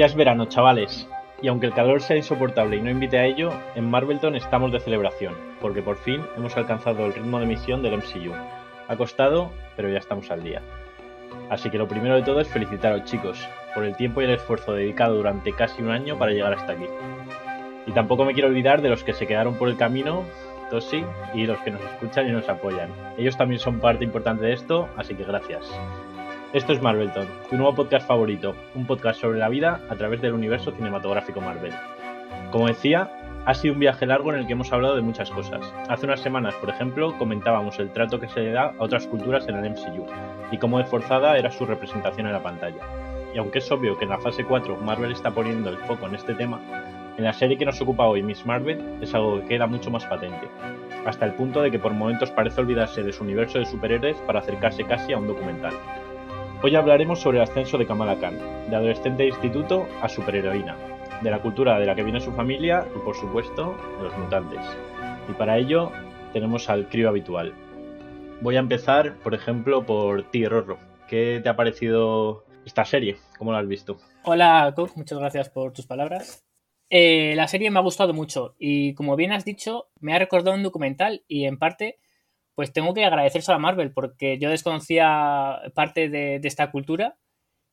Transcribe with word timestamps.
Ya 0.00 0.06
es 0.06 0.14
verano, 0.14 0.46
chavales, 0.46 1.06
y 1.42 1.48
aunque 1.48 1.66
el 1.66 1.74
calor 1.74 2.00
sea 2.00 2.16
insoportable 2.16 2.78
y 2.78 2.80
no 2.80 2.88
invite 2.88 3.18
a 3.18 3.26
ello, 3.26 3.52
en 3.74 3.90
Marvelton 3.90 4.34
estamos 4.34 4.72
de 4.72 4.80
celebración, 4.80 5.34
porque 5.60 5.82
por 5.82 5.98
fin 5.98 6.22
hemos 6.38 6.56
alcanzado 6.56 7.04
el 7.04 7.12
ritmo 7.12 7.38
de 7.38 7.44
emisión 7.44 7.82
del 7.82 7.98
MCU. 7.98 8.32
Ha 8.88 8.96
costado, 8.96 9.50
pero 9.76 9.90
ya 9.90 9.98
estamos 9.98 10.30
al 10.30 10.42
día. 10.42 10.62
Así 11.50 11.68
que 11.68 11.76
lo 11.76 11.86
primero 11.86 12.14
de 12.14 12.22
todo 12.22 12.40
es 12.40 12.48
felicitaros 12.48 13.04
chicos, 13.04 13.46
por 13.74 13.84
el 13.84 13.94
tiempo 13.94 14.22
y 14.22 14.24
el 14.24 14.30
esfuerzo 14.30 14.72
dedicado 14.72 15.16
durante 15.16 15.52
casi 15.52 15.82
un 15.82 15.90
año 15.90 16.16
para 16.16 16.32
llegar 16.32 16.54
hasta 16.54 16.72
aquí. 16.72 16.86
Y 17.86 17.92
tampoco 17.92 18.24
me 18.24 18.32
quiero 18.32 18.48
olvidar 18.48 18.80
de 18.80 18.88
los 18.88 19.04
que 19.04 19.12
se 19.12 19.26
quedaron 19.26 19.56
por 19.56 19.68
el 19.68 19.76
camino, 19.76 20.24
Tosi, 20.70 21.04
y 21.34 21.44
los 21.44 21.58
que 21.58 21.72
nos 21.72 21.82
escuchan 21.82 22.26
y 22.26 22.32
nos 22.32 22.48
apoyan. 22.48 22.88
Ellos 23.18 23.36
también 23.36 23.60
son 23.60 23.80
parte 23.80 24.02
importante 24.02 24.46
de 24.46 24.54
esto, 24.54 24.88
así 24.96 25.14
que 25.14 25.24
gracias. 25.24 25.70
Esto 26.52 26.72
es 26.72 26.82
Marvelton, 26.82 27.28
tu 27.48 27.56
nuevo 27.56 27.76
podcast 27.76 28.08
favorito, 28.08 28.56
un 28.74 28.84
podcast 28.84 29.20
sobre 29.20 29.38
la 29.38 29.48
vida 29.48 29.80
a 29.88 29.94
través 29.94 30.20
del 30.20 30.32
universo 30.32 30.72
cinematográfico 30.72 31.40
Marvel. 31.40 31.72
Como 32.50 32.66
decía, 32.66 33.08
ha 33.46 33.54
sido 33.54 33.74
un 33.74 33.78
viaje 33.78 34.04
largo 34.04 34.32
en 34.32 34.40
el 34.40 34.46
que 34.48 34.54
hemos 34.54 34.72
hablado 34.72 34.96
de 34.96 35.00
muchas 35.00 35.30
cosas. 35.30 35.60
Hace 35.88 36.06
unas 36.06 36.18
semanas, 36.18 36.56
por 36.56 36.70
ejemplo, 36.70 37.16
comentábamos 37.18 37.78
el 37.78 37.92
trato 37.92 38.18
que 38.18 38.26
se 38.26 38.40
le 38.40 38.50
da 38.50 38.74
a 38.76 38.82
otras 38.82 39.06
culturas 39.06 39.46
en 39.46 39.58
el 39.58 39.70
MCU 39.70 40.06
y 40.50 40.58
cómo 40.58 40.80
esforzada 40.80 41.38
era 41.38 41.52
su 41.52 41.66
representación 41.66 42.26
en 42.26 42.32
la 42.32 42.42
pantalla. 42.42 42.82
Y 43.32 43.38
aunque 43.38 43.60
es 43.60 43.70
obvio 43.70 43.96
que 43.96 44.06
en 44.06 44.10
la 44.10 44.18
fase 44.18 44.44
4 44.44 44.76
Marvel 44.78 45.12
está 45.12 45.30
poniendo 45.30 45.70
el 45.70 45.76
foco 45.76 46.06
en 46.06 46.16
este 46.16 46.34
tema, 46.34 46.60
en 47.16 47.22
la 47.22 47.32
serie 47.32 47.58
que 47.58 47.64
nos 47.64 47.80
ocupa 47.80 48.08
hoy, 48.08 48.24
Miss 48.24 48.44
Marvel, 48.44 48.98
es 49.00 49.14
algo 49.14 49.40
que 49.42 49.46
queda 49.46 49.68
mucho 49.68 49.92
más 49.92 50.04
patente, 50.04 50.48
hasta 51.06 51.26
el 51.26 51.34
punto 51.34 51.62
de 51.62 51.70
que 51.70 51.78
por 51.78 51.92
momentos 51.92 52.32
parece 52.32 52.60
olvidarse 52.60 53.04
de 53.04 53.12
su 53.12 53.22
universo 53.22 53.60
de 53.60 53.66
superhéroes 53.66 54.16
para 54.22 54.40
acercarse 54.40 54.82
casi 54.84 55.12
a 55.12 55.18
un 55.18 55.28
documental. 55.28 55.74
Hoy 56.62 56.76
hablaremos 56.76 57.20
sobre 57.20 57.38
el 57.38 57.44
ascenso 57.44 57.78
de 57.78 57.86
Kamala 57.86 58.20
Khan, 58.20 58.68
de 58.68 58.76
adolescente 58.76 59.22
de 59.22 59.30
instituto 59.30 59.88
a 60.02 60.10
superheroína, 60.10 60.76
de 61.22 61.30
la 61.30 61.40
cultura 61.40 61.78
de 61.78 61.86
la 61.86 61.94
que 61.94 62.02
viene 62.02 62.20
su 62.20 62.32
familia 62.32 62.86
y 62.94 62.98
por 62.98 63.16
supuesto 63.16 63.74
de 63.96 64.02
los 64.02 64.18
mutantes. 64.18 64.60
Y 65.26 65.32
para 65.32 65.56
ello 65.56 65.90
tenemos 66.34 66.68
al 66.68 66.90
crío 66.90 67.08
habitual. 67.08 67.54
Voy 68.42 68.56
a 68.56 68.60
empezar, 68.60 69.16
por 69.22 69.34
ejemplo, 69.34 69.86
por 69.86 70.30
ti, 70.30 70.44
Rorro. 70.44 70.76
¿Qué 71.08 71.40
te 71.42 71.48
ha 71.48 71.56
parecido 71.56 72.44
esta 72.66 72.84
serie? 72.84 73.16
¿Cómo 73.38 73.52
la 73.52 73.60
has 73.60 73.66
visto? 73.66 73.96
Hola, 74.24 74.70
Kurt, 74.76 74.96
muchas 74.96 75.18
gracias 75.18 75.48
por 75.48 75.72
tus 75.72 75.86
palabras. 75.86 76.44
Eh, 76.90 77.32
la 77.36 77.48
serie 77.48 77.70
me 77.70 77.78
ha 77.78 77.82
gustado 77.82 78.12
mucho 78.12 78.54
y 78.58 78.92
como 78.92 79.16
bien 79.16 79.32
has 79.32 79.46
dicho, 79.46 79.88
me 79.98 80.12
ha 80.14 80.18
recordado 80.18 80.56
un 80.56 80.62
documental 80.62 81.24
y 81.26 81.46
en 81.46 81.58
parte 81.58 82.00
pues 82.54 82.72
tengo 82.72 82.94
que 82.94 83.04
agradecerse 83.04 83.52
a 83.52 83.58
Marvel 83.58 83.92
porque 83.92 84.38
yo 84.38 84.50
desconocía 84.50 85.60
parte 85.74 86.08
de, 86.08 86.40
esta 86.42 86.70
cultura 86.70 87.16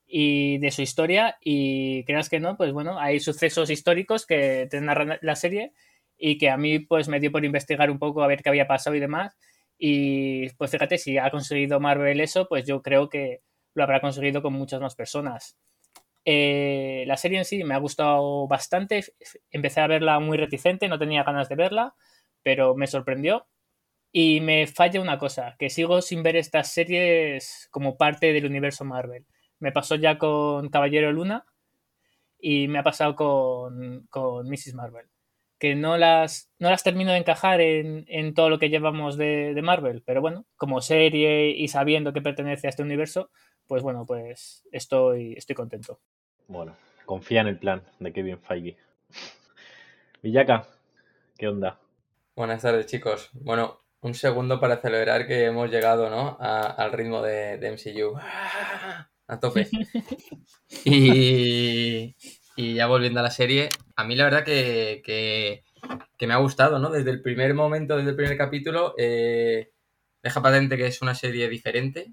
y 0.06 0.58
de 0.58 0.70
su 0.70 0.82
historia 0.82 1.36
y 1.42 2.04
creas 2.04 2.28
que 2.28 2.40
no, 2.40 2.56
pues 2.56 2.72
bueno, 2.72 2.98
hay 2.98 3.20
sucesos 3.20 3.70
históricos 3.70 4.26
que 4.26 4.66
te 4.70 4.80
narran 4.80 5.18
la 5.20 5.36
serie 5.36 5.72
y 6.16 6.38
que 6.38 6.50
a 6.50 6.56
mí 6.56 6.78
pues 6.80 7.08
me 7.08 7.20
dio 7.20 7.32
por 7.32 7.44
investigar 7.44 7.90
un 7.90 7.98
poco 7.98 8.22
a 8.22 8.26
ver 8.26 8.42
qué 8.42 8.48
había 8.48 8.66
pasado 8.66 8.96
y 8.96 9.00
demás 9.00 9.36
y 9.78 10.50
pues 10.50 10.72
fíjate, 10.72 10.98
si 10.98 11.18
ha 11.18 11.30
conseguido 11.30 11.78
Marvel 11.80 12.20
eso, 12.20 12.48
pues 12.48 12.66
yo 12.66 12.82
creo 12.82 13.08
que 13.08 13.42
lo 13.74 13.84
habrá 13.84 14.00
conseguido 14.00 14.42
con 14.42 14.52
muchas 14.54 14.80
más 14.80 14.96
personas. 14.96 15.56
Eh, 16.24 17.04
la 17.06 17.16
serie 17.16 17.38
en 17.38 17.44
sí 17.44 17.62
me 17.64 17.74
ha 17.74 17.78
gustado 17.78 18.46
bastante, 18.48 19.04
empecé 19.50 19.80
a 19.80 19.86
verla 19.86 20.18
muy 20.18 20.36
reticente, 20.36 20.88
no 20.88 20.98
tenía 20.98 21.22
ganas 21.22 21.48
de 21.48 21.54
verla, 21.54 21.94
pero 22.42 22.74
me 22.74 22.86
sorprendió 22.88 23.46
y 24.12 24.40
me 24.40 24.66
falla 24.66 25.00
una 25.00 25.18
cosa, 25.18 25.56
que 25.58 25.70
sigo 25.70 26.00
sin 26.02 26.22
ver 26.22 26.36
estas 26.36 26.72
series 26.72 27.68
como 27.70 27.96
parte 27.96 28.32
del 28.32 28.46
universo 28.46 28.84
Marvel. 28.84 29.26
Me 29.58 29.72
pasó 29.72 29.96
ya 29.96 30.18
con 30.18 30.68
Caballero 30.70 31.12
Luna 31.12 31.44
y 32.38 32.68
me 32.68 32.78
ha 32.78 32.82
pasado 32.82 33.14
con, 33.14 34.06
con 34.10 34.48
Mrs. 34.48 34.74
Marvel. 34.74 35.06
Que 35.58 35.74
no 35.74 35.98
las, 35.98 36.52
no 36.60 36.70
las 36.70 36.84
termino 36.84 37.10
de 37.10 37.18
encajar 37.18 37.60
en, 37.60 38.04
en 38.06 38.32
todo 38.32 38.48
lo 38.48 38.60
que 38.60 38.70
llevamos 38.70 39.16
de, 39.16 39.54
de, 39.54 39.62
Marvel, 39.62 40.04
pero 40.06 40.20
bueno, 40.20 40.46
como 40.56 40.80
serie 40.80 41.50
y 41.50 41.66
sabiendo 41.66 42.12
que 42.12 42.22
pertenece 42.22 42.68
a 42.68 42.70
este 42.70 42.84
universo, 42.84 43.30
pues 43.66 43.82
bueno, 43.82 44.06
pues 44.06 44.64
estoy, 44.70 45.32
estoy 45.32 45.56
contento. 45.56 46.00
Bueno, 46.46 46.76
confía 47.06 47.40
en 47.40 47.48
el 47.48 47.58
plan 47.58 47.82
de 47.98 48.12
Kevin 48.12 48.38
Feige. 48.38 48.76
Villaca, 50.22 50.68
¿qué 51.36 51.48
onda? 51.48 51.80
Buenas 52.36 52.62
tardes, 52.62 52.86
chicos. 52.86 53.30
Bueno, 53.32 53.80
un 54.00 54.14
segundo 54.14 54.60
para 54.60 54.80
celebrar 54.80 55.26
que 55.26 55.46
hemos 55.46 55.70
llegado, 55.70 56.10
¿no? 56.10 56.36
al 56.40 56.92
ritmo 56.92 57.22
de, 57.22 57.58
MCU. 57.72 58.16
A 59.26 59.40
tope. 59.40 59.68
Y, 62.60 62.74
ya 62.74 62.88
volviendo 62.88 63.20
a 63.20 63.22
la 63.22 63.30
serie, 63.30 63.68
a 63.94 64.02
mí 64.02 64.16
la 64.16 64.24
verdad 64.24 64.44
que, 64.44 65.62
me 66.20 66.34
ha 66.34 66.38
gustado, 66.38 66.80
¿no? 66.80 66.90
Desde 66.90 67.10
el 67.10 67.22
primer 67.22 67.54
momento, 67.54 67.96
desde 67.96 68.10
el 68.10 68.16
primer 68.16 68.36
capítulo, 68.36 68.94
eh, 68.98 69.70
deja 70.22 70.42
patente 70.42 70.76
que 70.76 70.86
es 70.86 71.00
una 71.00 71.14
serie 71.14 71.48
diferente 71.48 72.12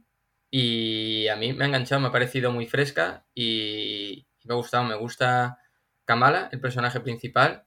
y 0.52 1.28
a 1.28 1.36
mí 1.36 1.54
me 1.54 1.66
ha 1.66 1.68
enganchado, 1.68 2.00
me 2.00 2.10
ha 2.10 2.12
parecido 2.12 2.52
muy 2.52 2.68
fresca 2.68 3.26
y 3.34 4.28
me 4.44 4.54
ha 4.54 4.58
gustado. 4.58 4.84
Me 4.84 4.96
gusta 4.96 5.58
Kamala, 6.06 6.50
el 6.52 6.62
personaje 6.62 7.00
principal, 7.00 7.66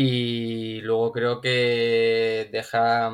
y 0.00 0.80
luego 0.82 1.10
creo 1.10 1.40
que 1.40 2.48
deja 2.52 3.10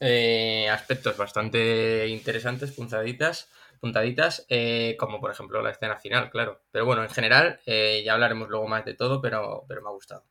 eh, 0.00 0.68
aspectos 0.68 1.16
bastante 1.16 2.08
interesantes, 2.08 2.72
puntaditas, 2.72 3.48
puntaditas 3.80 4.44
eh, 4.48 4.96
como 4.98 5.20
por 5.20 5.30
ejemplo 5.30 5.62
la 5.62 5.70
escena 5.70 5.96
final, 5.96 6.30
claro. 6.30 6.60
Pero 6.72 6.86
bueno, 6.86 7.04
en 7.04 7.10
general 7.10 7.60
eh, 7.66 8.02
ya 8.04 8.14
hablaremos 8.14 8.48
luego 8.48 8.66
más 8.66 8.84
de 8.84 8.94
todo, 8.94 9.20
pero, 9.20 9.64
pero 9.68 9.80
me 9.82 9.90
ha 9.90 9.92
gustado. 9.92 10.24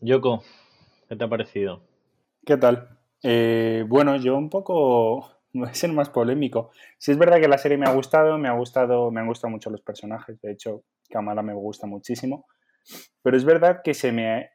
Yoko, 0.00 0.42
¿qué 1.06 1.16
te 1.16 1.24
ha 1.24 1.28
parecido? 1.28 1.82
¿Qué 2.46 2.56
tal? 2.56 2.98
bueno, 3.88 4.16
yo 4.16 4.36
un 4.38 4.48
poco 4.48 5.42
voy 5.52 5.68
a 5.68 5.74
ser 5.74 5.92
más 5.92 6.08
polémico. 6.08 6.70
Si 6.96 7.12
es 7.12 7.18
verdad 7.18 7.40
que 7.40 7.48
la 7.48 7.58
serie 7.58 7.76
me 7.76 7.84
ha 7.84 7.92
gustado, 7.92 8.38
me 8.38 8.48
ha 8.48 8.52
gustado, 8.52 9.10
me 9.10 9.20
han 9.20 9.26
gustado 9.26 9.50
mucho 9.50 9.68
los 9.68 9.82
personajes. 9.82 10.40
De 10.40 10.50
hecho, 10.50 10.82
Kamala 11.10 11.42
me 11.42 11.52
gusta 11.52 11.86
muchísimo. 11.86 12.46
Pero 13.22 13.36
es 13.36 13.44
verdad 13.44 13.82
que 13.84 13.94
se 13.94 14.10
me, 14.10 14.50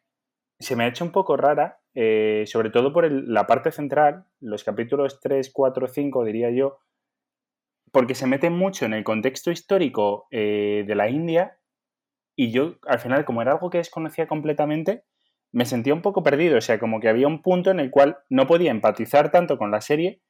se 0.60 0.76
me 0.76 0.84
ha 0.84 0.88
hecho 0.88 1.06
un 1.06 1.12
poco 1.12 1.38
rara, 1.38 1.80
eh, 1.94 2.44
sobre 2.48 2.70
todo 2.70 2.94
por 2.94 3.12
la 3.12 3.48
parte 3.48 3.72
central, 3.72 4.26
los 4.40 4.64
capítulos 4.64 5.20
3, 5.22 5.52
4, 5.54 5.88
5, 5.88 6.24
diría 6.24 6.52
yo, 6.52 6.80
porque 7.92 8.16
se 8.16 8.28
mete 8.28 8.50
mucho 8.50 8.86
en 8.86 8.94
el 8.94 9.04
contexto 9.04 9.52
histórico 9.52 10.28
eh, 10.32 10.84
de 10.88 10.96
la 10.96 11.10
India 11.10 11.58
y 12.36 12.52
yo, 12.52 12.76
al 12.88 13.00
final, 13.00 13.26
como 13.26 13.42
era 13.42 13.54
algo 13.54 13.70
que 13.70 13.80
desconocía 13.80 14.28
completamente, 14.28 15.04
me 15.52 15.66
sentía 15.66 15.94
un 15.94 16.02
poco 16.02 16.24
perdido, 16.24 16.58
o 16.58 16.62
sea, 16.62 16.80
como 16.80 17.00
que 17.00 17.10
había 17.10 17.28
un 17.28 17.42
punto 17.42 17.72
en 17.72 17.80
el 17.80 17.90
cual 17.90 18.20
no 18.30 18.46
podía 18.46 18.72
empatizar 18.72 19.32
tanto 19.32 19.58
con 19.58 19.72
la 19.72 19.82
serie, 19.82 20.22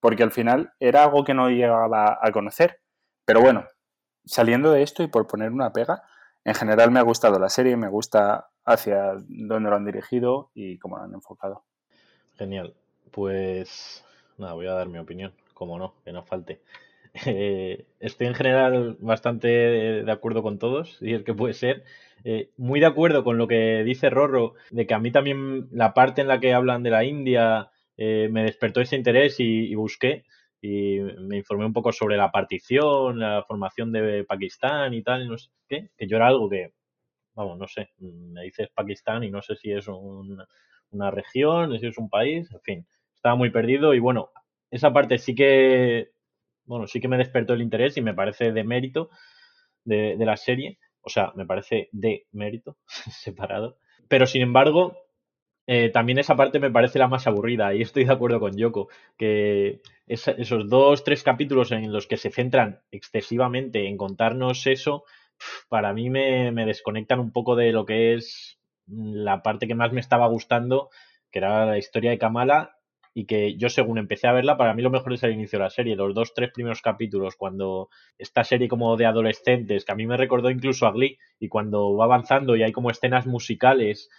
porque 0.00 0.22
al 0.22 0.32
final 0.32 0.74
era 0.80 1.04
algo 1.04 1.24
que 1.24 1.32
no 1.32 1.48
llegaba 1.48 2.18
a 2.20 2.32
conocer. 2.32 2.80
Pero 3.24 3.40
bueno, 3.40 3.66
saliendo 4.26 4.70
de 4.72 4.82
esto 4.82 5.02
y 5.02 5.06
por 5.06 5.26
poner 5.26 5.52
una 5.52 5.72
pega, 5.72 6.02
en 6.44 6.54
general 6.54 6.90
me 6.90 7.00
ha 7.00 7.04
gustado 7.04 7.38
la 7.38 7.48
serie, 7.48 7.76
me 7.76 7.88
gusta 7.88 8.50
hacia 8.64 9.14
dónde 9.28 9.70
lo 9.70 9.76
han 9.76 9.84
dirigido 9.84 10.50
y 10.54 10.78
cómo 10.78 10.96
lo 10.96 11.04
han 11.04 11.14
enfocado. 11.14 11.64
Genial. 12.36 12.74
Pues 13.10 14.04
nada, 14.38 14.54
voy 14.54 14.66
a 14.66 14.72
dar 14.72 14.88
mi 14.88 14.98
opinión, 14.98 15.32
como 15.52 15.78
no, 15.78 15.94
que 16.04 16.12
no 16.12 16.22
falte. 16.22 16.60
Eh, 17.26 17.86
estoy 18.00 18.26
en 18.26 18.34
general 18.34 18.96
bastante 18.98 19.46
de 19.46 20.10
acuerdo 20.10 20.42
con 20.42 20.58
todos, 20.58 20.98
y 21.00 21.12
el 21.12 21.22
que 21.22 21.32
puede 21.32 21.54
ser. 21.54 21.84
Eh, 22.24 22.50
muy 22.56 22.80
de 22.80 22.86
acuerdo 22.86 23.22
con 23.22 23.38
lo 23.38 23.46
que 23.46 23.84
dice 23.84 24.10
Rorro, 24.10 24.54
de 24.72 24.88
que 24.88 24.94
a 24.94 24.98
mí 24.98 25.12
también 25.12 25.68
la 25.70 25.94
parte 25.94 26.22
en 26.22 26.26
la 26.26 26.40
que 26.40 26.52
hablan 26.52 26.82
de 26.82 26.90
la 26.90 27.04
India 27.04 27.70
eh, 27.96 28.28
me 28.32 28.42
despertó 28.42 28.80
ese 28.80 28.96
interés 28.96 29.38
y, 29.38 29.44
y 29.44 29.76
busqué 29.76 30.24
y 30.60 30.98
me 31.20 31.36
informé 31.36 31.66
un 31.66 31.72
poco 31.72 31.92
sobre 31.92 32.16
la 32.16 32.32
partición, 32.32 33.18
la 33.20 33.44
formación 33.46 33.92
de 33.92 34.24
Pakistán 34.24 34.94
y 34.94 35.02
tal, 35.02 35.28
no 35.28 35.36
sé 35.36 35.50
qué, 35.68 35.90
que 35.96 36.08
yo 36.08 36.16
era 36.16 36.26
algo 36.26 36.48
que, 36.48 36.72
vamos, 37.34 37.58
no 37.58 37.66
sé, 37.68 37.90
me 37.98 38.42
dices 38.42 38.68
Pakistán 38.74 39.24
y 39.24 39.30
no 39.30 39.42
sé 39.42 39.56
si 39.56 39.72
es 39.72 39.86
una 39.88 41.10
región, 41.10 41.78
si 41.78 41.86
es 41.86 41.98
un 41.98 42.08
país, 42.08 42.50
en 42.52 42.60
fin, 42.60 42.86
estaba 43.14 43.34
muy 43.36 43.50
perdido 43.50 43.94
y 43.94 43.98
bueno, 43.98 44.30
esa 44.70 44.92
parte 44.92 45.18
sí 45.18 45.34
que, 45.34 46.10
bueno, 46.64 46.86
sí 46.86 47.00
que 47.00 47.08
me 47.08 47.18
despertó 47.18 47.54
el 47.54 47.62
interés 47.62 47.96
y 47.96 48.02
me 48.02 48.14
parece 48.14 48.52
de 48.52 48.64
mérito 48.64 49.10
de, 49.84 50.16
de 50.16 50.26
la 50.26 50.36
serie, 50.36 50.78
o 51.00 51.10
sea, 51.10 51.32
me 51.34 51.46
parece 51.46 51.88
de 51.92 52.26
mérito, 52.32 52.76
separado, 52.86 53.78
pero 54.08 54.26
sin 54.26 54.42
embargo, 54.42 54.96
eh, 55.66 55.88
también 55.88 56.18
esa 56.18 56.36
parte 56.36 56.60
me 56.60 56.70
parece 56.70 56.98
la 56.98 57.08
más 57.08 57.26
aburrida 57.26 57.74
y 57.74 57.80
estoy 57.82 58.04
de 58.04 58.12
acuerdo 58.12 58.38
con 58.38 58.56
Yoko, 58.56 58.88
que 59.16 59.80
esos 60.06 60.68
dos, 60.68 61.04
tres 61.04 61.22
capítulos 61.22 61.72
en 61.72 61.90
los 61.90 62.06
que 62.06 62.18
se 62.18 62.30
centran 62.30 62.80
excesivamente 62.90 63.88
en 63.88 63.96
contarnos 63.96 64.66
eso, 64.66 65.04
para 65.68 65.92
mí 65.92 66.10
me, 66.10 66.52
desconectan 66.66 67.20
un 67.20 67.32
poco 67.32 67.56
de 67.56 67.72
lo 67.72 67.84
que 67.84 68.14
es 68.14 68.58
la 68.86 69.42
parte 69.42 69.66
que 69.66 69.74
más 69.74 69.92
me 69.92 70.00
estaba 70.00 70.26
gustando, 70.28 70.90
que 71.30 71.38
era 71.38 71.66
la 71.66 71.78
historia 71.78 72.10
de 72.10 72.18
Kamala 72.18 72.76
y 73.14 73.26
que 73.26 73.56
yo 73.56 73.68
según 73.68 73.98
empecé 73.98 74.26
a 74.26 74.32
verla, 74.32 74.56
para 74.56 74.74
mí 74.74 74.82
lo 74.82 74.90
mejor 74.90 75.12
es 75.12 75.22
el 75.22 75.32
inicio 75.32 75.58
de 75.58 75.64
la 75.64 75.70
serie, 75.70 75.94
los 75.94 76.14
dos, 76.14 76.34
tres 76.34 76.50
primeros 76.52 76.82
capítulos, 76.82 77.36
cuando 77.36 77.88
esta 78.18 78.42
serie 78.42 78.66
como 78.66 78.96
de 78.96 79.06
adolescentes, 79.06 79.84
que 79.84 79.92
a 79.92 79.94
mí 79.94 80.04
me 80.04 80.16
recordó 80.16 80.50
incluso 80.50 80.86
a 80.86 80.90
Glee, 80.90 81.18
y 81.38 81.48
cuando 81.48 81.96
va 81.96 82.06
avanzando 82.06 82.56
y 82.56 82.64
hay 82.64 82.72
como 82.72 82.90
escenas 82.90 83.26
musicales, 83.26 84.10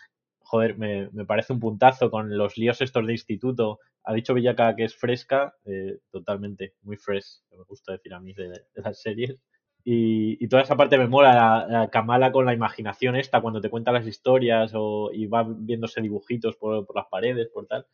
joder, 0.46 0.78
me, 0.78 1.26
parece 1.26 1.54
un 1.54 1.60
puntazo 1.60 2.10
con 2.10 2.38
los 2.38 2.58
líos 2.58 2.82
estos 2.82 3.06
de 3.06 3.14
instituto. 3.14 3.80
Ha 4.04 4.14
dicho 4.14 4.34
Villaca 4.34 4.76
que 4.76 4.86
es 4.86 4.96
fresca, 4.96 5.56
eh, 5.66 5.98
totalmente, 6.12 6.76
muy 6.84 6.98
fresh, 6.98 7.42
me 7.52 7.64
gusta 7.68 7.94
decir 7.94 8.14
a 8.14 8.20
mí 8.20 8.34
de, 8.34 8.52
las 8.76 9.02
series. 9.02 9.38
Y, 9.88 10.48
toda 10.48 10.64
esa 10.64 10.76
parte 10.76 10.98
me 10.98 11.08
mola, 11.08 11.68
la, 11.70 11.90
Kamala 11.92 12.32
con 12.32 12.46
la 12.46 12.54
imaginación 12.54 13.16
esta, 13.16 13.40
cuando 13.40 13.62
te 13.62 13.70
cuenta 13.70 13.92
las 13.92 14.08
historias 14.08 14.72
o, 14.74 15.12
y 15.14 15.28
va 15.28 15.46
viéndose 15.48 16.02
dibujitos 16.02 16.56
por, 16.56 16.88
las 16.96 17.06
paredes, 17.06 17.50
por 17.50 17.68
tal 17.68 17.86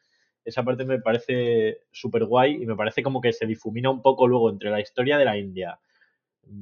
esa 0.43 0.63
parte 0.63 0.85
me 0.85 0.99
parece 0.99 1.81
súper 1.91 2.25
guay 2.25 2.63
y 2.63 2.65
me 2.65 2.75
parece 2.75 3.03
como 3.03 3.21
que 3.21 3.31
se 3.31 3.45
difumina 3.45 3.91
un 3.91 4.01
poco 4.01 4.27
luego 4.27 4.49
entre 4.49 4.71
la 4.71 4.81
historia 4.81 5.17
de 5.19 5.25
la 5.25 5.37
India, 5.37 5.79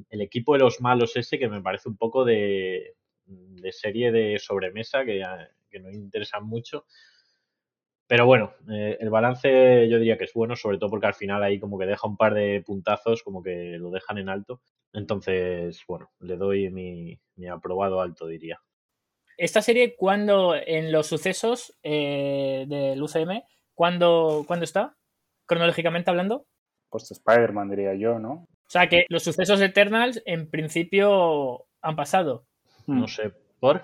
el 0.10 0.22
equipo 0.22 0.54
de 0.54 0.60
los 0.60 0.82
malos 0.82 1.16
ese 1.16 1.40
que 1.40 1.48
me 1.48 1.62
parece 1.62 1.88
un 1.88 1.96
poco 1.96 2.26
de, 2.26 2.96
serie 3.72 4.12
de 4.12 4.38
sobremesa 4.40 5.06
que, 5.06 5.24
que 5.70 5.80
no 5.80 5.90
interesan 5.92 6.46
mucho. 6.46 6.86
Pero 8.08 8.26
bueno, 8.26 8.54
eh, 8.72 8.98
el 9.00 9.10
balance 9.12 9.88
yo 9.88 10.00
diría 10.00 10.18
que 10.18 10.24
es 10.24 10.34
bueno, 10.34 10.56
sobre 10.56 10.80
todo 10.80 10.90
porque 10.90 11.08
al 11.08 11.14
final 11.14 11.44
ahí 11.44 11.60
como 11.60 11.78
que 11.78 11.86
deja 11.86 12.08
un 12.08 12.18
par 12.18 12.34
de 12.34 12.64
puntazos, 12.66 13.22
como 13.22 13.44
que 13.44 13.78
lo 13.78 13.92
dejan 13.92 14.18
en 14.18 14.30
alto. 14.30 14.62
Entonces, 14.94 15.84
bueno, 15.88 16.12
le 16.20 16.38
doy 16.38 16.70
mi, 16.70 17.20
mi 17.36 17.48
aprobado 17.48 18.02
alto, 18.02 18.28
diría. 18.28 18.60
Esta 19.38 19.62
serie, 19.62 19.96
cuando 19.96 20.56
en 20.56 20.92
los 20.92 21.08
sucesos 21.08 21.78
eh, 21.84 22.66
del 22.68 23.02
UCM, 23.02 23.44
¿Cuándo, 23.80 24.46
está? 24.62 24.98
Cronológicamente 25.46 26.10
hablando. 26.10 26.46
Pues 26.90 27.10
Spider-Man, 27.12 27.70
diría 27.70 27.94
yo, 27.94 28.20
¿no? 28.20 28.32
O 28.32 28.68
sea 28.68 28.90
que 28.90 29.06
los 29.08 29.24
sucesos 29.24 29.62
Eternals 29.62 30.22
en 30.26 30.50
principio 30.50 31.66
han 31.82 31.96
pasado. 31.96 32.46
No 32.88 33.08
sé, 33.08 33.32
¿por? 33.62 33.84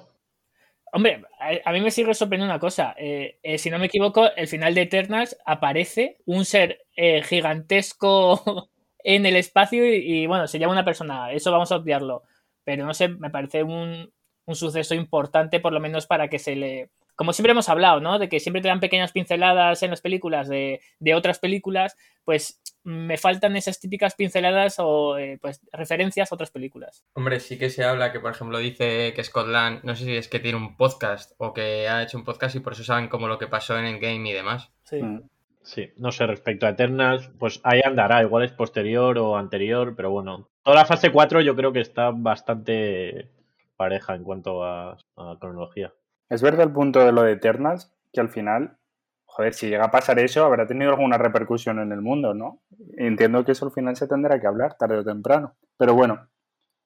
Hombre, 0.92 1.24
a, 1.64 1.72
mí 1.72 1.80
me 1.80 1.92
sigue 1.92 2.14
sorprendiendo 2.14 2.54
una 2.54 2.60
cosa. 2.60 2.94
Eh, 2.98 3.40
eh, 3.42 3.58
si 3.58 3.70
no 3.70 3.80
me 3.80 3.86
equivoco, 3.86 4.30
el 4.36 4.50
final 4.50 4.76
de 4.76 4.82
Eternals 4.82 5.38
aparece 5.46 6.18
un 6.26 6.44
ser 6.44 6.86
eh, 6.98 7.22
gigantesco 7.22 8.70
en 9.06 9.26
el 9.26 9.36
espacio 9.36 9.86
y, 9.86 10.26
bueno, 10.26 10.48
se 10.48 10.60
llama 10.60 10.74
una 10.74 10.84
persona. 10.84 11.32
Eso 11.32 11.52
vamos 11.52 11.72
a 11.72 11.78
obviarlo. 11.78 12.24
Pero 12.64 12.86
no 12.86 12.94
sé, 12.94 13.08
me 13.08 13.30
parece 13.30 13.64
un, 13.64 14.12
un 14.46 14.56
suceso 14.56 14.96
importante 14.96 15.60
por 15.60 15.72
lo 15.72 15.80
menos 15.80 16.08
para 16.08 16.28
que 16.28 16.40
se 16.40 16.56
le 16.56 16.90
como 17.16 17.32
siempre 17.32 17.52
hemos 17.52 17.70
hablado, 17.70 18.02
¿no? 18.02 18.20
De 18.20 18.28
que 18.28 18.40
siempre 18.40 18.62
te 18.62 18.68
dan 18.68 18.82
pequeñas 18.82 19.14
pinceladas 19.14 19.82
en 19.84 19.92
las 19.92 20.02
películas 20.02 20.50
de, 20.50 20.82
otras 21.16 21.40
películas, 21.40 21.96
pues 22.26 22.62
me 22.84 23.18
faltan 23.18 23.56
esas 23.56 23.80
típicas 23.80 24.16
pinceladas 24.16 24.76
o 24.80 25.18
eh, 25.18 25.40
pues 25.42 25.62
referencias 25.72 26.32
a 26.32 26.36
otras 26.36 26.52
películas. 26.52 27.06
Hombre, 27.14 27.40
sí 27.40 27.58
que 27.58 27.70
se 27.70 27.86
habla 27.86 28.12
que, 28.12 28.20
por 28.20 28.32
ejemplo, 28.32 28.60
dice 28.60 29.14
que 29.14 29.24
Scotland, 29.24 29.84
no 29.84 29.96
sé 29.96 30.04
si 30.04 30.16
es 30.16 30.28
que 30.28 30.40
tiene 30.40 30.58
un 30.58 30.76
podcast 30.76 31.32
o 31.38 31.54
que 31.54 31.88
ha 31.88 32.04
hecho 32.04 32.18
un 32.18 32.26
podcast 32.26 32.56
y 32.56 32.60
por 32.60 32.74
eso 32.74 32.84
saben 32.84 33.08
como 33.08 33.28
lo 33.28 33.40
que 33.40 33.48
pasó 33.48 33.78
en 33.78 33.86
Endgame 33.86 34.30
y 34.30 34.34
demás. 34.34 34.72
Sí. 34.84 35.02
Mm. 35.02 35.30
Sí, 35.66 35.90
no 35.98 36.12
sé, 36.12 36.28
respecto 36.28 36.68
a 36.68 36.70
Eternals, 36.70 37.30
pues 37.40 37.60
ahí 37.64 37.82
andará, 37.84 38.22
igual 38.22 38.44
es 38.44 38.54
posterior 38.54 39.18
o 39.18 39.36
anterior, 39.36 39.96
pero 39.96 40.12
bueno, 40.12 40.48
toda 40.64 40.78
la 40.78 40.86
fase 40.86 41.12
4 41.12 41.42
yo 41.42 41.56
creo 41.56 41.74
que 41.74 41.82
está 41.82 42.12
bastante 42.12 43.32
pareja 43.76 44.14
en 44.14 44.24
cuanto 44.24 44.64
a 44.64 44.98
cronología. 45.40 45.92
Es 46.30 46.42
verdad 46.42 46.68
el 46.68 46.74
punto 46.74 47.04
de 47.04 47.12
lo 47.12 47.24
de 47.24 47.34
Eternals, 47.34 47.92
que 48.14 48.22
al 48.22 48.30
final, 48.30 48.78
joder, 49.26 49.54
si 49.54 49.68
llega 49.68 49.86
a 49.86 49.92
pasar 49.92 50.20
eso, 50.20 50.46
habrá 50.46 50.68
tenido 50.68 50.92
alguna 50.92 51.18
repercusión 51.18 51.80
en 51.80 51.92
el 51.92 52.02
mundo, 52.02 52.34
¿no? 52.34 52.62
Entiendo 52.98 53.44
que 53.44 53.52
eso 53.52 53.66
al 53.66 53.72
final 53.72 53.96
se 53.96 54.08
tendrá 54.08 54.40
que 54.40 54.48
hablar, 54.48 54.78
tarde 54.78 54.98
o 54.98 55.04
temprano. 55.04 55.56
Pero 55.78 55.94
bueno, 55.96 56.28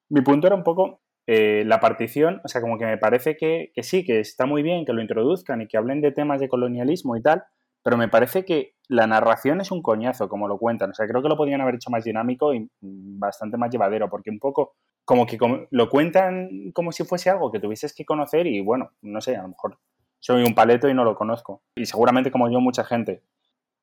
mi 0.09 0.21
punto 0.21 0.47
era 0.47 0.55
un 0.55 0.63
poco 0.63 1.01
eh, 1.27 1.63
la 1.65 1.79
partición, 1.79 2.41
o 2.43 2.47
sea, 2.47 2.61
como 2.61 2.77
que 2.77 2.85
me 2.85 2.97
parece 2.97 3.37
que, 3.37 3.71
que 3.73 3.83
sí, 3.83 4.03
que 4.03 4.19
está 4.19 4.45
muy 4.45 4.63
bien 4.63 4.85
que 4.85 4.93
lo 4.93 5.01
introduzcan 5.01 5.61
y 5.61 5.67
que 5.67 5.77
hablen 5.77 6.01
de 6.01 6.11
temas 6.11 6.39
de 6.39 6.49
colonialismo 6.49 7.15
y 7.15 7.21
tal, 7.21 7.43
pero 7.89 7.97
me 7.97 8.07
parece 8.07 8.45
que 8.45 8.75
la 8.87 9.07
narración 9.07 9.61
es 9.61 9.71
un 9.71 9.81
coñazo, 9.81 10.29
como 10.29 10.47
lo 10.47 10.59
cuentan. 10.59 10.91
O 10.91 10.93
sea, 10.93 11.07
creo 11.07 11.23
que 11.23 11.27
lo 11.27 11.35
podrían 11.35 11.59
haber 11.61 11.73
hecho 11.73 11.89
más 11.89 12.03
dinámico 12.03 12.53
y 12.53 12.69
bastante 12.81 13.57
más 13.57 13.71
llevadero, 13.71 14.11
porque 14.11 14.29
un 14.29 14.37
poco 14.37 14.75
como 15.03 15.25
que 15.25 15.39
lo 15.71 15.89
cuentan 15.89 16.71
como 16.71 16.91
si 16.91 17.03
fuese 17.03 17.31
algo 17.31 17.51
que 17.51 17.59
tuvieses 17.59 17.95
que 17.95 18.05
conocer 18.05 18.45
y 18.45 18.61
bueno, 18.61 18.91
no 19.01 19.21
sé, 19.21 19.35
a 19.35 19.41
lo 19.41 19.47
mejor 19.47 19.79
soy 20.19 20.43
un 20.43 20.53
paleto 20.53 20.87
y 20.87 20.93
no 20.93 21.03
lo 21.03 21.15
conozco. 21.15 21.63
Y 21.75 21.87
seguramente 21.87 22.29
como 22.29 22.47
yo 22.47 22.59
mucha 22.59 22.83
gente. 22.83 23.23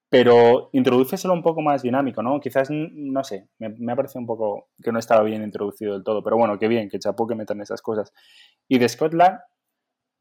Pero 0.08 0.70
introdúceselo 0.72 1.34
un 1.34 1.42
poco 1.42 1.62
más 1.62 1.82
dinámico, 1.82 2.22
¿no? 2.22 2.38
Quizás, 2.38 2.68
no 2.70 3.24
sé, 3.24 3.48
me, 3.58 3.92
ha 3.92 3.96
parecido 3.96 4.20
un 4.20 4.28
poco 4.28 4.68
que 4.80 4.92
no 4.92 5.00
estaba 5.00 5.24
bien 5.24 5.42
introducido 5.42 5.94
del 5.94 6.04
todo. 6.04 6.22
Pero 6.22 6.36
bueno, 6.36 6.60
qué 6.60 6.68
bien, 6.68 6.88
que 6.88 7.00
chapó 7.00 7.26
que 7.26 7.34
metan 7.34 7.60
esas 7.60 7.82
cosas. 7.82 8.12
Y 8.68 8.78
de 8.78 8.88
Scotland, 8.88 9.40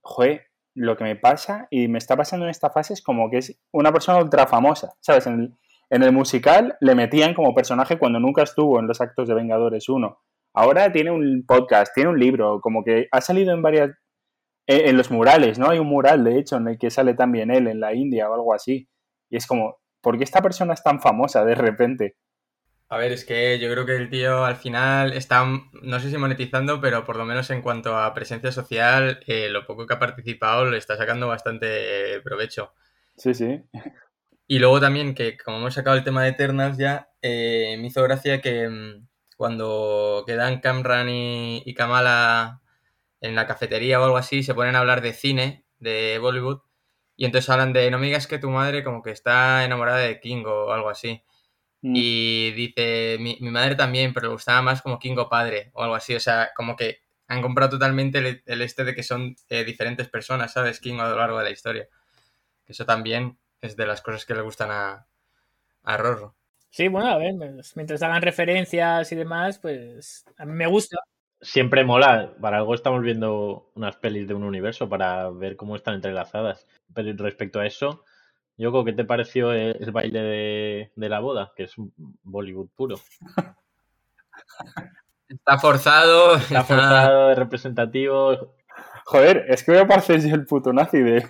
joder, 0.02 0.48
lo 0.75 0.98
que 0.98 1.06
me 1.06 1.16
pasa 1.16 1.68
y 1.72 1.88
me 1.88 1.98
está 1.98 2.16
pasando 2.16 2.45
en 2.45 2.51
esta 2.51 2.69
fase 2.69 2.94
es 2.94 3.01
como 3.01 3.30
que 3.30 3.38
es 3.38 3.60
una 3.72 3.92
persona 3.92 4.19
ultra 4.19 4.45
famosa, 4.45 4.94
¿sabes? 5.00 5.25
En 5.25 5.56
el, 5.89 6.04
en 6.04 6.13
musical 6.13 6.75
le 6.81 6.95
metían 6.95 7.33
como 7.33 7.56
personaje 7.56 7.98
cuando 7.98 8.19
nunca 8.19 8.44
estuvo 8.44 8.80
en 8.80 8.88
los 8.88 9.01
actos 9.01 9.27
de 9.27 9.33
Vengadores 9.33 9.89
1 9.89 10.19
Ahora 10.56 10.92
tiene 10.92 11.12
un 11.12 11.44
podcast, 11.45 11.94
tiene 11.94 12.10
un 12.12 12.19
libro, 12.19 12.62
como 12.62 12.83
que 12.83 13.07
ha 13.12 13.19
salido 13.19 13.54
en 13.54 13.62
varias, 13.62 13.89
eh, 14.68 14.83
en, 14.89 14.95
los 14.95 15.12
murales, 15.12 15.60
¿no? 15.60 15.69
Hay 15.69 15.80
un 15.80 15.88
mural, 15.88 16.24
de 16.24 16.39
hecho, 16.39 16.56
en 16.56 16.69
el 16.69 16.78
que 16.78 16.89
sale 16.89 17.13
también 17.13 17.51
él, 17.51 17.68
en 17.68 17.81
la 17.81 17.94
India 17.94 18.30
o 18.30 18.33
algo 18.33 18.54
así. 18.54 18.88
Y 19.30 19.36
es 19.36 19.48
como, 19.48 19.78
¿por 20.01 20.18
qué 20.18 20.24
esta 20.24 20.42
persona 20.42 20.74
es 20.74 20.81
tan 20.81 21.01
famosa 21.01 21.44
de 21.44 21.56
repente? 21.56 22.16
A 22.88 22.98
ver, 22.98 23.12
es 23.12 23.26
que 23.26 23.58
yo 23.58 23.72
creo 23.72 23.86
que 23.86 23.96
el 23.96 24.10
tío 24.10 24.46
al 24.46 24.58
final 24.58 25.14
está, 25.14 25.44
no 25.82 26.00
sé 26.00 26.12
si 26.12 26.18
monetizando, 26.18 26.80
pero 26.80 27.04
por 27.04 27.16
lo 27.18 27.26
menos 27.26 27.50
en 27.50 27.62
cuanto 27.62 27.98
a 27.98 28.14
presencia 28.14 28.52
social, 28.52 29.20
eh, 29.26 29.50
lo 29.50 29.66
poco 29.66 29.88
que 29.88 29.96
ha 29.96 30.00
participado 30.00 30.70
le 30.70 30.78
está 30.78 30.96
sacando 30.96 31.28
bastante 31.28 32.22
provecho. 32.24 32.74
Sí, 33.18 33.34
sí. 33.34 33.64
Y 34.48 34.60
luego 34.60 34.80
también 34.80 35.16
que 35.16 35.38
como 35.38 35.58
hemos 35.58 35.74
sacado 35.74 35.98
el 35.98 36.04
tema 36.04 36.24
de 36.24 36.30
Eternals 36.30 36.78
ya, 36.78 37.10
eh, 37.22 37.76
me 37.80 37.88
hizo 37.88 38.04
gracia 38.04 38.42
que, 38.42 38.70
mm, 38.70 39.08
cuando 39.36 40.24
quedan 40.28 40.60
Camran 40.62 41.10
y, 41.10 41.74
Kamala 41.76 42.62
en 43.22 43.36
la 43.36 43.48
cafetería 43.48 44.00
o 44.00 44.04
algo 44.06 44.18
así, 44.18 44.44
se 44.44 44.54
ponen 44.54 44.76
a 44.76 44.80
hablar 44.80 45.02
de 45.02 45.14
cine, 45.14 45.66
de 45.80 46.20
Bollywood, 46.20 46.62
y 47.18 47.26
entonces 47.26 47.50
hablan 47.50 47.74
de, 47.74 47.90
no 47.92 47.98
me 48.00 48.08
digas 48.08 48.28
que 48.28 48.40
tu 48.40 48.50
madre 48.50 48.84
como 48.84 49.02
que 49.02 49.12
está 49.12 49.66
enamorada 49.66 50.00
de 50.00 50.20
King 50.20 50.44
o 50.46 50.72
algo 50.72 50.90
así. 50.90 51.24
Mm. 51.86 51.94
Y 51.96 52.52
dice, 52.54 53.18
mi, 53.20 53.38
madre 53.52 53.76
también, 53.76 54.12
pero 54.12 54.28
le 54.28 54.34
gustaba 54.34 54.64
más 54.64 54.82
como 54.82 54.98
Kingo 54.98 55.30
padre 55.30 55.69
o 55.74 55.83
algo 55.83 55.94
así. 55.94 56.16
O 56.16 56.19
sea, 56.19 56.50
como 56.56 56.76
que 56.76 56.98
han 57.28 57.44
comprado 57.44 57.69
totalmente 57.69 58.18
el, 58.44 58.62
este 58.62 58.83
de 58.83 58.95
que 58.95 59.04
son 59.04 59.36
eh, 59.50 59.64
diferentes 59.64 60.09
personas, 60.09 60.52
¿sabes? 60.52 60.80
King 60.80 60.98
a 61.00 61.09
lo 61.09 61.16
largo 61.16 61.38
de 61.38 61.44
la 61.44 61.52
historia. 61.52 61.88
Eso 62.66 62.88
también 62.88 63.38
es 63.62 63.76
de 63.76 63.86
las 63.86 64.02
cosas 64.02 64.26
que 64.26 64.33
le 64.33 64.42
gustan 64.42 64.71
a, 64.71 65.06
a 65.83 65.98
Rorro. 65.98 66.33
Sí, 66.71 66.88
bueno, 66.88 67.07
a 67.07 67.19
ver, 67.19 67.36
mientras 67.76 68.02
hagan 68.02 68.24
referencias 68.24 69.12
y 69.12 69.16
demás, 69.16 69.59
pues 69.59 70.26
a 70.38 70.45
mí 70.45 70.54
me 70.54 70.66
gusta. 70.66 70.98
Siempre 71.40 71.83
mola, 71.83 72.33
para 72.42 72.57
algo 72.57 72.74
estamos 72.74 73.04
viendo 73.04 73.69
unas 73.76 73.95
pelis 73.98 74.28
de 74.28 74.33
un 74.33 74.44
universo 74.44 74.90
para 74.90 75.30
ver 75.30 75.56
cómo 75.56 75.76
están 75.76 75.94
entrelazadas. 75.94 76.66
Pero 76.95 77.14
respecto 77.16 77.59
a 77.59 77.68
eso, 77.68 78.04
Yoko, 78.57 78.85
¿qué 78.85 78.94
te 78.94 79.06
pareció 79.06 79.52
el, 79.52 79.92
baile 79.92 80.21
de, 80.21 80.92
de, 80.95 81.09
la 81.09 81.19
boda? 81.19 81.52
Que 81.56 81.64
es 81.64 81.78
un 81.78 81.94
Bollywood 82.24 82.69
puro. 82.76 82.95
Está 85.28 85.57
forzado. 85.57 86.35
Está 86.35 86.64
forzado, 86.64 87.31
es 87.31 87.38
representativo. 87.38 88.56
Joder, 89.06 89.45
es 89.50 89.64
que 89.64 89.71
me 89.71 89.85
parece 89.85 90.16
el 90.16 90.45
puto 90.45 90.74
nazi 90.74 91.00
de, 91.00 91.26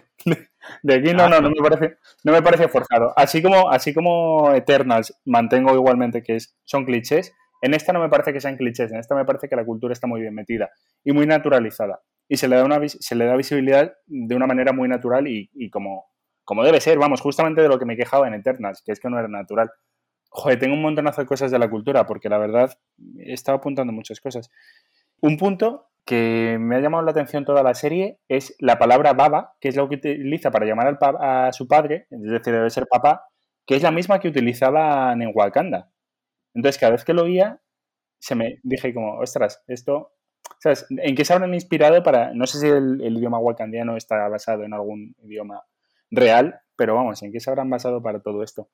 de 0.83 0.93
aquí 0.93 1.13
no, 1.13 1.27
no, 1.29 1.41
no 1.41 1.49
me 1.49 1.69
parece, 1.69 1.97
no 2.23 2.31
me 2.31 2.41
parece 2.41 2.67
forzado. 2.67 3.13
Así 3.15 3.41
como, 3.41 3.69
así 3.69 3.93
como 3.93 4.53
Eternals 4.53 5.17
mantengo 5.25 5.73
igualmente 5.73 6.23
que 6.23 6.37
son 6.63 6.85
clichés, 6.85 7.33
en 7.61 7.73
esta 7.73 7.93
no 7.93 7.99
me 7.99 8.09
parece 8.09 8.33
que 8.33 8.41
sean 8.41 8.57
clichés, 8.57 8.91
en 8.91 8.99
esta 8.99 9.15
me 9.15 9.25
parece 9.25 9.49
que 9.49 9.55
la 9.55 9.65
cultura 9.65 9.93
está 9.93 10.07
muy 10.07 10.21
bien 10.21 10.33
metida 10.33 10.69
y 11.03 11.11
muy 11.11 11.25
naturalizada. 11.25 12.01
Y 12.27 12.37
se 12.37 12.47
le 12.47 12.55
da, 12.55 12.63
una, 12.63 12.79
se 12.87 13.15
le 13.15 13.25
da 13.25 13.35
visibilidad 13.35 13.93
de 14.07 14.35
una 14.35 14.47
manera 14.47 14.73
muy 14.73 14.89
natural 14.89 15.27
y, 15.27 15.69
como, 15.69 16.05
como 16.45 16.63
debe 16.63 16.79
ser, 16.79 16.97
vamos, 16.97 17.21
justamente 17.21 17.61
de 17.61 17.67
lo 17.67 17.79
que 17.79 17.85
me 17.85 17.97
quejaba 17.97 18.27
en 18.27 18.35
Eternals, 18.35 18.81
que 18.83 18.91
es 18.91 18.99
que 18.99 19.09
no 19.09 19.19
era 19.19 19.27
natural. 19.27 19.71
Joder, 20.29 20.59
tengo 20.59 20.75
un 20.75 20.81
montonazo 20.81 21.21
de 21.21 21.27
cosas 21.27 21.51
de 21.51 21.59
la 21.59 21.69
cultura, 21.69 22.05
porque 22.05 22.29
la 22.29 22.37
verdad 22.37 22.71
he 23.19 23.33
estado 23.33 23.57
apuntando 23.57 23.91
muchas 23.91 24.19
cosas. 24.19 24.51
Un 25.21 25.37
punto 25.37 25.89
que 26.05 26.57
me 26.59 26.75
ha 26.75 26.79
llamado 26.79 27.03
la 27.03 27.11
atención 27.11 27.45
toda 27.45 27.63
la 27.63 27.73
serie 27.73 28.19
es 28.27 28.55
la 28.59 28.77
palabra 28.77 29.13
baba, 29.13 29.55
que 29.59 29.69
es 29.69 29.75
lo 29.75 29.89
que 29.89 29.95
utiliza 29.95 30.51
para 30.51 30.65
llamar 30.65 30.87
al 30.87 30.99
a 31.19 31.51
su 31.51 31.67
padre, 31.67 32.07
es 32.11 32.21
decir, 32.21 32.53
debe 32.53 32.69
ser 32.69 32.87
papá, 32.87 33.27
que 33.65 33.75
es 33.75 33.81
la 33.81 33.91
misma 33.91 34.19
que 34.19 34.27
utilizaban 34.27 35.21
en 35.21 35.31
Wakanda. 35.33 35.89
Entonces, 36.53 36.79
cada 36.79 36.91
vez 36.91 37.03
que 37.03 37.13
lo 37.13 37.23
oía, 37.23 37.59
se 38.19 38.35
me 38.35 38.59
dije 38.63 38.93
como, 38.93 39.19
ostras, 39.19 39.63
esto. 39.67 40.11
¿En 40.63 41.15
qué 41.15 41.25
se 41.25 41.33
habrán 41.33 41.53
inspirado 41.53 42.01
para, 42.01 42.33
no 42.33 42.45
sé 42.47 42.59
si 42.59 42.67
el, 42.67 43.01
idioma 43.01 43.39
wakandiano 43.39 43.97
está 43.97 44.27
basado 44.29 44.63
en 44.63 44.73
algún 44.73 45.15
idioma 45.23 45.63
real, 46.11 46.59
pero 46.75 46.95
vamos, 46.95 47.21
¿en 47.23 47.31
qué 47.31 47.39
se 47.39 47.49
habrán 47.49 47.69
basado 47.69 48.01
para 48.01 48.19
todo 48.19 48.43
esto? 48.43 48.69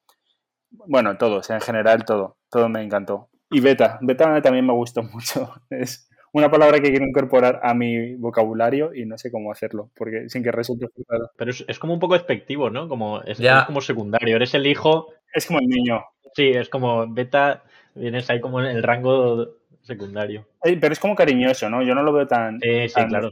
Bueno, 0.69 1.17
todo, 1.17 1.41
en 1.47 1.61
general 1.61 2.05
todo, 2.05 2.37
todo 2.49 2.69
me 2.69 2.81
encantó. 2.81 3.29
Y 3.49 3.59
beta, 3.59 3.99
beta 4.01 4.41
también 4.41 4.65
me 4.65 4.73
gustó 4.73 5.03
mucho. 5.13 5.53
Es 5.69 6.09
una 6.31 6.49
palabra 6.49 6.79
que 6.79 6.89
quiero 6.89 7.05
incorporar 7.05 7.59
a 7.63 7.73
mi 7.73 8.15
vocabulario 8.15 8.93
y 8.93 9.05
no 9.05 9.17
sé 9.17 9.31
cómo 9.31 9.51
hacerlo, 9.51 9.91
porque 9.95 10.29
sin 10.29 10.43
que 10.43 10.51
resulte 10.51 10.87
forzado. 10.87 11.31
Pero 11.37 11.51
es, 11.51 11.79
como 11.79 11.93
un 11.93 11.99
poco 11.99 12.13
despectivo, 12.13 12.69
¿no? 12.69 12.87
Como, 12.87 13.21
es, 13.23 13.39
como 13.67 13.81
secundario, 13.81 14.37
eres 14.37 14.53
el 14.53 14.65
hijo. 14.65 15.07
Es 15.33 15.45
como 15.45 15.59
el 15.59 15.67
niño. 15.67 16.03
Sí, 16.33 16.49
es 16.49 16.69
como 16.69 17.11
beta, 17.13 17.63
vienes 17.95 18.29
ahí 18.29 18.39
como 18.39 18.61
en 18.61 18.67
el 18.67 18.83
rango 18.83 19.57
secundario. 19.81 20.47
pero 20.61 20.93
es 20.93 20.99
como 20.99 21.15
cariñoso, 21.15 21.69
¿no? 21.69 21.83
Yo 21.83 21.93
no 21.93 22.03
lo 22.03 22.13
veo 22.13 22.27
tan, 22.27 22.59
sí, 22.61 22.87
sí, 22.87 23.05
claro. 23.07 23.29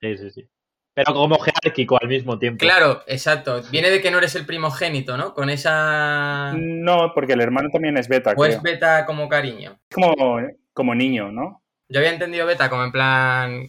Sí, 0.00 0.18
sí, 0.18 0.30
sí. 0.30 0.48
Pero 0.94 1.12
como 1.12 1.38
jerárquico 1.40 1.98
al 2.00 2.08
mismo 2.08 2.38
tiempo. 2.38 2.60
Claro, 2.60 3.02
exacto. 3.08 3.60
Viene 3.72 3.90
de 3.90 4.00
que 4.00 4.12
no 4.12 4.18
eres 4.18 4.36
el 4.36 4.46
primogénito, 4.46 5.16
¿no? 5.16 5.34
Con 5.34 5.50
esa. 5.50 6.54
No, 6.56 7.12
porque 7.12 7.32
el 7.32 7.40
hermano 7.40 7.68
también 7.70 7.96
es 7.96 8.08
beta. 8.08 8.32
O 8.36 8.44
es 8.44 8.62
beta 8.62 9.04
como 9.04 9.28
cariño. 9.28 9.80
Como, 9.92 10.38
como 10.72 10.94
niño, 10.94 11.32
¿no? 11.32 11.62
Yo 11.88 11.98
había 11.98 12.12
entendido 12.12 12.46
beta 12.46 12.70
como 12.70 12.84
en 12.84 12.92
plan. 12.92 13.68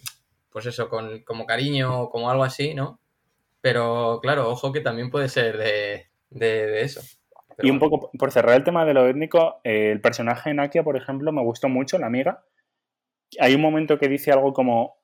Pues 0.52 0.68
eso, 0.68 0.88
con, 0.88 1.24
como 1.24 1.48
cariño 1.48 2.02
o 2.02 2.10
como 2.10 2.30
algo 2.30 2.44
así, 2.44 2.76
¿no? 2.76 3.00
Pero 3.60 4.20
claro, 4.22 4.48
ojo 4.48 4.72
que 4.72 4.82
también 4.82 5.10
puede 5.10 5.28
ser 5.28 5.58
de, 5.58 6.06
de, 6.30 6.82
eso. 6.82 7.02
y 7.58 7.72
un 7.72 7.80
poco, 7.80 8.12
por 8.18 8.32
cerrar 8.32 8.56
el 8.56 8.64
tema 8.64 8.86
de 8.86 8.94
lo 8.94 9.08
étnico, 9.08 9.60
eh, 9.64 9.90
el 9.92 10.02
personaje 10.02 10.52
de 10.52 10.54
Nakia, 10.54 10.84
por 10.84 10.96
ejemplo, 10.96 11.32
me 11.32 11.42
gustó 11.42 11.68
mucho, 11.68 11.98
la 11.98 12.06
amiga. 12.06 12.44
Hay 13.40 13.56
un 13.56 13.62
momento 13.62 13.98
que 13.98 14.08
dice 14.08 14.32
algo 14.32 14.54
como, 14.54 14.98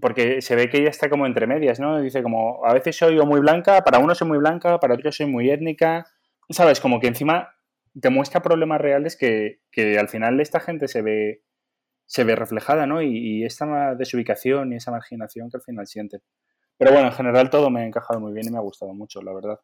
porque 0.00 0.40
se 0.40 0.56
ve 0.56 0.68
que 0.70 0.78
ella 0.78 0.90
está 0.90 1.10
como 1.10 1.26
entre 1.26 1.46
medias, 1.46 1.78
¿no? 1.78 2.00
Dice 2.00 2.22
como, 2.22 2.64
a 2.64 2.72
veces 2.72 2.96
soy 2.96 3.16
muy 3.26 3.40
blanca, 3.40 3.82
para 3.82 3.98
uno 3.98 4.14
soy 4.14 4.28
muy 4.28 4.38
blanca, 4.38 4.78
para 4.78 4.94
otro 4.94 5.12
soy 5.12 5.26
muy 5.26 5.50
étnica, 5.50 6.06
¿sabes? 6.48 6.80
Como 6.80 6.98
que 6.98 7.08
encima 7.08 7.54
te 8.00 8.10
muestra 8.10 8.42
problemas 8.42 8.80
reales 8.80 9.16
que, 9.16 9.60
que 9.70 9.98
al 9.98 10.08
final 10.08 10.40
esta 10.40 10.60
gente 10.60 10.88
se 10.88 11.02
ve, 11.02 11.42
se 12.06 12.24
ve 12.24 12.36
reflejada, 12.36 12.86
¿no? 12.86 13.02
Y, 13.02 13.44
esta 13.44 13.94
desubicación 13.94 14.72
y 14.72 14.76
esa 14.76 14.90
marginación 14.90 15.50
que 15.50 15.58
al 15.58 15.62
final 15.62 15.86
siente. 15.86 16.20
Pero 16.78 16.92
bueno, 16.92 17.08
en 17.08 17.14
general 17.14 17.50
todo 17.50 17.70
me 17.70 17.82
ha 17.82 17.86
encajado 17.86 18.18
muy 18.20 18.32
bien 18.32 18.46
y 18.46 18.50
me 18.50 18.58
ha 18.58 18.62
gustado 18.62 18.94
mucho, 18.94 19.20
la 19.20 19.34
verdad. 19.34 19.60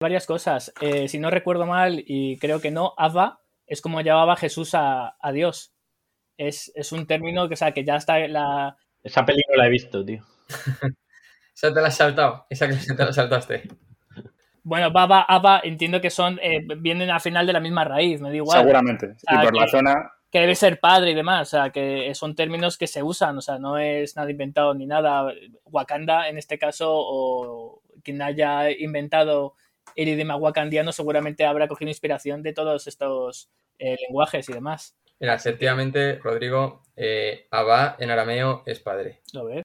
Varias 0.00 0.26
cosas. 0.26 0.72
Eh, 0.80 1.08
si 1.08 1.18
no 1.18 1.30
recuerdo 1.30 1.66
mal, 1.66 2.02
y 2.06 2.38
creo 2.38 2.60
que 2.60 2.70
no, 2.70 2.94
Abba 2.96 3.40
es 3.66 3.80
como 3.80 4.00
llamaba 4.00 4.36
Jesús 4.36 4.74
a, 4.74 5.16
a 5.20 5.32
Dios. 5.32 5.74
Es, 6.36 6.72
es, 6.74 6.92
un 6.92 7.06
término 7.06 7.48
que, 7.48 7.54
o 7.54 7.56
sea, 7.56 7.72
que 7.72 7.84
ya 7.84 7.96
está 7.96 8.18
la, 8.28 8.76
esa 9.04 9.24
peli 9.24 9.42
no 9.50 9.56
la 9.56 9.66
he 9.66 9.70
visto, 9.70 10.04
tío. 10.04 10.24
Esa 11.54 11.72
te 11.72 11.80
la 11.80 11.86
has 11.88 11.96
saltado. 11.96 12.46
Esa 12.50 12.66
que 12.66 12.74
te 12.74 13.04
la 13.04 13.12
saltaste. 13.12 13.62
Bueno, 14.64 14.90
Baba, 14.90 15.22
Aba, 15.22 15.60
entiendo 15.62 16.00
que 16.00 16.10
son 16.10 16.40
eh, 16.42 16.66
vienen 16.78 17.10
al 17.10 17.20
final 17.20 17.46
de 17.46 17.52
la 17.52 17.60
misma 17.60 17.84
raíz, 17.84 18.20
me 18.20 18.30
da 18.30 18.36
igual. 18.36 18.60
Seguramente. 18.60 19.14
y 19.30 19.44
por 19.44 19.54
la 19.54 19.68
zona. 19.68 20.12
Que 20.32 20.40
debe 20.40 20.56
ser 20.56 20.80
padre 20.80 21.12
y 21.12 21.14
demás. 21.14 21.48
O 21.48 21.50
sea, 21.50 21.70
que 21.70 22.12
son 22.14 22.34
términos 22.34 22.76
que 22.76 22.88
se 22.88 23.02
usan. 23.02 23.38
O 23.38 23.40
sea, 23.40 23.58
no 23.58 23.78
es 23.78 24.16
nada 24.16 24.30
inventado 24.30 24.74
ni 24.74 24.86
nada. 24.86 25.32
Wakanda, 25.66 26.28
en 26.28 26.38
este 26.38 26.58
caso, 26.58 26.90
o 26.90 27.82
quien 28.02 28.20
haya 28.20 28.70
inventado 28.70 29.54
el 29.94 30.08
idioma 30.08 30.36
wakandiano, 30.36 30.90
seguramente 30.90 31.44
habrá 31.44 31.68
cogido 31.68 31.90
inspiración 31.90 32.42
de 32.42 32.52
todos 32.52 32.88
estos 32.88 33.48
eh, 33.78 33.96
lenguajes 34.08 34.48
y 34.48 34.54
demás. 34.54 34.96
Mira, 35.20 35.34
efectivamente, 35.34 36.18
Rodrigo, 36.18 36.82
eh, 36.96 37.46
Abba 37.50 37.96
en 37.98 38.10
arameo 38.10 38.62
es 38.66 38.80
padre. 38.80 39.20
¿Lo 39.32 39.46
ves? 39.46 39.62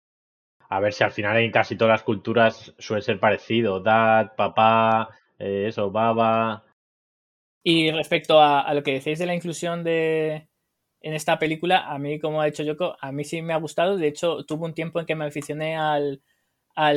A 0.70 0.80
ver 0.80 0.94
si 0.94 1.04
al 1.04 1.12
final 1.12 1.38
en 1.38 1.52
casi 1.52 1.76
todas 1.76 1.94
las 1.94 2.04
culturas 2.04 2.74
suele 2.78 3.02
ser 3.02 3.20
parecido. 3.20 3.80
Dad, 3.80 4.34
papá, 4.36 5.10
eh, 5.40 5.66
eso, 5.68 5.90
baba. 5.90 6.64
Y 7.64 7.92
respecto 7.92 8.40
a, 8.40 8.72
lo 8.74 8.84
que 8.84 8.94
decís 8.94 9.20
de 9.20 9.26
la 9.26 9.36
inclusión 9.36 9.84
de 9.84 10.48
en 11.02 11.14
esta 11.14 11.40
película, 11.40 11.88
a 11.88 11.98
mí, 11.98 12.20
como 12.20 12.42
ha 12.42 12.46
dicho 12.46 12.64
Yoko, 12.64 12.96
a 13.00 13.12
mí 13.12 13.24
sí 13.24 13.42
me 13.42 13.54
ha 13.54 13.58
gustado. 13.58 13.98
De 13.98 14.08
hecho, 14.08 14.44
tuvo 14.46 14.66
un 14.66 14.74
tiempo 14.74 15.00
en 15.00 15.06
que 15.06 15.16
me 15.16 15.26
aficioné 15.26 15.76
al, 15.76 16.22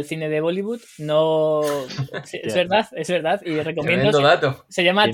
cine 0.04 0.28
de 0.28 0.40
Bollywood. 0.40 0.80
No. 0.98 1.62
es 2.32 2.54
verdad, 2.54 2.86
es 2.92 3.08
verdad. 3.08 3.40
Y 3.44 3.58
recomiendo. 3.60 4.20
dato. 4.20 4.66
Se 4.68 4.84
llama. 4.84 5.06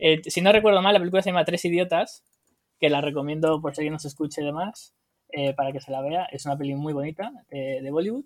Eh, 0.00 0.22
si 0.24 0.40
no 0.40 0.52
recuerdo 0.52 0.80
mal, 0.80 0.94
la 0.94 1.00
película 1.00 1.22
se 1.22 1.30
llama 1.30 1.44
Tres 1.44 1.64
Idiotas 1.64 2.24
que 2.78 2.90
la 2.90 3.00
recomiendo 3.00 3.60
por 3.60 3.74
si 3.74 3.80
alguien 3.80 3.94
nos 3.94 4.04
escuche 4.04 4.42
de 4.42 4.52
más, 4.52 4.94
eh, 5.30 5.54
para 5.54 5.72
que 5.72 5.80
se 5.80 5.90
la 5.90 6.00
vea. 6.00 6.24
Es 6.32 6.46
una 6.46 6.56
peli 6.56 6.74
muy 6.74 6.92
bonita 6.92 7.32
de 7.50 7.90
Bollywood 7.90 8.24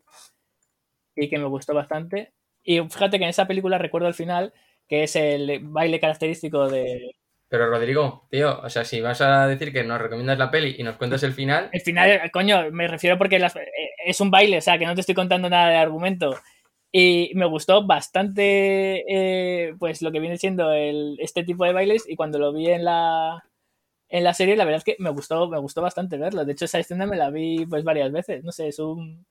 y 1.15 1.29
que 1.29 1.39
me 1.39 1.47
gustó 1.47 1.75
bastante. 1.75 2.33
Y 2.63 2.81
fíjate 2.81 3.19
que 3.19 3.25
en 3.25 3.31
esa 3.31 3.47
película 3.47 3.79
recuerdo 3.79 4.07
al 4.07 4.15
final 4.15 4.53
que 4.89 5.05
es 5.05 5.17
el 5.17 5.61
baile 5.63 6.01
característico 6.01 6.69
de... 6.69 7.15
Pero 7.49 7.69
Rodrigo, 7.69 8.27
tío, 8.31 8.61
o 8.63 8.69
sea, 8.71 8.85
si 8.85 9.01
vas 9.01 9.21
a 9.21 9.47
decir 9.47 9.73
que 9.73 9.85
nos 9.85 10.01
recomiendas 10.01 10.39
la 10.39 10.51
peli 10.51 10.77
y 10.79 10.83
nos 10.83 10.97
cuentas 10.97 11.23
el 11.23 11.35
final... 11.35 11.69
El 11.73 11.81
final, 11.83 12.31
coño, 12.31 12.71
me 12.71 12.89
refiero 12.89 13.19
porque 13.19 13.37
eh, 13.37 13.51
es 14.07 14.21
un 14.21 14.31
baile, 14.31 14.59
o 14.59 14.61
sea, 14.61 14.79
que 14.79 14.87
no 14.87 14.95
te 14.95 15.01
estoy 15.01 15.15
contando 15.15 15.51
nada 15.51 15.69
de 15.69 15.77
argumento. 15.77 16.35
Y 16.91 17.33
me 17.35 17.47
gustó 17.47 17.87
bastante, 17.87 19.05
eh, 19.09 19.75
pues, 19.79 20.03
lo 20.03 20.13
que 20.13 20.21
viene 20.21 20.39
siendo 20.39 20.73
el, 20.73 21.17
este 21.21 21.43
tipo 21.43 21.65
de 21.65 21.73
bailes. 21.73 22.09
Y 22.09 22.17
cuando 22.17 22.39
lo 22.39 22.53
vi 22.53 22.69
en 22.69 22.85
la, 22.85 23.43
en 24.13 24.25
la 24.25 24.35
serie, 24.35 24.57
la 24.57 24.67
verdad 24.67 24.79
es 24.79 24.85
que 24.85 24.97
me 24.99 25.09
gustó, 25.09 25.49
me 25.49 25.59
gustó 25.59 25.81
bastante 25.81 26.19
verlo. 26.19 26.45
De 26.45 26.53
hecho, 26.53 26.67
esa 26.67 26.79
escena 26.79 27.07
me 27.07 27.17
la 27.17 27.31
vi 27.31 27.65
pues 27.65 27.83
varias 27.83 28.13
veces. 28.13 28.45
No 28.45 28.53
sé, 28.53 28.69
es 28.69 28.79
un... 28.79 29.25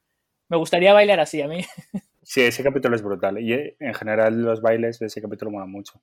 Me 0.50 0.58
gustaría 0.58 0.92
bailar 0.92 1.20
así 1.20 1.42
a 1.42 1.48
mí. 1.48 1.62
Sí, 2.24 2.42
ese 2.42 2.64
capítulo 2.64 2.96
es 2.96 3.02
brutal. 3.02 3.40
Y 3.40 3.52
eh, 3.52 3.76
en 3.80 3.96
general 3.96 4.44
los 4.44 4.62
bailes 4.62 5.00
de 5.00 5.08
ese 5.08 5.22
capítulo 5.22 5.50
molan 5.50 5.72
mucho. 5.72 6.00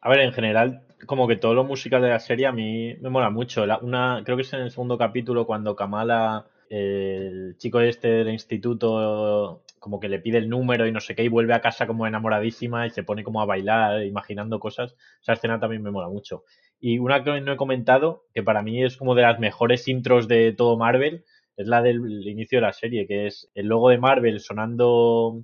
A 0.00 0.08
ver, 0.08 0.20
en 0.20 0.32
general, 0.32 0.82
como 1.04 1.28
que 1.28 1.36
todo 1.36 1.52
lo 1.52 1.62
musical 1.64 2.00
de 2.00 2.08
la 2.08 2.18
serie 2.20 2.46
a 2.46 2.52
mí 2.52 2.96
me 3.00 3.10
mola 3.10 3.28
mucho. 3.28 3.64
una, 3.82 4.22
creo 4.24 4.36
que 4.36 4.44
es 4.44 4.52
en 4.54 4.60
el 4.60 4.70
segundo 4.70 4.96
capítulo 4.96 5.46
cuando 5.46 5.76
Kamala, 5.76 6.46
el 6.70 7.56
chico 7.58 7.80
este 7.80 8.08
del 8.08 8.30
instituto, 8.30 9.64
como 9.78 10.00
que 10.00 10.08
le 10.08 10.20
pide 10.20 10.38
el 10.38 10.48
número 10.48 10.86
y 10.86 10.92
no 10.92 11.00
sé 11.00 11.14
qué, 11.14 11.24
y 11.24 11.28
vuelve 11.28 11.54
a 11.54 11.60
casa 11.60 11.86
como 11.86 12.06
enamoradísima 12.06 12.86
y 12.86 12.90
se 12.90 13.02
pone 13.02 13.24
como 13.24 13.40
a 13.40 13.46
bailar, 13.46 14.04
imaginando 14.04 14.60
cosas. 14.60 14.94
Esa 15.20 15.34
escena 15.34 15.60
también 15.60 15.82
me 15.82 15.90
mola 15.90 16.08
mucho. 16.08 16.44
Y 16.80 16.98
una 16.98 17.24
que 17.24 17.40
no 17.40 17.52
he 17.52 17.56
comentado, 17.56 18.26
que 18.34 18.42
para 18.42 18.62
mí 18.62 18.84
es 18.84 18.96
como 18.96 19.14
de 19.14 19.22
las 19.22 19.38
mejores 19.38 19.88
intros 19.88 20.28
de 20.28 20.52
todo 20.52 20.76
Marvel, 20.76 21.24
es 21.56 21.66
la 21.66 21.82
del 21.82 22.26
inicio 22.26 22.58
de 22.58 22.62
la 22.62 22.72
serie, 22.72 23.06
que 23.06 23.26
es 23.26 23.50
el 23.54 23.66
logo 23.66 23.88
de 23.88 23.98
Marvel 23.98 24.40
sonando. 24.40 25.42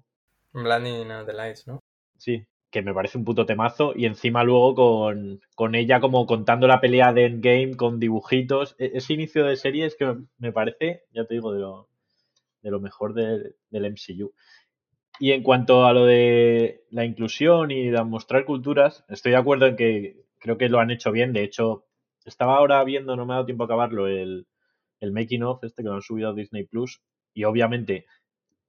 Blinding 0.53 1.09
the 1.27 1.33
Lights, 1.33 1.67
¿no? 1.67 1.81
Sí, 2.17 2.47
que 2.75 2.83
me 2.83 2.93
parece 2.93 3.19
un 3.19 3.25
puto 3.25 3.47
temazo. 3.47 3.93
Y 3.95 4.05
encima 4.05 4.43
luego 4.43 4.75
con, 4.75 5.41
con 5.55 5.77
ella 5.77 6.01
como 6.01 6.27
contando 6.27 6.67
la 6.67 6.81
pelea 6.81 7.13
de 7.13 7.27
Endgame 7.27 7.77
con 7.77 8.01
dibujitos. 8.01 8.75
E-, 8.81 8.91
ese 8.95 9.15
inicio 9.15 9.45
de 9.47 9.55
serie 9.55 9.87
es 9.87 9.95
que 9.95 10.17
me 10.39 10.51
parece, 10.51 11.05
ya 11.13 11.25
te 11.25 11.35
digo, 11.35 11.53
de 11.53 11.61
lo, 11.61 11.89
de 12.63 12.71
lo 12.73 12.81
mejor 12.81 13.15
del 13.15 13.55
MCU. 13.71 14.35
Y 15.21 15.31
en 15.31 15.45
cuanto 15.45 15.87
a 15.87 15.93
lo 15.93 16.05
de 16.05 16.83
la 16.91 17.05
inclusión 17.05 17.71
y 17.71 17.91
de 17.91 18.03
mostrar 18.03 18.45
culturas, 18.45 19.05
estoy 19.09 19.31
de 19.31 19.39
acuerdo 19.39 19.67
en 19.67 19.77
que 19.77 20.25
creo 20.41 20.59
que 20.59 20.69
lo 20.69 20.81
han 20.81 20.91
hecho 20.91 21.13
bien. 21.13 21.33
De 21.33 21.45
hecho, 21.45 21.87
estaba 22.25 22.57
ahora 22.57 22.83
viendo, 22.83 23.15
no 23.15 23.25
me 23.25 23.35
ha 23.35 23.37
dado 23.37 23.47
tiempo 23.47 23.63
a 23.63 23.67
acabarlo, 23.67 24.09
el, 24.09 24.49
el 24.99 25.13
making 25.13 25.45
of 25.45 25.63
este 25.63 25.85
que 25.85 25.89
lo 25.89 25.95
han 25.95 26.03
subido 26.03 26.31
a 26.31 26.35
Disney 26.35 26.65
Plus. 26.65 27.01
Y 27.35 27.45
obviamente 27.45 28.07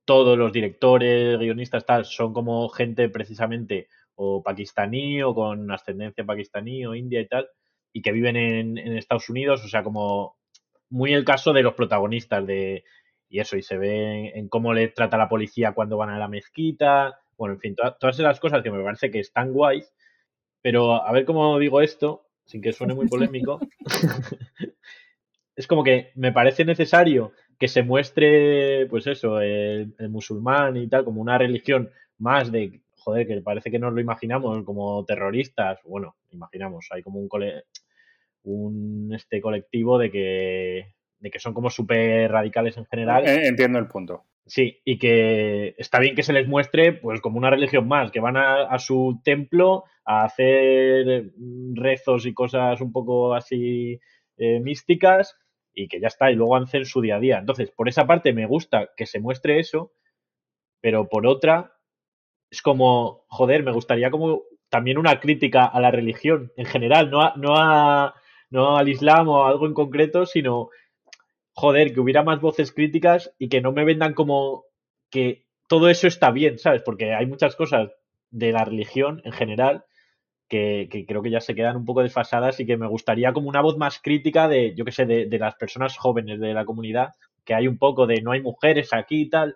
todos 0.05 0.38
los 0.38 0.53
directores, 0.53 1.38
guionistas, 1.39 1.85
tal, 1.85 2.05
son 2.05 2.33
como 2.33 2.69
gente 2.69 3.09
precisamente 3.09 3.88
o 4.15 4.41
pakistaní 4.43 5.21
o 5.24 5.33
con 5.33 5.71
ascendencia 5.71 6.25
pakistaní 6.25 6.85
o 6.85 6.95
india 6.95 7.19
y 7.21 7.27
tal, 7.27 7.47
y 7.91 8.01
que 8.01 8.12
viven 8.12 8.35
en, 8.38 8.77
en 8.77 8.97
Estados 8.97 9.29
Unidos, 9.29 9.63
o 9.65 9.67
sea, 9.67 9.83
como 9.83 10.38
muy 10.89 11.13
el 11.13 11.25
caso 11.25 11.53
de 11.53 11.63
los 11.63 11.74
protagonistas 11.74 12.45
de 12.45 12.83
y 13.29 13.39
eso, 13.39 13.57
y 13.57 13.63
se 13.63 13.77
ve 13.77 14.31
en, 14.35 14.47
cómo 14.50 14.74
le 14.74 14.88
trata 14.89 15.17
la 15.17 15.29
policía 15.29 15.74
cuando 15.74 15.97
van 15.97 16.09
a 16.09 16.19
la 16.19 16.27
mezquita, 16.27 17.19
bueno, 17.38 17.55
en 17.55 17.59
fin, 17.59 17.75
todas 17.75 18.19
esas 18.19 18.39
cosas 18.39 18.63
que 18.63 18.71
me 18.71 18.83
parece 18.83 19.12
que 19.12 19.19
están 19.19 19.51
guays, 19.51 19.93
pero 20.62 21.05
a 21.05 21.12
ver 21.12 21.25
cómo 21.25 21.59
digo 21.59 21.81
esto, 21.81 22.27
sin 22.45 22.62
que 22.62 22.74
suene 22.74 22.93
muy 22.93 23.07
polémico. 23.07 23.59
es 25.55 25.67
como 25.67 25.83
que 25.83 26.12
me 26.15 26.31
parece 26.31 26.65
necesario 26.65 27.33
que 27.57 27.67
se 27.67 27.83
muestre, 27.83 28.88
pues 28.88 29.07
eso, 29.07 29.39
el, 29.41 29.93
musulmán 30.09 30.77
y 30.77 30.88
tal, 30.88 31.05
como 31.05 31.21
una 31.21 31.38
religión 31.38 31.89
más 32.17 32.51
de, 32.51 32.81
joder, 32.97 33.27
que 33.27 33.41
parece 33.41 33.71
que 33.71 33.79
nos 33.79 33.93
lo 33.93 34.01
imaginamos 34.01 34.63
como 34.63 35.03
terroristas. 35.05 35.79
Bueno, 35.83 36.15
imaginamos, 36.31 36.88
hay 36.91 37.01
como 37.01 37.19
un, 37.19 37.29
un 38.43 39.13
este 39.13 39.41
colectivo 39.41 39.97
de 39.97 40.12
que, 40.12 40.93
de 41.19 41.31
que 41.31 41.39
son 41.39 41.53
como 41.53 41.69
súper 41.69 42.31
radicales 42.31 42.77
en 42.77 42.85
general. 42.85 43.27
Entiendo 43.27 43.79
el 43.79 43.88
punto. 43.88 44.24
Sí, 44.47 44.79
y 44.85 45.00
que 45.00 45.74
está 45.79 46.00
bien 46.00 46.15
que 46.15 46.21
se 46.21 46.33
les 46.33 46.47
muestre 46.47 46.93
pues 46.93 47.19
como 47.19 47.39
una 47.39 47.50
religión 47.50 47.88
más, 47.88 48.12
que 48.12 48.19
van 48.19 48.38
a, 48.38 48.77
su 48.77 49.19
templo 49.24 49.85
a 50.05 50.24
hacer 50.24 51.31
rezos 51.74 52.27
y 52.27 52.33
cosas 52.33 52.79
un 52.79 52.91
poco 52.91 53.33
así 53.33 54.00
eh, 54.38 54.59
místicas 54.59 55.35
y 55.75 55.88
que 55.88 56.00
ya 56.00 56.08
está, 56.08 56.32
y 56.32 56.36
luego 56.36 56.55
hacer 56.55 56.86
su 56.86 57.01
día 57.01 57.17
a 57.17 57.20
día. 57.20 57.38
Entonces, 57.38 57.70
por 57.70 57.89
esa 57.89 58.08
parte 58.08 58.34
me 58.34 58.46
gusta 58.46 58.91
que 58.96 59.05
se 59.05 59.20
muestre 59.20 59.60
eso, 59.60 59.91
pero 60.82 61.10
por 61.10 61.27
otra, 61.27 61.74
es 62.50 62.62
como, 62.62 63.25
joder, 63.27 63.63
me 63.63 63.74
gustaría 63.74 64.10
como 64.10 64.44
también 64.70 64.98
una 64.98 65.20
crítica 65.20 65.65
a 65.65 65.79
la 65.79 65.91
religión 65.91 66.51
en 66.55 66.65
general, 66.65 67.12
no, 67.12 67.36
no, 67.36 67.55
a, 67.58 68.15
no 68.50 68.77
al 68.77 68.89
Islam 68.89 69.27
o 69.27 69.44
a 69.44 69.50
algo 69.50 69.67
en 69.67 69.74
concreto, 69.74 70.25
sino, 70.25 70.70
joder, 71.53 71.94
que 71.94 72.00
hubiera 72.00 72.24
más 72.24 72.39
voces 72.39 72.72
críticas 72.72 73.34
y 73.38 73.50
que 73.50 73.62
no 73.62 73.72
me 73.72 73.86
vendan 73.86 74.13
como 74.13 74.65
que 75.10 75.46
todo 75.67 75.89
eso 75.89 76.08
está 76.08 76.32
bien, 76.32 76.58
¿sabes? 76.60 76.82
Porque 76.84 77.13
hay 77.13 77.25
muchas 77.25 77.55
cosas 77.55 77.91
de 78.32 78.51
la 78.51 78.65
religión 78.65 79.22
en 79.25 79.32
general 79.32 79.86
que, 80.47 81.05
creo 81.07 81.21
que 81.21 81.31
ya 81.31 81.41
se 81.41 81.55
quedan 81.55 81.77
un 81.77 81.85
poco 81.85 82.03
desfasadas 82.03 82.59
y 82.59 82.65
que 82.65 82.77
me 82.77 82.87
gustaría 82.87 83.33
como 83.33 83.49
una 83.49 83.61
voz 83.61 83.77
más 83.77 83.99
crítica 83.99 84.47
de, 84.47 84.75
yo 84.75 84.85
qué 84.85 84.91
sé, 84.91 85.05
de, 85.05 85.25
de, 85.25 85.39
las 85.39 85.55
personas 85.55 85.97
jóvenes 85.97 86.39
de 86.39 86.53
la 86.53 86.65
comunidad, 86.65 87.13
que 87.43 87.53
hay 87.53 87.67
un 87.67 87.77
poco 87.77 88.07
de 88.07 88.21
no 88.21 88.31
hay 88.31 88.41
mujeres 88.41 88.93
aquí 88.93 89.21
y 89.21 89.29
tal, 89.29 89.55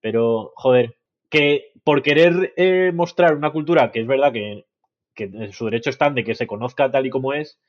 pero 0.00 0.52
joder, 0.56 0.96
que 1.28 1.72
por 1.84 2.02
querer 2.02 2.52
eh, 2.56 2.92
mostrar 2.94 3.34
una 3.34 3.50
cultura 3.50 3.90
que 3.90 4.00
es 4.00 4.06
verdad 4.06 4.32
que, 4.32 4.66
que 5.14 5.24
en 5.24 5.52
su 5.52 5.66
derecho 5.66 5.90
están 5.90 6.14
de 6.14 6.24
que 6.24 6.34
se 6.34 6.46
conozca 6.46 6.90
tal 6.90 7.06
y 7.06 7.10
como 7.10 7.32
es, 7.32 7.60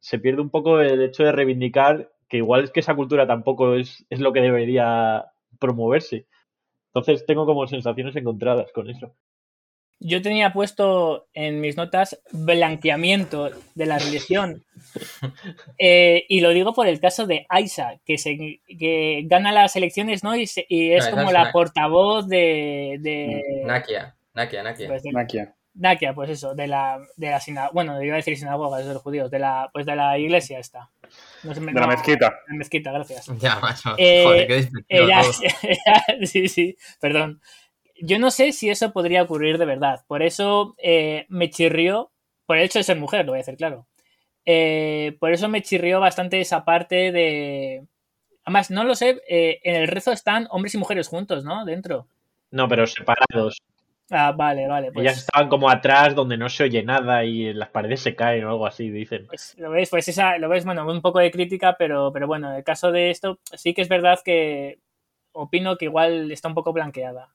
se 0.00 0.18
pierde 0.18 0.42
un 0.42 0.50
poco 0.50 0.80
el 0.80 1.02
hecho 1.02 1.24
de 1.24 1.32
reivindicar 1.32 2.10
que 2.28 2.38
igual 2.38 2.64
es 2.64 2.70
que 2.70 2.80
esa 2.80 2.94
cultura 2.94 3.26
tampoco 3.26 3.74
es, 3.74 4.06
es 4.08 4.20
lo 4.20 4.32
que 4.32 4.40
debería 4.40 5.26
promoverse. 5.58 6.26
Entonces 6.94 7.26
tengo 7.26 7.44
como 7.44 7.66
sensaciones 7.66 8.14
encontradas 8.16 8.72
con 8.72 8.88
eso. 8.88 9.14
Yo 10.02 10.22
tenía 10.22 10.54
puesto 10.54 11.28
en 11.34 11.60
mis 11.60 11.76
notas 11.76 12.18
blanqueamiento 12.32 13.50
de 13.74 13.86
la 13.86 13.98
religión. 13.98 14.64
Eh, 15.78 16.24
y 16.28 16.40
lo 16.40 16.50
digo 16.50 16.74
por 16.74 16.88
el 16.88 16.98
caso 17.00 17.26
de 17.26 17.46
Aisa, 17.48 18.00
que, 18.04 18.18
se, 18.18 18.60
que 18.66 19.22
gana 19.26 19.52
las 19.52 19.76
elecciones 19.76 20.24
¿no? 20.24 20.34
y, 20.34 20.42
es 20.42 21.08
como 21.08 21.30
la 21.30 21.52
portavoz 21.52 22.26
de, 22.26 22.98
de... 23.00 23.62
Nakia, 23.66 24.16
Nakia, 24.34 24.62
Nakia. 24.64 24.88
Pues 24.88 25.04
Nakia. 25.04 25.54
Nakia, 25.74 26.12
pues 26.12 26.30
eso, 26.30 26.54
de 26.54 26.66
la, 26.66 26.98
de 27.16 27.30
la 27.30 27.38
sinagoga, 27.38 27.72
bueno, 27.72 28.02
iba 28.02 28.14
a 28.14 28.16
decir 28.16 28.36
sinagoga, 28.36 28.80
es 28.80 28.86
de 28.86 28.94
los 28.94 29.02
judíos, 29.02 29.30
de 29.30 29.38
la, 29.38 29.70
pues 29.72 29.86
de 29.86 29.94
la 29.94 30.18
iglesia 30.18 30.58
esta. 30.58 30.90
No 31.44 31.54
de 31.54 31.72
la 31.72 31.86
mezquita. 31.86 32.30
De 32.30 32.52
la 32.52 32.56
mezquita, 32.56 32.90
gracias. 32.90 33.26
Ya, 33.38 33.60
macho. 33.60 33.94
Eh, 33.96 34.24
Joder, 34.24 34.46
qué 34.46 34.68
ella, 34.88 35.22
Sí, 36.24 36.48
sí, 36.48 36.76
perdón 37.00 37.40
yo 38.00 38.18
no 38.18 38.30
sé 38.30 38.52
si 38.52 38.70
eso 38.70 38.92
podría 38.92 39.22
ocurrir 39.22 39.58
de 39.58 39.64
verdad. 39.64 40.04
Por 40.06 40.22
eso 40.22 40.74
eh, 40.78 41.26
me 41.28 41.50
chirrió, 41.50 42.10
por 42.46 42.58
el 42.58 42.64
hecho 42.64 42.78
de 42.78 42.84
ser 42.84 42.98
mujer, 42.98 43.24
lo 43.24 43.32
voy 43.32 43.38
a 43.38 43.44
decir 43.44 43.56
claro. 43.56 43.86
Eh, 44.46 45.16
por 45.20 45.32
eso 45.32 45.48
me 45.48 45.62
chirrió 45.62 46.00
bastante 46.00 46.40
esa 46.40 46.64
parte 46.64 47.12
de... 47.12 47.86
Además, 48.44 48.70
no 48.70 48.84
lo 48.84 48.94
sé, 48.94 49.20
eh, 49.28 49.60
en 49.62 49.76
el 49.76 49.88
rezo 49.88 50.12
están 50.12 50.48
hombres 50.50 50.74
y 50.74 50.78
mujeres 50.78 51.08
juntos, 51.08 51.44
¿no? 51.44 51.64
Dentro. 51.64 52.08
No, 52.50 52.66
pero 52.68 52.86
separados. 52.86 53.58
Ah, 54.10 54.32
vale, 54.32 54.66
vale. 54.66 54.90
Pues... 54.90 55.04
Ellas 55.04 55.18
estaban 55.18 55.48
como 55.48 55.70
atrás 55.70 56.14
donde 56.14 56.36
no 56.36 56.48
se 56.48 56.64
oye 56.64 56.82
nada 56.82 57.24
y 57.24 57.52
las 57.52 57.68
paredes 57.68 58.00
se 58.00 58.16
caen 58.16 58.44
o 58.44 58.50
algo 58.50 58.66
así, 58.66 58.90
dicen. 58.90 59.26
Pues, 59.28 59.54
lo 59.58 59.70
ves, 59.70 59.88
pues 59.88 60.08
esa, 60.08 60.36
lo 60.38 60.48
ves, 60.48 60.64
bueno, 60.64 60.90
un 60.90 61.00
poco 61.00 61.20
de 61.20 61.30
crítica, 61.30 61.76
pero, 61.78 62.12
pero 62.12 62.26
bueno, 62.26 62.50
en 62.50 62.56
el 62.56 62.64
caso 62.64 62.90
de 62.90 63.10
esto 63.10 63.38
sí 63.52 63.72
que 63.72 63.82
es 63.82 63.88
verdad 63.88 64.18
que 64.24 64.80
opino 65.32 65.76
que 65.76 65.84
igual 65.84 66.32
está 66.32 66.48
un 66.48 66.54
poco 66.54 66.72
blanqueada. 66.72 67.28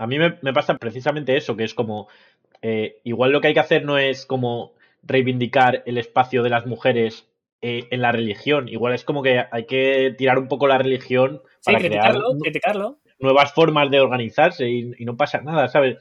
A 0.00 0.06
mí 0.06 0.18
me, 0.18 0.52
pasa 0.54 0.78
precisamente 0.78 1.36
eso, 1.36 1.56
que 1.56 1.64
es 1.64 1.74
como, 1.74 2.08
eh, 2.62 3.02
igual 3.04 3.32
lo 3.32 3.42
que 3.42 3.48
hay 3.48 3.54
que 3.54 3.60
hacer 3.60 3.84
no 3.84 3.98
es 3.98 4.24
como 4.24 4.72
reivindicar 5.02 5.82
el 5.84 5.98
espacio 5.98 6.42
de 6.42 6.48
las 6.48 6.64
mujeres 6.64 7.28
eh, 7.60 7.86
en 7.90 8.00
la 8.00 8.10
religión, 8.10 8.70
igual 8.70 8.94
es 8.94 9.04
como 9.04 9.22
que 9.22 9.44
hay 9.50 9.66
que 9.66 10.14
tirar 10.16 10.38
un 10.38 10.48
poco 10.48 10.66
la 10.66 10.78
religión 10.78 11.42
para 11.62 11.80
criticarlo, 11.80 12.20
crear 12.20 12.38
criticarlo. 12.40 12.98
nuevas 13.18 13.52
formas 13.52 13.90
de 13.90 14.00
organizarse 14.00 14.70
y, 14.70 15.04
no 15.04 15.18
pasa 15.18 15.42
nada, 15.42 15.68
¿sabes? 15.68 15.98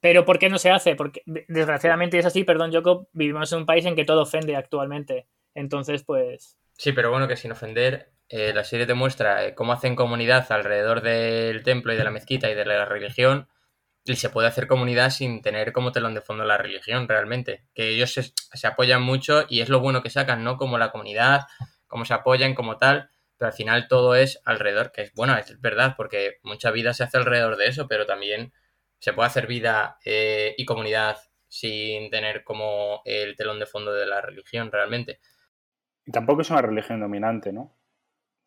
Pero 0.00 0.24
¿por 0.24 0.40
qué 0.40 0.48
no 0.48 0.58
se 0.58 0.70
hace? 0.70 0.96
Porque 0.96 1.22
desgraciadamente 1.24 2.18
es 2.18 2.26
así, 2.26 2.42
perdón, 2.42 2.72
Jacob, 2.72 3.06
vivimos 3.12 3.52
en 3.52 3.60
un 3.60 3.66
país 3.66 3.86
en 3.86 3.94
que 3.94 4.04
todo 4.04 4.22
ofende 4.22 4.56
actualmente. 4.56 5.28
Entonces, 5.54 6.02
pues... 6.02 6.58
Sí, 6.72 6.90
pero 6.90 7.12
bueno, 7.12 7.28
que 7.28 7.36
sin 7.36 7.52
ofender, 7.52 8.10
eh, 8.28 8.52
la 8.54 8.64
serie 8.64 8.86
te 8.86 8.94
muestra 8.94 9.44
eh, 9.44 9.54
cómo 9.54 9.72
hacen 9.72 9.96
comunidad 9.96 10.50
alrededor 10.52 11.00
del 11.00 11.62
templo 11.62 11.92
y 11.92 11.96
de 11.96 12.04
la 12.04 12.10
mezquita 12.10 12.50
y 12.50 12.54
de 12.54 12.64
la 12.64 12.84
religión 12.84 13.48
y 14.04 14.16
se 14.16 14.30
puede 14.30 14.48
hacer 14.48 14.66
comunidad 14.66 15.10
sin 15.10 15.42
tener 15.42 15.72
como 15.72 15.92
telón 15.92 16.14
de 16.14 16.20
fondo 16.20 16.44
la 16.44 16.56
religión 16.56 17.08
realmente. 17.08 17.64
Que 17.74 17.90
ellos 17.90 18.12
se, 18.12 18.66
apoyan 18.66 19.02
mucho 19.02 19.44
y 19.48 19.60
es 19.60 19.68
lo 19.68 19.80
bueno 19.80 20.02
que 20.02 20.10
sacan, 20.10 20.44
¿no? 20.44 20.56
Como 20.56 20.78
la 20.78 20.90
comunidad, 20.90 21.42
cómo 21.86 22.04
se 22.04 22.14
apoyan 22.14 22.54
como 22.54 22.78
tal, 22.78 23.10
pero 23.36 23.48
al 23.48 23.54
final 23.54 23.88
todo 23.88 24.14
es 24.14 24.40
alrededor, 24.44 24.92
que 24.92 25.02
es 25.02 25.12
bueno, 25.14 25.36
es 25.36 25.60
verdad, 25.60 25.94
porque 25.96 26.38
mucha 26.42 26.70
vida 26.70 26.94
se 26.94 27.04
hace 27.04 27.18
alrededor 27.18 27.56
de 27.56 27.68
eso, 27.68 27.86
pero 27.86 28.06
también 28.06 28.52
se 28.98 29.12
puede 29.12 29.28
hacer 29.28 29.46
vida 29.46 29.98
eh, 30.04 30.54
y 30.56 30.64
comunidad 30.64 31.18
sin 31.46 32.10
tener 32.10 32.44
como 32.44 33.02
el 33.04 33.36
telón 33.36 33.58
de 33.58 33.66
fondo 33.66 33.92
de 33.92 34.06
la 34.06 34.20
religión 34.20 34.72
realmente. 34.72 35.20
Y 36.04 36.12
tampoco 36.12 36.42
es 36.42 36.50
una 36.50 36.62
religión 36.62 37.00
dominante, 37.00 37.52
¿no? 37.52 37.77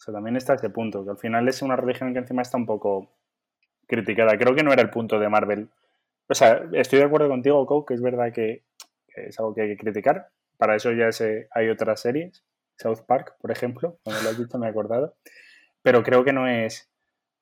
O 0.02 0.04
sea, 0.04 0.16
también 0.16 0.36
está 0.36 0.56
ese 0.56 0.72
punto, 0.72 1.04
que 1.04 1.12
al 1.12 1.18
final 1.20 1.48
es 1.48 1.62
una 1.62 1.76
religión 1.76 2.12
que 2.12 2.18
encima 2.18 2.42
está 2.42 2.58
un 2.58 2.66
poco 2.66 3.12
criticada. 3.86 4.36
Creo 4.36 4.56
que 4.56 4.64
no 4.64 4.74
era 4.74 4.82
el 4.82 4.90
punto 4.90 5.20
de 5.20 5.30
Marvel. 5.30 5.70
O 6.28 6.34
sea, 6.34 6.64
estoy 6.74 6.98
de 6.98 7.06
acuerdo 7.06 7.30
contigo, 7.30 7.64
Coke, 7.68 7.90
que 7.90 7.94
es 7.94 8.02
verdad 8.02 8.34
que, 8.34 8.64
es 9.16 9.38
algo 9.38 9.54
que 9.54 9.62
hay 9.62 9.68
que 9.68 9.78
criticar. 9.78 10.30
Para 10.58 10.76
eso 10.76 10.92
ya 10.92 11.10
hay 11.52 11.70
otras 11.70 12.02
series. 12.02 12.44
South 12.78 13.02
Park, 13.06 13.36
por 13.40 13.52
ejemplo, 13.52 14.00
cuando 14.04 14.24
lo 14.24 14.30
has 14.32 14.40
visto 14.40 14.58
me 14.58 14.66
he 14.66 14.70
acordado. 14.72 15.18
Pero 15.84 16.02
creo 16.02 16.24
que 16.24 16.34
no 16.34 16.48
es... 16.48 16.92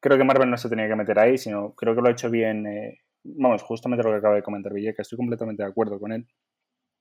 Creo 0.02 0.18
que 0.18 0.26
Marvel 0.26 0.50
no 0.50 0.58
se 0.58 0.68
tenía 0.68 0.90
que 0.90 0.98
meter 0.98 1.18
ahí, 1.18 1.38
sino 1.38 1.74
creo 1.76 1.96
que 1.96 2.02
lo 2.02 2.10
ha 2.10 2.12
hecho 2.12 2.30
bien... 2.30 2.68
Eh, 2.68 3.00
vamos, 3.24 3.64
justamente 3.64 4.04
lo 4.04 4.12
que 4.12 4.18
acaba 4.18 4.36
de 4.36 4.44
comentar 4.44 4.74
Villeca. 4.74 5.02
Estoy 5.02 5.16
completamente 5.18 5.64
de 5.64 5.70
acuerdo 5.70 5.98
con 5.98 6.12
él. 6.12 6.28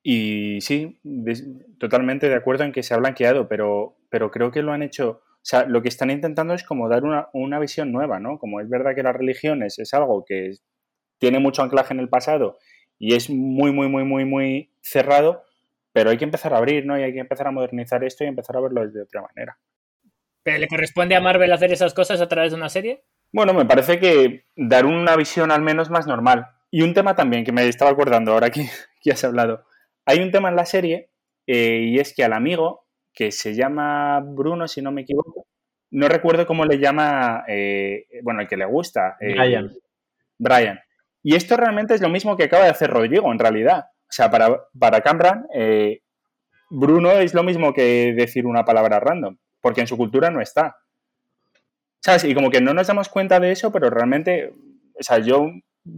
Y 0.05 0.61
sí, 0.61 1.01
totalmente 1.81 2.29
de 2.29 2.37
acuerdo 2.37 2.63
en 2.63 2.71
que 2.71 2.85
se 2.85 2.95
ha 2.95 2.99
blanqueado, 2.99 3.49
pero, 3.49 3.97
pero 4.09 4.31
creo 4.31 4.53
que 4.53 4.63
lo 4.63 4.73
han 4.73 4.85
hecho 4.85 5.23
sea, 5.49 5.65
lo 5.65 5.81
que 5.81 5.89
están 5.89 6.11
intentando 6.11 6.53
es 6.53 6.63
como 6.63 6.91
dar 6.91 7.03
una, 7.33 7.59
visión 7.59 7.91
nueva, 7.91 8.21
¿no? 8.21 8.39
Como 8.39 8.61
es 8.61 8.69
verdad 8.69 8.95
que 8.95 9.03
las 9.03 9.17
religiones 9.17 9.79
es 9.79 9.95
algo 9.95 10.23
que 10.27 10.53
tiene 11.19 11.39
mucho 11.39 11.63
anclaje 11.63 11.95
en 11.95 12.01
el 12.01 12.11
pasado 12.11 12.59
y 12.99 13.15
es 13.15 13.31
muy, 13.31 13.73
muy, 13.73 13.89
muy, 13.89 14.05
muy, 14.05 14.27
muy 14.27 14.75
cerrado, 14.83 15.45
pero 15.93 16.11
hay 16.11 16.19
que 16.19 16.25
empezar 16.25 16.53
a 16.53 16.59
abrir, 16.59 16.85
¿no? 16.85 16.99
Y 16.99 17.03
hay 17.03 17.15
que 17.15 17.21
empezar 17.21 17.47
a 17.47 17.51
modernizar 17.51 18.05
esto 18.05 18.25
y 18.25 18.27
empezar 18.27 18.59
a 18.59 18.61
verlo 18.61 18.87
de 18.87 19.01
otra 19.01 19.23
manera. 19.23 19.59
¿Pero 20.43 20.59
le 20.59 20.69
corresponde 20.69 21.17
a 21.17 21.21
Marvel 21.23 21.51
hacer 21.51 21.73
esas 21.73 21.95
cosas 21.95 22.21
a 22.21 22.29
través 22.29 22.53
de 22.53 22.59
una 22.59 22.69
serie? 22.69 23.05
Bueno, 23.33 23.55
me 23.55 23.65
parece 23.65 23.99
que 23.99 24.45
dar 24.55 24.85
una 24.85 25.17
visión 25.17 25.51
al 25.51 25.63
menos 25.63 25.89
más 25.89 26.07
normal. 26.07 26.47
Y 26.71 26.83
un 26.83 26.93
tema 26.93 27.17
también 27.17 27.45
que 27.45 27.53
me 27.53 27.67
estaba 27.67 27.91
acordando 27.91 28.33
ahora 28.33 28.51
que, 28.51 28.69
que 29.03 29.13
has 29.13 29.25
hablado. 29.25 29.65
Hay 30.05 30.21
un 30.21 30.31
tema 30.31 30.51
en 30.51 30.57
la 30.57 30.67
serie 30.67 31.11
eh, 31.47 31.85
y 31.85 31.99
es 31.99 32.15
que 32.15 32.23
al 32.23 32.35
amigo 32.35 32.88
que 33.19 33.33
se 33.33 33.53
llama 33.53 34.21
Bruno, 34.21 34.69
si 34.69 34.81
no 34.81 34.93
me 34.93 35.01
equivoco. 35.01 35.49
No 35.91 36.07
recuerdo 36.07 36.47
cómo 36.47 36.65
le 36.65 36.79
llama, 36.79 37.43
eh, 37.49 38.07
bueno, 38.23 38.43
el 38.43 38.47
que 38.47 38.57
le 38.57 38.65
gusta. 38.65 39.17
Eh, 39.19 39.35
Brian. 39.35 39.73
Brian. 40.39 40.79
Y 41.25 41.35
esto 41.35 41.57
realmente 41.57 41.95
es 41.95 42.01
lo 42.01 42.11
mismo 42.11 42.37
que 42.37 42.45
acaba 42.45 42.63
de 42.63 42.71
hacer 42.71 42.91
Rodrigo, 42.91 43.33
en 43.33 43.41
realidad. 43.41 43.87
O 44.03 44.13
sea, 44.13 44.31
para, 44.31 44.61
para 44.79 45.01
Cameron, 45.01 45.49
eh, 45.53 46.03
Bruno 46.71 47.11
es 47.11 47.35
lo 47.35 47.43
mismo 47.43 47.75
que 47.75 48.15
decir 48.17 48.47
una 48.47 48.65
palabra 48.65 49.01
random, 49.01 49.37
porque 49.61 49.81
en 49.81 49.89
su 49.89 49.97
cultura 49.97 50.31
no 50.31 50.41
está. 50.41 50.77
¿Sabes? 51.99 52.23
Y 52.23 52.37
como 52.37 52.51
que 52.51 52.61
no 52.61 52.73
nos 52.73 52.87
damos 52.87 53.09
cuenta 53.09 53.41
de 53.41 53.51
eso, 53.51 53.73
pero 53.73 53.91
realmente, 53.91 54.55
o 54.97 55.03
sea, 55.03 55.19
yo 55.19 55.51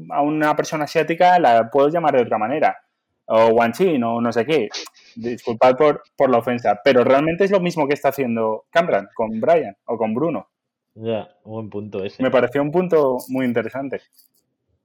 a 0.08 0.22
una 0.22 0.56
persona 0.56 0.84
asiática 0.84 1.38
la 1.38 1.68
puedo 1.68 1.90
llamar 1.90 2.14
de 2.14 2.22
otra 2.22 2.38
manera. 2.38 2.78
O 3.26 3.48
Wanchin 3.48 4.02
o 4.04 4.22
no 4.22 4.32
sé 4.32 4.46
qué 4.46 4.70
disculpad 5.16 5.76
por, 5.76 6.02
por 6.16 6.30
la 6.30 6.38
ofensa, 6.38 6.80
pero 6.84 7.04
realmente 7.04 7.44
es 7.44 7.50
lo 7.50 7.60
mismo 7.60 7.86
que 7.86 7.94
está 7.94 8.08
haciendo 8.08 8.66
Cameron 8.70 9.08
con 9.14 9.40
Brian 9.40 9.76
o 9.84 9.96
con 9.96 10.14
Bruno. 10.14 10.48
Ya, 10.94 11.28
buen 11.44 11.70
punto 11.70 12.04
ese. 12.04 12.22
Me 12.22 12.30
pareció 12.30 12.62
un 12.62 12.72
punto 12.72 13.18
muy 13.28 13.46
interesante. 13.46 14.00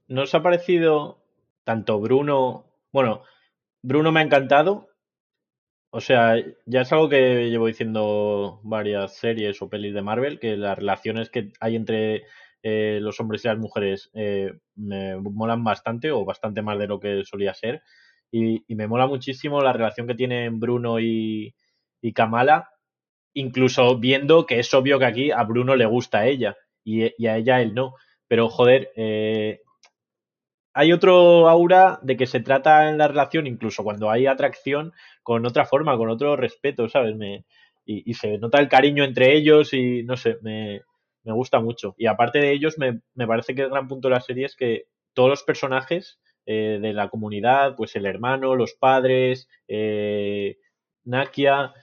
¿Nos 0.08 0.36
ha 0.36 0.44
parecido 0.44 1.20
tanto 1.64 2.00
Bruno? 2.00 2.66
Bueno, 2.92 3.24
Bruno 3.82 4.12
me 4.12 4.20
ha 4.20 4.24
encantado. 4.24 4.90
O 5.90 6.02
sea, 6.02 6.36
ya 6.66 6.82
es 6.82 6.92
algo 6.92 7.10
que 7.10 7.50
llevo 7.50 7.68
diciendo 7.68 8.60
varias 8.64 9.16
series 9.16 9.62
o 9.62 9.70
pelis 9.70 9.94
de 9.94 10.02
Marvel, 10.02 10.40
que 10.40 10.58
las 10.58 10.78
relaciones 10.78 11.30
que 11.30 11.52
hay 11.60 11.76
entre 11.76 12.24
eh, 12.64 13.00
los 13.02 13.20
hombres 13.20 13.46
y 13.46 13.48
las 13.48 13.58
mujeres 13.58 14.10
eh, 14.14 14.52
me 14.76 15.16
molan 15.18 15.64
bastante 15.64 16.12
o 16.12 16.26
bastante 16.26 16.62
más 16.62 16.78
de 16.80 16.88
lo 16.88 17.00
que 17.00 17.24
solía 17.24 17.54
ser. 17.54 17.82
Y, 18.38 18.76
me 18.76 18.88
mola 18.88 19.08
muchísimo 19.08 19.62
la 19.62 19.72
relación 19.72 20.08
que 20.08 20.14
tienen 20.14 20.60
Bruno 20.60 21.00
y, 21.00 21.56
Kamala, 22.14 22.70
incluso 23.34 23.98
viendo 23.98 24.46
que 24.46 24.60
es 24.60 24.74
obvio 24.74 25.00
que 25.00 25.06
aquí 25.06 25.32
a 25.32 25.44
Bruno 25.44 25.76
le 25.76 25.86
gusta 25.86 26.20
a 26.20 26.28
ella 26.28 26.56
y, 26.84 27.04
a 27.28 27.38
ella 27.38 27.62
él 27.62 27.74
no. 27.74 27.96
Pero 28.28 28.50
joder, 28.50 28.92
eh, 28.98 29.62
hay 30.74 30.92
otro 30.92 31.48
aura 31.48 32.00
de 32.02 32.18
que 32.18 32.26
se 32.26 32.42
trata 32.42 32.90
en 32.90 32.98
la 32.98 33.08
relación, 33.08 33.48
incluso 33.48 33.84
cuando 33.86 34.12
hay 34.12 34.28
atracción, 34.28 34.92
con 35.24 35.46
otra 35.46 35.66
forma, 35.66 35.98
con 35.98 36.10
otro 36.10 36.36
respeto, 36.36 36.90
¿sabes? 36.90 37.16
Me, 37.16 37.46
y, 37.86 38.14
se 38.16 38.38
nota 38.38 38.60
el 38.60 38.68
cariño 38.68 39.06
entre 39.06 39.34
ellos 39.34 39.74
y 39.74 40.04
no 40.04 40.18
sé, 40.18 40.40
me, 40.42 40.82
me 41.24 41.32
gusta 41.32 41.62
mucho. 41.62 41.96
Y 41.98 42.08
aparte 42.08 42.40
de 42.40 42.52
ellos, 42.52 42.78
me, 42.78 43.00
me, 43.14 43.28
parece 43.28 43.56
que 43.56 43.62
el 43.62 43.70
gran 43.70 43.88
punto 43.88 44.10
de 44.10 44.16
la 44.16 44.22
serie 44.22 44.46
es 44.46 44.58
que 44.58 44.88
todos 45.14 45.30
los 45.30 45.44
personajes 45.44 46.20
eh, 46.46 46.80
de 46.82 46.94
la 46.94 47.10
comunidad, 47.10 47.76
pues 47.76 47.96
el 47.96 48.06
hermano, 48.06 48.56
los 48.56 48.74
padres, 48.74 49.48
eh, 49.68 50.58
Nakia, 51.04 51.74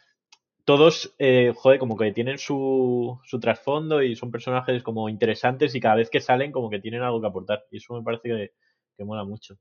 todos, 0.65 1.15
eh, 1.19 1.53
joder, 1.57 1.79
como 1.79 1.97
que 1.97 2.13
tienen 2.13 2.39
su, 2.39 3.19
su 3.25 3.41
trasfondo 3.41 4.03
y 4.03 4.15
son 4.15 4.31
personajes 4.31 4.83
como 4.83 5.09
interesantes 5.09 5.75
y 5.75 5.81
cada 5.81 5.97
vez 5.97 6.11
que 6.11 6.21
salen 6.21 6.53
como 6.53 6.71
que 6.71 6.79
tienen 6.79 7.03
algo 7.03 7.21
que 7.21 7.27
aportar. 7.27 7.65
Y 7.71 7.79
eso 7.79 7.95
me 7.95 8.03
parece 8.03 8.29
que, 8.29 8.53
que 8.97 9.05
mola 9.05 9.25
mucho. 9.25 9.57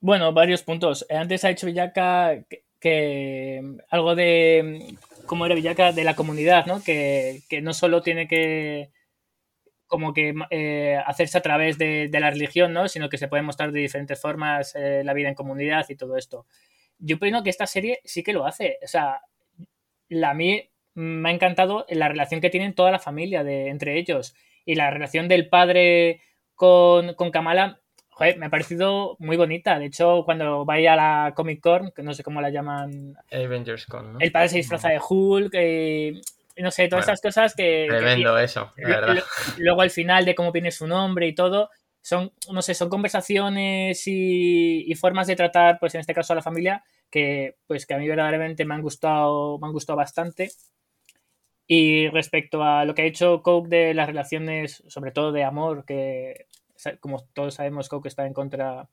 Bueno, 0.00 0.32
varios 0.32 0.62
puntos. 0.62 1.06
Antes 1.08 1.44
ha 1.44 1.48
dicho 1.48 1.66
Villaca 1.66 2.44
que, 2.80 3.78
algo 3.90 4.14
de 4.14 4.96
cómo 5.26 5.46
era 5.46 5.54
Villaca 5.54 5.92
de 5.92 6.04
la 6.04 6.16
comunidad, 6.16 6.66
¿no? 6.66 6.82
Que, 6.82 7.42
que 7.48 7.60
no 7.60 7.74
solo 7.74 8.02
tiene 8.02 8.26
que 8.26 8.90
como 9.90 10.14
que 10.14 10.32
eh, 10.50 10.98
hacerse 11.04 11.36
a 11.36 11.42
través 11.42 11.76
de, 11.76 12.06
de, 12.08 12.20
la 12.20 12.30
religión, 12.30 12.72
¿no? 12.72 12.86
Sino 12.86 13.08
que 13.08 13.18
se 13.18 13.26
puede 13.26 13.42
mostrar 13.42 13.72
de 13.72 13.80
diferentes 13.80 14.20
formas 14.20 14.72
eh, 14.76 15.02
la 15.04 15.12
vida 15.12 15.28
en 15.28 15.34
comunidad 15.34 15.84
y 15.88 15.96
todo 15.96 16.16
esto. 16.16 16.46
Yo 17.00 17.16
opino 17.16 17.42
que 17.42 17.50
esta 17.50 17.66
serie 17.66 17.98
sí 18.04 18.22
que 18.22 18.32
lo 18.32 18.46
hace. 18.46 18.78
O 18.84 18.86
sea, 18.86 19.20
la, 20.08 20.30
a 20.30 20.34
mí 20.34 20.70
me 20.94 21.28
ha 21.28 21.32
encantado 21.32 21.86
la 21.88 22.08
relación 22.08 22.40
que 22.40 22.50
tienen 22.50 22.74
toda 22.74 22.92
la 22.92 23.00
familia 23.00 23.42
de, 23.42 23.66
entre 23.66 23.98
ellos. 23.98 24.36
Y 24.64 24.76
la 24.76 24.92
relación 24.92 25.26
del 25.26 25.48
padre 25.48 26.20
con, 26.54 27.14
con 27.14 27.32
Kamala, 27.32 27.80
joder, 28.10 28.38
me 28.38 28.46
ha 28.46 28.50
parecido 28.50 29.16
muy 29.18 29.36
bonita. 29.36 29.76
De 29.80 29.86
hecho, 29.86 30.22
cuando 30.24 30.64
vaya 30.64 30.92
a 30.92 30.96
la 30.96 31.34
Comic 31.34 31.60
Con, 31.60 31.90
que 31.90 32.04
no 32.04 32.14
sé 32.14 32.22
cómo 32.22 32.40
la 32.40 32.50
llaman. 32.50 33.16
Avengers 33.32 33.86
Con, 33.86 34.12
¿no? 34.12 34.18
El 34.20 34.30
padre 34.30 34.50
se 34.50 34.58
disfraza 34.58 34.90
de 34.90 35.00
Hulk. 35.00 35.52
Y, 35.54 36.20
no 36.62 36.70
sé, 36.70 36.88
todas 36.88 37.06
bueno, 37.06 37.14
esas 37.14 37.20
cosas 37.22 37.54
que. 37.54 37.86
Tremendo 37.88 38.36
que, 38.36 38.44
eso, 38.44 38.72
la 38.76 38.88
verdad. 38.88 39.24
Luego 39.58 39.82
al 39.82 39.90
final 39.90 40.24
de 40.24 40.34
cómo 40.34 40.52
viene 40.52 40.70
su 40.70 40.86
nombre 40.86 41.26
y 41.26 41.34
todo. 41.34 41.70
Son, 42.02 42.32
no 42.50 42.62
sé, 42.62 42.74
son 42.74 42.88
conversaciones 42.88 44.06
y, 44.06 44.90
y, 44.90 44.94
formas 44.94 45.26
de 45.26 45.36
tratar, 45.36 45.78
pues 45.78 45.94
en 45.94 46.00
este 46.00 46.14
caso 46.14 46.32
a 46.32 46.36
la 46.36 46.42
familia, 46.42 46.82
que 47.10 47.56
pues 47.66 47.84
que 47.84 47.92
a 47.92 47.98
mí 47.98 48.08
verdaderamente 48.08 48.64
me 48.64 48.74
han 48.74 48.80
gustado, 48.80 49.58
me 49.58 49.66
han 49.66 49.72
gustado 49.72 49.98
bastante. 49.98 50.50
Y 51.66 52.08
respecto 52.08 52.64
a 52.64 52.84
lo 52.84 52.94
que 52.94 53.02
ha 53.02 53.04
dicho 53.04 53.42
Coke 53.42 53.68
de 53.68 53.94
las 53.94 54.06
relaciones, 54.06 54.82
sobre 54.88 55.12
todo 55.12 55.30
de 55.30 55.44
amor, 55.44 55.84
que 55.84 56.46
como 57.00 57.22
todos 57.34 57.54
sabemos, 57.54 57.88
Coke 57.88 58.08
está 58.08 58.26
en 58.26 58.32
contra 58.32 58.88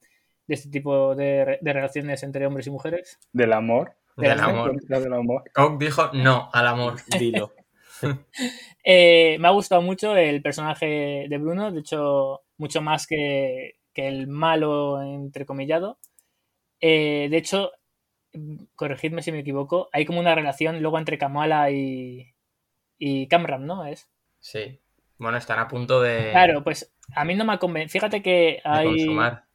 de 0.45 0.55
este 0.55 0.69
tipo 0.69 1.15
de, 1.15 1.57
de 1.61 1.73
relaciones 1.73 2.23
entre 2.23 2.45
hombres 2.45 2.67
y 2.67 2.71
mujeres. 2.71 3.19
¿Del 3.31 3.53
amor? 3.53 3.95
Del, 4.17 4.31
del 4.31 4.39
amor. 4.39 4.81
Del 4.81 5.13
amor. 5.13 5.43
Coke 5.53 5.85
dijo 5.85 6.09
no 6.13 6.49
al 6.51 6.67
amor, 6.67 6.95
dilo. 7.19 7.53
eh, 8.83 9.37
me 9.39 9.47
ha 9.47 9.51
gustado 9.51 9.81
mucho 9.81 10.15
el 10.15 10.41
personaje 10.41 11.27
de 11.29 11.37
Bruno, 11.37 11.71
de 11.71 11.79
hecho, 11.79 12.41
mucho 12.57 12.81
más 12.81 13.07
que, 13.07 13.75
que 13.93 14.07
el 14.07 14.27
malo 14.27 15.01
entrecomillado. 15.01 15.99
Eh, 16.81 17.27
de 17.29 17.37
hecho, 17.37 17.71
corregidme 18.75 19.21
si 19.21 19.31
me 19.31 19.39
equivoco, 19.39 19.89
hay 19.93 20.05
como 20.05 20.19
una 20.19 20.35
relación 20.35 20.81
luego 20.81 20.97
entre 20.97 21.17
Kamala 21.17 21.71
y, 21.71 22.33
y 22.97 23.27
Camram, 23.27 23.65
¿no? 23.65 23.85
¿Es? 23.85 24.09
Sí. 24.39 24.79
Bueno, 25.17 25.37
están 25.37 25.59
a 25.59 25.67
punto 25.67 26.01
de. 26.01 26.31
Claro, 26.31 26.63
pues 26.63 26.93
a 27.15 27.25
mí 27.25 27.35
no 27.35 27.45
me 27.45 27.53
ha 27.53 27.57
convencido. 27.57 28.01
Fíjate 28.01 28.21
que 28.21 28.61
hay. 28.63 29.07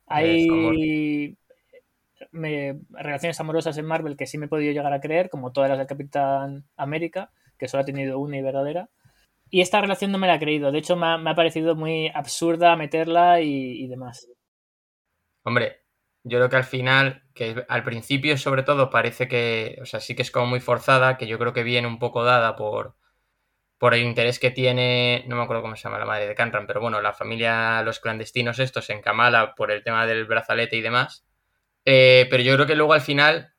Hay 0.07 1.38
relaciones 2.33 3.38
amorosas 3.40 3.77
en 3.79 3.85
Marvel 3.85 4.16
que 4.16 4.27
sí 4.27 4.38
me 4.38 4.47
he 4.47 4.49
podido 4.49 4.73
llegar 4.73 4.92
a 4.92 5.01
creer, 5.01 5.31
como 5.31 5.53
todas 5.53 5.68
las 5.68 5.79
del 5.79 5.87
Capitán 5.87 6.64
América, 6.77 7.31
que 7.59 7.68
solo 7.68 7.83
ha 7.83 7.87
tenido 7.87 8.18
una 8.18 8.38
y 8.38 8.42
verdadera. 8.42 8.88
Y 9.51 9.61
esta 9.61 9.81
relación 9.81 10.11
no 10.12 10.18
me 10.18 10.27
la 10.27 10.37
he 10.37 10.40
creído. 10.40 10.73
De 10.73 10.79
hecho, 10.79 10.97
me 10.97 11.07
ha, 11.07 11.35
parecido 11.35 11.75
muy 11.75 12.09
absurda 12.09 12.75
meterla 12.77 13.40
y, 13.40 13.85
y 13.85 13.87
demás. 13.87 14.29
Hombre, 15.45 15.83
yo 16.25 16.38
creo 16.38 16.49
que 16.49 16.57
al 16.57 16.64
final, 16.64 17.25
que 17.35 17.64
al 17.68 17.85
principio 17.85 18.38
sobre 18.38 18.62
todo 18.62 18.90
parece 18.90 19.29
que, 19.29 19.79
o 19.83 19.87
sea, 19.87 20.01
sí 20.01 20.14
que 20.14 20.23
es 20.23 20.31
como 20.31 20.47
muy 20.47 20.61
forzada, 20.61 21.18
que 21.18 21.27
yo 21.27 21.38
creo 21.38 21.53
que 21.53 21.64
viene 21.64 21.88
un 21.88 21.99
poco 21.99 22.25
dada 22.25 22.57
por, 22.57 22.97
por 23.79 23.95
el 23.95 24.03
interés 24.05 24.38
que 24.38 24.53
tiene, 24.53 25.25
no 25.27 25.35
me 25.35 25.42
acuerdo 25.42 25.62
cómo 25.62 25.75
se 25.75 25.83
llama 25.83 25.99
la 25.99 26.05
madre 26.05 26.29
de 26.29 26.37
Canran, 26.37 26.68
pero 26.68 26.81
bueno, 26.81 27.01
la 27.01 27.12
familia, 27.12 27.83
los 27.83 27.99
clandestinos 27.99 28.61
estos 28.61 28.88
en 28.90 29.03
Kamala 29.03 29.57
por 29.57 29.73
el 29.73 29.83
tema 29.83 30.07
del 30.07 30.25
brazalete 30.25 30.77
y 30.77 30.83
demás. 30.83 31.27
Eh, 31.85 32.27
pero 32.31 32.42
yo 32.42 32.55
creo 32.55 32.66
que 32.66 32.77
luego 32.77 32.92
al 32.92 33.01
final 33.01 33.53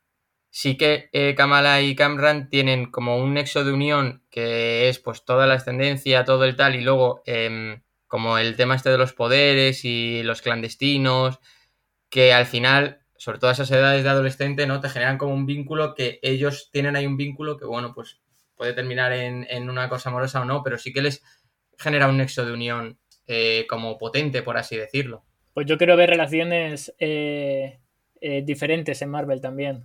sí 0.50 0.76
que 0.76 1.08
eh, 1.12 1.34
Kamala 1.34 1.82
y 1.82 1.94
Camran 1.94 2.48
tienen 2.48 2.90
como 2.90 3.18
un 3.18 3.34
nexo 3.34 3.64
de 3.64 3.72
unión 3.72 4.22
que 4.30 4.88
es 4.88 4.98
pues 4.98 5.24
toda 5.24 5.46
la 5.46 5.54
ascendencia, 5.54 6.24
todo 6.24 6.44
el 6.44 6.56
tal, 6.56 6.74
y 6.76 6.80
luego 6.80 7.22
eh, 7.26 7.80
como 8.06 8.38
el 8.38 8.56
tema 8.56 8.76
este 8.76 8.90
de 8.90 8.98
los 8.98 9.12
poderes 9.12 9.84
y 9.84 10.22
los 10.22 10.42
clandestinos 10.42 11.40
que 12.08 12.32
al 12.32 12.46
final, 12.46 13.00
sobre 13.16 13.38
todo 13.38 13.50
a 13.50 13.54
esas 13.54 13.70
edades 13.72 14.04
de 14.04 14.10
adolescente, 14.10 14.66
¿no? 14.68 14.80
Te 14.80 14.88
generan 14.88 15.18
como 15.18 15.34
un 15.34 15.46
vínculo 15.46 15.94
que 15.94 16.20
ellos 16.22 16.70
tienen 16.70 16.94
ahí 16.94 17.06
un 17.06 17.16
vínculo 17.16 17.56
que, 17.56 17.64
bueno, 17.64 17.92
pues 17.92 18.20
puede 18.54 18.72
terminar 18.72 19.12
en, 19.12 19.44
en 19.50 19.68
una 19.68 19.88
cosa 19.88 20.10
amorosa 20.10 20.40
o 20.40 20.44
no, 20.44 20.62
pero 20.62 20.78
sí 20.78 20.92
que 20.92 21.02
les 21.02 21.24
genera 21.76 22.06
un 22.06 22.18
nexo 22.18 22.46
de 22.46 22.52
unión 22.52 22.98
eh, 23.26 23.66
como 23.68 23.98
potente, 23.98 24.42
por 24.42 24.56
así 24.56 24.76
decirlo. 24.76 25.24
Pues 25.54 25.66
yo 25.66 25.78
quiero 25.78 25.96
ver 25.96 26.10
relaciones 26.10 26.94
eh, 28.26 28.40
diferentes 28.42 29.02
en 29.02 29.10
Marvel 29.10 29.42
también. 29.42 29.84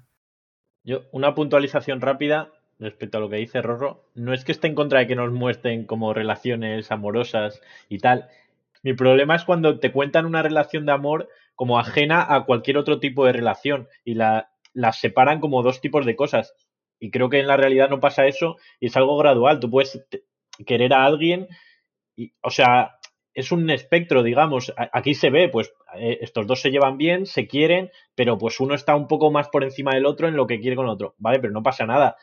Yo, 0.85 1.01
una 1.11 1.35
puntualización 1.35 1.99
rápida 1.99 2.53
respecto 2.79 3.17
a 3.17 3.21
lo 3.21 3.29
que 3.29 3.35
dice 3.35 3.61
Rorro. 3.61 4.05
No 4.15 4.33
es 4.33 4.45
que 4.45 4.53
esté 4.53 4.67
en 4.67 4.75
contra 4.75 4.99
de 4.99 5.07
que 5.07 5.15
nos 5.17 5.29
muestren 5.33 5.85
como 5.85 6.13
relaciones 6.13 6.89
amorosas 6.89 7.61
y 7.89 7.97
tal. 7.97 8.29
Mi 8.81 8.93
problema 8.93 9.35
es 9.35 9.43
cuando 9.43 9.81
te 9.81 9.91
cuentan 9.91 10.25
una 10.25 10.41
relación 10.41 10.85
de 10.85 10.93
amor 10.93 11.27
como 11.53 11.79
ajena 11.79 12.33
a 12.33 12.45
cualquier 12.45 12.77
otro 12.77 13.01
tipo 13.01 13.25
de 13.25 13.33
relación 13.33 13.89
y 14.05 14.13
la, 14.13 14.51
la 14.73 14.93
separan 14.93 15.41
como 15.41 15.61
dos 15.61 15.81
tipos 15.81 16.05
de 16.05 16.15
cosas. 16.15 16.53
Y 16.97 17.11
creo 17.11 17.29
que 17.29 17.39
en 17.39 17.47
la 17.47 17.57
realidad 17.57 17.89
no 17.89 17.99
pasa 17.99 18.25
eso 18.25 18.55
y 18.79 18.85
es 18.85 18.95
algo 18.95 19.17
gradual. 19.17 19.59
Tú 19.59 19.69
puedes 19.69 20.01
querer 20.65 20.93
a 20.93 21.03
alguien 21.03 21.49
y, 22.15 22.31
o 22.41 22.51
sea, 22.51 22.98
es 23.33 23.51
un 23.51 23.69
espectro, 23.69 24.23
digamos. 24.23 24.73
Aquí 24.77 25.13
se 25.13 25.29
ve, 25.29 25.49
pues 25.49 25.73
estos 25.95 26.47
dos 26.47 26.61
se 26.61 26.71
llevan 26.71 26.97
bien, 26.97 27.25
se 27.25 27.47
quieren, 27.47 27.91
pero 28.15 28.37
pues 28.37 28.59
uno 28.59 28.75
está 28.75 28.95
un 28.95 29.07
poco 29.07 29.31
más 29.31 29.49
por 29.49 29.63
encima 29.63 29.93
del 29.93 30.05
otro 30.05 30.27
en 30.27 30.35
lo 30.35 30.47
que 30.47 30.59
quiere 30.59 30.75
con 30.75 30.85
el 30.85 30.91
otro, 30.91 31.15
¿vale? 31.17 31.39
Pero 31.39 31.53
no 31.53 31.63
pasa 31.63 31.85
nada. 31.85 32.17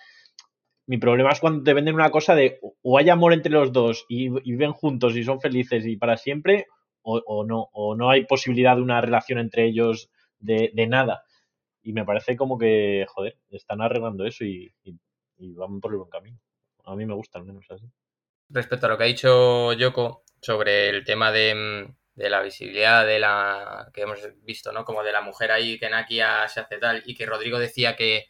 Mi 0.87 0.99
problema 0.99 1.31
es 1.31 1.41
cuando 1.41 1.65
te 1.65 1.75
venden 1.75 1.95
una 1.95 2.11
cosa 2.11 2.35
de 2.35 2.61
o 2.83 2.99
hay 2.99 3.09
amor 3.09 3.33
entre 3.33 3.53
los 3.53 3.73
dos 3.73 4.05
y, 4.09 4.29
viven 4.29 4.73
juntos 4.73 5.17
y 5.17 5.25
son 5.25 5.41
felices 5.41 5.85
y 5.87 5.97
para 5.97 6.17
siempre, 6.17 6.67
o, 7.03 7.45
no, 7.45 7.69
o 7.73 7.95
no 7.95 8.11
hay 8.11 8.25
posibilidad 8.25 8.75
de 8.75 8.83
una 8.83 9.01
relación 9.01 9.39
entre 9.39 9.67
ellos 9.67 10.11
de, 10.39 10.71
nada. 10.89 11.25
Y 11.83 11.93
me 11.93 12.05
parece 12.05 12.37
como 12.37 12.59
que, 12.59 13.07
joder, 13.09 13.39
están 13.51 13.81
arreglando 13.81 14.27
eso 14.27 14.45
y, 14.45 14.73
y, 14.83 14.99
y, 15.39 15.55
van 15.55 15.81
por 15.81 15.93
el 15.93 15.99
buen 15.99 16.11
camino. 16.11 16.39
A 16.85 16.97
mí 16.97 17.07
me 17.07 17.15
gusta 17.15 17.39
al 17.39 17.45
menos 17.45 17.65
así. 17.71 17.87
Respecto 18.49 18.87
a 18.87 18.89
lo 18.89 18.99
que 18.99 19.05
ha 19.05 19.07
dicho 19.07 19.73
Yoko 19.73 20.26
sobre 20.47 20.89
el 20.91 21.05
tema 21.05 21.33
de, 21.33 21.93
de 22.15 22.31
la 22.31 22.41
visibilidad 22.41 23.05
de 23.05 23.19
la 23.19 23.91
que 23.93 24.03
hemos 24.03 24.21
visto, 24.45 24.71
¿no? 24.71 24.85
Como 24.85 25.03
de 25.03 25.11
la 25.11 25.21
mujer 25.21 25.51
ahí 25.51 25.77
que 25.77 25.91
Nakia 25.91 26.47
se 26.47 26.61
hace 26.61 26.79
tal 26.79 27.03
y 27.05 27.17
que 27.17 27.27
Rodrigo 27.27 27.59
decía 27.59 27.97
que, 27.97 28.29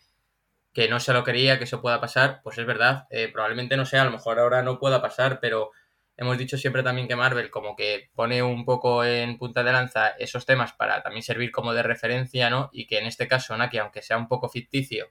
que 0.73 0.89
no 0.89 0.99
se 0.99 1.13
lo 1.13 1.25
quería 1.25 1.59
que 1.59 1.65
eso 1.65 1.83
pueda 1.83 2.01
pasar, 2.01 2.41
pues 2.43 2.57
es 2.57 2.65
verdad, 2.65 3.07
eh, 3.11 3.29
probablemente 3.31 3.77
no 3.77 3.85
sea, 3.85 4.01
a 4.01 4.05
lo 4.07 4.13
mejor 4.13 4.39
ahora 4.39 4.63
no 4.63 4.79
pueda 4.79 5.03
pasar, 5.03 5.41
pero 5.41 5.73
hemos 6.17 6.39
dicho 6.39 6.57
siempre 6.57 6.83
también 6.83 7.07
que 7.07 7.17
Marvel 7.17 7.51
como 7.51 7.77
que 7.77 8.09
pone 8.15 8.43
un 8.43 8.65
poco 8.65 9.05
en 9.05 9.37
punta 9.37 9.63
de 9.63 9.73
lanza 9.73 10.09
esos 10.19 10.47
temas 10.47 10.73
para 10.73 11.03
también 11.03 11.23
servir 11.23 11.53
como 11.53 11.75
de 11.75 11.83
referencia, 11.83 12.49
¿no? 12.49 12.71
Y 12.73 12.87
que 12.87 12.99
en 12.99 13.07
este 13.07 13.29
caso 13.29 13.55
Naki, 13.59 13.77
aunque 13.77 14.01
sea 14.01 14.17
un 14.17 14.27
poco 14.27 14.49
ficticio, 14.49 15.09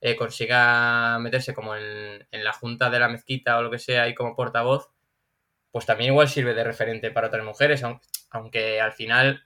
eh, 0.00 0.16
consiga 0.16 1.18
meterse 1.18 1.52
como 1.54 1.76
en, 1.76 2.26
en, 2.30 2.44
la 2.44 2.52
junta 2.54 2.88
de 2.88 3.00
la 3.00 3.08
mezquita 3.08 3.58
o 3.58 3.62
lo 3.62 3.70
que 3.70 3.78
sea 3.78 4.08
y 4.08 4.14
como 4.14 4.34
portavoz, 4.34 4.88
pues 5.70 5.86
también 5.86 6.12
igual 6.12 6.28
sirve 6.28 6.54
de 6.54 6.64
referente 6.64 7.10
para 7.10 7.28
otras 7.28 7.44
mujeres, 7.44 7.82
aunque, 8.30 8.80
al 8.80 8.92
final, 8.92 9.44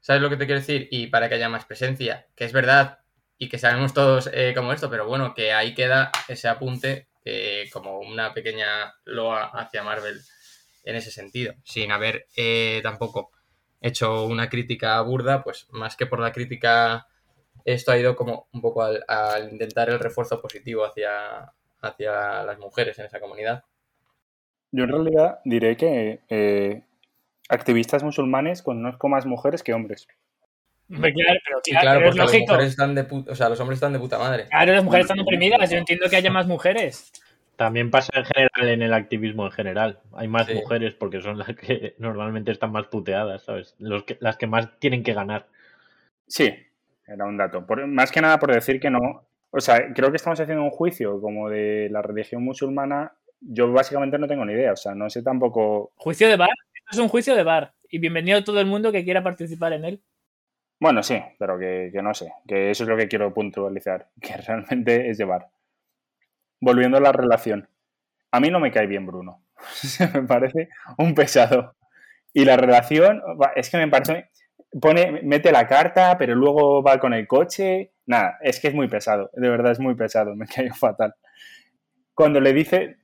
¿sabes 0.00 0.22
lo 0.22 0.30
que 0.30 0.36
te 0.36 0.46
quiero 0.46 0.60
decir? 0.60 0.88
Y 0.90 1.08
para 1.08 1.28
que 1.28 1.36
haya 1.36 1.48
más 1.48 1.64
presencia, 1.64 2.26
que 2.34 2.44
es 2.44 2.52
verdad 2.52 3.00
y 3.38 3.48
que 3.48 3.58
sabemos 3.58 3.94
todos 3.94 4.30
eh, 4.32 4.52
como 4.54 4.72
esto, 4.72 4.90
pero 4.90 5.06
bueno, 5.06 5.34
que 5.34 5.52
ahí 5.52 5.74
queda 5.74 6.10
ese 6.28 6.48
apunte 6.48 7.08
como 7.72 8.00
una 8.00 8.34
pequeña 8.34 8.94
loa 9.04 9.44
hacia 9.54 9.84
Marvel 9.84 10.20
en 10.84 10.96
ese 10.96 11.10
sentido, 11.10 11.54
sin 11.64 11.92
haber 11.92 12.26
eh, 12.36 12.80
tampoco 12.82 13.30
hecho 13.80 14.24
una 14.24 14.48
crítica 14.48 15.00
burda, 15.02 15.42
pues 15.42 15.66
más 15.70 15.96
que 15.96 16.06
por 16.06 16.20
la 16.20 16.32
crítica, 16.32 17.06
esto 17.64 17.92
ha 17.92 17.98
ido 17.98 18.16
como 18.16 18.48
un 18.52 18.60
poco 18.60 18.82
al, 18.82 19.04
al 19.08 19.52
intentar 19.52 19.90
el 19.90 19.98
refuerzo 19.98 20.40
positivo 20.40 20.84
hacia, 20.84 21.52
hacia, 21.80 22.42
las 22.44 22.58
mujeres 22.58 22.98
en 22.98 23.06
esa 23.06 23.20
comunidad. 23.20 23.64
Yo 24.72 24.84
en 24.84 24.90
realidad 24.90 25.40
diré 25.44 25.76
que 25.76 26.20
eh, 26.28 26.82
activistas 27.48 28.02
musulmanes 28.02 28.62
conozco 28.62 29.08
más 29.08 29.26
mujeres 29.26 29.62
que 29.62 29.72
hombres. 29.74 30.06
Claro, 30.88 31.12
pero, 31.46 31.60
sí, 31.62 31.70
claro, 31.70 32.00
pero 32.00 32.10
es 32.10 32.16
lógico. 32.16 32.56
Los, 32.56 32.64
están 32.64 32.94
de 32.96 33.04
puta, 33.04 33.30
o 33.32 33.34
sea, 33.36 33.48
los 33.48 33.60
hombres 33.60 33.76
están 33.76 33.92
de 33.92 34.00
puta 34.00 34.18
madre. 34.18 34.46
Claro, 34.48 34.72
las 34.72 34.82
mujeres 34.84 35.04
están 35.04 35.20
oprimidas. 35.20 35.70
Yo 35.70 35.78
entiendo 35.78 36.06
que 36.10 36.16
haya 36.16 36.30
más 36.32 36.46
mujeres. 36.48 37.12
También 37.54 37.90
pasa 37.90 38.10
en 38.16 38.24
general 38.24 38.68
en 38.74 38.82
el 38.82 38.92
activismo 38.94 39.44
en 39.46 39.52
general. 39.52 40.00
Hay 40.14 40.26
más 40.28 40.46
Sí. 40.46 40.54
mujeres 40.54 40.94
porque 40.94 41.20
son 41.20 41.38
las 41.38 41.54
que 41.54 41.94
normalmente 41.98 42.50
están 42.50 42.72
más 42.72 42.86
puteadas, 42.86 43.42
¿sabes? 43.44 43.76
Los 43.78 44.02
que, 44.04 44.16
las 44.20 44.36
que 44.36 44.46
más 44.48 44.78
tienen 44.80 45.02
que 45.04 45.12
ganar. 45.14 45.46
Sí, 46.26 46.52
era 47.06 47.24
un 47.24 47.36
dato. 47.36 47.66
Por- 47.66 47.86
más 47.86 48.10
que 48.10 48.20
nada 48.20 48.38
por 48.38 48.52
decir 48.52 48.80
que 48.80 48.90
no. 48.90 49.24
O 49.50 49.60
sea, 49.60 49.92
creo 49.94 50.10
que 50.10 50.16
estamos 50.16 50.40
haciendo 50.40 50.64
un 50.64 50.70
juicio 50.70 51.20
como 51.20 51.50
de 51.50 51.88
la 51.90 52.02
religión 52.02 52.42
musulmana. 52.42 53.12
Yo 53.40 53.72
básicamente 53.72 54.18
no 54.18 54.28
tengo 54.28 54.44
ni 54.44 54.52
idea. 54.52 54.72
O 54.72 54.76
sea, 54.76 54.94
no 54.94 55.08
sé 55.10 55.22
tampoco. 55.22 55.92
Juicio 55.96 56.28
de 56.28 56.36
bar. 56.36 56.50
Esto 56.74 56.90
es 56.92 56.98
un 56.98 57.08
juicio 57.08 57.34
de 57.34 57.42
bar. 57.42 57.74
Y 57.88 57.98
bienvenido 57.98 58.38
a 58.38 58.44
todo 58.44 58.60
el 58.60 58.66
mundo 58.66 58.92
que 58.92 59.04
quiera 59.04 59.22
participar 59.22 59.72
en 59.72 59.84
él. 59.84 60.02
Bueno, 60.78 61.02
sí, 61.02 61.20
pero 61.38 61.58
que, 61.58 61.90
que 61.92 62.02
no 62.02 62.14
sé. 62.14 62.32
Que 62.46 62.70
eso 62.70 62.84
es 62.84 62.88
lo 62.88 62.96
que 62.96 63.08
quiero 63.08 63.32
puntualizar. 63.32 64.08
Que 64.20 64.36
realmente 64.36 65.10
es 65.10 65.18
llevar. 65.18 65.48
Volviendo 66.60 66.98
a 66.98 67.00
la 67.00 67.12
relación. 67.12 67.68
A 68.30 68.40
mí 68.40 68.50
no 68.50 68.60
me 68.60 68.70
cae 68.70 68.86
bien 68.86 69.06
Bruno. 69.06 69.42
me 70.14 70.22
parece 70.22 70.68
un 70.98 71.14
pesado. 71.14 71.76
Y 72.32 72.44
la 72.44 72.56
relación, 72.56 73.22
es 73.56 73.70
que 73.70 73.78
me 73.78 73.88
parece. 73.88 74.30
Pone, 74.80 75.20
mete 75.22 75.50
la 75.50 75.66
carta, 75.66 76.16
pero 76.16 76.34
luego 76.36 76.80
va 76.82 77.00
con 77.00 77.12
el 77.12 77.26
coche. 77.26 77.92
Nada, 78.06 78.38
es 78.40 78.60
que 78.60 78.68
es 78.68 78.74
muy 78.74 78.88
pesado. 78.88 79.30
De 79.32 79.48
verdad 79.48 79.72
es 79.72 79.80
muy 79.80 79.94
pesado. 79.96 80.36
Me 80.36 80.46
cayó 80.46 80.74
fatal. 80.74 81.14
Cuando 82.14 82.40
le 82.40 82.52
dice, 82.52 82.98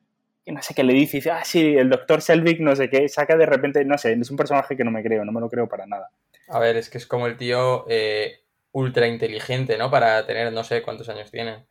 no 0.52 0.62
sé 0.62 0.74
qué 0.74 0.85
le 0.85 0.94
dice, 0.94 1.18
dice, 1.18 1.30
ah, 1.30 1.44
sí, 1.44 1.76
el 1.76 1.90
doctor 1.90 2.22
Selvig, 2.22 2.61
no 2.61 2.76
sé 2.76 2.88
qué, 2.88 3.09
saca 3.09 3.37
de 3.37 3.46
repente, 3.46 3.85
no 3.85 3.98
sé, 3.98 4.12
es 4.12 4.30
un 4.30 4.37
personaje 4.37 4.76
que 4.76 4.85
no 4.85 4.90
me 4.90 5.02
creo, 5.02 5.24
no 5.24 5.32
me 5.32 5.40
lo 5.40 5.48
creo 5.48 5.68
para 5.68 5.87
nada. 5.87 6.11
A 6.48 6.59
ver, 6.59 6.76
es 6.76 6.88
que 6.88 6.98
es 6.98 7.06
como 7.06 7.26
el 7.26 7.37
tío 7.37 7.85
eh, 7.88 8.40
ultra 8.72 9.09
inteligente, 9.09 9.76
¿no? 9.78 9.90
Para 9.90 10.24
tener 10.26 10.52
no 10.52 10.62
sé 10.62 10.82
cuántos 10.82 11.09
años 11.09 11.30
tiene. 11.30 11.66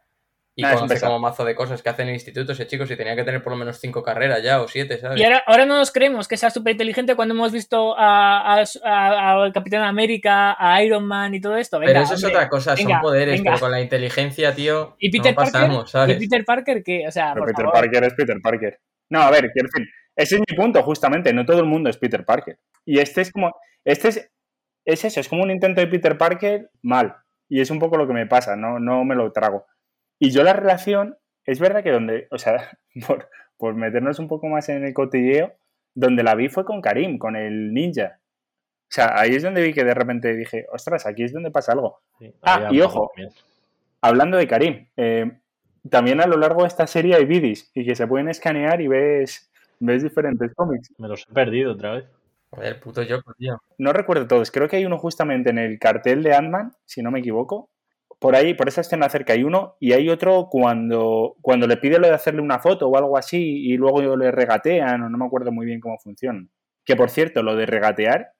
Y 0.57 0.63
un 0.63 0.71
conoce 0.71 1.01
como 1.01 1.19
mazo 1.19 1.43
de 1.43 1.53
cosas 1.53 1.83
que 1.83 1.89
hacen 1.89 2.07
en 2.07 2.13
institutos, 2.13 2.57
ese 2.57 2.65
chico, 2.67 2.85
si 2.85 2.95
tenía 2.95 3.13
que 3.15 3.23
tener 3.25 3.43
por 3.43 3.51
lo 3.51 3.57
menos 3.57 3.77
cinco 3.79 4.01
carreras 4.01 4.41
ya 4.41 4.61
o 4.61 4.67
siete, 4.69 4.97
¿sabes? 4.99 5.19
Y 5.19 5.23
ahora, 5.25 5.43
ahora 5.47 5.65
no 5.65 5.77
nos 5.77 5.91
creemos 5.91 6.29
que 6.29 6.37
sea 6.37 6.49
súper 6.49 6.71
inteligente 6.71 7.13
cuando 7.15 7.33
hemos 7.33 7.51
visto 7.51 7.93
a, 7.97 8.55
a- 8.59 8.63
a- 8.85 9.31
al 9.43 9.51
Capitán 9.51 9.83
América, 9.83 10.55
a 10.57 10.81
Iron 10.81 11.05
Man 11.05 11.33
y 11.35 11.41
todo 11.41 11.57
esto. 11.57 11.77
Venga, 11.77 11.91
pero 11.91 12.03
eso 12.05 12.13
es 12.13 12.23
otra 12.23 12.47
cosa, 12.47 12.73
venga, 12.75 12.93
son 12.95 13.01
poderes, 13.01 13.35
venga. 13.39 13.51
pero 13.51 13.59
con 13.59 13.71
la 13.71 13.81
inteligencia, 13.81 14.55
tío, 14.55 14.95
¿Y 14.97 15.11
Peter 15.11 15.33
no 15.33 15.35
pasamos, 15.43 15.75
Parker? 15.75 15.89
¿sabes? 15.89 16.15
¿Y 16.15 16.19
Peter 16.27 16.45
Parker 16.45 16.83
qué? 16.83 17.05
O 17.07 17.11
sea, 17.11 17.33
Pero 17.33 17.45
por 17.45 17.47
Peter 17.53 17.65
favor. 17.65 17.79
Parker 17.81 18.03
es 18.05 18.13
Peter 18.13 18.37
Parker. 18.41 18.79
No, 19.09 19.21
a 19.21 19.31
ver, 19.31 19.51
quiero 19.51 19.67
decir, 19.73 19.89
ese 20.15 20.35
es 20.35 20.41
mi 20.49 20.55
punto, 20.55 20.81
justamente. 20.83 21.33
No 21.33 21.45
todo 21.45 21.59
el 21.59 21.65
mundo 21.65 21.89
es 21.89 21.97
Peter 21.97 22.23
Parker. 22.23 22.57
Y 22.85 22.99
este 22.99 23.19
es 23.21 23.31
como. 23.31 23.51
Este 23.83 24.07
es, 24.07 24.31
es 24.85 25.03
eso, 25.03 25.19
es 25.19 25.27
como 25.27 25.43
un 25.43 25.51
intento 25.51 25.81
de 25.81 25.87
Peter 25.87 26.17
Parker 26.17 26.69
mal. 26.81 27.17
Y 27.49 27.59
es 27.59 27.69
un 27.69 27.77
poco 27.79 27.97
lo 27.97 28.07
que 28.07 28.13
me 28.13 28.25
pasa, 28.25 28.55
no, 28.55 28.79
no 28.79 29.03
me 29.03 29.15
lo 29.15 29.31
trago. 29.33 29.65
Y 30.19 30.31
yo 30.31 30.43
la 30.43 30.53
relación, 30.53 31.17
es 31.45 31.59
verdad 31.59 31.83
que 31.83 31.91
donde, 31.91 32.27
o 32.31 32.37
sea, 32.37 32.77
por, 33.07 33.29
por 33.57 33.75
meternos 33.75 34.19
un 34.19 34.27
poco 34.27 34.47
más 34.47 34.69
en 34.69 34.83
el 34.83 34.93
cotilleo, 34.93 35.53
donde 35.93 36.23
la 36.23 36.35
vi 36.35 36.49
fue 36.49 36.65
con 36.65 36.81
Karim, 36.81 37.17
con 37.17 37.35
el 37.35 37.73
ninja. 37.73 38.19
O 38.87 38.95
sea, 38.95 39.19
ahí 39.19 39.31
es 39.35 39.43
donde 39.43 39.61
vi 39.61 39.73
que 39.73 39.83
de 39.83 39.93
repente 39.93 40.35
dije, 40.35 40.67
ostras, 40.71 41.05
aquí 41.05 41.23
es 41.23 41.33
donde 41.33 41.51
pasa 41.51 41.71
algo. 41.71 41.99
Sí, 42.19 42.33
Ah, 42.43 42.69
y 42.71 42.81
ojo. 42.81 43.11
Hablando 44.01 44.37
de 44.37 44.47
Karim, 44.47 44.87
eh, 44.97 45.31
también 45.89 46.21
a 46.21 46.27
lo 46.27 46.37
largo 46.37 46.61
de 46.61 46.67
esta 46.67 46.85
serie 46.85 47.15
hay 47.15 47.25
vídeos 47.25 47.71
y 47.73 47.85
que 47.85 47.95
se 47.95 48.07
pueden 48.07 48.29
escanear 48.29 48.81
y 48.81 48.87
ves, 48.87 49.51
ves 49.79 50.03
diferentes 50.03 50.53
cómics. 50.53 50.93
Me 50.97 51.07
los 51.07 51.25
he 51.27 51.33
perdido 51.33 51.73
otra 51.73 51.93
vez. 51.93 52.05
Joder, 52.51 52.79
puto 52.79 53.01
tío. 53.37 53.61
No 53.77 53.91
recuerdo 53.91 54.27
todos, 54.27 54.51
creo 54.51 54.69
que 54.69 54.77
hay 54.77 54.85
uno 54.85 54.97
justamente 54.97 55.49
en 55.49 55.57
el 55.57 55.79
cartel 55.79 56.23
de 56.23 56.33
Ant-Man, 56.33 56.73
si 56.85 57.01
no 57.01 57.11
me 57.11 57.19
equivoco. 57.19 57.69
Por 58.19 58.35
ahí, 58.35 58.53
por 58.53 58.67
esa 58.67 58.81
escena 58.81 59.09
cerca 59.09 59.33
hay 59.33 59.43
uno 59.43 59.75
y 59.79 59.93
hay 59.93 60.09
otro 60.09 60.47
cuando, 60.49 61.35
cuando 61.41 61.67
le 61.67 61.77
pide 61.77 61.99
lo 61.99 62.07
de 62.07 62.13
hacerle 62.13 62.41
una 62.41 62.59
foto 62.59 62.87
o 62.87 62.97
algo 62.97 63.17
así 63.17 63.37
y 63.67 63.77
luego 63.77 64.15
le 64.15 64.31
regatean 64.31 65.03
o 65.03 65.09
no 65.09 65.17
me 65.17 65.25
acuerdo 65.25 65.51
muy 65.51 65.65
bien 65.65 65.79
cómo 65.79 65.97
funciona. 65.99 66.47
Que 66.85 66.95
por 66.95 67.09
cierto, 67.09 67.43
lo 67.43 67.55
de 67.55 67.65
regatear, 67.65 68.31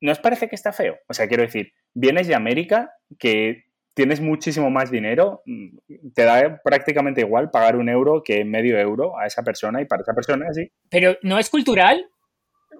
¿no 0.00 0.12
os 0.12 0.18
parece 0.20 0.48
que 0.48 0.54
está 0.54 0.72
feo? 0.72 0.96
O 1.08 1.14
sea, 1.14 1.26
quiero 1.26 1.42
decir, 1.42 1.72
vienes 1.94 2.28
de 2.28 2.34
América, 2.36 2.92
que 3.18 3.64
tienes 3.94 4.20
muchísimo 4.20 4.70
más 4.70 4.90
dinero, 4.92 5.42
mm, 5.46 5.78
te 6.14 6.22
da 6.22 6.60
prácticamente 6.62 7.20
igual 7.22 7.50
pagar 7.50 7.74
un 7.76 7.88
euro 7.88 8.22
que 8.24 8.44
medio 8.44 8.78
euro 8.78 9.18
a 9.18 9.26
esa 9.26 9.42
persona 9.42 9.82
y 9.82 9.86
para 9.86 10.02
esa 10.02 10.14
persona 10.14 10.46
sí. 10.52 10.70
Pero 10.88 11.16
no 11.22 11.38
es 11.38 11.50
cultural. 11.50 12.08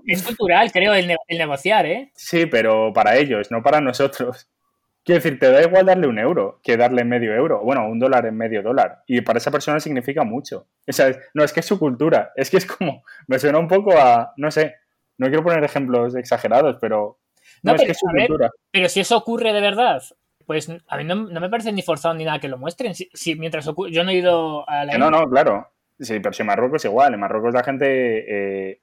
Es 0.06 0.22
cultural, 0.22 0.70
creo, 0.70 0.94
el, 0.94 1.08
ne- 1.08 1.16
el 1.26 1.38
negociar, 1.38 1.84
¿eh? 1.86 2.12
Sí, 2.14 2.46
pero 2.46 2.92
para 2.92 3.16
ellos, 3.16 3.50
no 3.50 3.62
para 3.62 3.80
nosotros. 3.80 4.48
Quiero 5.08 5.22
decir, 5.22 5.38
te 5.38 5.50
da 5.50 5.62
igual 5.62 5.86
darle 5.86 6.06
un 6.06 6.18
euro 6.18 6.60
que 6.62 6.76
darle 6.76 7.02
medio 7.02 7.34
euro. 7.34 7.62
Bueno, 7.64 7.88
un 7.88 7.98
dólar 7.98 8.26
en 8.26 8.36
medio 8.36 8.62
dólar. 8.62 9.04
Y 9.06 9.22
para 9.22 9.38
esa 9.38 9.50
persona 9.50 9.80
significa 9.80 10.22
mucho. 10.22 10.66
O 10.86 10.92
sea, 10.92 11.18
no 11.32 11.44
es 11.44 11.54
que 11.54 11.60
es 11.60 11.66
su 11.66 11.78
cultura. 11.78 12.30
Es 12.36 12.50
que 12.50 12.58
es 12.58 12.66
como. 12.66 13.02
Me 13.26 13.38
suena 13.38 13.58
un 13.58 13.68
poco 13.68 13.96
a. 13.96 14.34
No 14.36 14.50
sé. 14.50 14.74
No 15.16 15.28
quiero 15.28 15.42
poner 15.42 15.64
ejemplos 15.64 16.14
exagerados, 16.14 16.76
pero. 16.78 17.20
No, 17.62 17.72
No, 17.72 17.76
es 17.76 17.84
que 17.84 17.92
es 17.92 17.98
su 17.98 18.06
ver, 18.12 18.26
cultura. 18.26 18.50
Pero 18.70 18.90
si 18.90 19.00
eso 19.00 19.16
ocurre 19.16 19.54
de 19.54 19.62
verdad, 19.62 20.02
pues 20.44 20.68
a 20.68 20.96
mí 20.98 21.04
no, 21.04 21.14
no 21.14 21.40
me 21.40 21.48
parece 21.48 21.72
ni 21.72 21.80
forzado 21.80 22.12
ni 22.12 22.26
nada 22.26 22.38
que 22.38 22.48
lo 22.48 22.58
muestren. 22.58 22.94
Si, 22.94 23.08
si 23.14 23.34
mientras 23.34 23.66
ocurre, 23.66 23.90
yo 23.90 24.04
no 24.04 24.10
he 24.10 24.16
ido 24.16 24.68
a 24.68 24.84
la 24.84 24.98
no, 24.98 25.10
no, 25.10 25.26
claro. 25.26 25.70
Sí, 25.98 26.20
pero 26.20 26.34
si 26.34 26.42
en 26.42 26.48
Marruecos 26.48 26.84
igual. 26.84 27.14
En 27.14 27.20
Marruecos 27.20 27.54
la 27.54 27.64
gente 27.64 28.26
eh, 28.72 28.80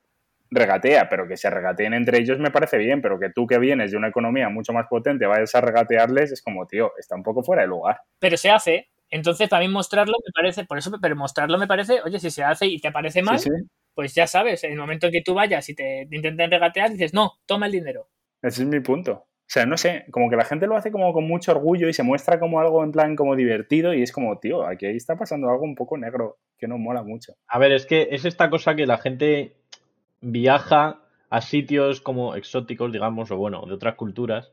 regatea, 0.52 1.10
pero 1.10 1.28
que 1.28 1.38
se 1.38 1.50
regateen 1.50 1.94
entre 1.94 2.20
ellos 2.20 2.40
me 2.40 2.52
parece 2.52 2.78
bien. 2.78 3.02
Pero 3.02 3.20
que 3.20 3.30
tú 3.30 3.48
que 3.48 3.60
vienes 3.60 3.92
de 3.92 3.98
una 3.98 4.08
economía 4.10 4.50
mucho 4.50 4.74
más 4.74 4.88
potente 4.88 5.26
vayas 5.26 5.54
a 5.56 5.62
regatearles, 5.62 6.32
es 6.32 6.42
como, 6.42 6.66
tío, 6.68 6.92
está 6.98 7.16
un 7.16 7.24
poco 7.24 7.44
fuera 7.44 7.62
de 7.64 7.68
lugar. 7.68 8.00
pero 8.20 8.38
se 8.38 8.50
hace. 8.50 8.90
Entonces, 9.10 9.48
para 9.48 9.62
mí 9.66 9.72
mostrarlo 9.72 10.14
me 10.26 10.32
parece, 10.34 10.66
por 10.66 10.78
eso, 10.80 10.92
pero 11.02 11.16
mostrarlo 11.16 11.58
me 11.60 11.68
parece, 11.68 12.02
oye, 12.04 12.20
si 12.20 12.32
se 12.32 12.44
hace 12.44 12.66
y 12.66 12.80
te 12.80 12.92
parece 12.92 13.22
mal, 13.22 13.38
Sí, 13.40 13.50
sí. 13.56 13.68
pues 13.94 14.16
ya 14.16 14.26
sabes, 14.28 14.64
en 14.64 14.72
el 14.72 14.78
momento 14.80 15.06
en 15.06 15.12
que 15.14 15.22
tú 15.24 15.36
vayas 15.36 15.70
y 15.70 15.76
te, 15.76 16.08
te 16.10 16.16
intenten 16.16 16.50
regatear, 16.50 16.90
dices, 16.90 17.14
no, 17.14 17.34
toma 17.46 17.68
el 17.68 17.72
dinero. 17.72 18.10
Ese 18.42 18.64
es 18.64 18.68
mi 18.68 18.80
punto. 18.80 19.12
O 19.14 19.48
sea, 19.48 19.68
no 19.68 19.78
sé, 19.78 20.06
como 20.10 20.28
que 20.32 20.36
la 20.36 20.44
gente 20.44 20.66
lo 20.66 20.76
hace 20.76 20.92
como 20.92 21.14
con 21.14 21.28
mucho 21.28 21.52
orgullo 21.52 21.88
y 21.88 21.94
se 21.94 22.02
muestra 22.02 22.40
como 22.40 22.60
algo 22.60 22.84
en 22.84 22.92
plan 22.92 23.16
como 23.16 23.36
divertido 23.36 23.94
y 23.94 24.02
es 24.02 24.12
como, 24.12 24.40
tío, 24.40 24.66
aquí 24.66 24.88
está 24.88 25.16
pasando 25.18 25.50
algo 25.52 25.64
un 25.64 25.76
poco 25.76 25.98
negro 26.00 26.40
que 26.58 26.68
no 26.68 26.80
mola 26.80 27.04
mucho. 27.04 27.34
A 27.48 27.60
ver, 27.60 27.72
es 27.74 27.86
que 27.86 28.08
es 28.10 28.26
esta 28.26 28.50
cosa 28.50 28.76
que 28.76 28.88
la 28.88 28.98
gente 28.98 29.56
viaja 30.28 31.02
a 31.30 31.42
sitios 31.42 32.02
como 32.02 32.36
exóticos, 32.36 32.92
digamos, 32.92 33.30
o 33.32 33.38
bueno, 33.38 33.64
de 33.66 33.74
otras 33.74 33.96
culturas, 33.96 34.52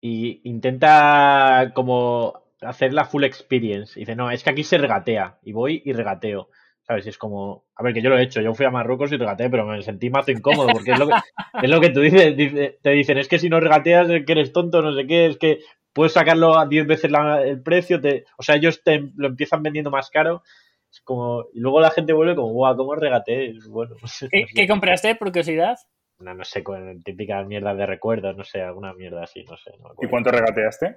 y 0.00 0.40
intenta 0.44 1.72
como 1.74 2.42
hacer 2.60 2.92
la 2.92 3.04
full 3.04 3.24
experience. 3.24 3.98
Y 3.98 4.02
dice, 4.02 4.16
no, 4.16 4.30
es 4.30 4.42
que 4.42 4.50
aquí 4.50 4.64
se 4.64 4.78
regatea, 4.78 5.38
y 5.42 5.52
voy 5.52 5.82
y 5.84 5.92
regateo. 5.92 6.48
¿Sabes? 6.86 7.06
Y 7.06 7.08
es 7.08 7.16
como, 7.16 7.64
a 7.76 7.82
ver, 7.82 7.94
que 7.94 8.02
yo 8.02 8.10
lo 8.10 8.18
he 8.18 8.22
hecho, 8.22 8.42
yo 8.42 8.52
fui 8.52 8.66
a 8.66 8.70
Marruecos 8.70 9.10
y 9.10 9.16
regateé, 9.16 9.48
pero 9.48 9.64
me 9.64 9.80
sentí 9.82 10.10
mazo 10.10 10.32
incómodo, 10.32 10.70
porque 10.70 10.92
es 10.92 10.98
lo 10.98 11.06
que, 11.06 11.14
es 11.62 11.70
lo 11.70 11.80
que 11.80 11.88
tú 11.88 12.00
dices, 12.00 12.36
dice- 12.36 12.78
te 12.82 12.90
dicen, 12.90 13.16
es 13.16 13.26
que 13.26 13.38
si 13.38 13.48
no 13.48 13.58
regateas 13.58 14.10
es 14.10 14.26
que 14.26 14.32
eres 14.32 14.52
tonto, 14.52 14.82
no 14.82 14.92
sé 14.94 15.06
qué, 15.06 15.24
es 15.26 15.38
que 15.38 15.60
puedes 15.94 16.12
sacarlo 16.12 16.58
a 16.58 16.66
10 16.66 16.86
veces 16.86 17.10
la- 17.10 17.42
el 17.42 17.62
precio, 17.62 18.02
te, 18.02 18.26
o 18.36 18.42
sea, 18.42 18.56
ellos 18.56 18.82
te 18.84 19.10
lo 19.16 19.28
empiezan 19.28 19.62
vendiendo 19.62 19.90
más 19.90 20.10
caro, 20.10 20.42
como, 21.02 21.46
y 21.52 21.60
luego 21.60 21.80
la 21.80 21.90
gente 21.90 22.12
vuelve 22.12 22.36
como, 22.36 22.52
guau, 22.52 22.76
¿cómo 22.76 22.94
regateé? 22.94 23.54
Bueno, 23.68 23.96
no 24.00 24.06
sé, 24.08 24.28
¿Qué, 24.30 24.46
qué 24.54 24.68
compraste, 24.68 25.14
por 25.16 25.28
curiosidad? 25.28 25.76
no, 26.18 26.34
no 26.34 26.44
sé, 26.44 26.62
con 26.62 27.02
típicas 27.02 27.46
mierdas 27.46 27.76
de 27.76 27.86
recuerdos, 27.86 28.36
no 28.36 28.44
sé, 28.44 28.62
alguna 28.62 28.94
mierda 28.94 29.24
así, 29.24 29.44
no 29.44 29.56
sé. 29.56 29.72
No 29.80 29.88
me 29.88 30.06
¿Y 30.06 30.08
cuánto 30.08 30.30
regateaste? 30.30 30.96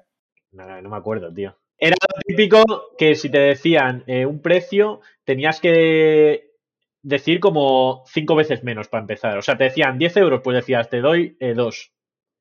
No, 0.52 0.82
no 0.82 0.90
me 0.90 0.98
acuerdo, 0.98 1.34
tío. 1.34 1.58
Era 1.78 1.96
lo 2.02 2.22
típico 2.26 2.64
que 2.98 3.16
si 3.16 3.30
te 3.30 3.40
decían 3.40 4.04
eh, 4.08 4.26
un 4.26 4.42
precio, 4.42 5.02
tenías 5.24 5.60
que 5.60 6.52
decir 7.04 7.40
como 7.40 8.04
cinco 8.08 8.36
veces 8.36 8.64
menos 8.64 8.88
para 8.88 9.02
empezar. 9.02 9.38
O 9.38 9.42
sea, 9.42 9.58
te 9.58 9.66
decían 9.66 9.98
10 9.98 10.18
euros, 10.18 10.42
pues 10.44 10.56
decías, 10.56 10.90
te 10.90 11.02
doy 11.02 11.38
eh, 11.40 11.54
dos. 11.54 11.94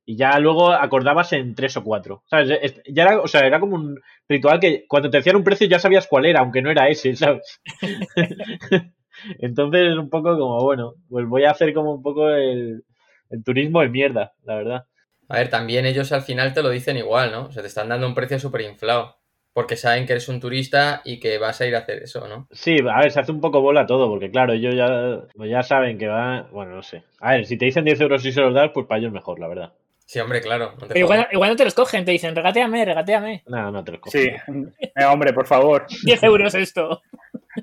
Y 0.06 0.16
ya 0.16 0.38
luego 0.38 0.72
acordabas 0.72 1.32
en 1.34 1.54
tres 1.54 1.76
o 1.76 1.84
cuatro. 1.84 2.22
¿Sabes? 2.26 2.58
Es- 2.62 2.82
Ya 2.86 3.02
era, 3.04 3.20
o 3.20 3.28
sea, 3.28 3.40
era 3.46 3.60
como 3.60 3.74
un 3.76 4.00
ritual 4.28 4.60
que 4.60 4.86
cuando 4.88 5.10
te 5.10 5.18
decían 5.18 5.36
un 5.36 5.44
precio 5.44 5.66
ya 5.68 5.78
sabías 5.80 6.06
cuál 6.06 6.26
era, 6.26 6.40
aunque 6.40 6.62
no 6.62 6.70
era 6.70 6.88
ese, 6.88 7.14
¿sabes? 7.16 7.60
Entonces 9.38 9.92
es 9.92 9.96
un 9.98 10.10
poco 10.10 10.38
como, 10.38 10.62
bueno, 10.62 10.94
pues 11.08 11.26
voy 11.26 11.44
a 11.44 11.50
hacer 11.50 11.72
como 11.74 11.92
un 11.94 12.02
poco 12.02 12.28
el, 12.30 12.84
el 13.30 13.44
turismo 13.44 13.80
de 13.80 13.88
mierda, 13.88 14.32
la 14.44 14.56
verdad. 14.56 14.86
A 15.28 15.38
ver, 15.38 15.48
también 15.50 15.86
ellos 15.86 16.12
al 16.12 16.22
final 16.22 16.52
te 16.54 16.62
lo 16.62 16.70
dicen 16.70 16.96
igual, 16.96 17.32
¿no? 17.32 17.46
O 17.46 17.52
sea, 17.52 17.62
te 17.62 17.68
están 17.68 17.88
dando 17.88 18.06
un 18.06 18.14
precio 18.14 18.38
súper 18.38 18.60
inflado. 18.62 19.16
Porque 19.52 19.76
saben 19.76 20.04
que 20.06 20.12
eres 20.12 20.28
un 20.28 20.38
turista 20.38 21.00
y 21.02 21.18
que 21.18 21.38
vas 21.38 21.58
a 21.62 21.66
ir 21.66 21.74
a 21.74 21.78
hacer 21.78 22.02
eso, 22.02 22.28
¿no? 22.28 22.46
Sí, 22.50 22.76
a 22.86 23.00
ver, 23.00 23.10
se 23.10 23.20
hace 23.20 23.32
un 23.32 23.40
poco 23.40 23.62
bola 23.62 23.86
todo, 23.86 24.06
porque 24.06 24.30
claro, 24.30 24.52
ellos 24.52 24.74
ya, 24.74 25.22
pues 25.34 25.50
ya 25.50 25.62
saben 25.62 25.96
que 25.96 26.08
va. 26.08 26.42
Bueno, 26.52 26.74
no 26.76 26.82
sé. 26.82 27.04
A 27.20 27.32
ver, 27.32 27.46
si 27.46 27.56
te 27.56 27.64
dicen 27.64 27.84
10 27.86 27.98
euros 28.02 28.22
y 28.26 28.32
se 28.32 28.42
los 28.42 28.52
das, 28.52 28.70
pues 28.74 28.86
para 28.86 28.98
ellos 29.00 29.12
mejor, 29.12 29.40
la 29.40 29.48
verdad. 29.48 29.72
Sí, 30.06 30.20
hombre, 30.20 30.40
claro. 30.40 30.72
No 30.80 30.86
Pero 30.86 31.00
igual, 31.00 31.28
igual 31.32 31.50
no 31.50 31.56
te 31.56 31.64
los 31.64 31.74
cogen, 31.74 32.04
te 32.04 32.12
dicen, 32.12 32.34
regateame, 32.36 32.84
regateame. 32.84 33.42
Nada, 33.46 33.72
no 33.72 33.82
te 33.82 33.90
los 33.92 34.00
coges. 34.00 34.22
Sí. 34.22 34.30
Eh, 34.78 35.04
hombre, 35.04 35.32
por 35.32 35.46
favor, 35.46 35.84
10 36.04 36.22
euros 36.22 36.54
esto. 36.54 37.02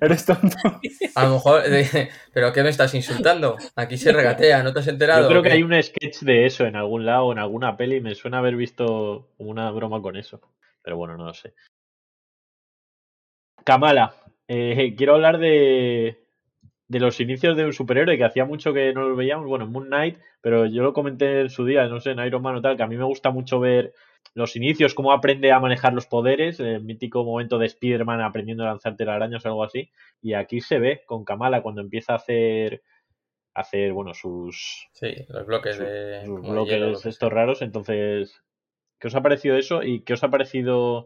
eres 0.02 0.26
tonto. 0.26 0.58
A 1.16 1.24
lo 1.24 1.36
mejor, 1.36 1.64
¿pero 2.34 2.52
qué 2.52 2.62
me 2.62 2.70
estás 2.70 2.94
insultando? 2.96 3.56
Aquí 3.78 3.98
se 3.98 4.12
regatea, 4.12 4.62
¿no 4.62 4.74
te 4.74 4.80
has 4.80 4.88
enterado? 4.88 5.22
Yo 5.22 5.30
creo 5.30 5.42
que 5.42 5.52
hay 5.54 5.64
un 5.64 5.82
sketch 5.82 6.20
de 6.20 6.46
eso 6.46 6.66
en 6.66 6.76
algún 6.76 7.06
lado, 7.06 7.32
en 7.32 7.40
alguna 7.40 7.78
peli, 7.78 8.02
me 8.02 8.14
suena 8.14 8.40
haber 8.40 8.58
visto 8.58 9.30
una 9.38 9.72
broma 9.72 10.02
con 10.02 10.18
eso. 10.18 10.42
Pero 10.82 10.98
bueno, 10.98 11.16
no 11.16 11.26
lo 11.28 11.34
sé. 11.34 11.54
Kamala, 13.64 14.16
eh, 14.50 14.94
quiero 14.98 15.16
hablar 15.16 15.38
de, 15.38 16.23
de 16.94 17.00
los 17.00 17.20
inicios 17.20 17.58
de 17.58 17.66
un 17.66 17.74
superhéroe 17.74 18.18
que 18.18 18.24
hacía 18.24 18.46
mucho 18.46 18.72
que 18.72 18.94
no 18.94 19.10
lo 19.10 19.16
veíamos. 19.16 19.48
Bueno, 19.48 19.66
Moon 19.66 19.88
Knight, 19.88 20.20
pero 20.42 20.68
yo 20.68 20.84
lo 20.84 20.94
comenté 20.94 21.42
en 21.42 21.50
su 21.50 21.66
día, 21.66 21.88
no 21.88 22.00
sé, 22.00 22.12
en 22.12 22.20
Iron 22.20 22.42
Man 22.42 22.56
o 22.56 22.62
tal, 22.62 22.78
que 22.78 22.84
a 22.84 22.88
mí 22.88 22.96
me 22.96 23.04
gusta 23.04 23.32
mucho 23.32 23.60
ver 23.60 23.94
los 24.36 24.56
inicios, 24.56 24.94
cómo 24.94 25.12
aprende 25.12 25.52
a 25.52 25.60
manejar 25.60 25.94
los 25.94 26.06
poderes, 26.06 26.60
el 26.60 26.84
mítico 26.84 27.24
momento 27.24 27.58
de 27.58 27.66
Spider-Man 27.66 28.22
aprendiendo 28.22 28.64
a 28.64 28.68
lanzar 28.68 28.96
telarañas 28.96 29.44
o 29.46 29.50
algo 29.50 29.64
así. 29.64 29.90
Y 30.22 30.34
aquí 30.34 30.62
se 30.62 30.78
ve 30.78 31.02
con 31.06 31.26
Kamala 31.26 31.62
cuando 31.62 31.82
empieza 31.82 32.14
a 32.14 32.18
hacer 32.18 32.84
hacer 33.56 33.94
bueno 33.94 34.16
sus 34.16 34.90
sí 34.94 35.14
los 35.30 35.46
bloques 35.46 35.78
de 35.78 36.24
sus 36.26 36.42
bloques 36.42 37.06
estos 37.06 37.32
raros 37.32 37.62
entonces 37.62 38.42
qué 39.00 39.10
os 39.10 39.14
ha 39.14 39.22
parecido 39.22 39.58
eso 39.58 39.84
y 39.84 40.02
qué 40.02 40.14
os 40.14 40.24
ha 40.24 40.32
parecido 40.32 41.06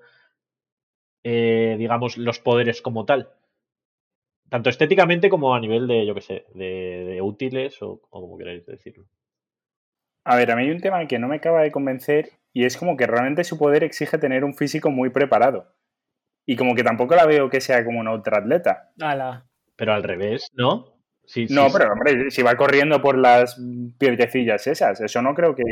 eh, 1.26 1.76
digamos 1.78 2.18
los 2.18 2.40
poderes 2.40 2.82
como 2.82 3.04
tal 3.04 3.34
tanto 4.50 4.70
estéticamente 4.70 5.30
como 5.30 5.54
a 5.54 5.60
nivel 5.60 5.88
de 5.88 6.06
yo 6.06 6.14
qué 6.16 6.22
sé 6.22 6.46
de, 6.54 7.20
útiles 7.22 7.82
o, 7.82 8.02
o 8.10 8.22
como 8.22 8.38
queráis 8.38 8.66
decirlo 8.66 9.06
a 10.28 10.36
ver 10.36 10.52
a 10.52 10.56
mí 10.56 10.64
hay 10.64 10.72
un 10.72 10.82
tema 10.82 11.08
que 11.08 11.20
no 11.20 11.30
me 11.30 11.38
acaba 11.38 11.62
de 11.62 11.72
convencer 11.72 12.32
y 12.58 12.66
es 12.66 12.76
como 12.76 12.98
que 12.98 13.08
realmente 13.08 13.44
su 13.46 13.58
poder 13.58 13.84
exige 13.84 14.18
tener 14.18 14.44
un 14.44 14.56
físico 14.56 14.90
muy 14.90 15.10
preparado. 15.10 15.76
Y 16.46 16.56
como 16.56 16.76
que 16.76 16.84
tampoco 16.84 17.16
la 17.16 17.26
veo 17.26 17.50
que 17.50 17.62
sea 17.62 17.86
como 17.86 18.00
una 18.00 18.14
ultra 18.14 18.40
atleta. 18.40 18.92
Pero 19.76 19.94
al 19.94 20.02
revés, 20.02 20.50
¿no? 20.54 21.00
Sí, 21.24 21.46
no, 21.50 21.68
pero 21.72 21.94
hombre, 21.94 22.32
si 22.32 22.42
va 22.42 22.58
corriendo 22.58 23.02
por 23.02 23.18
las 23.18 23.62
piedrecillas 24.00 24.66
esas, 24.66 25.00
eso 25.00 25.22
no 25.22 25.36
creo 25.36 25.56
que... 25.56 25.64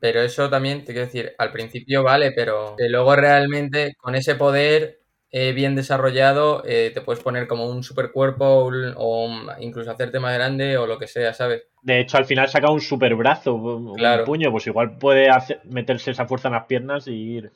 Pero 0.00 0.20
eso 0.20 0.48
también, 0.48 0.84
te 0.84 0.92
quiero 0.92 1.06
decir, 1.06 1.32
al 1.38 1.50
principio 1.50 2.04
vale, 2.04 2.30
pero 2.32 2.76
luego 2.78 3.16
realmente 3.16 3.94
con 3.96 4.14
ese 4.14 4.34
poder 4.34 4.97
eh, 5.30 5.52
bien 5.52 5.74
desarrollado 5.74 6.62
eh, 6.66 6.90
te 6.94 7.02
puedes 7.02 7.22
poner 7.22 7.46
como 7.46 7.68
un 7.68 7.82
supercuerpo 7.82 8.70
o 8.96 9.30
incluso 9.60 9.90
hacerte 9.90 10.20
más 10.20 10.32
grande 10.32 10.78
o 10.78 10.86
lo 10.86 10.98
que 10.98 11.06
sea, 11.06 11.34
¿sabes? 11.34 11.64
De 11.82 12.00
hecho, 12.00 12.16
al 12.16 12.24
final 12.24 12.48
saca 12.48 12.70
un 12.70 12.80
super 12.80 13.14
brazo, 13.14 13.54
un 13.54 13.94
puño, 14.24 14.50
pues 14.50 14.66
igual 14.66 14.96
puede 14.96 15.28
meterse 15.64 16.12
esa 16.12 16.26
fuerza 16.26 16.48
en 16.48 16.54
las 16.54 16.64
piernas 16.64 17.08
y 17.08 17.36
ir, 17.36 17.52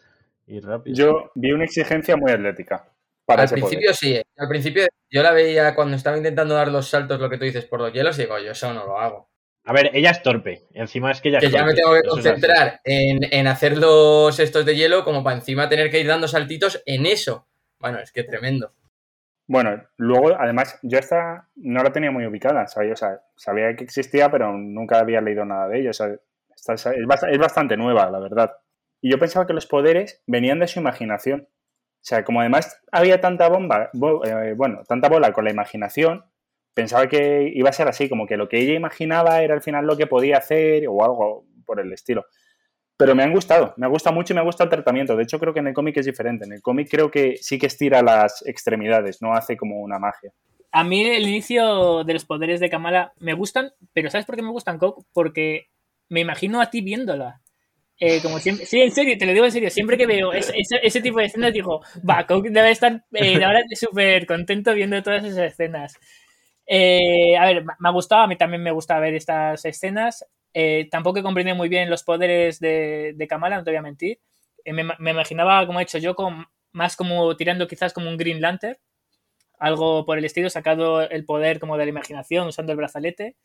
rápido. 0.63 0.97
Yo 0.97 1.31
vi 1.35 1.53
una 1.53 1.65
exigencia 1.65 2.15
muy 2.15 2.31
atlética. 2.31 2.91
al 3.27 3.49
principio 3.49 3.95
sí, 3.95 4.17
eh. 4.17 4.23
al 4.37 4.49
principio 4.49 4.87
yo 5.11 5.23
la 5.23 5.33
veía 5.33 5.75
cuando 5.75 5.97
estaba 5.97 6.19
intentando 6.19 6.55
dar 6.55 6.69
los 6.69 6.89
saltos, 6.89 7.21
lo 7.21 7.31
que 7.31 7.39
tú 7.39 7.45
dices, 7.45 7.65
por 7.65 7.81
los 7.81 7.93
hielos, 7.93 8.19
y 8.19 8.23
digo, 8.23 8.39
yo 8.39 8.53
eso 8.53 8.75
no 8.75 8.85
lo 8.85 8.99
hago. 8.99 9.31
A 9.65 9.73
ver, 9.73 9.93
ella 9.95 10.11
es 10.11 10.23
torpe. 10.23 10.67
Encima 10.75 11.11
es 11.13 11.21
que 11.21 11.29
ella 11.31 11.39
Que 11.39 11.49
ya 11.49 11.65
me 11.65 11.73
tengo 11.73 11.95
que 11.95 12.03
concentrar 12.03 12.81
en, 12.85 13.21
en, 13.31 13.47
hacer 13.47 13.79
los 13.79 14.39
estos 14.41 14.67
de 14.67 14.77
hielo, 14.77 15.05
como 15.05 15.23
para 15.25 15.37
encima 15.37 15.69
tener 15.69 15.91
que 15.91 16.01
ir 16.01 16.07
dando 16.07 16.29
saltitos 16.29 16.83
en 16.85 17.07
eso. 17.07 17.47
Bueno, 17.83 17.99
es 17.99 18.13
que 18.13 18.23
tremendo. 18.23 18.73
Bueno, 19.49 19.83
luego, 19.97 20.35
además, 20.39 20.79
yo 20.83 20.99
esta 20.99 21.49
no 21.57 21.83
la 21.83 21.93
tenía 21.93 22.13
muy 22.13 22.25
ubicada, 22.25 22.69
¿sabía? 22.69 22.95
O 22.95 22.97
sabía 23.37 23.75
que 23.77 23.85
existía, 23.85 24.31
pero 24.31 24.53
nunca 24.57 25.01
había 25.01 25.21
leído 25.21 25.45
nada 25.45 25.69
de 25.69 25.81
ella. 25.81 25.91
O 25.91 25.93
es, 25.97 27.39
bastante 27.39 27.77
nueva, 27.77 28.09
la 28.09 28.21
verdad. 28.21 28.53
Y 29.01 29.11
yo 29.11 29.19
pensaba 29.19 29.47
que 29.47 29.53
los 29.53 29.67
poderes 29.67 30.23
venían 30.29 30.61
de 30.61 30.69
su 30.69 30.79
imaginación. 30.79 31.49
O 31.51 32.05
sea, 32.05 32.25
como 32.25 32.41
además 32.41 32.81
había 32.93 33.21
tanta 33.21 33.49
bomba, 33.49 33.91
eh, 34.25 34.55
bueno, 34.57 34.85
tanta 34.87 35.09
bola 35.09 35.33
con 35.33 35.45
la 35.45 35.51
imaginación, 35.51 36.25
pensaba 36.75 37.09
que 37.09 37.51
iba 37.53 37.69
a 37.69 37.73
ser 37.73 37.89
así, 37.89 38.09
como 38.09 38.27
que 38.27 38.37
lo 38.37 38.49
que 38.49 38.61
ella 38.61 38.75
imaginaba 38.75 39.43
era 39.43 39.55
al 39.55 39.63
final 39.63 39.87
lo 39.87 39.97
que 39.97 40.07
podía 40.07 40.39
hacer 40.39 40.87
o 40.89 41.05
algo 41.05 41.47
por 41.67 41.81
el 41.81 41.93
estilo. 41.93 42.27
Pero 43.03 43.17
me 43.17 43.25
han 43.25 43.33
gustado, 43.33 43.75
me 43.79 43.89
gusta 43.89 44.13
mucho 44.13 44.33
y 44.33 44.37
me 44.37 44.45
gusta 44.45 44.63
el 44.63 44.71
tratamiento. 44.71 45.17
De 45.17 45.25
hecho, 45.25 45.41
creo 45.41 45.53
que 45.53 45.59
en 45.59 45.67
el 45.67 45.75
cómic 45.75 45.97
es 45.97 46.07
diferente. 46.07 46.45
En 46.45 46.53
el 46.53 46.63
cómic 46.63 46.87
creo 46.89 47.11
que 47.11 47.37
sí 47.41 47.59
que 47.59 47.67
estira 47.67 48.01
las 48.01 48.47
extremidades, 48.47 49.21
no 49.21 49.35
hace 49.35 49.57
como 49.57 49.81
una 49.81 49.99
magia. 49.99 50.31
A 50.71 50.85
mí 50.85 51.05
el 51.05 51.27
inicio 51.27 52.05
de 52.05 52.13
los 52.13 52.25
poderes 52.25 52.61
de 52.61 52.71
Kamala 52.71 53.13
me 53.19 53.35
gustan, 53.35 53.73
pero 53.93 54.09
¿sabes 54.09 54.25
por 54.25 54.37
qué 54.37 54.43
me 54.43 54.53
gustan, 54.53 54.79
Coke? 54.79 55.05
Porque 55.13 55.67
me 56.11 56.21
imagino 56.21 56.61
a 56.61 56.71
ti 56.71 56.81
viéndola. 56.81 57.41
Eh, 57.99 58.21
como 58.23 58.39
siempre, 58.39 58.67
sí, 58.67 58.81
en 58.81 58.93
serio, 58.93 59.19
te 59.19 59.27
lo 59.27 59.33
digo 59.33 59.47
en 59.47 59.53
serio, 59.53 59.71
siempre 59.71 59.99
que 59.99 60.07
veo 60.07 60.33
ese, 60.33 61.01
tipo 61.01 61.19
de 61.19 61.25
escenas 61.25 61.53
digo, 61.53 61.81
va, 62.09 62.25
Coke 62.25 62.51
debe 62.51 62.71
estar 62.71 63.05
eh, 63.15 63.43
ahora 63.43 63.63
súper 63.75 64.27
contento 64.27 64.75
viendo 64.75 65.03
todas 65.03 65.25
esas 65.25 65.53
escenas. 65.53 65.99
Eh, 66.69 67.37
a 67.37 67.47
ver, 67.47 67.65
me 67.65 67.89
ha 67.89 67.93
gustado, 67.93 68.23
a 68.23 68.27
mí 68.29 68.37
también 68.37 68.63
me 68.63 68.71
gusta 68.71 69.01
ver 69.01 69.15
estas 69.15 69.65
escenas. 69.65 70.25
Eh, 70.55 70.89
tampoco 70.91 71.19
he 71.19 71.23
comprendido 71.23 71.57
muy 71.57 71.69
bien 71.69 71.89
los 71.89 72.03
poderes 72.03 72.61
de, 72.61 73.15
de 73.17 73.29
Kamala, 73.29 73.57
no 73.57 73.65
te 73.65 73.71
voy 73.71 73.79
a 73.79 73.83
mentir. 73.83 74.21
Eh, 74.65 74.73
me, 74.73 75.11
imaginaba, 75.11 75.67
como 75.67 75.81
he 75.81 75.83
hecho 75.83 75.99
yo, 75.99 76.15
con, 76.15 76.47
más 76.73 76.97
como 76.97 77.37
tirando 77.37 77.67
quizás 77.67 77.93
como 77.93 78.09
un 78.09 78.17
Green 78.17 78.41
Lantern, 78.41 78.77
algo 79.59 80.05
por 80.05 80.19
el 80.19 80.25
estilo, 80.25 80.51
sacado 80.51 81.03
el 81.03 81.25
poder 81.25 81.61
como 81.61 81.77
de 81.77 81.85
la 81.85 81.91
imaginación 81.91 82.49
usando 82.49 82.73
el 82.73 82.79
brazalete. 82.79 83.37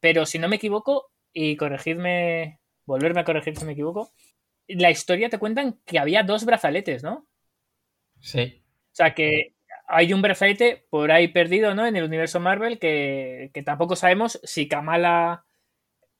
Pero 0.00 0.26
si 0.26 0.38
no 0.38 0.48
me 0.48 0.56
equivoco, 0.56 1.10
y 1.32 1.56
corregidme, 1.56 2.60
volverme 2.84 3.20
a 3.20 3.24
corregir 3.24 3.56
si 3.56 3.64
me 3.64 3.72
equivoco, 3.72 4.12
la 4.68 4.90
historia 4.90 5.28
te 5.28 5.38
cuentan 5.38 5.80
que 5.84 5.98
había 5.98 6.22
dos 6.22 6.44
brazaletes, 6.44 7.02
¿no? 7.02 7.26
Sí. 8.20 8.62
O 8.92 8.94
sea 8.94 9.14
que 9.14 9.54
hay 9.88 10.12
un 10.12 10.22
brazalete 10.22 10.86
por 10.90 11.10
ahí 11.10 11.28
perdido, 11.28 11.74
¿no? 11.74 11.86
En 11.86 11.96
el 11.96 12.04
universo 12.04 12.40
Marvel 12.40 12.78
que, 12.78 13.50
que 13.52 13.62
tampoco 13.62 13.96
sabemos 13.96 14.40
si 14.44 14.68
Kamala 14.68 15.44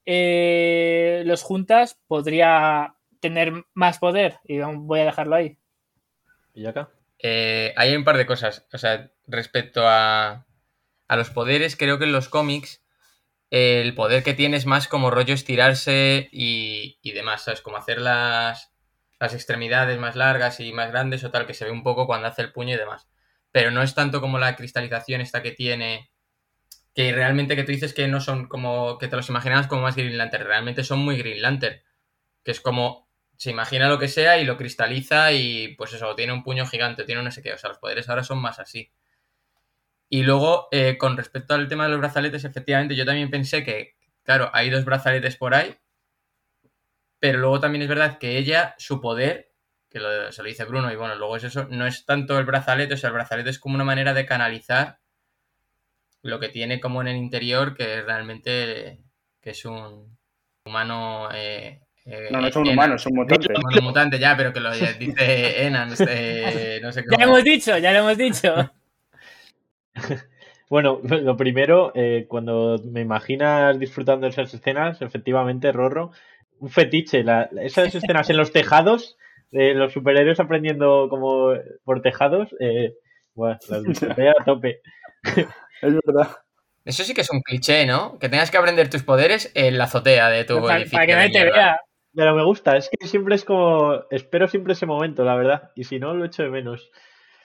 eh, 0.06 1.22
los 1.26 1.42
juntas, 1.42 2.00
podría 2.06 2.96
tener 3.20 3.52
más 3.74 3.98
poder. 3.98 4.38
Y 4.44 4.58
voy 4.58 5.00
a 5.00 5.04
dejarlo 5.04 5.36
ahí. 5.36 5.58
¿Y 6.54 6.66
acá? 6.66 6.90
Eh, 7.18 7.72
hay 7.76 7.94
un 7.96 8.04
par 8.04 8.16
de 8.16 8.26
cosas. 8.26 8.66
O 8.72 8.78
sea, 8.78 9.10
respecto 9.26 9.82
a, 9.86 10.46
a 11.08 11.16
los 11.16 11.30
poderes, 11.30 11.76
creo 11.76 11.98
que 11.98 12.04
en 12.04 12.12
los 12.12 12.28
cómics 12.28 12.82
el 13.52 13.94
poder 13.94 14.22
que 14.22 14.32
tiene 14.32 14.56
es 14.56 14.64
más 14.64 14.88
como 14.88 15.10
rollo 15.10 15.34
estirarse 15.34 16.30
y, 16.32 16.98
y 17.02 17.12
demás, 17.12 17.44
¿sabes? 17.44 17.60
Como 17.60 17.76
hacer 17.76 18.00
las, 18.00 18.72
las 19.20 19.34
extremidades 19.34 19.98
más 19.98 20.16
largas 20.16 20.58
y 20.58 20.72
más 20.72 20.90
grandes 20.90 21.22
o 21.22 21.30
tal, 21.30 21.46
que 21.46 21.52
se 21.52 21.66
ve 21.66 21.70
un 21.70 21.82
poco 21.82 22.06
cuando 22.06 22.28
hace 22.28 22.40
el 22.40 22.52
puño 22.52 22.74
y 22.74 22.78
demás. 22.78 23.10
Pero 23.50 23.70
no 23.70 23.82
es 23.82 23.94
tanto 23.94 24.22
como 24.22 24.38
la 24.38 24.56
cristalización 24.56 25.20
esta 25.20 25.42
que 25.42 25.50
tiene 25.50 26.10
que 26.94 27.12
realmente 27.12 27.56
que 27.56 27.64
tú 27.64 27.72
dices 27.72 27.94
que 27.94 28.08
no 28.08 28.20
son 28.20 28.48
como 28.48 28.98
que 28.98 29.08
te 29.08 29.16
los 29.16 29.28
imaginabas 29.28 29.66
como 29.66 29.82
más 29.82 29.96
Green 29.96 30.18
Lantern, 30.18 30.44
realmente 30.44 30.84
son 30.84 30.98
muy 31.00 31.16
Green 31.18 31.42
Lantern, 31.42 31.80
que 32.44 32.50
es 32.50 32.60
como 32.60 33.08
se 33.42 33.50
imagina 33.50 33.88
lo 33.88 33.98
que 33.98 34.08
sea 34.08 34.38
y 34.38 34.44
lo 34.44 34.56
cristaliza 34.56 35.32
y 35.32 35.74
pues 35.76 35.92
eso, 35.92 36.14
tiene 36.14 36.32
un 36.32 36.44
puño 36.44 36.64
gigante, 36.66 37.04
tiene 37.04 37.22
no 37.22 37.30
sé 37.32 37.42
qué, 37.42 37.52
o 37.52 37.58
sea, 37.58 37.70
los 37.70 37.78
poderes 37.78 38.08
ahora 38.08 38.22
son 38.22 38.38
más 38.38 38.60
así. 38.60 38.92
Y 40.08 40.22
luego, 40.22 40.68
eh, 40.70 40.96
con 40.96 41.16
respecto 41.16 41.54
al 41.54 41.66
tema 41.66 41.84
de 41.84 41.90
los 41.90 41.98
brazaletes, 41.98 42.44
efectivamente, 42.44 42.94
yo 42.94 43.04
también 43.04 43.30
pensé 43.30 43.64
que, 43.64 43.96
claro, 44.22 44.48
hay 44.52 44.70
dos 44.70 44.84
brazaletes 44.84 45.36
por 45.36 45.54
ahí, 45.54 45.76
pero 47.18 47.38
luego 47.38 47.58
también 47.58 47.82
es 47.82 47.88
verdad 47.88 48.18
que 48.18 48.38
ella, 48.38 48.76
su 48.78 49.00
poder, 49.00 49.52
que 49.90 49.98
se 50.30 50.42
lo 50.42 50.48
dice 50.48 50.64
Bruno, 50.64 50.92
y 50.92 50.96
bueno, 50.96 51.16
luego 51.16 51.36
es 51.36 51.44
eso, 51.44 51.66
no 51.68 51.86
es 51.86 52.04
tanto 52.06 52.38
el 52.38 52.44
brazalete, 52.44 52.94
o 52.94 52.96
sea, 52.96 53.08
el 53.08 53.14
brazalete 53.14 53.50
es 53.50 53.58
como 53.58 53.74
una 53.74 53.84
manera 53.84 54.14
de 54.14 54.24
canalizar 54.24 55.00
lo 56.22 56.40
que 56.40 56.48
tiene 56.48 56.80
como 56.80 57.02
en 57.02 57.08
el 57.08 57.16
interior, 57.16 57.74
que 57.74 58.02
realmente 58.02 58.98
que 59.40 59.50
es 59.50 59.64
un 59.64 60.16
humano. 60.64 61.28
Eh, 61.34 61.80
eh, 62.04 62.28
no, 62.30 62.40
no 62.40 62.46
es 62.46 62.56
un 62.56 62.68
humano, 62.68 62.94
es 62.96 63.06
un 63.06 63.16
mutante. 63.16 63.48
Un 63.52 63.84
mutante 63.84 64.18
ya, 64.18 64.36
pero 64.36 64.52
que 64.52 64.60
lo 64.60 64.72
dice 64.72 65.66
Enan, 65.66 65.90
no 65.90 65.96
sé 65.96 66.80
Ya 66.82 67.18
lo 67.18 67.24
hemos 67.24 67.44
dicho, 67.44 67.76
ya 67.78 67.92
lo 67.92 67.98
hemos 68.00 68.16
dicho. 68.16 68.70
bueno, 70.70 71.00
lo 71.02 71.36
primero, 71.36 71.92
eh, 71.94 72.26
cuando 72.28 72.80
me 72.84 73.00
imaginas 73.00 73.78
disfrutando 73.78 74.26
de 74.26 74.30
esas 74.30 74.52
escenas, 74.54 75.02
efectivamente, 75.02 75.72
Rorro, 75.72 76.12
un 76.58 76.70
fetiche, 76.70 77.24
esas 77.62 77.94
escenas 77.94 78.30
en 78.30 78.36
los 78.36 78.52
tejados, 78.52 79.16
de 79.50 79.74
los 79.74 79.92
superhéroes 79.92 80.40
aprendiendo 80.40 81.08
como 81.10 81.52
por 81.84 82.00
tejados, 82.00 82.54
eh, 82.58 82.94
bueno, 83.34 83.58
las 83.68 84.02
a 84.40 84.44
tope. 84.44 84.80
Es 85.82 85.94
verdad. 86.06 86.36
Eso 86.84 87.04
sí 87.04 87.14
que 87.14 87.20
es 87.20 87.30
un 87.30 87.42
cliché, 87.42 87.86
¿no? 87.86 88.18
Que 88.18 88.28
tengas 88.28 88.50
que 88.50 88.56
aprender 88.56 88.90
tus 88.90 89.02
poderes 89.02 89.52
en 89.54 89.78
la 89.78 89.84
azotea 89.84 90.28
de 90.30 90.44
tu 90.44 90.60
para, 90.60 90.84
Para 90.90 91.06
que 91.06 91.12
nadie 91.12 91.30
te 91.30 91.44
vea. 91.44 91.80
Pero 92.14 92.34
me 92.34 92.44
gusta, 92.44 92.76
es 92.76 92.90
que 92.90 93.06
siempre 93.06 93.34
es 93.34 93.44
como. 93.44 94.04
Espero 94.10 94.48
siempre 94.48 94.74
ese 94.74 94.86
momento, 94.86 95.24
la 95.24 95.36
verdad. 95.36 95.70
Y 95.76 95.84
si 95.84 95.98
no, 95.98 96.14
lo 96.14 96.24
echo 96.24 96.42
de 96.42 96.50
menos. 96.50 96.90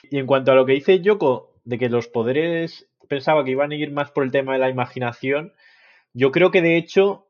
Y 0.09 0.17
en 0.17 0.25
cuanto 0.25 0.51
a 0.51 0.55
lo 0.55 0.65
que 0.65 0.73
dice 0.73 0.99
Yoko, 1.01 1.53
de 1.63 1.77
que 1.77 1.89
los 1.89 2.07
poderes 2.07 2.89
pensaba 3.07 3.43
que 3.43 3.51
iban 3.51 3.71
a 3.71 3.75
ir 3.75 3.91
más 3.91 4.11
por 4.11 4.23
el 4.23 4.31
tema 4.31 4.53
de 4.53 4.59
la 4.59 4.69
imaginación, 4.69 5.53
yo 6.13 6.31
creo 6.31 6.51
que 6.51 6.61
de 6.61 6.77
hecho 6.77 7.29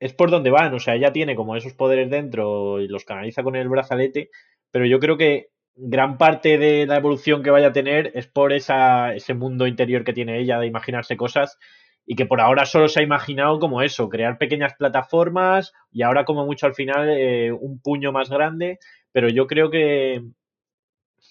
es 0.00 0.12
por 0.12 0.30
donde 0.30 0.50
van. 0.50 0.74
O 0.74 0.80
sea, 0.80 0.94
ella 0.94 1.12
tiene 1.12 1.36
como 1.36 1.56
esos 1.56 1.72
poderes 1.72 2.10
dentro 2.10 2.80
y 2.80 2.88
los 2.88 3.04
canaliza 3.04 3.42
con 3.42 3.56
el 3.56 3.68
brazalete, 3.68 4.30
pero 4.70 4.86
yo 4.86 5.00
creo 5.00 5.16
que 5.16 5.48
gran 5.76 6.18
parte 6.18 6.58
de 6.58 6.86
la 6.86 6.96
evolución 6.96 7.42
que 7.42 7.50
vaya 7.50 7.68
a 7.68 7.72
tener 7.72 8.12
es 8.14 8.26
por 8.26 8.52
esa, 8.52 9.14
ese 9.14 9.34
mundo 9.34 9.66
interior 9.66 10.04
que 10.04 10.12
tiene 10.12 10.38
ella 10.38 10.58
de 10.58 10.66
imaginarse 10.66 11.16
cosas 11.16 11.58
y 12.06 12.16
que 12.16 12.26
por 12.26 12.40
ahora 12.40 12.66
solo 12.66 12.88
se 12.88 13.00
ha 13.00 13.02
imaginado 13.02 13.58
como 13.58 13.82
eso, 13.82 14.08
crear 14.08 14.38
pequeñas 14.38 14.74
plataformas 14.74 15.72
y 15.90 16.02
ahora 16.02 16.24
como 16.24 16.46
mucho 16.46 16.66
al 16.66 16.74
final 16.74 17.08
eh, 17.10 17.50
un 17.52 17.80
puño 17.80 18.12
más 18.12 18.28
grande, 18.30 18.78
pero 19.10 19.28
yo 19.28 19.46
creo 19.46 19.70
que, 19.70 20.22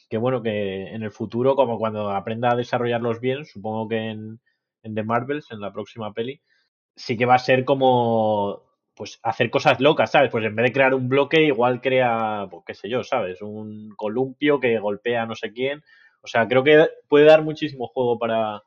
que 0.10 0.18
bueno, 0.18 0.42
que 0.42 0.88
en 0.88 1.04
el 1.04 1.12
futuro, 1.12 1.56
como 1.56 1.78
cuando 1.78 2.10
aprenda 2.10 2.52
a 2.52 2.56
desarrollarlos 2.56 3.20
bien, 3.20 3.46
supongo 3.46 3.88
que 3.88 3.98
en, 3.98 4.40
en 4.82 4.96
The 4.96 5.04
Marvels, 5.04 5.52
en 5.52 5.62
la 5.62 5.72
próxima 5.72 6.14
peli, 6.14 6.42
sí 6.96 7.18
que 7.18 7.26
va 7.26 7.36
a 7.36 7.40
ser 7.40 7.66
como 7.66 8.64
pues 8.96 9.20
hacer 9.24 9.50
cosas 9.50 9.80
locas, 9.80 10.12
¿sabes? 10.12 10.32
Pues 10.32 10.46
en 10.46 10.56
vez 10.56 10.66
de 10.66 10.74
crear 10.74 10.94
un 10.94 11.10
bloque, 11.10 11.44
igual 11.44 11.82
crea, 11.82 12.48
pues, 12.50 12.64
qué 12.66 12.74
sé 12.74 12.90
yo, 12.90 13.04
¿sabes? 13.04 13.42
Un 13.42 13.94
columpio 13.96 14.60
que 14.60 14.80
golpea 14.80 15.24
a 15.24 15.26
no 15.26 15.36
sé 15.36 15.52
quién. 15.52 15.84
O 16.22 16.28
sea, 16.28 16.48
creo 16.48 16.64
que 16.64 16.88
puede 17.08 17.26
dar 17.26 17.44
muchísimo 17.44 17.88
juego 17.88 18.18
para, 18.20 18.64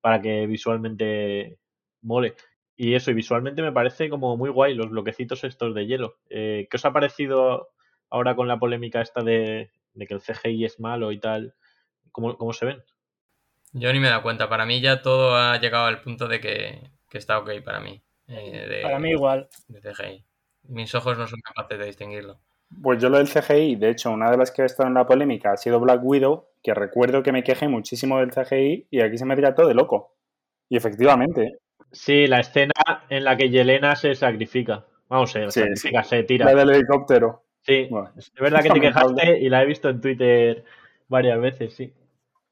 para 0.00 0.20
que 0.20 0.46
visualmente 0.46 1.58
mole. 2.02 2.34
Y 2.76 2.94
eso, 2.94 3.10
y 3.10 3.14
visualmente 3.14 3.62
me 3.62 3.72
parece 3.72 4.10
como 4.10 4.36
muy 4.36 4.50
guay 4.50 4.74
los 4.74 4.90
bloquecitos 4.90 5.44
estos 5.44 5.74
de 5.74 5.86
hielo. 5.86 6.16
Eh, 6.28 6.66
¿Qué 6.70 6.76
os 6.76 6.84
ha 6.84 6.92
parecido 6.92 7.70
ahora 8.10 8.34
con 8.34 8.48
la 8.48 8.58
polémica 8.58 9.00
esta 9.00 9.22
de, 9.22 9.70
de 9.94 10.06
que 10.06 10.14
el 10.14 10.20
CGI 10.20 10.64
es 10.64 10.80
malo 10.80 11.12
y 11.12 11.20
tal? 11.20 11.54
¿Cómo, 12.10 12.36
cómo 12.36 12.52
se 12.52 12.66
ven? 12.66 12.82
Yo 13.72 13.92
ni 13.92 14.00
me 14.00 14.08
da 14.08 14.22
cuenta. 14.22 14.48
Para 14.48 14.66
mí 14.66 14.80
ya 14.80 15.00
todo 15.00 15.36
ha 15.36 15.58
llegado 15.58 15.86
al 15.86 16.02
punto 16.02 16.28
de 16.28 16.40
que, 16.40 16.90
que 17.08 17.18
está 17.18 17.38
ok 17.38 17.50
para 17.64 17.80
mí. 17.80 18.02
Eh, 18.32 18.66
de- 18.68 18.82
Para 18.82 18.98
mí 18.98 19.10
igual. 19.10 19.48
de 19.68 19.80
CGI. 19.80 20.24
Mis 20.68 20.94
ojos 20.94 21.18
no 21.18 21.26
son 21.26 21.40
capaces 21.40 21.78
de 21.78 21.86
distinguirlo. 21.86 22.40
Pues 22.82 23.00
yo 23.02 23.08
lo 23.10 23.18
del 23.18 23.28
CGI, 23.28 23.76
de 23.76 23.90
hecho, 23.90 24.10
una 24.10 24.30
de 24.30 24.38
las 24.38 24.50
que 24.50 24.62
ha 24.62 24.64
estado 24.66 24.88
en 24.88 24.94
la 24.94 25.06
polémica 25.06 25.52
ha 25.52 25.56
sido 25.56 25.78
Black 25.80 26.00
Widow, 26.02 26.46
que 26.62 26.72
recuerdo 26.72 27.22
que 27.22 27.32
me 27.32 27.42
quejé 27.42 27.68
muchísimo 27.68 28.18
del 28.20 28.30
CGI 28.32 28.86
y 28.90 29.00
aquí 29.02 29.18
se 29.18 29.26
me 29.26 29.34
tira 29.36 29.54
todo 29.54 29.66
de 29.68 29.74
loco. 29.74 30.16
Y 30.68 30.76
efectivamente, 30.76 31.58
Sí, 31.90 32.26
la 32.26 32.40
escena 32.40 32.72
en 33.10 33.24
la 33.24 33.36
que 33.36 33.50
Yelena 33.50 33.94
se 33.96 34.14
sacrifica. 34.14 34.86
Vamos, 35.08 35.30
se 35.32 35.50
Sí, 35.50 35.60
sacrifica, 35.60 36.02
se 36.04 36.22
tira. 36.22 36.46
la 36.46 36.54
del 36.54 36.70
helicóptero. 36.70 37.44
Sí, 37.60 37.86
Bueno, 37.90 38.10
es 38.16 38.32
verdad 38.32 38.62
que 38.62 38.70
te 38.70 38.80
quejaste 38.80 39.38
y 39.40 39.50
la 39.50 39.62
he 39.62 39.66
visto 39.66 39.90
en 39.90 40.00
Twitter 40.00 40.64
varias 41.08 41.38
veces, 41.38 41.74
sí. 41.74 41.92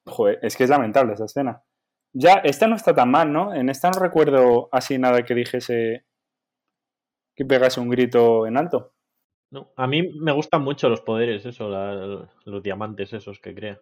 Joder, 0.04 0.38
es 0.42 0.56
que 0.56 0.64
es 0.64 0.70
lamentable 0.70 1.14
esa 1.14 1.24
escena. 1.24 1.62
Ya, 2.12 2.34
esta 2.44 2.66
no 2.66 2.76
está 2.76 2.94
tan 2.94 3.10
mal, 3.10 3.32
¿no? 3.32 3.54
En 3.54 3.68
esta 3.68 3.90
no 3.90 3.98
recuerdo 4.00 4.68
así 4.72 4.98
nada 4.98 5.24
que 5.24 5.34
dijese 5.34 6.04
que 7.36 7.44
pegase 7.44 7.80
un 7.80 7.88
grito 7.90 8.46
en 8.46 8.56
alto. 8.56 8.92
No, 9.50 9.72
a 9.76 9.86
mí 9.86 10.02
me 10.20 10.32
gustan 10.32 10.62
mucho 10.62 10.88
los 10.88 11.00
poderes, 11.00 11.44
eso, 11.44 11.68
la- 11.68 12.28
los 12.44 12.62
diamantes 12.62 13.12
esos 13.12 13.40
que 13.40 13.54
crea. 13.54 13.80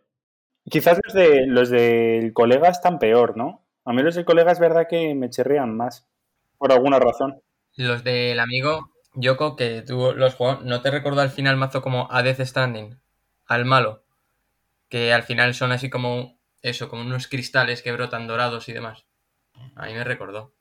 Quizás 0.70 0.99
los, 1.05 1.14
de, 1.14 1.47
los 1.47 1.70
del 1.70 2.33
colega 2.33 2.68
están 2.68 2.99
peor, 2.99 3.37
¿no? 3.37 3.64
A 3.85 3.93
mí 3.93 4.03
los 4.03 4.14
del 4.14 4.24
colega 4.24 4.53
es 4.53 4.61
verdad 4.61 4.87
que 4.89 5.14
me 5.14 5.31
chirrían 5.31 5.76
más, 5.76 6.07
por 6.59 6.72
alguna 6.72 6.99
razón. 6.99 7.41
Los 7.76 8.05
del 8.05 8.41
amigo 8.41 8.91
Yoko, 9.14 9.57
que 9.57 9.83
tú 9.83 10.12
los 10.14 10.35
jugó, 10.35 10.57
¿no 10.62 10.81
te 10.83 10.91
recordó 10.91 11.20
al 11.20 11.31
final 11.31 11.57
mazo 11.57 11.83
como 11.83 12.09
a 12.11 12.22
Death 12.22 12.41
Stranding? 12.41 12.99
Al 13.47 13.64
malo. 13.64 14.03
Que 14.89 15.12
al 15.12 15.22
final 15.22 15.55
son 15.55 15.72
así 15.72 15.91
como 15.91 16.38
eso, 16.68 16.88
como 16.88 17.02
unos 17.02 17.28
cristales 17.28 17.82
que 17.82 17.92
brotan 17.92 18.26
dorados 18.26 18.68
y 18.68 18.72
demás. 18.72 19.06
A 19.76 19.86
mí 19.86 19.94
me 19.94 20.04
recordó. 20.04 20.52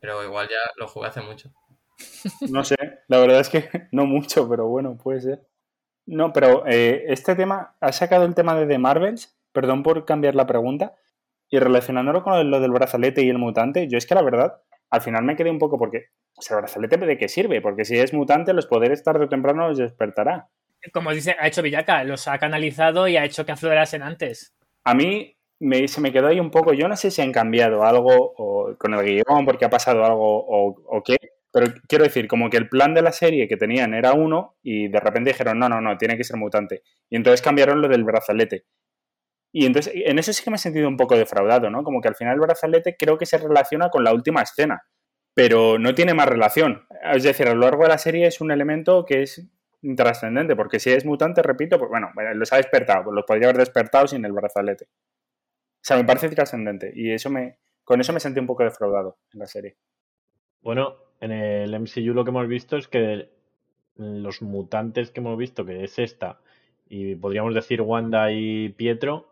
Pero 0.00 0.24
igual 0.24 0.48
ya 0.48 0.58
lo 0.76 0.88
jugué 0.88 1.08
hace 1.08 1.20
mucho. 1.20 1.52
No 2.50 2.64
sé, 2.64 2.76
la 3.08 3.18
verdad 3.18 3.40
es 3.40 3.48
que 3.48 3.68
no 3.92 4.06
mucho, 4.06 4.48
pero 4.48 4.66
bueno, 4.66 4.96
puede 4.96 5.20
ser. 5.20 5.46
No, 6.06 6.32
pero 6.32 6.64
eh, 6.66 7.04
este 7.08 7.36
tema, 7.36 7.76
has 7.80 7.96
sacado 7.96 8.24
el 8.24 8.34
tema 8.34 8.54
de 8.56 8.66
The 8.66 8.78
Marvels, 8.78 9.36
perdón 9.52 9.82
por 9.82 10.04
cambiar 10.04 10.34
la 10.34 10.46
pregunta, 10.46 10.96
y 11.48 11.58
relacionándolo 11.58 12.22
con 12.24 12.50
lo 12.50 12.60
del 12.60 12.72
brazalete 12.72 13.22
y 13.22 13.28
el 13.28 13.38
mutante, 13.38 13.86
yo 13.88 13.98
es 13.98 14.06
que 14.06 14.14
la 14.14 14.22
verdad, 14.22 14.60
al 14.90 15.00
final 15.02 15.24
me 15.24 15.36
quedé 15.36 15.50
un 15.50 15.58
poco 15.58 15.78
porque, 15.78 16.06
o 16.34 16.42
sea, 16.42 16.56
¿el 16.56 16.62
brazalete 16.62 16.96
de 16.96 17.18
qué 17.18 17.28
sirve? 17.28 17.60
Porque 17.60 17.84
si 17.84 17.98
es 17.98 18.12
mutante, 18.12 18.52
los 18.52 18.66
poderes 18.66 19.04
tarde 19.04 19.26
o 19.26 19.28
temprano 19.28 19.68
los 19.68 19.78
despertará. 19.78 20.48
Como 20.92 21.12
dice, 21.12 21.36
ha 21.38 21.46
hecho 21.46 21.62
Villaca, 21.62 22.02
los 22.02 22.26
ha 22.26 22.38
canalizado 22.38 23.06
y 23.06 23.16
ha 23.16 23.24
hecho 23.24 23.46
que 23.46 23.52
aflorasen 23.52 24.02
antes. 24.02 24.54
A 24.84 24.94
mí 24.94 25.36
me, 25.60 25.86
se 25.88 26.00
me 26.00 26.12
quedó 26.12 26.28
ahí 26.28 26.40
un 26.40 26.50
poco, 26.50 26.72
yo 26.72 26.88
no 26.88 26.96
sé 26.96 27.10
si 27.10 27.22
han 27.22 27.32
cambiado 27.32 27.84
algo 27.84 28.34
o 28.36 28.76
con 28.78 28.94
el 28.94 29.04
guion 29.04 29.44
porque 29.44 29.64
ha 29.64 29.70
pasado 29.70 30.04
algo 30.04 30.44
o, 30.44 30.74
o 30.86 31.02
qué, 31.02 31.16
pero 31.52 31.66
quiero 31.86 32.04
decir, 32.04 32.26
como 32.28 32.48
que 32.48 32.56
el 32.56 32.68
plan 32.68 32.94
de 32.94 33.02
la 33.02 33.12
serie 33.12 33.46
que 33.46 33.58
tenían 33.58 33.92
era 33.92 34.14
uno 34.14 34.56
y 34.62 34.88
de 34.88 35.00
repente 35.00 35.30
dijeron, 35.30 35.58
no, 35.58 35.68
no, 35.68 35.80
no, 35.80 35.98
tiene 35.98 36.16
que 36.16 36.24
ser 36.24 36.36
mutante. 36.38 36.82
Y 37.10 37.16
entonces 37.16 37.42
cambiaron 37.42 37.82
lo 37.82 37.88
del 37.88 38.04
brazalete. 38.04 38.64
Y 39.52 39.66
entonces, 39.66 39.92
en 39.94 40.18
eso 40.18 40.32
sí 40.32 40.42
que 40.42 40.50
me 40.50 40.56
he 40.56 40.58
sentido 40.58 40.88
un 40.88 40.96
poco 40.96 41.14
defraudado, 41.14 41.68
¿no? 41.68 41.84
Como 41.84 42.00
que 42.00 42.08
al 42.08 42.16
final 42.16 42.34
el 42.34 42.40
brazalete 42.40 42.96
creo 42.98 43.18
que 43.18 43.26
se 43.26 43.36
relaciona 43.36 43.90
con 43.90 44.02
la 44.02 44.14
última 44.14 44.40
escena, 44.40 44.82
pero 45.34 45.78
no 45.78 45.94
tiene 45.94 46.14
más 46.14 46.26
relación. 46.26 46.86
Es 47.12 47.22
decir, 47.22 47.46
a 47.48 47.54
lo 47.54 47.60
largo 47.60 47.82
de 47.82 47.90
la 47.90 47.98
serie 47.98 48.26
es 48.26 48.40
un 48.40 48.50
elemento 48.50 49.04
que 49.04 49.22
es 49.22 49.46
trascendente, 49.96 50.56
porque 50.56 50.78
si 50.78 50.90
es 50.90 51.04
mutante, 51.04 51.42
repito, 51.42 51.78
pues 51.78 51.90
bueno, 51.90 52.10
los 52.34 52.52
ha 52.52 52.56
despertado, 52.56 53.04
pues 53.04 53.14
los 53.14 53.24
podría 53.24 53.48
haber 53.48 53.58
despertado 53.58 54.06
sin 54.06 54.24
el 54.24 54.32
brazalete. 54.32 54.84
O 54.84 55.84
sea, 55.84 55.96
me 55.96 56.04
parece 56.04 56.28
trascendente 56.28 56.92
y 56.94 57.10
eso 57.10 57.28
me, 57.30 57.58
con 57.84 58.00
eso 58.00 58.12
me 58.12 58.20
sentí 58.20 58.40
un 58.40 58.46
poco 58.46 58.62
defraudado 58.62 59.18
en 59.32 59.40
la 59.40 59.46
serie. 59.46 59.76
Bueno, 60.60 60.96
en 61.20 61.32
el 61.32 61.74
MCU 61.80 62.14
lo 62.14 62.24
que 62.24 62.30
hemos 62.30 62.46
visto 62.46 62.76
es 62.76 62.86
que 62.86 63.28
los 63.96 64.42
mutantes 64.42 65.10
que 65.10 65.20
hemos 65.20 65.36
visto, 65.36 65.64
que 65.66 65.84
es 65.84 65.98
esta, 65.98 66.40
y 66.88 67.14
podríamos 67.16 67.54
decir 67.54 67.80
Wanda 67.80 68.30
y 68.30 68.68
Pietro, 68.70 69.31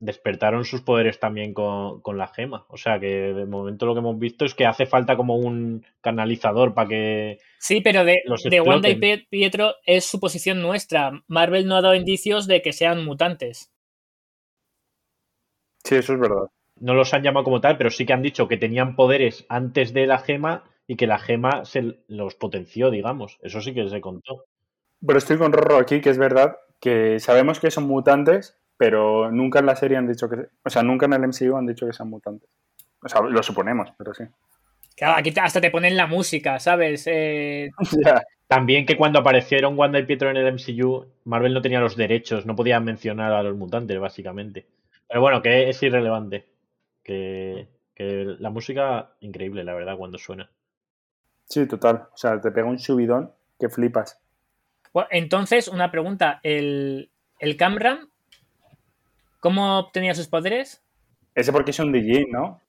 despertaron 0.00 0.64
sus 0.64 0.82
poderes 0.82 1.18
también 1.18 1.52
con, 1.54 2.00
con 2.00 2.18
la 2.18 2.28
gema. 2.28 2.66
O 2.68 2.76
sea 2.76 3.00
que 3.00 3.34
de 3.34 3.46
momento 3.46 3.86
lo 3.86 3.94
que 3.94 4.00
hemos 4.00 4.18
visto 4.18 4.44
es 4.44 4.54
que 4.54 4.66
hace 4.66 4.86
falta 4.86 5.16
como 5.16 5.36
un 5.36 5.84
canalizador 6.00 6.74
para 6.74 6.88
que... 6.88 7.38
Sí, 7.58 7.80
pero 7.80 8.04
de, 8.04 8.22
Los 8.24 8.42
de 8.44 8.60
Wanda 8.60 8.88
y 8.88 8.96
Pietro 8.96 9.74
es 9.84 10.04
suposición 10.04 10.62
nuestra. 10.62 11.22
Marvel 11.26 11.66
no 11.66 11.76
ha 11.76 11.82
dado 11.82 11.94
indicios 11.94 12.46
de 12.46 12.62
que 12.62 12.72
sean 12.72 13.04
mutantes. 13.04 13.72
Sí, 15.84 15.96
eso 15.96 16.14
es 16.14 16.20
verdad. 16.20 16.46
No 16.80 16.94
los 16.94 17.12
han 17.12 17.22
llamado 17.22 17.44
como 17.44 17.60
tal, 17.60 17.76
pero 17.76 17.90
sí 17.90 18.06
que 18.06 18.12
han 18.12 18.22
dicho 18.22 18.46
que 18.46 18.56
tenían 18.56 18.94
poderes 18.94 19.46
antes 19.48 19.92
de 19.92 20.06
la 20.06 20.18
gema 20.18 20.64
y 20.86 20.96
que 20.96 21.06
la 21.08 21.18
gema 21.18 21.64
se 21.64 21.98
los 22.06 22.36
potenció, 22.36 22.90
digamos. 22.90 23.38
Eso 23.42 23.60
sí 23.60 23.74
que 23.74 23.88
se 23.88 24.00
contó. 24.00 24.44
Pero 25.04 25.18
estoy 25.18 25.38
con 25.38 25.52
Rorro 25.52 25.76
aquí, 25.76 26.00
que 26.00 26.10
es 26.10 26.18
verdad 26.18 26.56
que 26.80 27.18
sabemos 27.18 27.58
que 27.58 27.70
son 27.70 27.84
mutantes, 27.84 28.58
pero 28.78 29.30
nunca 29.30 29.58
en 29.58 29.66
la 29.66 29.76
serie 29.76 29.98
han 29.98 30.06
dicho 30.06 30.30
que... 30.30 30.46
O 30.64 30.70
sea, 30.70 30.82
nunca 30.82 31.06
en 31.06 31.12
el 31.14 31.28
MCU 31.28 31.56
han 31.56 31.66
dicho 31.66 31.84
que 31.84 31.92
sean 31.92 32.08
mutantes. 32.08 32.48
O 33.02 33.08
sea, 33.08 33.20
lo 33.20 33.42
suponemos, 33.42 33.92
pero 33.98 34.14
sí. 34.14 34.24
Claro, 34.96 35.18
aquí 35.18 35.32
hasta 35.40 35.60
te 35.60 35.70
ponen 35.70 35.96
la 35.96 36.06
música, 36.06 36.58
¿sabes? 36.60 37.04
Eh. 37.06 37.70
También 38.48 38.86
que 38.86 38.96
cuando 38.96 39.18
aparecieron 39.18 39.76
Wanda 39.76 39.98
y 39.98 40.06
Pietro 40.06 40.30
en 40.30 40.36
el 40.36 40.54
MCU, 40.54 41.06
Marvel 41.24 41.52
no 41.52 41.60
tenía 41.60 41.80
los 41.80 41.96
derechos, 41.96 42.46
no 42.46 42.56
podía 42.56 42.80
mencionar 42.80 43.32
a 43.32 43.42
los 43.42 43.56
mutantes, 43.56 43.98
básicamente. 43.98 44.66
Pero 45.08 45.20
bueno, 45.20 45.42
que 45.42 45.68
es 45.68 45.82
irrelevante. 45.82 46.46
Que, 47.02 47.68
que 47.94 48.36
la 48.38 48.50
música, 48.50 49.10
increíble, 49.20 49.64
la 49.64 49.74
verdad, 49.74 49.96
cuando 49.96 50.18
suena. 50.18 50.50
Sí, 51.44 51.66
total. 51.66 52.08
O 52.12 52.16
sea, 52.16 52.40
te 52.40 52.52
pega 52.52 52.66
un 52.66 52.78
subidón 52.78 53.32
que 53.58 53.68
flipas. 53.68 54.20
bueno, 54.92 55.08
entonces, 55.10 55.68
una 55.68 55.90
pregunta. 55.90 56.40
¿El, 56.42 57.10
el 57.38 57.56
Camram 57.56 58.08
cómo 59.40 59.78
obtenía 59.78 60.14
sus 60.14 60.28
poderes? 60.28 60.82
Ese 61.34 61.52
porque 61.52 61.70
es 61.70 61.78
un 61.78 61.92
DJ, 61.92 62.26
¿no? 62.30 62.60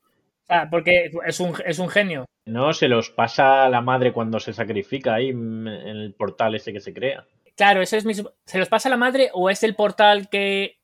Ah, 0.47 0.67
porque 0.69 1.11
es 1.25 1.39
un, 1.39 1.53
es 1.65 1.79
un 1.79 1.89
genio. 1.89 2.25
No, 2.45 2.73
se 2.73 2.87
los 2.87 3.11
pasa 3.11 3.65
a 3.65 3.69
la 3.69 3.81
madre 3.81 4.11
cuando 4.11 4.39
se 4.39 4.53
sacrifica 4.53 5.15
ahí 5.15 5.29
en 5.29 5.67
el 5.67 6.13
portal 6.13 6.55
ese 6.55 6.73
que 6.73 6.79
se 6.79 6.93
crea. 6.93 7.25
Claro, 7.55 7.81
eso 7.81 7.97
es 7.97 8.05
mi 8.05 8.13
¿Se 8.13 8.57
los 8.57 8.69
pasa 8.69 8.89
a 8.89 8.91
la 8.91 8.97
madre 8.97 9.29
o 9.33 9.49
es 9.49 9.63
el 9.63 9.75
portal 9.75 10.29
que 10.29 10.77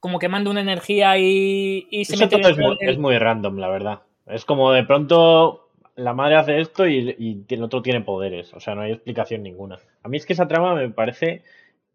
como 0.00 0.18
que 0.18 0.28
manda 0.28 0.50
una 0.50 0.60
energía 0.60 1.16
y, 1.16 1.86
y 1.90 2.04
se 2.04 2.14
Eso 2.14 2.24
mete 2.24 2.38
todo 2.38 2.50
es 2.50 2.58
muy, 2.58 2.76
es 2.80 2.98
muy 2.98 3.16
random, 3.16 3.56
la 3.56 3.68
verdad. 3.68 4.02
Es 4.26 4.44
como 4.44 4.72
de 4.72 4.84
pronto 4.84 5.70
la 5.96 6.12
madre 6.12 6.36
hace 6.36 6.60
esto 6.60 6.86
y, 6.86 7.14
y 7.18 7.54
el 7.54 7.62
otro 7.62 7.80
tiene 7.80 8.02
poderes. 8.02 8.52
O 8.52 8.60
sea, 8.60 8.74
no 8.74 8.82
hay 8.82 8.92
explicación 8.92 9.42
ninguna. 9.42 9.78
A 10.02 10.08
mí 10.08 10.18
es 10.18 10.26
que 10.26 10.34
esa 10.34 10.48
trama 10.48 10.74
me 10.74 10.90
parece 10.90 11.42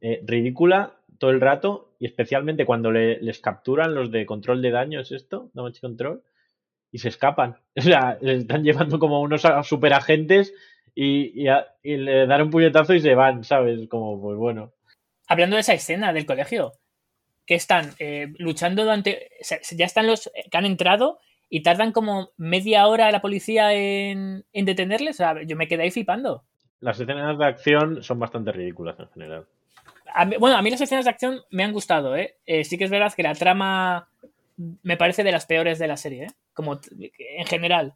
eh, 0.01 0.21
ridícula 0.25 0.98
todo 1.19 1.29
el 1.31 1.39
rato 1.41 1.93
y 1.99 2.07
especialmente 2.07 2.65
cuando 2.65 2.91
le- 2.91 3.19
les 3.21 3.39
capturan 3.39 3.93
los 3.93 4.11
de 4.11 4.25
control 4.25 4.61
de 4.63 4.71
daños, 4.71 5.11
esto, 5.11 5.51
damage 5.53 5.79
control, 5.81 6.23
y 6.91 6.97
se 6.99 7.09
escapan. 7.09 7.57
O 7.77 7.81
sea, 7.81 8.17
les 8.21 8.39
están 8.41 8.63
llevando 8.63 8.97
como 8.99 9.21
unos 9.21 9.43
superagentes 9.63 10.53
y, 10.95 11.39
y, 11.43 11.47
a- 11.47 11.67
y 11.83 11.97
le 11.97 12.25
dan 12.25 12.41
un 12.41 12.49
puñetazo 12.49 12.93
y 12.95 12.99
se 13.01 13.13
van, 13.15 13.43
¿sabes? 13.43 13.87
Como, 13.87 14.19
pues 14.19 14.37
bueno. 14.37 14.73
Hablando 15.27 15.55
de 15.57 15.61
esa 15.61 15.73
escena 15.73 16.11
del 16.11 16.25
colegio, 16.25 16.71
que 17.45 17.55
están 17.55 17.91
eh, 17.99 18.33
luchando 18.37 18.83
durante... 18.83 19.29
o 19.41 19.43
sea, 19.43 19.59
ya 19.75 19.85
están 19.85 20.07
los 20.07 20.31
que 20.49 20.57
han 20.57 20.65
entrado 20.65 21.19
y 21.49 21.63
tardan 21.63 21.91
como 21.91 22.31
media 22.37 22.85
hora 22.87 23.11
la 23.11 23.21
policía 23.21 23.73
en, 23.73 24.45
en 24.53 24.65
detenerles. 24.65 25.15
O 25.15 25.17
sea, 25.17 25.41
yo 25.43 25.55
me 25.55 25.67
quedé 25.67 25.83
ahí 25.83 25.91
flipando. 25.91 26.43
Las 26.79 26.99
escenas 26.99 27.37
de 27.37 27.45
acción 27.45 28.03
son 28.03 28.19
bastante 28.19 28.51
ridículas 28.51 28.99
en 28.99 29.09
general. 29.09 29.45
A 30.13 30.25
mí- 30.25 30.35
bueno, 30.39 30.57
a 30.57 30.61
mí 30.61 30.69
las 30.69 30.81
escenas 30.81 31.05
de 31.05 31.11
acción 31.11 31.41
me 31.51 31.63
han 31.63 31.73
gustado, 31.73 32.15
¿eh? 32.15 32.35
Eh, 32.45 32.63
Sí 32.63 32.77
que 32.77 32.83
es 32.85 32.89
verdad 32.91 33.13
que 33.13 33.23
la 33.23 33.33
trama 33.35 34.09
me 34.83 34.97
parece 34.97 35.23
de 35.23 35.31
las 35.31 35.45
peores 35.45 35.79
de 35.79 35.87
la 35.87 35.97
serie, 35.97 36.23
¿eh? 36.25 36.31
Como 36.53 36.79
en 36.99 37.45
general. 37.45 37.93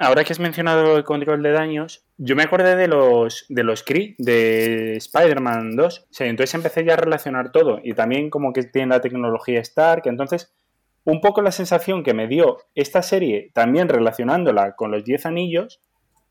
ahora 0.00 0.22
que 0.22 0.32
has 0.32 0.38
mencionado 0.38 0.96
el 0.96 1.02
control 1.02 1.42
de 1.42 1.50
daños, 1.50 2.04
yo 2.18 2.36
me 2.36 2.44
acordé 2.44 2.76
de 2.76 2.86
los 2.86 3.46
de 3.48 3.64
los 3.64 3.82
Kree 3.82 4.14
de 4.18 4.96
Spider-Man 4.96 5.74
2. 5.76 5.98
O 6.10 6.12
sea, 6.14 6.26
entonces 6.28 6.54
empecé 6.54 6.84
ya 6.84 6.92
a 6.94 6.96
relacionar 6.96 7.50
todo. 7.50 7.80
Y 7.82 7.94
también 7.94 8.30
como 8.30 8.52
que 8.52 8.62
tiene 8.62 8.88
la 8.94 9.00
tecnología 9.00 9.60
Stark. 9.60 10.02
Entonces, 10.06 10.52
un 11.04 11.20
poco 11.20 11.42
la 11.42 11.50
sensación 11.52 12.04
que 12.04 12.14
me 12.14 12.28
dio 12.28 12.58
esta 12.76 13.02
serie, 13.02 13.50
también 13.54 13.88
relacionándola 13.88 14.76
con 14.76 14.90
los 14.92 15.04
10 15.04 15.26
anillos, 15.26 15.80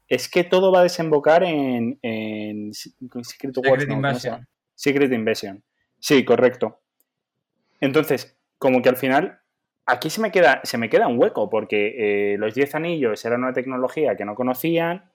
es 0.08 0.30
que 0.30 0.44
todo 0.46 0.72
va 0.72 0.80
a 0.80 0.84
desembocar 0.84 1.44
en, 1.44 2.00
en 2.04 2.74
Secret, 2.74 3.24
Secret 3.26 3.58
Wars, 3.58 3.86
¿no? 3.88 3.96
¿Cómo 3.96 4.14
se 4.20 4.28
Invasion. 4.30 4.48
Secret 4.78 5.12
Invasion. 5.12 5.64
Sí, 6.00 6.24
correcto. 6.24 6.80
Entonces, 7.82 8.38
como 8.60 8.82
que 8.82 8.90
al 8.90 8.98
final, 8.98 9.40
aquí 9.88 10.10
se 10.10 10.22
me 10.22 10.32
queda, 10.32 10.62
se 10.64 10.78
me 10.78 10.90
queda 10.90 11.08
un 11.08 11.20
hueco, 11.20 11.50
porque 11.50 12.34
eh, 12.34 12.38
los 12.38 12.54
10 12.54 12.76
anillos 12.76 13.26
eran 13.26 13.44
una 13.44 13.54
tecnología 13.54 14.16
que 14.16 14.24
no 14.24 14.36
conocían, 14.36 15.12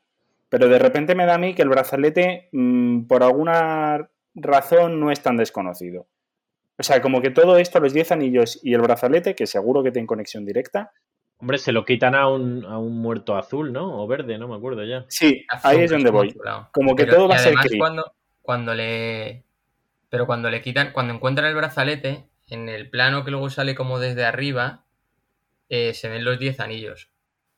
pero 0.48 0.68
de 0.68 0.78
repente 0.80 1.14
me 1.14 1.26
da 1.26 1.34
a 1.34 1.38
mí 1.38 1.54
que 1.54 1.62
el 1.62 1.68
brazalete, 1.68 2.48
mm, 2.52 3.04
por 3.04 3.22
alguna 3.22 4.10
razón, 4.34 4.98
no 4.98 5.10
es 5.12 5.22
tan 5.22 5.36
desconocido. 5.36 6.08
O 6.78 6.82
sea, 6.82 7.00
como 7.00 7.22
que 7.22 7.30
todo 7.30 7.56
esto, 7.58 7.78
los 7.78 7.92
10 7.92 8.10
anillos 8.12 8.58
y 8.64 8.74
el 8.74 8.80
brazalete, 8.80 9.36
que 9.36 9.46
seguro 9.46 9.84
que 9.84 9.92
tienen 9.92 10.06
conexión 10.08 10.44
directa, 10.44 10.90
Hombre, 11.38 11.58
se 11.58 11.72
lo 11.72 11.84
quitan 11.84 12.14
a 12.14 12.28
un, 12.28 12.64
a 12.64 12.78
un 12.78 13.00
muerto 13.02 13.36
azul, 13.36 13.72
¿no? 13.72 14.00
O 14.00 14.06
verde, 14.06 14.38
no 14.38 14.46
me 14.46 14.54
acuerdo 14.54 14.84
ya. 14.84 15.04
sí, 15.08 15.44
Azul, 15.48 15.70
ahí 15.72 15.82
es 15.82 15.90
donde 15.90 16.10
voy. 16.12 16.32
Como 16.70 16.94
que 16.94 17.04
Pero- 17.04 17.16
todo 17.16 17.28
va 17.28 17.34
a 17.34 17.38
ser 17.38 17.54
cuando, 17.78 18.12
cuando 18.40 18.72
le. 18.76 19.42
Pero 20.12 20.26
cuando 20.26 20.50
le 20.50 20.60
quitan. 20.60 20.92
Cuando 20.92 21.14
encuentran 21.14 21.48
el 21.48 21.54
brazalete, 21.54 22.26
en 22.48 22.68
el 22.68 22.90
plano 22.90 23.24
que 23.24 23.30
luego 23.30 23.48
sale 23.48 23.74
como 23.74 23.98
desde 23.98 24.26
arriba, 24.26 24.84
eh, 25.70 25.94
se 25.94 26.10
ven 26.10 26.22
los 26.22 26.38
10 26.38 26.60
anillos 26.60 27.08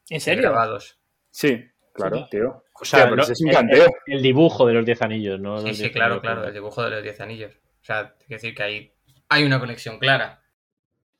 ¿En 0.09 0.20
serio? 0.20 0.42
grabados. 0.44 1.00
Sí, 1.32 1.64
claro, 1.92 2.16
Sí. 2.18 2.24
tío. 2.30 2.62
O 2.80 2.84
sea, 2.84 3.05
pero 3.07 3.16
lo- 3.16 3.22
ese 3.24 3.32
es 3.32 3.40
un 3.40 3.48
el, 3.48 3.55
canteo. 3.57 3.84
el- 4.07 4.14
el 4.14 4.22
dibujo 4.22 4.68
de 4.68 4.74
los 4.74 4.86
10 4.86 5.02
anillos, 5.02 5.40
¿no? 5.40 5.59
Sí, 5.59 5.66
Los 5.66 5.76
sí, 5.78 5.82
10 5.82 5.94
claro, 5.94 6.20
claro, 6.20 6.44
el 6.46 6.55
dibujo 6.55 6.80
de 6.84 6.90
los 6.90 7.02
10 7.02 7.20
anillos. 7.20 7.55
O 7.82 7.84
sea, 7.84 7.98
hay 8.20 8.26
que 8.28 8.34
decir 8.34 8.55
que 8.55 8.62
hay, 8.62 8.92
hay 9.28 9.42
una 9.42 9.59
conexión 9.59 9.98
clara. 9.98 10.40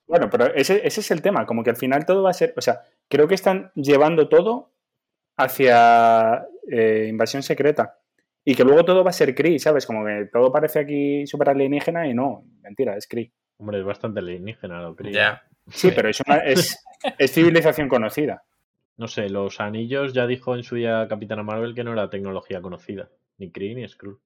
Bueno, 0.07 0.31
pero 0.31 0.55
ese, 0.55 0.87
ese 0.87 1.01
es 1.01 1.11
el 1.11 1.21
tema, 1.21 1.47
como 1.47 1.65
que 1.65 1.71
al 1.71 1.77
final 1.77 2.07
todo 2.07 2.23
va 2.23 2.31
a 2.31 2.35
ser, 2.35 2.55
o 2.57 2.61
sea, 2.61 2.83
creo 3.09 3.27
que 3.27 3.35
están 3.35 3.73
llevando 3.75 4.29
todo 4.29 4.71
hacia 5.37 6.47
eh, 6.71 7.07
invasión 7.09 7.43
secreta 7.43 7.99
y 8.45 8.55
que 8.55 8.65
luego 8.65 8.85
todo 8.85 9.03
va 9.03 9.11
a 9.11 9.15
ser 9.15 9.35
Kree, 9.35 9.59
¿sabes? 9.59 9.87
Como 9.87 10.05
que 10.05 10.29
todo 10.33 10.53
parece 10.53 10.81
aquí 10.81 11.27
súper 11.27 11.51
alienígena 11.51 12.07
y 12.09 12.15
no, 12.15 12.45
mentira, 12.63 12.97
es 12.97 13.07
Kree. 13.07 13.33
Hombre, 13.57 13.79
es 13.79 13.85
bastante 13.85 14.21
alienígena, 14.21 14.83
lo 14.83 14.95
creo. 14.95 15.13
Ya. 15.13 15.43
Sí, 15.69 15.91
pero 15.95 16.09
es, 16.09 16.21
una, 16.27 16.37
es, 16.39 16.85
es 17.19 17.33
civilización 17.33 17.89
conocida. 17.89 18.43
No 18.97 19.09
sé, 19.09 19.29
los 19.29 19.61
anillos 19.61 20.13
ya 20.13 20.27
dijo 20.27 20.55
en 20.55 20.63
su 20.63 20.77
día 20.77 21.07
Capitana 21.09 21.43
Marvel 21.43 21.75
que 21.75 21.85
no 21.85 21.93
era 21.93 22.11
tecnología 22.11 22.61
conocida. 22.61 23.09
Ni 23.39 23.51
Kree 23.51 23.75
ni 23.75 23.89
Skrull. 23.89 24.21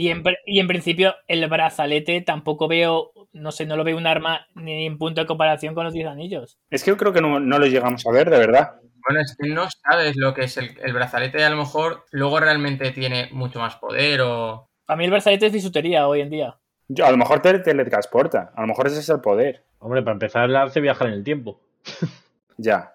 Y 0.00 0.08
en, 0.08 0.22
y 0.46 0.60
en 0.60 0.66
principio 0.66 1.14
el 1.28 1.46
brazalete 1.46 2.22
tampoco 2.22 2.68
veo, 2.68 3.12
no 3.34 3.52
sé, 3.52 3.66
no 3.66 3.76
lo 3.76 3.84
veo 3.84 3.98
un 3.98 4.06
arma 4.06 4.46
ni 4.54 4.86
en 4.86 4.96
punto 4.96 5.20
de 5.20 5.26
comparación 5.26 5.74
con 5.74 5.84
los 5.84 5.92
10 5.92 6.06
anillos. 6.06 6.58
Es 6.70 6.82
que 6.82 6.90
yo 6.90 6.96
creo 6.96 7.12
que 7.12 7.20
no, 7.20 7.38
no 7.38 7.58
lo 7.58 7.66
llegamos 7.66 8.06
a 8.06 8.10
ver, 8.10 8.30
de 8.30 8.38
verdad. 8.38 8.80
Bueno, 9.06 9.20
es 9.20 9.36
que 9.38 9.46
no 9.50 9.68
sabes 9.70 10.16
lo 10.16 10.32
que 10.32 10.44
es 10.44 10.56
el, 10.56 10.70
el 10.82 10.94
brazalete, 10.94 11.44
a 11.44 11.50
lo 11.50 11.58
mejor 11.58 12.06
luego 12.12 12.40
realmente 12.40 12.92
tiene 12.92 13.28
mucho 13.32 13.58
más 13.58 13.76
poder 13.76 14.22
o... 14.22 14.70
Para 14.86 14.96
mí 14.96 15.04
el 15.04 15.10
brazalete 15.10 15.44
es 15.46 15.52
bisutería 15.52 16.08
hoy 16.08 16.22
en 16.22 16.30
día. 16.30 16.56
Yo- 16.88 17.04
a 17.04 17.10
lo 17.10 17.18
mejor 17.18 17.42
te 17.42 17.58
teletransporta, 17.58 18.52
a 18.56 18.60
lo 18.62 18.68
mejor 18.68 18.86
ese 18.86 19.00
es 19.00 19.08
el 19.10 19.20
poder. 19.20 19.64
Hombre, 19.80 20.00
para 20.00 20.12
empezar, 20.14 20.48
le 20.48 20.56
hace 20.56 20.80
viajar 20.80 21.08
en 21.08 21.12
el 21.14 21.24
tiempo. 21.24 21.60
Ya. 22.56 22.94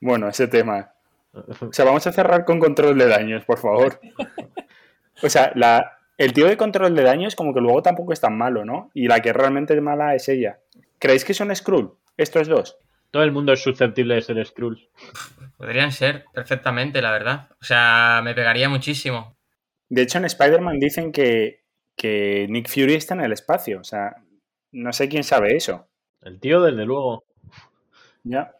Bueno, 0.00 0.28
ese 0.28 0.46
tema. 0.48 0.92
O 1.32 1.72
sea, 1.72 1.84
vamos 1.86 2.06
a 2.06 2.12
cerrar 2.12 2.44
con 2.44 2.58
control 2.58 2.98
de 2.98 3.06
daños, 3.08 3.44
por 3.46 3.58
favor. 3.58 3.98
O 5.22 5.28
sea, 5.28 5.52
la, 5.54 5.98
el 6.18 6.32
tío 6.32 6.46
de 6.46 6.56
control 6.56 6.94
de 6.94 7.02
daños 7.02 7.36
como 7.36 7.54
que 7.54 7.60
luego 7.60 7.82
tampoco 7.82 8.12
es 8.12 8.20
tan 8.20 8.36
malo, 8.36 8.64
¿no? 8.64 8.90
Y 8.94 9.08
la 9.08 9.20
que 9.20 9.32
realmente 9.32 9.74
es 9.74 9.82
mala 9.82 10.14
es 10.14 10.28
ella. 10.28 10.60
¿Creéis 10.98 11.24
que 11.24 11.34
son 11.34 11.54
Skrull? 11.54 11.94
Estos 12.16 12.48
dos. 12.48 12.78
Todo 13.10 13.24
el 13.24 13.32
mundo 13.32 13.52
es 13.52 13.62
susceptible 13.62 14.14
de 14.14 14.22
ser 14.22 14.44
Skrull. 14.46 14.88
Podrían 15.56 15.92
ser 15.92 16.24
perfectamente, 16.32 17.02
la 17.02 17.12
verdad. 17.12 17.48
O 17.60 17.64
sea, 17.64 18.20
me 18.24 18.34
pegaría 18.34 18.68
muchísimo. 18.68 19.36
De 19.88 20.02
hecho, 20.02 20.18
en 20.18 20.24
Spider-Man 20.24 20.78
dicen 20.78 21.12
que, 21.12 21.64
que 21.96 22.46
Nick 22.48 22.68
Fury 22.68 22.94
está 22.94 23.14
en 23.14 23.22
el 23.22 23.32
espacio. 23.32 23.80
O 23.80 23.84
sea, 23.84 24.16
no 24.72 24.92
sé 24.92 25.08
quién 25.08 25.24
sabe 25.24 25.56
eso. 25.56 25.88
El 26.22 26.40
tío, 26.40 26.62
desde 26.62 26.84
luego. 26.84 27.24
Ya. 28.24 28.54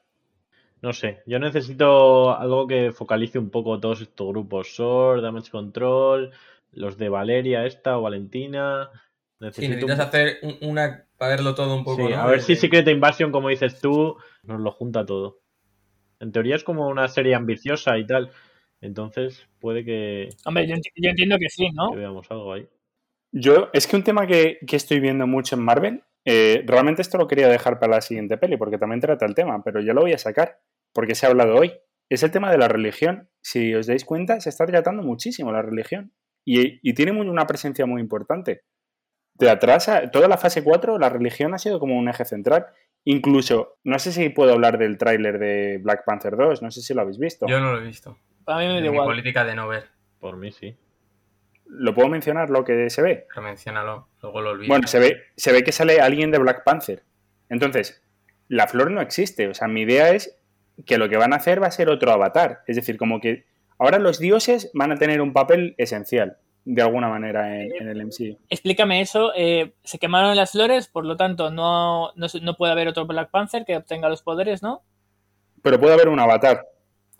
No 0.82 0.92
sé, 0.92 1.22
yo 1.26 1.38
necesito 1.38 2.36
algo 2.36 2.66
que 2.66 2.90
focalice 2.90 3.38
un 3.38 3.50
poco 3.50 3.78
todos 3.78 4.00
estos 4.00 4.28
grupos. 4.28 4.74
SOR, 4.74 5.22
Damage 5.22 5.50
Control, 5.50 6.32
los 6.72 6.96
de 6.98 7.08
Valeria 7.08 7.66
esta 7.66 7.98
o 7.98 8.02
Valentina. 8.02 8.90
Si 8.92 9.44
Necesito 9.44 9.86
necesitas 9.86 9.96
un- 9.98 10.02
hacer 10.02 10.36
un- 10.42 10.58
una 10.70 11.04
para 11.18 11.36
verlo 11.36 11.54
todo 11.54 11.74
un 11.76 11.84
poco, 11.84 11.96
Sí, 12.06 12.08
¿no? 12.12 12.20
a 12.20 12.26
ver 12.26 12.40
si 12.40 12.56
Secret 12.56 12.86
Invasion, 12.88 13.30
como 13.32 13.48
dices 13.48 13.80
tú, 13.80 14.16
nos 14.44 14.60
lo 14.60 14.70
junta 14.72 15.04
todo. 15.04 15.40
En 16.20 16.30
teoría 16.32 16.56
es 16.56 16.64
como 16.64 16.86
una 16.88 17.08
serie 17.08 17.34
ambiciosa 17.34 17.98
y 17.98 18.06
tal. 18.06 18.30
Entonces 18.80 19.46
puede 19.60 19.84
que, 19.84 20.28
Hombre, 20.44 20.66
yo, 20.66 20.74
enti- 20.74 20.92
yo 20.96 21.10
entiendo 21.10 21.36
que 21.38 21.48
sí, 21.48 21.68
¿no? 21.72 21.90
que 21.90 21.98
veamos 21.98 22.30
algo 22.30 22.52
ahí. 22.52 22.68
Yo, 23.32 23.70
es 23.72 23.86
que 23.86 23.96
un 23.96 24.02
tema 24.04 24.26
que, 24.26 24.58
que 24.66 24.76
estoy 24.76 25.00
viendo 25.00 25.26
mucho 25.26 25.56
en 25.56 25.62
Marvel, 25.64 26.02
eh, 26.24 26.62
realmente 26.66 27.02
esto 27.02 27.18
lo 27.18 27.26
quería 27.26 27.48
dejar 27.48 27.78
para 27.78 27.94
la 27.96 28.00
siguiente 28.00 28.36
peli, 28.36 28.56
porque 28.56 28.78
también 28.78 29.00
trata 29.00 29.24
el 29.26 29.34
tema, 29.34 29.62
pero 29.64 29.80
ya 29.80 29.94
lo 29.94 30.02
voy 30.02 30.12
a 30.12 30.18
sacar, 30.18 30.60
porque 30.92 31.14
se 31.14 31.26
ha 31.26 31.30
hablado 31.30 31.56
hoy. 31.56 31.72
Es 32.08 32.22
el 32.22 32.30
tema 32.30 32.50
de 32.52 32.58
la 32.58 32.68
religión. 32.68 33.28
Si 33.40 33.74
os 33.74 33.86
dais 33.86 34.04
cuenta, 34.04 34.38
se 34.40 34.50
está 34.50 34.66
tratando 34.66 35.02
muchísimo 35.02 35.50
la 35.50 35.62
religión. 35.62 36.12
Y, 36.44 36.78
y 36.88 36.94
tiene 36.94 37.12
muy- 37.12 37.28
una 37.28 37.46
presencia 37.46 37.86
muy 37.86 38.00
importante. 38.00 38.62
De 39.34 39.48
atrás, 39.50 39.88
a- 39.88 40.10
toda 40.10 40.28
la 40.28 40.36
fase 40.38 40.62
4, 40.62 40.98
la 40.98 41.08
religión 41.08 41.54
ha 41.54 41.58
sido 41.58 41.78
como 41.80 41.98
un 41.98 42.08
eje 42.08 42.24
central. 42.24 42.66
Incluso, 43.04 43.78
no 43.84 43.98
sé 43.98 44.12
si 44.12 44.28
puedo 44.28 44.52
hablar 44.52 44.78
del 44.78 44.96
tráiler 44.98 45.38
de 45.38 45.78
Black 45.82 46.04
Panther 46.04 46.36
2, 46.36 46.62
no 46.62 46.70
sé 46.70 46.82
si 46.82 46.94
lo 46.94 47.00
habéis 47.02 47.18
visto. 47.18 47.46
Yo 47.48 47.58
no 47.60 47.72
lo 47.72 47.80
he 47.80 47.84
visto. 47.86 48.16
A 48.46 48.58
mí 48.58 48.66
me 48.68 48.80
da 48.80 48.86
igual. 48.86 49.06
política 49.06 49.44
de 49.44 49.54
no 49.54 49.66
ver. 49.68 49.84
Por 50.20 50.36
mí 50.36 50.52
sí. 50.52 50.76
¿Lo 51.66 51.94
puedo 51.94 52.08
mencionar 52.08 52.50
lo 52.50 52.64
que 52.64 52.90
se 52.90 53.02
ve? 53.02 53.26
Pero 53.28 53.42
menciónalo, 53.42 54.08
luego 54.22 54.40
lo 54.42 54.50
olvido. 54.50 54.68
Bueno, 54.68 54.86
se 54.86 54.98
ve, 54.98 55.22
se 55.36 55.52
ve 55.52 55.64
que 55.64 55.72
sale 55.72 56.00
alguien 56.00 56.30
de 56.30 56.38
Black 56.38 56.64
Panther. 56.64 57.02
Entonces, 57.48 58.02
la 58.48 58.66
flor 58.68 58.90
no 58.90 59.00
existe. 59.00 59.48
O 59.48 59.54
sea, 59.54 59.68
mi 59.68 59.82
idea 59.82 60.10
es 60.10 60.38
que 60.86 60.98
lo 60.98 61.08
que 61.08 61.16
van 61.16 61.32
a 61.32 61.36
hacer 61.36 61.62
va 61.62 61.68
a 61.68 61.72
ser 61.72 61.88
otro 61.88 62.12
avatar. 62.12 62.62
Es 62.66 62.76
decir, 62.76 62.98
como 62.98 63.20
que 63.20 63.46
ahora 63.78 63.98
los 63.98 64.18
dioses 64.18 64.70
van 64.74 64.92
a 64.92 64.96
tener 64.96 65.20
un 65.20 65.32
papel 65.32 65.74
esencial, 65.78 66.36
de 66.64 66.82
alguna 66.82 67.08
manera, 67.08 67.60
en, 67.60 67.72
en 67.80 67.88
el 67.88 68.06
MCU. 68.06 68.38
Explícame 68.48 69.00
eso. 69.00 69.32
eh, 69.34 69.72
se 69.84 69.98
quemaron 69.98 70.36
las 70.36 70.52
flores, 70.52 70.88
por 70.88 71.04
lo 71.04 71.16
tanto 71.16 71.50
no, 71.50 72.12
no, 72.14 72.26
no 72.40 72.54
puede 72.56 72.72
haber 72.72 72.88
otro 72.88 73.06
Black 73.06 73.30
Panther 73.30 73.64
que 73.64 73.76
obtenga 73.76 74.08
los 74.08 74.22
poderes, 74.22 74.62
¿no? 74.62 74.82
Pero 75.62 75.78
puede 75.80 75.94
haber 75.94 76.08
un 76.08 76.20
avatar. 76.20 76.66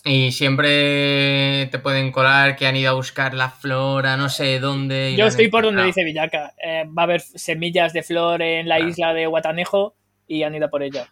Y 0.05 0.33
siempre 0.33 1.69
te 1.71 1.79
pueden 1.79 2.11
colar 2.11 2.57
que 2.57 2.67
han 2.67 2.75
ido 2.75 2.91
a 2.91 2.95
buscar 2.95 3.35
la 3.35 3.51
flora, 3.51 4.17
no 4.17 4.29
sé 4.29 4.59
dónde. 4.59 5.15
Yo 5.17 5.27
estoy 5.27 5.47
por 5.49 5.63
donde 5.63 5.85
dice 5.85 6.03
Villaca. 6.03 6.55
Eh, 6.61 6.85
va 6.87 7.03
a 7.03 7.05
haber 7.05 7.21
semillas 7.21 7.93
de 7.93 8.03
flor 8.03 8.43
en 8.43 8.69
la 8.69 8.77
Claro. 8.79 8.91
isla 8.91 9.15
de 9.15 9.27
Guatanejo 9.27 9.95
y 10.27 10.43
han 10.43 10.57
ido 10.57 10.67
a 10.67 10.71
por 10.71 10.83
ella. 10.83 11.07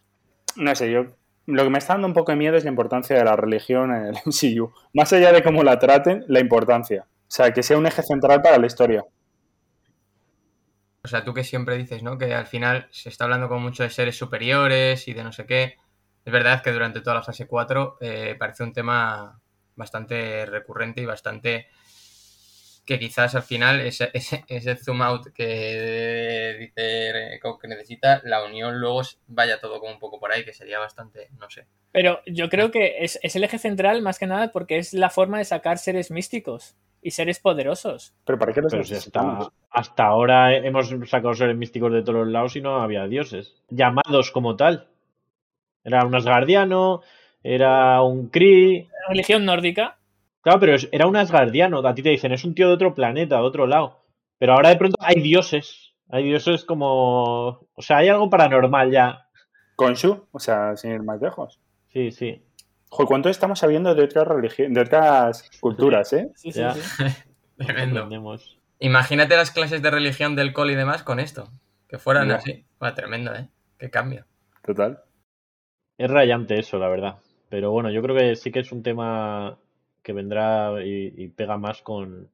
No 0.57 0.75
sé, 0.75 0.91
yo. 0.91 1.07
Lo 1.51 1.65
que 1.65 1.71
me 1.71 1.79
está 1.79 1.95
dando 1.95 2.09
un 2.09 2.15
poco 2.15 2.33
de 2.33 2.37
miedo 2.37 2.57
es 2.57 2.65
la 2.65 2.71
importancia 2.71 3.17
de 3.17 3.25
la 3.25 3.37
religión 3.37 3.95
en 3.95 4.07
el 4.07 4.15
MCU. 4.25 4.73
Más 4.95 5.13
allá 5.13 5.33
de 5.33 5.43
cómo 5.43 5.63
la 5.63 5.79
traten, 5.79 6.25
la 6.29 6.41
importancia. 6.41 7.07
O 7.09 7.31
sea, 7.31 7.53
que 7.53 7.63
sea 7.63 7.79
un 7.79 7.87
eje 7.87 8.03
central 8.03 8.43
para 8.43 8.59
la 8.59 8.67
historia. 8.67 9.05
O 11.03 11.09
sea, 11.09 11.25
tú 11.25 11.33
que 11.33 11.45
siempre 11.45 11.79
dices, 11.79 12.03
¿no? 12.03 12.19
Que 12.19 12.35
al 12.35 12.47
final 12.47 12.89
se 12.91 13.09
está 13.09 13.25
hablando 13.25 13.49
como 13.49 13.61
mucho 13.61 13.83
de 13.83 13.91
seres 13.91 14.17
superiores 14.17 15.09
y 15.09 15.15
de 15.15 15.25
no 15.25 15.33
sé 15.33 15.47
qué. 15.47 15.77
Es 16.25 16.33
verdad 16.33 16.63
que 16.63 16.73
durante 16.73 17.01
toda 17.01 17.17
la 17.17 17.23
fase 17.23 17.47
4 17.47 17.99
eh, 18.01 18.37
parece 18.39 18.63
un 18.63 18.73
tema 18.73 19.41
bastante 19.77 20.45
recurrente 20.45 21.01
y 21.01 21.07
bastante 21.07 21.69
que 22.91 22.99
quizás 22.99 23.37
al 23.37 23.45
final 23.45 23.81
ese, 23.81 24.11
ese, 24.15 24.45
ese 24.49 24.75
zoom 24.75 25.01
out 25.01 25.29
que 25.33 26.57
dice 26.59 27.39
que 27.63 27.69
necesita, 27.69 28.21
la 28.25 28.45
unión 28.45 28.81
luego 28.81 29.03
vaya 29.29 29.61
todo 29.61 29.79
como 29.79 29.93
un 29.93 30.01
poco 30.01 30.19
por 30.19 30.33
ahí, 30.33 30.45
que 30.45 30.53
sería 30.53 30.81
bastante, 30.81 31.29
no 31.39 31.49
sé. 31.49 31.67
Pero 31.93 32.21
yo 32.27 32.49
creo 32.49 32.73
que 32.73 33.05
es, 33.05 33.21
es 33.23 33.37
el 33.37 33.45
eje 33.45 33.59
central 33.59 34.03
más 34.03 34.19
que 34.19 34.27
nada 34.27 34.51
porque 34.51 34.79
es 34.79 34.93
la 34.93 35.09
forma 35.09 35.39
de 35.39 35.45
sacar 35.45 35.79
seres 35.79 36.11
místicos 36.11 36.75
y 37.01 37.13
seres 37.13 37.39
poderosos. 37.39 38.13
Pero 38.25 38.41
¿para 38.41 38.53
qué 38.53 38.61
los 38.61 38.75
necesitamos? 38.75 39.47
hasta, 39.47 39.55
hasta 39.71 40.05
ahora 40.07 40.57
hemos 40.57 40.93
sacado 41.09 41.35
seres 41.35 41.57
místicos 41.57 41.93
de 41.93 42.03
todos 42.03 42.25
los 42.25 42.29
lados 42.29 42.57
y 42.57 42.61
no 42.61 42.83
había 42.83 43.07
dioses. 43.07 43.55
Llamados 43.69 44.33
como 44.33 44.57
tal. 44.57 44.89
Era 45.85 46.05
un 46.05 46.15
Asgardiano, 46.17 47.03
era 47.45 48.03
un 48.03 48.31
Kree. 48.31 48.89
Religión 49.09 49.45
nórdica. 49.45 50.00
Claro, 50.43 50.61
pero 50.61 50.77
era 50.93 51.07
un 51.07 51.17
Asgardiano. 51.17 51.87
A 51.87 51.95
ti 51.95 52.03
te 52.03 52.11
dicen, 52.11 52.33
es 52.33 52.45
un 52.45 52.55
tío 52.55 52.69
de 52.69 52.75
otro 52.75 52.95
planeta, 52.95 53.37
de 53.37 53.43
otro 53.43 53.67
lado. 53.67 54.05
Pero 54.39 54.55
ahora 54.55 54.71
de 54.71 54.77
pronto 54.77 54.97
hay 55.01 55.21
dioses. 55.21 55.95
Hay 56.09 56.25
dioses 56.25 56.65
como. 56.65 57.69
O 57.75 57.83
sea, 57.83 57.99
hay 57.99 58.09
algo 58.09 58.31
paranormal 58.31 58.91
ya. 58.91 59.27
Con 59.77 59.95
Shu, 59.95 60.27
o 60.31 60.39
sea, 60.39 60.77
sin 60.77 60.93
ir 60.93 61.03
más 61.03 61.21
lejos. 61.21 61.61
Sí, 61.89 62.11
sí. 62.11 62.43
Joder, 62.91 63.07
¿cuánto 63.09 63.29
estamos 63.29 63.59
sabiendo 63.59 63.95
de 63.95 64.05
otras 64.05 64.27
religiones, 64.27 64.75
de 64.75 64.81
otras 64.81 65.51
culturas, 65.61 66.13
eh? 66.13 66.31
Sí, 66.35 66.53
sí, 66.53 66.61
Ya. 66.61 66.75
sí. 66.75 67.05
Tremendo. 67.57 68.09
Imagínate 68.79 69.37
las 69.37 69.51
clases 69.51 69.83
de 69.83 69.91
religión 69.91 70.35
del 70.35 70.53
col 70.53 70.71
y 70.71 70.75
demás 70.75 71.03
con 71.03 71.21
esto. 71.21 71.51
Que 71.89 71.99
fueran 71.99 72.31
así. 72.31 72.65
Bueno, 72.79 72.95
tremendo, 72.95 73.35
¿eh? 73.35 73.49
Qué 73.79 73.91
cambio. 73.91 74.25
Total. 74.65 75.03
Es 75.99 76.11
rayante 76.11 76.59
eso, 76.59 76.79
la 76.79 76.89
verdad. 76.89 77.17
Pero 77.49 77.71
bueno, 77.71 77.91
yo 77.91 78.01
creo 78.01 78.17
que 78.17 78.37
sí 78.37 78.51
que 78.51 78.61
es 78.61 78.73
un 78.73 78.83
tema 78.83 79.59
que 80.03 80.13
vendrá 80.13 80.85
y, 80.85 81.13
y 81.17 81.29
pega 81.29 81.57
más 81.59 81.83
con, 81.83 82.31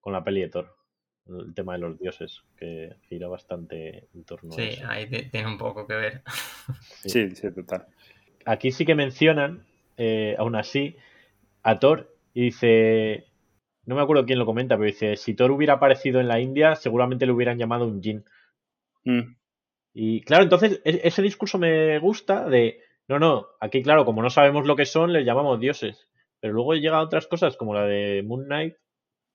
con 0.00 0.12
la 0.12 0.24
peli 0.24 0.40
de 0.42 0.48
Thor. 0.48 0.76
El 1.28 1.54
tema 1.54 1.72
de 1.72 1.80
los 1.80 1.98
dioses, 1.98 2.42
que 2.56 2.94
gira 3.08 3.26
bastante 3.26 4.08
en 4.14 4.24
torno 4.24 4.52
a 4.52 4.56
Sí, 4.56 4.70
ahí 4.86 5.08
ti- 5.10 5.28
tiene 5.28 5.48
un 5.48 5.58
poco 5.58 5.86
que 5.86 5.94
ver. 5.94 6.22
Sí. 7.02 7.08
Sí, 7.10 7.30
sí, 7.34 7.50
total. 7.52 7.86
Aquí 8.44 8.70
sí 8.70 8.84
que 8.84 8.94
mencionan, 8.94 9.66
eh, 9.96 10.36
aún 10.38 10.54
así, 10.54 10.96
a 11.64 11.78
Thor 11.80 12.14
y 12.32 12.42
dice, 12.44 13.26
no 13.86 13.96
me 13.96 14.02
acuerdo 14.02 14.24
quién 14.24 14.38
lo 14.38 14.46
comenta, 14.46 14.76
pero 14.76 14.86
dice, 14.86 15.16
si 15.16 15.34
Thor 15.34 15.50
hubiera 15.50 15.74
aparecido 15.74 16.20
en 16.20 16.28
la 16.28 16.38
India, 16.38 16.76
seguramente 16.76 17.26
le 17.26 17.32
hubieran 17.32 17.58
llamado 17.58 17.86
un 17.86 18.00
Jin. 18.02 18.24
Mm. 19.04 19.34
Y 19.94 20.20
claro, 20.20 20.44
entonces 20.44 20.80
e- 20.84 21.00
ese 21.04 21.22
discurso 21.22 21.58
me 21.58 21.98
gusta 21.98 22.48
de, 22.48 22.80
no, 23.08 23.18
no, 23.18 23.46
aquí 23.60 23.82
claro, 23.82 24.04
como 24.04 24.22
no 24.22 24.30
sabemos 24.30 24.64
lo 24.66 24.76
que 24.76 24.86
son, 24.86 25.12
les 25.12 25.24
llamamos 25.26 25.58
dioses. 25.58 26.06
Pero 26.46 26.54
luego 26.54 26.74
llega 26.74 27.00
otras 27.00 27.26
cosas 27.26 27.56
como 27.56 27.74
la 27.74 27.82
de 27.86 28.22
Moon 28.24 28.44
Knight, 28.44 28.74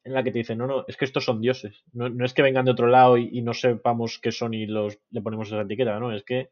en 0.05 0.14
la 0.14 0.24
que 0.24 0.32
te 0.32 0.38
dicen, 0.39 0.57
no, 0.57 0.66
no, 0.66 0.86
es 0.88 0.95
que 0.95 1.03
estos 1.03 1.26
son 1.26 1.41
dioses. 1.41 1.84
No, 1.91 2.07
no 2.07 2.24
es 2.24 2.34
que 2.34 2.41
vengan 2.41 2.64
de 2.64 2.72
otro 2.72 2.88
lado 2.88 3.18
y, 3.18 3.30
y 3.34 3.41
no 3.41 3.53
sepamos 3.53 4.18
qué 4.20 4.32
son 4.32 4.53
y 4.53 4.66
los 4.66 4.97
le 5.09 5.22
ponemos 5.22 5.47
esa 5.49 5.59
etiqueta, 5.62 5.99
no, 5.99 6.14
es 6.14 6.24
que 6.24 6.49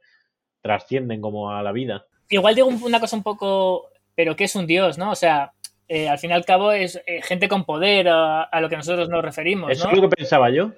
trascienden 0.61 1.21
como 1.21 1.51
a 1.51 1.63
la 1.63 1.71
vida. 1.71 2.05
Igual 2.29 2.55
digo 2.55 2.67
un- 2.67 2.83
una 2.83 2.99
cosa 2.99 3.15
un 3.15 3.23
poco, 3.23 3.87
pero 4.15 4.35
¿qué 4.35 4.43
es 4.43 4.55
un 4.55 4.67
dios, 4.67 4.97
no? 4.97 5.11
O 5.11 5.15
sea, 5.15 5.53
eh, 5.87 6.07
al 6.09 6.19
fin 6.19 6.29
y 6.31 6.33
al 6.33 6.45
cabo 6.45 6.71
es 6.73 7.01
eh, 7.07 7.21
gente 7.23 7.47
con 7.47 7.63
poder 7.65 8.09
a, 8.09 8.43
a 8.43 8.61
lo 8.61 8.69
que 8.69 8.75
nosotros 8.75 9.09
nos 9.09 9.23
referimos, 9.23 9.71
Eso 9.71 9.85
¿no? 9.87 9.91
es 9.93 10.01
lo 10.01 10.09
que 10.09 10.15
pensaba 10.17 10.49
yo. 10.49 10.71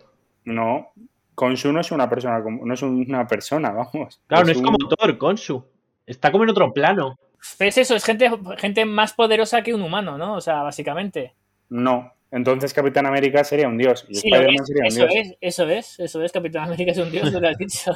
No, 0.46 0.92
Konsu 1.36 1.72
no 1.74 1.82
es 1.82 1.92
una 1.92 2.08
persona, 2.10 2.42
como- 2.44 2.66
no 2.66 2.74
es 2.74 2.82
una 2.84 3.28
persona, 3.28 3.72
vamos. 3.94 4.22
Claro, 4.28 4.46
no 4.46 4.52
es 4.52 4.58
un- 4.58 4.64
como 4.66 4.78
Thor, 4.78 5.18
Konsu. 5.18 5.66
Está 6.06 6.32
como 6.32 6.44
en 6.44 6.52
otro 6.52 6.72
plano. 6.74 7.18
Pues 7.58 7.78
eso, 7.78 7.96
es 7.96 8.04
gente, 8.04 8.30
gente 8.58 8.86
más 8.86 9.14
poderosa 9.14 9.64
que 9.64 9.74
un 9.74 9.82
humano, 9.82 10.18
¿no? 10.18 10.36
O 10.36 10.42
sea, 10.42 10.62
básicamente. 10.62 11.36
No, 11.70 12.14
entonces 12.32 12.74
Capitán 12.74 13.06
América 13.06 13.44
sería 13.44 13.68
un 13.68 13.78
dios 13.78 14.06
y 14.10 14.16
Sí, 14.16 14.30
lo 14.30 14.38
Spider-Man 14.38 14.62
es, 14.62 14.68
sería 14.68 14.82
un 14.82 14.88
eso 14.88 15.08
dios. 15.08 15.28
es, 15.28 15.38
eso 15.42 15.70
es, 15.70 16.00
eso 16.00 16.24
es. 16.24 16.32
Capitán 16.32 16.64
América 16.66 16.92
es 16.92 16.98
un 16.98 17.12
dios, 17.12 17.32
lo 17.32 17.48
has 17.48 17.58
dicho. 17.58 17.92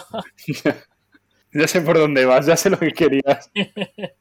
Ya 1.57 1.69
sé 1.69 1.79
por 1.79 1.97
dónde 1.97 2.25
vas, 2.25 2.45
ya 2.45 2.57
sé 2.57 2.69
lo 2.69 2.77
que 2.77 2.91
querías. 2.91 3.49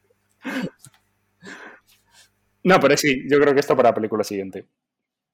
No, 2.63 2.79
pero 2.79 2.97
sí, 2.97 3.25
yo 3.29 3.39
creo 3.39 3.53
que 3.53 3.59
esto 3.59 3.75
para 3.75 3.89
la 3.89 3.93
película 3.93 4.23
siguiente. 4.23 4.65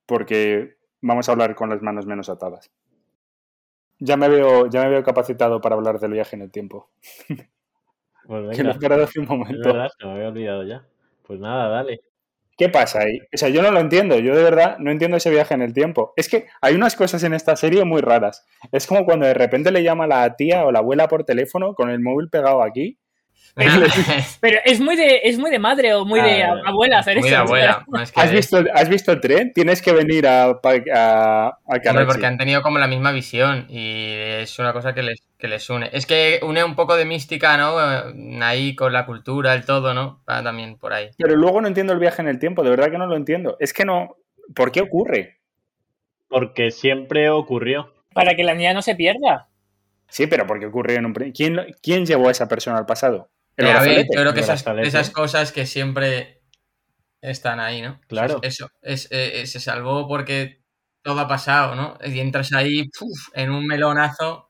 Porque 0.06 0.76
vamos 1.00 1.30
a 1.30 1.32
hablar 1.32 1.56
con 1.56 1.70
las 1.70 1.82
manos 1.82 2.06
menos 2.06 2.28
atadas. 2.28 2.70
Ya 4.00 4.18
me 4.18 4.28
veo, 4.28 4.68
ya 4.68 4.82
me 4.82 4.89
veo 4.89 5.04
capacitado 5.04 5.62
para 5.62 5.76
hablar 5.76 6.00
del 6.00 6.12
viaje 6.12 6.36
en 6.36 6.42
el 6.42 6.52
tiempo. 6.52 6.89
Pues 8.32 8.56
Que 8.56 8.64
lo 8.64 8.70
he 8.70 8.72
venga, 8.72 8.72
esperado 8.72 9.04
hace 9.04 9.20
un 9.20 9.26
es 9.26 9.30
momento. 9.30 9.74
verdad, 9.74 9.90
se 9.98 10.06
me 10.06 10.14
había 10.14 10.28
olvidado 10.30 10.64
ya. 10.64 10.86
Pues 11.28 11.40
nada, 11.40 11.68
dale. 11.70 12.02
¿Qué 12.58 12.70
pasa 12.70 13.00
ahí? 13.02 13.20
O 13.34 13.38
sea, 13.38 13.50
yo 13.50 13.62
no 13.62 13.72
lo 13.72 13.80
entiendo. 13.80 14.20
Yo 14.20 14.36
de 14.36 14.44
verdad 14.44 14.78
no 14.80 14.92
entiendo 14.92 15.18
ese 15.18 15.32
viaje 15.32 15.54
en 15.54 15.62
el 15.62 15.74
tiempo. 15.74 16.14
Es 16.16 16.30
que 16.30 16.48
hay 16.62 16.76
unas 16.76 16.96
cosas 16.96 17.24
en 17.24 17.34
esta 17.34 17.56
serie 17.56 17.84
muy 17.86 18.02
raras. 18.02 18.46
Es 18.72 18.88
como 18.88 19.04
cuando 19.06 19.26
de 19.26 19.34
repente 19.34 19.72
le 19.72 19.84
llama 19.84 20.08
la 20.08 20.36
tía 20.36 20.66
o 20.66 20.72
la 20.72 20.80
abuela 20.80 21.08
por 21.08 21.24
teléfono 21.26 21.74
con 21.74 21.90
el 21.90 22.00
móvil 22.00 22.30
pegado 22.30 22.62
aquí. 22.64 23.00
Pero 24.41 24.60
es 24.66 24.80
muy 24.80 24.95
de, 24.95 25.22
es 25.26 25.38
muy 25.38 25.52
de 25.52 25.60
madre 25.60 25.93
o 25.93 26.06
muy 26.06 26.22
de 26.22 26.43
Ah, 26.43 26.56
abuela 26.66 26.99
hacer 26.99 27.18
Muy 27.18 27.28
eso. 27.28 27.36
de 27.36 27.41
abuela. 27.41 27.86
Que- 28.14 28.22
¿Has 28.22 28.32
visto, 28.32 28.64
¿Has 28.74 28.88
visto 28.89 29.12
el 29.12 29.20
tren? 29.22 29.52
Tienes 29.54 29.82
que 29.82 29.91
venir 29.91 30.26
a, 30.28 30.43
a, 30.45 30.49
a 30.52 31.58
Hombre, 31.66 31.82
Karachi. 31.84 32.06
porque 32.06 32.26
han 32.26 32.38
tenido 32.38 32.62
como 32.62 32.80
la 32.80 32.88
misma 32.88 33.12
visión 33.12 33.66
y 33.70 34.14
es 34.16 34.58
una 34.60 34.72
cosa 34.74 34.93
que 34.93 35.04
les, 35.04 35.22
que 35.38 35.47
les 35.47 35.70
une. 35.70 35.89
Es 35.91 36.06
que 36.06 36.39
une 36.43 36.64
un 36.64 36.76
poco 36.76 36.95
de 36.95 37.06
mística, 37.06 37.58
¿no? 37.58 37.76
Eh, 37.80 38.39
Ahí 38.41 38.76
con 38.76 38.93
la 38.93 39.06
cultura, 39.06 39.54
el 39.54 39.66
todo, 39.66 39.93
¿no? 39.93 40.22
Va 40.30 40.41
también 40.41 40.78
por 40.78 40.93
ahí. 40.93 41.10
Pero 41.18 41.36
luego 41.36 41.60
no 41.62 41.68
entiendo 41.68 41.93
el 41.93 41.99
viaje 41.99 42.22
en 42.22 42.28
el 42.30 42.39
tiempo. 42.39 42.64
De 42.64 42.70
verdad 42.70 42.89
que 42.89 42.97
no 42.97 43.06
lo 43.08 43.16
entiendo. 43.16 43.58
Es 43.60 43.74
que 43.74 43.86
no... 43.86 44.16
¿Por 44.56 44.72
qué 44.72 44.82
ocurre? 44.82 45.38
Porque 46.30 46.72
siempre 46.72 47.30
ocurrió. 47.30 47.93
Para 48.14 48.36
que 48.36 48.43
la 48.43 48.54
niña 48.54 48.74
no 48.74 48.82
se 48.82 48.95
pierda. 48.95 49.49
Sí, 50.08 50.28
pero 50.28 50.45
¿por 50.47 50.60
qué 50.60 50.66
ocurrió 50.66 50.97
en 50.97 51.06
un... 51.06 51.14
¿Quién, 51.14 51.58
¿Quién 51.82 52.06
llevó 52.06 52.28
a 52.28 52.32
esa 52.32 52.47
persona 52.47 52.78
al 52.78 52.86
pasado? 52.86 53.30
¿El 53.58 53.68
Eh, 53.68 53.72
a 53.72 53.82
ver, 53.82 54.06
yo 54.14 54.22
creo 54.22 54.34
que 54.34 54.39
esas, 54.41 54.66
esas 54.82 55.10
cosas 55.10 55.52
que 55.52 55.66
siempre 55.66 56.41
están 57.22 57.60
ahí, 57.60 57.82
¿no? 57.82 57.99
Claro. 58.08 58.38
O 58.38 58.39
sea, 58.39 58.49
eso, 58.49 58.70
es, 58.82 59.08
eh, 59.12 59.45
se 59.45 59.60
salvó 59.60 60.08
porque 60.08 60.62
todo 61.04 61.20
ha 61.20 61.28
pasado, 61.28 61.76
¿no? 61.76 61.97
Y 62.04 62.20
entras 62.20 62.54
ahí 62.54 62.89
¡puf! 62.97 63.30
en 63.34 63.52
un 63.52 63.66
melonazo. 63.68 64.49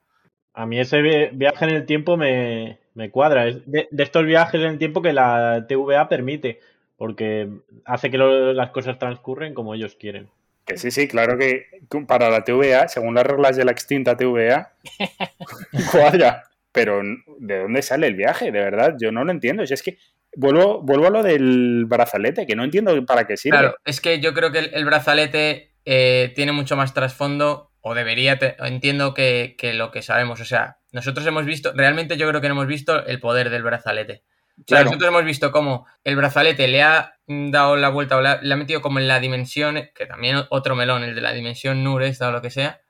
A 0.54 0.66
mí 0.66 0.78
ese 0.78 1.00
vi- 1.02 1.28
viaje 1.32 1.64
en 1.64 1.70
el 1.72 1.86
tiempo 1.86 2.16
me, 2.16 2.78
me 2.94 3.10
cuadra. 3.10 3.46
Es 3.48 3.64
de, 3.70 3.88
de 3.90 4.02
estos 4.02 4.24
viajes 4.24 4.60
en 4.60 4.66
el 4.68 4.78
tiempo 4.78 5.02
que 5.02 5.12
la 5.12 5.66
TVA 5.68 6.08
permite. 6.08 6.60
Porque 6.96 7.48
hace 7.84 8.10
que 8.10 8.18
lo- 8.18 8.52
las 8.52 8.70
cosas 8.70 8.98
transcurren 8.98 9.54
como 9.54 9.74
ellos 9.74 9.96
quieren. 9.98 10.28
Que 10.64 10.76
sí, 10.78 10.90
sí, 10.92 11.08
claro 11.08 11.36
que 11.36 11.66
para 12.06 12.30
la 12.30 12.44
TVA, 12.44 12.86
según 12.86 13.14
las 13.16 13.26
reglas 13.26 13.56
de 13.56 13.64
la 13.64 13.72
extinta 13.72 14.16
TVA, 14.16 14.72
cuadra. 15.92 16.44
Pero 16.72 17.02
¿de 17.38 17.58
dónde 17.58 17.82
sale 17.82 18.06
el 18.06 18.14
viaje? 18.14 18.46
De 18.50 18.60
verdad, 18.60 18.94
yo 19.00 19.12
no 19.12 19.24
lo 19.24 19.30
entiendo. 19.30 19.66
Si 19.66 19.74
es 19.74 19.82
que 19.82 19.98
vuelvo, 20.34 20.80
vuelvo 20.82 21.06
a 21.08 21.10
lo 21.10 21.22
del 21.22 21.84
brazalete, 21.86 22.46
que 22.46 22.56
no 22.56 22.64
entiendo 22.64 23.04
para 23.04 23.26
qué 23.26 23.36
sirve. 23.36 23.58
Claro, 23.58 23.76
es 23.84 24.00
que 24.00 24.20
yo 24.20 24.32
creo 24.32 24.50
que 24.52 24.60
el, 24.60 24.70
el 24.74 24.84
brazalete 24.84 25.74
eh, 25.84 26.32
tiene 26.34 26.52
mucho 26.52 26.76
más 26.76 26.94
trasfondo, 26.94 27.70
o 27.80 27.94
debería, 27.94 28.38
te- 28.38 28.56
entiendo 28.60 29.12
que, 29.12 29.56
que 29.58 29.74
lo 29.74 29.90
que 29.90 30.02
sabemos. 30.02 30.40
O 30.40 30.44
sea, 30.44 30.78
nosotros 30.92 31.26
hemos 31.26 31.44
visto, 31.44 31.72
realmente 31.74 32.16
yo 32.16 32.28
creo 32.28 32.40
que 32.40 32.48
no 32.48 32.54
hemos 32.54 32.66
visto 32.68 33.04
el 33.04 33.18
poder 33.20 33.50
del 33.50 33.62
brazalete. 33.62 34.22
O 34.22 34.54
sea, 34.54 34.64
Claro. 34.66 34.84
nosotros 34.86 35.08
hemos 35.08 35.24
visto 35.24 35.50
cómo 35.50 35.86
el 36.04 36.14
brazalete 36.14 36.68
le 36.68 36.82
ha 36.82 37.14
dado 37.26 37.76
la 37.76 37.88
vuelta 37.88 38.16
o 38.16 38.20
le 38.22 38.28
ha, 38.28 38.40
le 38.42 38.54
ha 38.54 38.56
metido 38.56 38.80
como 38.82 38.98
en 39.00 39.08
la 39.08 39.18
dimensión, 39.18 39.78
que 39.94 40.06
también 40.06 40.36
otro 40.50 40.76
melón, 40.76 41.02
el 41.02 41.14
de 41.14 41.20
la 41.22 41.32
dimensión 41.32 41.82
Nures 41.82 42.20
o 42.22 42.30
lo 42.30 42.40
que 42.42 42.50
sea, 42.50 42.80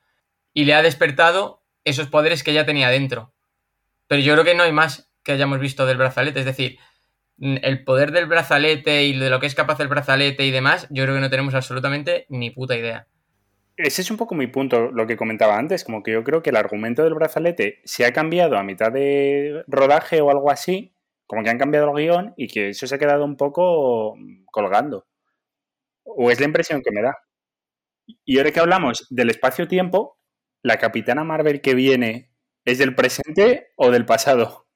y 0.53 0.65
le 0.67 0.75
ha 0.75 0.83
despertado 0.83 1.63
esos 1.85 2.09
poderes 2.09 2.43
que 2.43 2.53
ya 2.53 2.67
tenía 2.67 2.89
dentro. 2.91 3.33
Pero 4.13 4.21
yo 4.21 4.35
creo 4.35 4.45
que 4.45 4.55
no 4.55 4.63
hay 4.63 4.73
más 4.73 5.11
que 5.25 5.33
hayamos 5.33 5.59
visto 5.59 5.87
del 5.87 5.97
brazalete. 5.97 6.41
Es 6.41 6.45
decir, 6.45 6.79
mm, 7.39 7.57
el 7.63 7.83
poder 7.83 8.13
del 8.13 8.27
brazalete 8.27 9.05
y 9.05 9.19
de 9.19 9.31
lo 9.31 9.41
que 9.41 9.47
es 9.47 9.55
capaz 9.55 9.81
el 9.81 9.89
brazalete 9.89 10.45
y 10.45 10.51
demás, 10.51 10.87
yo 10.91 11.05
creo 11.05 11.15
que 11.15 11.23
no 11.23 11.31
tenemos 11.31 11.55
absolutamente 11.55 12.27
ni 12.29 12.51
puta 12.51 12.77
idea. 12.77 13.07
Ese 13.75 14.03
es 14.03 14.11
un 14.11 14.19
poco 14.19 14.35
mi 14.35 14.49
punto, 14.49 14.91
lo 14.91 15.07
que 15.07 15.17
comentaba 15.17 15.57
antes, 15.57 15.83
como 15.83 16.03
que 16.03 16.13
yo 16.13 16.25
creo 16.25 16.43
que 16.43 16.51
el 16.51 16.57
argumento 16.57 17.03
del 17.05 17.15
brazalete 17.15 17.81
se 17.85 18.05
ha 18.05 18.13
cambiado 18.13 18.59
a 18.59 18.63
mitad 18.63 18.93
de 18.93 19.65
rodaje 19.67 20.21
o 20.21 20.31
algo 20.31 20.51
así, 20.51 20.95
como 21.27 21.43
que 21.43 21.49
han 21.49 21.59
cambiado 21.59 21.89
el 21.89 21.97
guion 21.97 22.35
y 22.37 22.49
que 22.49 22.69
eso 22.69 22.87
se 22.87 22.95
ha 22.95 22.99
quedado 22.99 23.25
un 23.25 23.39
poco 23.39 24.19
colgando. 24.51 25.07
O 26.05 26.31
es 26.31 26.39
la 26.39 26.45
impresión 26.45 26.83
que 26.83 26.91
me 26.91 27.01
da. 27.01 27.17
Y 28.27 28.37
ahora 28.37 28.51
que 28.51 28.61
hablamos 28.61 29.07
del 29.09 29.31
espacio-tiempo, 29.31 30.19
la 30.61 30.77
capitana 30.77 31.25
Marvel 31.25 31.63
que 31.63 31.75
viene 31.75 32.32
es 32.65 32.79
del 32.79 32.95
presente 32.95 33.73
o 33.77 33.91
del 33.91 34.05
pasado. 34.05 34.67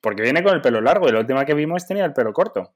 Porque 0.00 0.22
viene 0.22 0.42
con 0.42 0.54
el 0.54 0.60
pelo 0.60 0.80
largo 0.80 1.08
y 1.08 1.12
la 1.12 1.20
última 1.20 1.44
que 1.44 1.54
vimos 1.54 1.86
tenía 1.86 2.04
el 2.04 2.12
pelo 2.12 2.32
corto. 2.32 2.74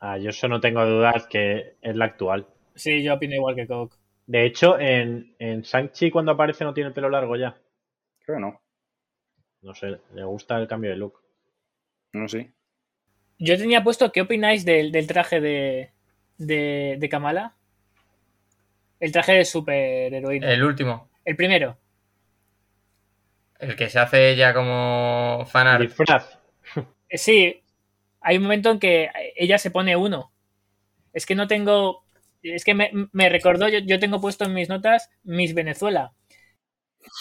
Ah, 0.00 0.18
yo 0.18 0.30
eso 0.30 0.48
no 0.48 0.60
tengo 0.60 0.84
dudas 0.84 1.26
que 1.26 1.76
es 1.80 1.96
la 1.96 2.06
actual. 2.06 2.46
Sí, 2.74 3.02
yo 3.02 3.14
opino 3.14 3.34
igual 3.34 3.54
que 3.54 3.66
Coke. 3.66 3.96
De 4.26 4.44
hecho, 4.46 4.78
en, 4.78 5.34
en 5.38 5.62
Shang-Chi 5.62 6.10
cuando 6.10 6.32
aparece 6.32 6.64
no 6.64 6.74
tiene 6.74 6.88
el 6.88 6.94
pelo 6.94 7.08
largo 7.10 7.36
ya. 7.36 7.56
Creo 8.20 8.36
que 8.36 8.40
no. 8.40 8.60
No 9.62 9.74
sé, 9.74 10.00
le 10.14 10.24
gusta 10.24 10.58
el 10.58 10.66
cambio 10.68 10.90
de 10.90 10.96
look. 10.96 11.20
No 12.12 12.28
sé. 12.28 12.52
Yo 13.38 13.56
tenía 13.58 13.82
puesto, 13.82 14.12
¿qué 14.12 14.20
opináis 14.22 14.64
del, 14.64 14.92
del 14.92 15.06
traje 15.06 15.40
de, 15.40 15.92
de, 16.38 16.96
de 16.98 17.08
Kamala? 17.08 17.56
El 19.00 19.12
traje 19.12 19.32
de 19.32 19.44
superheroína. 19.44 20.46
El, 20.46 20.54
El 20.54 20.64
último, 20.64 21.10
primero. 21.36 21.76
El 23.62 23.76
que 23.76 23.88
se 23.88 23.98
hace 23.98 24.36
ya 24.36 24.52
como 24.54 25.46
fanart. 25.50 25.80
Disfraz. 25.80 26.38
Eh, 27.08 27.18
Sí, 27.18 27.62
hay 28.20 28.36
un 28.38 28.44
momento 28.44 28.70
en 28.70 28.78
que 28.80 29.10
ella 29.36 29.58
se 29.58 29.70
pone 29.70 29.96
uno. 29.96 30.32
Es 31.14 31.26
que 31.26 31.34
no 31.36 31.48
tengo. 31.48 32.04
Es 32.42 32.64
que 32.64 32.74
me, 32.74 32.90
me 33.12 33.28
recordó, 33.30 33.68
yo, 33.68 33.80
yo 33.80 34.00
tengo 34.00 34.20
puesto 34.20 34.44
en 34.46 34.54
mis 34.54 34.68
notas 34.70 35.10
Miss 35.24 35.54
Venezuela. 35.54 36.14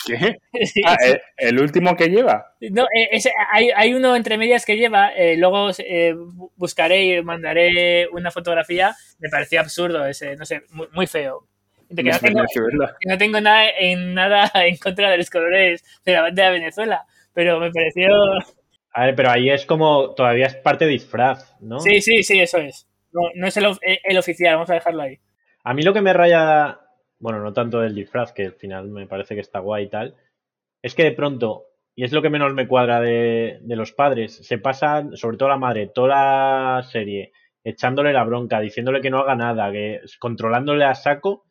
¿Qué? 0.05 0.37
Sí, 0.65 0.81
Ah, 0.85 0.95
sí. 0.99 1.11
¿el, 1.11 1.21
el 1.37 1.59
último 1.61 1.95
que 1.95 2.07
lleva? 2.09 2.55
No, 2.69 2.83
eh, 2.95 3.19
hay, 3.51 3.71
hay 3.75 3.93
uno 3.95 4.15
entre 4.15 4.37
medias 4.37 4.65
que 4.65 4.77
lleva, 4.77 5.09
eh, 5.15 5.35
luego 5.35 5.71
eh, 5.79 6.13
bu- 6.15 6.51
buscaré 6.55 7.05
y 7.17 7.23
mandaré 7.23 8.07
una 8.09 8.29
fotografía. 8.29 8.95
Me 9.17 9.29
parecía 9.29 9.61
absurdo 9.61 10.05
ese, 10.05 10.35
no 10.35 10.45
sé, 10.45 10.61
muy, 10.69 10.87
muy 10.91 11.07
feo. 11.07 11.47
Que 11.95 12.03
no 12.03 12.19
tengo, 12.19 12.41
no 13.05 13.17
tengo 13.17 13.41
nada 13.41 13.69
en, 13.79 14.13
nada 14.13 14.51
en 14.65 14.77
contra 14.77 15.09
de 15.09 15.17
los 15.17 15.29
colores 15.29 15.83
de 16.05 16.13
la 16.13 16.21
bandera 16.21 16.49
de 16.49 16.59
Venezuela, 16.59 17.05
pero 17.33 17.59
me 17.59 17.71
pareció. 17.71 18.09
A 18.93 19.05
ver, 19.05 19.15
pero 19.15 19.29
ahí 19.29 19.49
es 19.49 19.65
como, 19.65 20.13
todavía 20.13 20.47
es 20.47 20.55
parte 20.55 20.85
de 20.85 20.91
disfraz, 20.91 21.55
¿no? 21.61 21.79
Sí, 21.79 22.01
sí, 22.01 22.23
sí, 22.23 22.39
eso 22.39 22.57
es. 22.57 22.87
No, 23.11 23.21
no 23.35 23.47
es 23.47 23.57
el, 23.57 23.65
eh, 23.65 23.99
el 24.03 24.17
oficial, 24.17 24.55
vamos 24.55 24.69
a 24.69 24.75
dejarlo 24.75 25.03
ahí. 25.03 25.19
A 25.63 25.73
mí 25.73 25.83
lo 25.83 25.93
que 25.93 26.01
me 26.01 26.13
raya, 26.13 26.79
bueno, 27.19 27.39
no 27.39 27.53
tanto 27.53 27.79
del 27.81 27.95
disfraz, 27.95 28.33
que 28.33 28.45
al 28.47 28.53
final 28.53 28.89
me 28.89 29.07
parece 29.07 29.35
que 29.35 29.41
está 29.41 29.59
guay 29.59 29.85
y 29.85 29.89
tal, 29.89 30.15
es 30.81 30.95
que 30.95 31.03
de 31.03 31.11
pronto, 31.11 31.67
y 31.95 32.03
es 32.03 32.11
lo 32.11 32.21
que 32.21 32.29
menos 32.29 32.53
me 32.53 32.67
cuadra 32.67 32.99
de, 32.99 33.59
de 33.61 33.75
los 33.75 33.91
padres, 33.91 34.35
se 34.45 34.57
pasan, 34.57 35.15
sobre 35.15 35.37
todo 35.37 35.49
la 35.49 35.57
madre, 35.57 35.87
toda 35.87 36.07
la 36.77 36.83
serie, 36.83 37.31
echándole 37.63 38.13
la 38.13 38.23
bronca, 38.23 38.59
diciéndole 38.59 39.01
que 39.01 39.09
no 39.09 39.19
haga 39.19 39.35
nada, 39.35 39.71
que 39.71 40.01
controlándole 40.19 40.85
a 40.85 40.95
saco, 40.95 41.45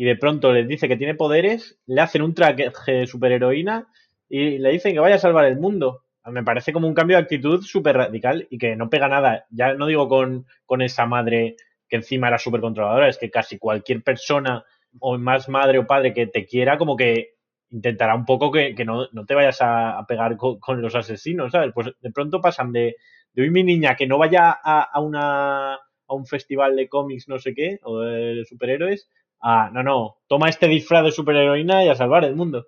y 0.00 0.04
de 0.04 0.16
pronto 0.16 0.50
les 0.50 0.66
dice 0.66 0.88
que 0.88 0.96
tiene 0.96 1.14
poderes, 1.14 1.78
le 1.84 2.00
hacen 2.00 2.22
un 2.22 2.32
traje 2.32 2.70
de 2.86 3.06
superheroína 3.06 3.86
y 4.30 4.56
le 4.56 4.70
dicen 4.70 4.94
que 4.94 4.98
vaya 4.98 5.16
a 5.16 5.18
salvar 5.18 5.44
el 5.44 5.58
mundo. 5.58 6.04
Me 6.24 6.42
parece 6.42 6.72
como 6.72 6.88
un 6.88 6.94
cambio 6.94 7.18
de 7.18 7.22
actitud 7.22 7.60
súper 7.60 7.98
radical 7.98 8.46
y 8.48 8.56
que 8.56 8.76
no 8.76 8.88
pega 8.88 9.08
nada. 9.08 9.44
Ya 9.50 9.74
no 9.74 9.84
digo 9.84 10.08
con, 10.08 10.46
con 10.64 10.80
esa 10.80 11.04
madre 11.04 11.56
que 11.86 11.96
encima 11.96 12.28
era 12.28 12.38
súper 12.38 12.62
controladora, 12.62 13.10
es 13.10 13.18
que 13.18 13.30
casi 13.30 13.58
cualquier 13.58 14.02
persona 14.02 14.64
o 15.00 15.18
más 15.18 15.50
madre 15.50 15.78
o 15.78 15.86
padre 15.86 16.14
que 16.14 16.26
te 16.28 16.46
quiera, 16.46 16.78
como 16.78 16.96
que 16.96 17.34
intentará 17.68 18.14
un 18.14 18.24
poco 18.24 18.50
que, 18.50 18.74
que 18.74 18.86
no, 18.86 19.06
no 19.12 19.26
te 19.26 19.34
vayas 19.34 19.58
a, 19.60 20.02
pegar 20.08 20.38
con, 20.38 20.58
con 20.60 20.80
los 20.80 20.94
asesinos, 20.94 21.52
¿sabes? 21.52 21.72
Pues 21.74 21.88
de 22.00 22.10
pronto 22.10 22.40
pasan 22.40 22.72
de, 22.72 22.96
de 23.34 23.42
hoy 23.42 23.50
mi 23.50 23.64
niña 23.64 23.96
que 23.96 24.06
no 24.06 24.16
vaya 24.16 24.48
a, 24.64 24.80
a 24.80 24.98
una 24.98 25.74
a 25.74 26.14
un 26.14 26.26
festival 26.26 26.74
de 26.74 26.88
cómics 26.88 27.28
no 27.28 27.38
sé 27.38 27.54
qué, 27.54 27.78
o 27.82 28.00
de 28.00 28.44
superhéroes, 28.46 29.10
a 29.40 29.70
no, 29.70 29.82
no, 29.82 30.18
toma 30.28 30.48
este 30.48 30.66
disfraz 30.68 31.04
de 31.04 31.12
superheroína 31.12 31.84
y 31.84 31.88
a 31.88 31.94
salvar 31.96 32.24
el 32.24 32.36
mundo. 32.36 32.66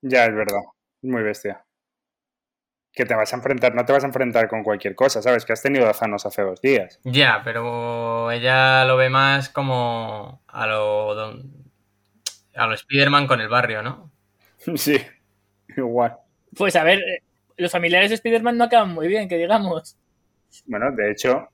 Ya, 0.00 0.24
es 0.24 0.34
verdad. 0.34 0.60
Es 1.02 1.10
muy 1.10 1.22
bestia. 1.22 1.66
Que 2.92 3.04
te 3.04 3.14
vas 3.14 3.32
a 3.32 3.36
enfrentar, 3.36 3.74
no 3.74 3.84
te 3.84 3.92
vas 3.92 4.02
a 4.04 4.06
enfrentar 4.06 4.48
con 4.48 4.62
cualquier 4.64 4.94
cosa, 4.94 5.20
¿sabes? 5.20 5.44
Que 5.44 5.52
has 5.52 5.60
tenido 5.62 5.86
a 5.86 5.92
Thanos 5.92 6.24
hace 6.24 6.42
dos 6.42 6.60
días. 6.62 6.98
Ya, 7.04 7.42
pero 7.44 8.30
ella 8.30 8.84
lo 8.86 8.96
ve 8.96 9.10
más 9.10 9.50
como 9.50 10.42
a 10.48 10.66
lo, 10.66 11.14
don- 11.14 11.52
a 12.54 12.66
lo 12.66 12.74
Spider-Man 12.74 13.26
con 13.26 13.40
el 13.40 13.48
barrio, 13.48 13.82
¿no? 13.82 14.10
Sí, 14.76 14.96
igual. 15.76 16.16
Pues 16.56 16.76
a 16.76 16.84
ver, 16.84 16.98
eh, 17.00 17.22
los 17.56 17.70
familiares 17.70 18.10
de 18.10 18.16
Spider-Man 18.16 18.56
no 18.56 18.64
acaban 18.64 18.94
muy 18.94 19.08
bien, 19.08 19.28
que 19.28 19.36
digamos. 19.36 19.96
Bueno, 20.66 20.90
de 20.92 21.10
hecho, 21.10 21.48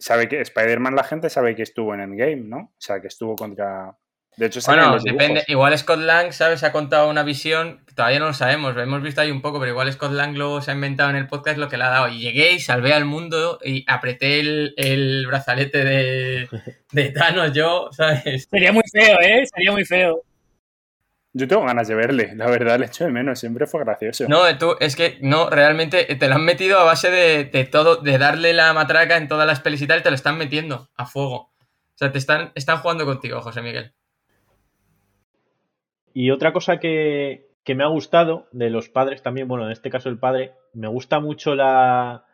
sabe 0.00 0.28
que 0.28 0.40
Spider-Man 0.40 0.96
la 0.96 1.04
gente 1.04 1.30
sabe 1.30 1.54
que 1.54 1.62
estuvo 1.62 1.94
en 1.94 2.00
Endgame, 2.00 2.36
¿no? 2.36 2.56
O 2.58 2.80
sea, 2.80 3.00
que 3.00 3.06
estuvo 3.06 3.36
contra... 3.36 3.96
De 4.36 4.46
hecho, 4.46 4.60
Bueno, 4.64 4.96
depende. 4.98 5.44
Igual 5.48 5.76
Scott 5.76 5.98
Lang, 5.98 6.32
¿sabes? 6.32 6.62
Ha 6.62 6.72
contado 6.72 7.10
una 7.10 7.24
visión, 7.24 7.84
que 7.86 7.94
todavía 7.94 8.20
no 8.20 8.26
lo 8.28 8.32
sabemos, 8.32 8.74
lo 8.74 8.82
hemos 8.82 9.02
visto 9.02 9.20
ahí 9.20 9.30
un 9.30 9.42
poco, 9.42 9.58
pero 9.58 9.72
igual 9.72 9.92
Scott 9.92 10.12
Lang 10.12 10.34
luego 10.36 10.62
se 10.62 10.70
ha 10.70 10.74
inventado 10.74 11.10
en 11.10 11.16
el 11.16 11.26
podcast 11.26 11.58
lo 11.58 11.68
que 11.68 11.76
le 11.76 11.84
ha 11.84 11.90
dado. 11.90 12.08
Y 12.08 12.20
llegué 12.20 12.52
y 12.52 12.60
salvé 12.60 12.94
al 12.94 13.04
mundo 13.04 13.58
y 13.62 13.84
apreté 13.86 14.40
el, 14.40 14.72
el 14.76 15.26
brazalete 15.26 15.84
de, 15.84 16.48
de 16.92 17.10
Thanos 17.10 17.52
yo, 17.52 17.90
¿sabes? 17.92 18.48
Sería 18.50 18.72
muy 18.72 18.84
feo, 18.90 19.20
¿eh? 19.20 19.44
Sería 19.52 19.72
muy 19.72 19.84
feo. 19.84 20.22
Yo 21.32 21.46
tengo 21.46 21.64
ganas 21.64 21.86
de 21.86 21.94
verle, 21.94 22.34
la 22.34 22.46
verdad, 22.46 22.78
le 22.78 22.86
echo 22.86 23.04
de 23.04 23.10
menos, 23.10 23.38
siempre 23.38 23.66
fue 23.66 23.84
gracioso. 23.84 24.26
No, 24.28 24.58
tú, 24.58 24.74
es 24.80 24.96
que 24.96 25.18
no, 25.20 25.48
realmente 25.48 26.04
te 26.16 26.28
lo 26.28 26.34
han 26.34 26.44
metido 26.44 26.80
a 26.80 26.84
base 26.84 27.10
de, 27.10 27.44
de 27.44 27.64
todo, 27.64 27.96
de 27.96 28.18
darle 28.18 28.52
la 28.52 28.72
matraca 28.72 29.16
en 29.16 29.28
todas 29.28 29.46
las 29.46 29.60
pelis 29.60 29.80
y 29.82 29.86
tal, 29.86 30.02
te 30.02 30.10
lo 30.10 30.16
están 30.16 30.38
metiendo 30.38 30.88
a 30.96 31.06
fuego. 31.06 31.36
O 31.36 31.94
sea, 31.94 32.10
te 32.10 32.18
están, 32.18 32.50
están 32.56 32.78
jugando 32.78 33.04
contigo, 33.04 33.40
José 33.42 33.62
Miguel. 33.62 33.92
Y 36.12 36.30
otra 36.32 36.52
cosa 36.52 36.80
que, 36.80 37.48
que 37.64 37.74
me 37.74 37.84
ha 37.84 37.88
gustado 37.88 38.48
de 38.50 38.70
los 38.70 38.88
padres 38.88 39.22
también, 39.22 39.46
bueno, 39.46 39.66
en 39.66 39.72
este 39.72 39.90
caso 39.90 40.08
el 40.08 40.18
padre, 40.18 40.54
me 40.72 40.88
gusta 40.88 41.20
mucho 41.20 41.54
la, 41.54 42.24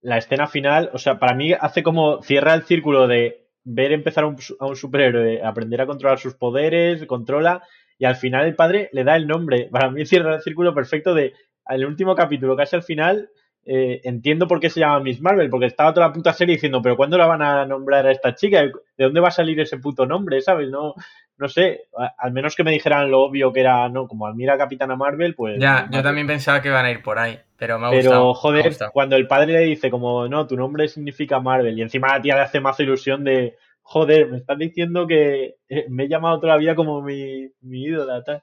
la 0.00 0.18
escena 0.18 0.46
final. 0.46 0.90
O 0.92 0.98
sea, 0.98 1.18
para 1.18 1.34
mí 1.34 1.52
hace 1.52 1.82
como 1.82 2.22
cierra 2.22 2.54
el 2.54 2.62
círculo 2.62 3.08
de 3.08 3.48
ver 3.64 3.92
empezar 3.92 4.24
a 4.24 4.28
un, 4.28 4.36
a 4.58 4.66
un 4.66 4.76
superhéroe, 4.76 5.42
aprender 5.42 5.80
a 5.80 5.86
controlar 5.86 6.18
sus 6.18 6.34
poderes, 6.34 7.04
controla, 7.06 7.62
y 8.00 8.06
al 8.06 8.16
final 8.16 8.46
el 8.46 8.56
padre 8.56 8.88
le 8.92 9.04
da 9.04 9.14
el 9.14 9.28
nombre. 9.28 9.68
Para 9.70 9.90
mí 9.90 10.04
cierra 10.06 10.34
el 10.36 10.40
círculo 10.42 10.74
perfecto 10.74 11.14
de 11.14 11.34
el 11.68 11.84
último 11.84 12.16
capítulo, 12.16 12.56
casi 12.56 12.74
al 12.74 12.82
final, 12.82 13.28
eh, 13.64 14.00
entiendo 14.04 14.48
por 14.48 14.58
qué 14.58 14.70
se 14.70 14.80
llama 14.80 15.00
Miss 15.00 15.20
Marvel, 15.20 15.50
porque 15.50 15.66
estaba 15.66 15.92
toda 15.92 16.06
la 16.08 16.12
puta 16.12 16.32
serie 16.32 16.54
diciendo, 16.54 16.80
pero 16.82 16.96
¿cuándo 16.96 17.18
la 17.18 17.26
van 17.26 17.42
a 17.42 17.66
nombrar 17.66 18.06
a 18.06 18.10
esta 18.10 18.34
chica? 18.34 18.62
¿De 18.62 18.72
dónde 19.04 19.20
va 19.20 19.28
a 19.28 19.32
salir 19.32 19.60
ese 19.60 19.76
puto 19.78 20.06
nombre? 20.06 20.40
¿Sabes? 20.40 20.70
No, 20.70 20.94
no 21.36 21.48
sé, 21.48 21.82
a- 21.96 22.14
al 22.18 22.32
menos 22.32 22.56
que 22.56 22.64
me 22.64 22.72
dijeran 22.72 23.10
lo 23.10 23.20
obvio 23.20 23.52
que 23.52 23.60
era, 23.60 23.86
no, 23.90 24.08
como 24.08 24.26
Admira 24.26 24.56
Capitana 24.56 24.96
Marvel, 24.96 25.34
pues... 25.34 25.60
Ya, 25.60 25.86
yo 25.92 26.02
también 26.02 26.26
pensaba 26.26 26.60
que 26.62 26.68
iban 26.68 26.86
a 26.86 26.90
ir 26.90 27.02
por 27.02 27.18
ahí, 27.18 27.38
pero 27.58 27.78
me 27.78 27.86
ha 27.86 27.90
Pero, 27.90 28.02
gustado. 28.02 28.24
me 28.24 28.30
ha 28.30 28.34
joder, 28.34 28.76
cuando 28.92 29.16
el 29.16 29.26
padre 29.26 29.52
le 29.52 29.60
dice 29.60 29.90
como, 29.90 30.26
no, 30.26 30.46
tu 30.46 30.56
nombre 30.56 30.88
significa 30.88 31.38
Marvel, 31.38 31.78
y 31.78 31.82
encima 31.82 32.08
la 32.08 32.22
tía 32.22 32.34
le 32.36 32.40
hace 32.40 32.60
más 32.60 32.80
ilusión 32.80 33.24
de, 33.24 33.56
joder, 33.90 34.28
me 34.28 34.38
estás 34.38 34.56
diciendo 34.56 35.04
que 35.04 35.56
eh, 35.68 35.86
me 35.88 36.04
he 36.04 36.08
llamado 36.08 36.38
toda 36.38 36.52
la 36.52 36.58
vida 36.58 36.76
como 36.76 37.02
mi, 37.02 37.50
mi 37.60 37.82
ídola, 37.82 38.22
tal. 38.22 38.40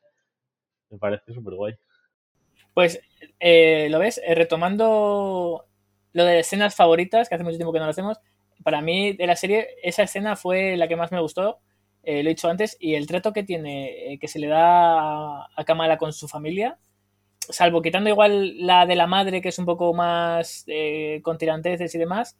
Me 0.90 0.98
parece 0.98 1.34
súper 1.34 1.54
guay. 1.54 1.74
Pues, 2.74 3.00
eh, 3.40 3.88
¿lo 3.90 3.98
ves? 4.00 4.20
Eh, 4.26 4.36
retomando 4.36 5.66
lo 6.12 6.26
de 6.26 6.40
escenas 6.40 6.76
favoritas, 6.76 7.30
que 7.30 7.36
hace 7.36 7.46
mucho 7.46 7.56
tiempo 7.56 7.72
que 7.72 7.80
no 7.80 7.86
lo 7.86 7.92
hacemos, 7.92 8.20
para 8.62 8.82
mí 8.82 9.14
de 9.14 9.26
la 9.26 9.38
serie 9.38 9.70
esa 9.84 10.04
escena 10.04 10.36
fue 10.36 10.76
la 10.76 10.90
que 10.90 10.98
más 10.98 11.14
me 11.14 11.22
gustó, 11.22 11.60
eh, 12.04 12.24
lo 12.24 12.30
he 12.30 12.34
dicho 12.34 12.50
antes, 12.50 12.76
y 12.78 12.96
el 12.96 13.08
trato 13.08 13.32
que 13.32 13.44
tiene, 13.44 14.18
que 14.20 14.28
se 14.28 14.40
le 14.40 14.48
da 14.48 15.46
a 15.46 15.64
Kamala 15.66 15.98
con 15.98 16.12
su 16.12 16.28
familia, 16.28 16.78
salvo 17.40 17.82
quitando 17.82 18.10
igual 18.10 18.66
la 18.66 18.86
de 18.86 18.98
la 18.98 19.08
madre, 19.08 19.42
que 19.42 19.50
es 19.50 19.60
un 19.60 19.66
poco 19.66 19.94
más 19.94 20.66
eh, 20.68 21.22
con 21.24 21.38
tiranteces 21.38 21.96
y 21.96 21.98
demás, 21.98 22.38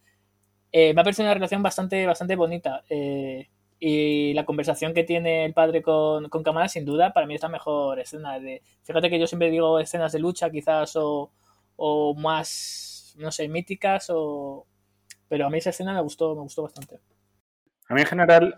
eh, 0.72 0.94
me 0.94 1.02
ha 1.02 1.04
parecido 1.04 1.26
una 1.26 1.34
relación 1.34 1.64
bastante, 1.64 2.06
bastante 2.06 2.36
bonita. 2.36 2.84
eh, 2.90 3.48
y 3.80 4.34
la 4.34 4.46
conversación 4.46 4.94
que 4.94 5.04
tiene 5.04 5.46
el 5.46 5.54
padre 5.54 5.82
con, 5.84 6.30
con 6.30 6.42
Kamala, 6.44 6.68
sin 6.68 6.84
duda, 6.84 7.14
para 7.14 7.28
mí 7.28 7.36
es 7.36 7.42
la 7.42 7.50
mejor 7.50 8.00
escena. 8.00 8.40
De, 8.40 8.62
fíjate 8.84 9.10
que 9.10 9.20
yo 9.20 9.28
siempre 9.28 9.52
digo 9.52 9.80
escenas 9.80 10.12
de 10.12 10.20
lucha, 10.20 10.50
quizás, 10.50 10.96
o, 10.96 11.32
o 11.76 12.16
más, 12.16 13.16
no 13.20 13.32
sé, 13.32 13.48
míticas, 13.48 14.10
o... 14.10 14.66
pero 15.28 15.46
a 15.46 15.50
mí 15.50 15.60
esa 15.60 15.70
escena 15.70 15.94
me 15.94 16.02
gustó, 16.02 16.34
me 16.34 16.42
gustó 16.42 16.64
bastante. 16.64 17.00
A 17.88 17.94
mí 17.94 18.02
en 18.02 18.08
general, 18.08 18.56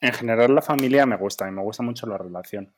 en 0.00 0.12
general 0.12 0.54
la 0.54 0.62
familia 0.62 1.06
me 1.06 1.16
gusta 1.16 1.48
y 1.48 1.52
me 1.52 1.62
gusta 1.62 1.84
mucho 1.84 2.06
la 2.06 2.18
relación. 2.18 2.72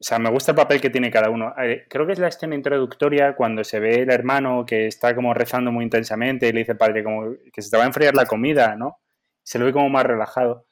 O 0.00 0.02
sea, 0.02 0.18
me 0.18 0.30
gusta 0.30 0.52
el 0.52 0.56
papel 0.56 0.80
que 0.80 0.88
tiene 0.88 1.10
cada 1.10 1.28
uno. 1.28 1.52
Eh, 1.62 1.84
creo 1.86 2.06
que 2.06 2.12
es 2.14 2.18
la 2.18 2.28
escena 2.28 2.54
introductoria 2.54 3.36
cuando 3.36 3.62
se 3.64 3.80
ve 3.80 3.96
el 4.00 4.10
hermano 4.10 4.64
que 4.64 4.86
está 4.86 5.14
como 5.14 5.34
rezando 5.34 5.70
muy 5.72 5.84
intensamente 5.84 6.48
y 6.48 6.52
le 6.52 6.60
dice 6.60 6.72
al 6.72 6.78
padre 6.78 7.04
que 7.52 7.60
se 7.60 7.70
te 7.70 7.76
va 7.76 7.82
a 7.82 7.86
enfriar 7.86 8.14
la 8.14 8.24
comida, 8.24 8.76
¿no? 8.76 8.98
Se 9.42 9.58
lo 9.58 9.66
ve 9.66 9.74
como 9.74 9.90
más 9.90 10.06
relajado. 10.06 10.66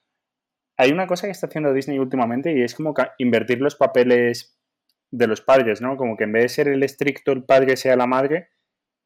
Hay 0.79 0.93
una 0.93 1.07
cosa 1.07 1.27
que 1.27 1.33
está 1.33 1.47
haciendo 1.47 1.75
Disney 1.75 1.99
últimamente 1.99 2.57
y 2.57 2.63
es 2.63 2.75
como 2.75 2.95
invertir 3.19 3.61
los 3.61 3.77
papeles 3.77 4.59
de 5.11 5.27
los 5.27 5.43
padres, 5.43 5.83
¿no? 5.83 5.99
Como 5.99 6.17
que 6.17 6.25
en 6.25 6.33
vez 6.33 6.45
de 6.45 6.49
ser 6.49 6.69
el 6.69 6.83
estricto 6.83 7.33
el 7.33 7.45
padre 7.45 7.77
sea 7.77 7.97
la 7.97 8.07
madre 8.07 8.49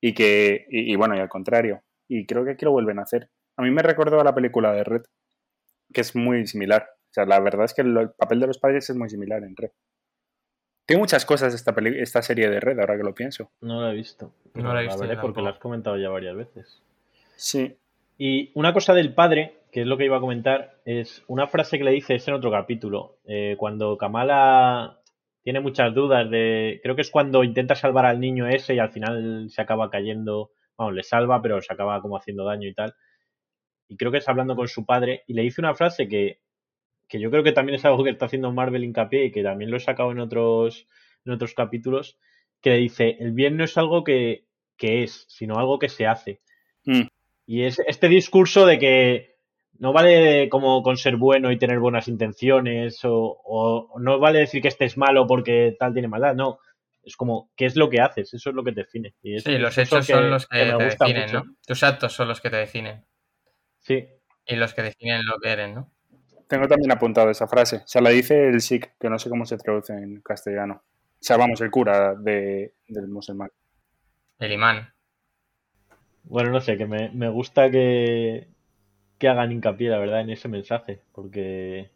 y 0.01 0.15
que, 0.15 0.67
y, 0.69 0.95
bueno, 0.95 1.17
y 1.17 1.21
al 1.21 1.29
contrario. 1.29 1.83
Y 2.09 2.27
creo 2.27 2.45
que 2.45 2.53
aquí 2.53 2.65
lo 2.65 2.71
vuelven 2.71 3.01
a 3.01 3.03
hacer. 3.03 3.29
A 3.57 3.63
mí 3.63 3.73
me 3.73 3.83
recordó 3.83 4.21
a 4.21 4.25
la 4.25 4.35
película 4.35 4.73
de 4.73 4.85
Red, 4.85 5.03
que 5.93 6.01
es 6.03 6.15
muy 6.15 6.47
similar. 6.47 6.87
O 6.89 7.13
sea, 7.13 7.27
la 7.27 7.41
verdad 7.41 7.65
es 7.65 7.75
que 7.75 7.83
el 7.83 8.11
papel 8.17 8.39
de 8.39 8.47
los 8.47 8.59
padres 8.59 8.89
es 8.89 8.97
muy 8.97 9.09
similar 9.09 9.43
en 9.43 9.57
Red. 9.57 9.71
Tiene 10.87 11.01
muchas 11.01 11.25
cosas 11.25 11.55
esta, 11.55 11.75
peli- 11.75 12.01
esta 12.01 12.23
serie 12.23 12.49
de 12.51 12.61
Red, 12.61 12.81
ahora 12.81 12.97
que 12.97 13.05
lo 13.05 13.15
pienso. 13.15 13.51
No 13.61 13.81
la 13.83 13.93
he 13.93 13.95
visto. 13.95 14.33
No 14.55 14.75
la 14.75 14.81
he 14.81 14.85
visto 14.85 15.01
veré 15.01 15.17
porque 15.21 15.41
la 15.43 15.51
has 15.51 15.59
comentado 15.59 15.97
ya 15.97 16.09
varias 16.11 16.37
veces. 16.37 16.83
Sí. 17.37 17.77
Y 18.19 18.51
una 18.55 18.73
cosa 18.73 18.93
del 18.95 19.15
padre, 19.15 19.61
que 19.71 19.83
es 19.83 19.87
lo 19.87 19.97
que 19.97 20.05
iba 20.05 20.17
a 20.19 20.21
comentar, 20.21 20.77
es 20.85 21.23
una 21.29 21.47
frase 21.47 21.79
que 21.79 21.85
le 21.85 21.93
dice 21.93 22.15
es 22.17 22.29
en 22.29 22.35
otro 22.35 22.51
capítulo. 22.51 23.17
eh, 23.25 23.55
cuando 23.59 23.97
Kamala 23.97 24.99
tiene 25.43 25.61
muchas 25.61 25.95
dudas 25.95 26.29
de. 26.31 26.81
Creo 26.83 26.95
que 26.95 27.03
es 27.03 27.11
cuando 27.11 27.43
intenta 27.43 27.75
salvar 27.75 28.05
al 28.07 28.21
niño 28.21 28.47
ese 28.49 28.75
y 28.75 28.79
al 28.79 28.91
final 28.93 29.49
se 29.51 29.63
acaba 29.63 29.91
cayendo. 29.91 30.51
Vamos, 30.77 30.95
le 30.95 31.03
salva, 31.03 31.41
pero 31.43 31.61
se 31.63 31.73
acaba 31.73 32.01
como 32.03 32.17
haciendo 32.17 32.45
daño 32.45 32.69
y 32.69 32.75
tal. 32.75 32.95
Y 33.89 33.97
creo 33.97 34.11
que 34.13 34.19
está 34.19 34.31
hablando 34.31 34.57
con 34.57 34.69
su 34.69 34.85
padre 34.87 35.23
y 35.27 35.35
le 35.35 35.43
dice 35.43 35.61
una 35.61 35.75
frase 35.75 36.09
que, 36.09 36.41
que 37.13 37.21
yo 37.21 37.31
creo 37.31 37.43
que 37.43 37.53
también 37.53 37.77
es 37.77 37.85
algo 37.85 38.03
que 38.03 38.09
está 38.09 38.25
haciendo 38.25 38.51
Marvel 38.53 38.85
hincapié 38.85 39.27
y 39.27 39.31
que 39.33 39.43
también 39.43 39.71
lo 39.71 39.77
he 39.77 39.81
sacado 39.81 40.13
en 40.13 40.19
otros, 40.19 40.89
en 41.27 41.33
otros 41.35 41.53
capítulos, 41.53 42.19
que 42.63 42.71
le 42.71 42.77
dice, 42.79 43.19
el 43.21 43.33
bien 43.33 43.59
no 43.59 43.65
es 43.65 43.77
algo 43.77 44.03
que, 44.03 44.47
que 44.79 45.03
es, 45.03 45.27
sino 45.29 45.59
algo 45.59 45.79
que 45.79 45.91
se 45.91 46.07
hace. 46.07 46.41
Mm. 46.87 47.03
Y 47.45 47.65
es 47.65 47.79
este 47.87 48.09
discurso 48.09 48.65
de 48.65 48.79
que 48.79 49.37
no 49.79 49.93
vale 49.93 50.49
como 50.49 50.83
con 50.83 50.97
ser 50.97 51.17
bueno 51.17 51.53
y 51.53 51.59
tener 51.59 51.81
buenas 51.81 52.09
intenciones, 52.09 53.05
o, 53.05 53.43
o 53.45 54.01
no 54.01 54.19
vale 54.19 54.39
decir 54.39 54.63
que 54.63 54.69
este 54.69 54.87
es 54.87 54.97
malo 54.97 55.27
porque 55.27 55.77
tal 55.79 55.93
tiene 55.93 56.09
maldad, 56.09 56.35
no. 56.35 56.61
Es 57.03 57.15
como, 57.17 57.51
¿qué 57.57 57.67
es 57.67 57.77
lo 57.77 57.91
que 57.91 58.01
haces? 58.01 58.33
Eso 58.33 58.49
es 58.49 58.57
lo 58.57 58.65
que 58.65 58.73
te 58.73 58.85
define. 58.85 59.15
Y 59.23 59.35
es- 59.35 59.45
Sí, 59.45 59.59
los 59.59 59.77
hechos 59.77 60.07
son 60.07 60.31
los 60.31 60.47
que, 60.47 60.65
te 60.65 60.83
definen, 60.83 61.23
mucho. 61.25 61.45
¿no? 61.45 61.57
Tus 61.67 61.83
actos 61.83 62.15
son 62.15 62.29
los 62.29 62.41
que 62.41 62.49
te 62.49 62.57
definen. 62.57 63.05
Sí, 63.81 64.07
Y 64.47 64.57
los 64.57 64.73
que 64.73 64.81
definen 64.81 65.27
lo 65.27 65.39
que 65.39 65.51
eres, 65.51 65.75
¿no? 65.75 65.92
Tengo 66.53 66.69
también 66.69 66.93
apuntado 66.93 67.31
esa 67.31 67.49
frase. 67.49 67.77
O 67.77 67.87
sea, 67.87 68.03
la 68.03 68.11
dice 68.11 68.49
el 68.49 68.61
Sikh, 68.61 68.99
que 69.01 69.09
no 69.09 69.19
sé 69.19 69.31
cómo 69.31 69.47
se 69.47 69.57
traduce 69.57 69.95
en 69.95 70.21
castellano. 70.21 70.83
O 70.85 71.19
sea, 71.19 71.39
vamos, 71.39 71.59
el 71.63 71.71
cura 71.71 72.15
de, 72.15 72.75
del 72.89 73.09
musulmán. 73.09 73.51
El 74.39 74.53
imán. 74.53 74.93
Bueno, 76.25 76.51
no 76.51 76.61
sé, 76.61 76.77
que 76.77 76.85
me, 76.85 77.09
me 77.09 77.31
gusta 77.31 77.71
que, 77.71 78.49
que 79.17 79.29
hagan 79.29 79.51
hincapié, 79.51 79.89
la 79.89 79.97
verdad, 79.97 80.21
en 80.21 80.29
ese 80.29 80.49
mensaje, 80.49 81.01
porque, 81.13 81.91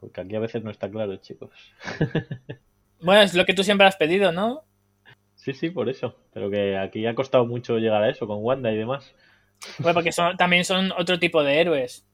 porque 0.00 0.20
aquí 0.20 0.36
a 0.36 0.40
veces 0.40 0.62
no 0.62 0.70
está 0.70 0.90
claro, 0.90 1.16
chicos. 1.16 1.50
Bueno, 3.00 3.22
es 3.22 3.34
lo 3.34 3.46
que 3.46 3.54
tú 3.54 3.62
siempre 3.62 3.86
has 3.86 3.96
pedido, 3.96 4.32
¿no? 4.32 4.64
Sí, 5.34 5.54
sí, 5.54 5.70
por 5.70 5.88
eso. 5.88 6.14
Pero 6.34 6.50
que 6.50 6.76
aquí 6.76 7.06
ha 7.06 7.14
costado 7.14 7.46
mucho 7.46 7.78
llegar 7.78 8.02
a 8.02 8.10
eso 8.10 8.26
con 8.26 8.42
Wanda 8.42 8.70
y 8.70 8.76
demás. 8.76 9.14
Bueno, 9.78 9.94
porque 9.94 10.12
son, 10.12 10.36
también 10.36 10.64
son 10.64 10.92
otro 10.92 11.18
tipo 11.18 11.42
de 11.42 11.60
héroes. 11.60 12.06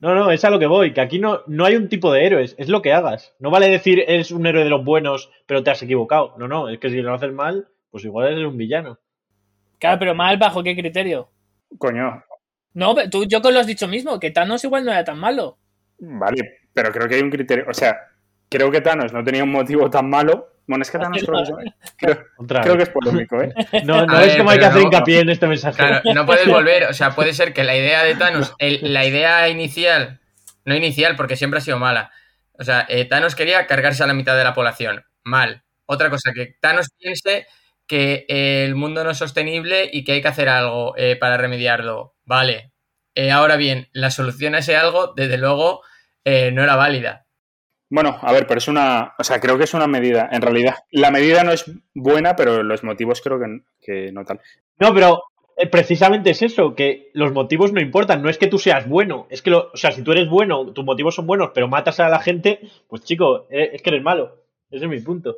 No, 0.00 0.14
no, 0.14 0.30
es 0.30 0.44
a 0.44 0.50
lo 0.50 0.58
que 0.58 0.66
voy, 0.66 0.92
que 0.92 1.00
aquí 1.00 1.18
no, 1.18 1.42
no 1.46 1.64
hay 1.64 1.76
un 1.76 1.88
tipo 1.88 2.12
de 2.12 2.26
héroes, 2.26 2.54
es 2.58 2.68
lo 2.68 2.82
que 2.82 2.92
hagas. 2.92 3.34
No 3.38 3.50
vale 3.50 3.68
decir 3.68 4.04
eres 4.06 4.30
un 4.30 4.46
héroe 4.46 4.64
de 4.64 4.70
los 4.70 4.84
buenos, 4.84 5.30
pero 5.46 5.62
te 5.62 5.70
has 5.70 5.82
equivocado. 5.82 6.34
No, 6.36 6.46
no, 6.46 6.68
es 6.68 6.78
que 6.78 6.90
si 6.90 7.00
lo 7.00 7.14
haces 7.14 7.32
mal, 7.32 7.68
pues 7.90 8.04
igual 8.04 8.32
eres 8.32 8.46
un 8.46 8.58
villano. 8.58 8.98
Claro, 9.78 9.98
pero 9.98 10.14
mal 10.14 10.36
bajo 10.36 10.62
qué 10.62 10.74
criterio. 10.76 11.28
Coño, 11.78 12.22
No, 12.74 12.94
pero 12.94 13.08
tú, 13.10 13.24
yo 13.26 13.40
con 13.40 13.54
lo 13.54 13.60
has 13.60 13.66
dicho 13.66 13.88
mismo, 13.88 14.20
que 14.20 14.30
Thanos 14.30 14.64
igual 14.64 14.84
no 14.84 14.92
era 14.92 15.04
tan 15.04 15.18
malo. 15.18 15.58
vale, 15.98 16.58
pero 16.72 16.90
creo 16.92 17.08
que 17.08 17.14
hay 17.16 17.22
un 17.22 17.30
criterio. 17.30 17.64
O 17.68 17.74
sea, 17.74 17.96
creo 18.48 18.70
que 18.70 18.80
Thanos 18.80 19.12
no 19.12 19.24
tenía 19.24 19.44
un 19.44 19.52
motivo 19.52 19.88
tan 19.88 20.08
malo. 20.10 20.48
Bueno, 20.66 20.82
es 20.82 20.90
que 20.90 20.98
Thanos 20.98 21.22
creo 21.24 21.44
que, 21.98 22.06
creo, 22.06 22.62
creo 22.62 22.76
que 22.76 22.82
es 22.84 22.88
polémico, 22.90 23.42
¿eh? 23.42 23.52
No, 23.84 24.06
no 24.06 24.16
A 24.16 24.22
es 24.22 24.28
ver, 24.28 24.38
como 24.38 24.50
hay 24.50 24.58
que 24.58 24.64
hacer 24.64 24.80
no- 24.80 24.86
hincapié 24.86 25.20
en 25.20 25.30
este 25.30 25.46
mensaje. 25.46 25.76
Claro, 25.76 26.00
no 26.14 26.26
puedes 26.26 26.46
volver. 26.48 26.84
O 26.84 26.94
sea, 26.94 27.10
puede 27.14 27.34
ser 27.34 27.52
que 27.52 27.64
la 27.64 27.76
idea 27.76 28.02
de 28.02 28.14
Thanos, 28.14 28.54
el- 28.58 28.80
la 28.92 29.04
idea 29.04 29.48
inicial, 29.48 30.20
no 30.64 30.74
inicial 30.74 31.16
porque 31.16 31.36
siempre 31.36 31.58
ha 31.58 31.62
sido 31.62 31.78
mala. 31.78 32.10
O 32.58 32.64
sea, 32.64 32.86
eh, 32.88 33.04
Thanos 33.04 33.34
quería 33.34 33.66
cargarse 33.66 34.02
a 34.04 34.06
la 34.06 34.14
mitad 34.14 34.36
de 34.36 34.44
la 34.44 34.54
población. 34.54 35.04
Mal. 35.24 35.62
Otra 35.86 36.08
cosa, 36.08 36.32
que 36.34 36.56
Thanos 36.60 36.88
piense 36.98 37.46
que 37.86 38.24
eh, 38.28 38.64
el 38.64 38.74
mundo 38.74 39.04
no 39.04 39.10
es 39.10 39.18
sostenible 39.18 39.90
y 39.92 40.04
que 40.04 40.12
hay 40.12 40.22
que 40.22 40.28
hacer 40.28 40.48
algo 40.48 40.94
eh, 40.96 41.16
para 41.16 41.36
remediarlo. 41.36 42.14
Vale. 42.24 42.72
Eh, 43.14 43.30
ahora 43.30 43.56
bien, 43.56 43.88
la 43.92 44.10
solución 44.10 44.54
a 44.54 44.58
ese 44.58 44.76
algo, 44.76 45.12
desde 45.14 45.36
luego, 45.36 45.82
eh, 46.24 46.50
no 46.52 46.62
era 46.62 46.76
válida. 46.76 47.23
Bueno, 47.90 48.18
a 48.20 48.32
ver, 48.32 48.46
pero 48.46 48.58
es 48.58 48.68
una. 48.68 49.14
O 49.18 49.24
sea, 49.24 49.40
creo 49.40 49.58
que 49.58 49.64
es 49.64 49.74
una 49.74 49.86
medida. 49.86 50.28
En 50.32 50.42
realidad, 50.42 50.76
la 50.90 51.10
medida 51.10 51.44
no 51.44 51.52
es 51.52 51.70
buena, 51.94 52.34
pero 52.34 52.62
los 52.62 52.82
motivos 52.82 53.20
creo 53.20 53.38
que, 53.38 53.60
que 53.80 54.12
no 54.12 54.24
tal. 54.24 54.40
No, 54.78 54.92
pero 54.94 55.22
eh, 55.56 55.68
precisamente 55.68 56.30
es 56.30 56.42
eso, 56.42 56.74
que 56.74 57.10
los 57.14 57.32
motivos 57.32 57.72
no 57.72 57.80
importan, 57.80 58.22
no 58.22 58.28
es 58.28 58.38
que 58.38 58.48
tú 58.48 58.58
seas 58.58 58.88
bueno, 58.88 59.26
es 59.30 59.40
que, 59.40 59.50
lo, 59.50 59.70
o 59.72 59.76
sea, 59.76 59.92
si 59.92 60.02
tú 60.02 60.10
eres 60.10 60.28
bueno, 60.28 60.72
tus 60.72 60.84
motivos 60.84 61.14
son 61.14 61.26
buenos, 61.26 61.50
pero 61.54 61.68
matas 61.68 62.00
a 62.00 62.08
la 62.08 62.18
gente, 62.18 62.60
pues 62.88 63.02
chico, 63.02 63.46
eh, 63.50 63.70
es 63.74 63.82
que 63.82 63.90
eres 63.90 64.02
malo. 64.02 64.46
Ese 64.70 64.84
es 64.84 64.90
mi 64.90 65.00
punto. 65.00 65.36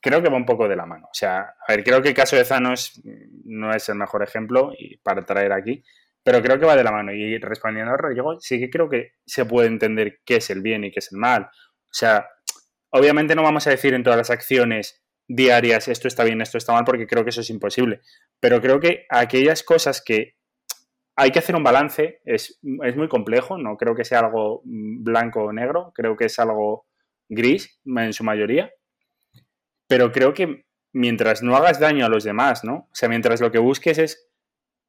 Creo 0.00 0.22
que 0.22 0.28
va 0.28 0.36
un 0.36 0.46
poco 0.46 0.68
de 0.68 0.76
la 0.76 0.86
mano. 0.86 1.06
O 1.06 1.14
sea, 1.14 1.40
a 1.40 1.72
ver, 1.72 1.82
creo 1.82 2.00
que 2.00 2.10
el 2.10 2.14
caso 2.14 2.36
de 2.36 2.44
Thanos 2.44 3.02
no 3.44 3.74
es 3.74 3.88
el 3.88 3.96
mejor 3.96 4.22
ejemplo 4.22 4.72
para 5.02 5.26
traer 5.26 5.52
aquí, 5.52 5.82
pero 6.22 6.40
creo 6.40 6.60
que 6.60 6.66
va 6.66 6.76
de 6.76 6.84
la 6.84 6.92
mano. 6.92 7.12
Y 7.12 7.38
respondiendo 7.38 7.92
a 7.92 7.96
Rodrigo, 7.96 8.38
sí 8.38 8.60
que 8.60 8.70
creo 8.70 8.88
que 8.88 9.14
se 9.26 9.44
puede 9.44 9.66
entender 9.66 10.20
qué 10.24 10.36
es 10.36 10.50
el 10.50 10.62
bien 10.62 10.84
y 10.84 10.92
qué 10.92 11.00
es 11.00 11.10
el 11.10 11.18
mal. 11.18 11.50
O 11.90 11.94
sea, 11.94 12.28
obviamente 12.90 13.34
no 13.34 13.42
vamos 13.42 13.66
a 13.66 13.70
decir 13.70 13.94
en 13.94 14.02
todas 14.02 14.18
las 14.18 14.30
acciones 14.30 15.02
diarias 15.28 15.88
esto 15.88 16.08
está 16.08 16.24
bien, 16.24 16.40
esto 16.40 16.58
está 16.58 16.72
mal, 16.72 16.84
porque 16.84 17.06
creo 17.06 17.24
que 17.24 17.30
eso 17.30 17.40
es 17.40 17.50
imposible. 17.50 18.00
Pero 18.40 18.60
creo 18.60 18.80
que 18.80 19.06
aquellas 19.10 19.62
cosas 19.62 20.02
que 20.02 20.36
hay 21.16 21.30
que 21.30 21.40
hacer 21.40 21.56
un 21.56 21.64
balance 21.64 22.20
es, 22.24 22.58
es 22.84 22.96
muy 22.96 23.08
complejo, 23.08 23.58
no 23.58 23.76
creo 23.76 23.94
que 23.94 24.04
sea 24.04 24.20
algo 24.20 24.62
mm, 24.64 25.02
blanco 25.02 25.44
o 25.44 25.52
negro, 25.52 25.92
creo 25.94 26.16
que 26.16 26.26
es 26.26 26.38
algo 26.38 26.86
gris 27.28 27.80
en 27.84 28.12
su 28.12 28.24
mayoría. 28.24 28.70
Pero 29.88 30.12
creo 30.12 30.34
que 30.34 30.66
mientras 30.92 31.42
no 31.42 31.56
hagas 31.56 31.80
daño 31.80 32.06
a 32.06 32.08
los 32.08 32.24
demás, 32.24 32.64
¿no? 32.64 32.88
O 32.90 32.94
sea, 32.94 33.08
mientras 33.08 33.40
lo 33.40 33.50
que 33.50 33.58
busques 33.58 33.98
es, 33.98 34.30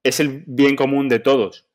es 0.03 0.19
el 0.19 0.43
bien 0.47 0.75
común 0.75 1.09
de 1.09 1.19
todos. 1.19 1.68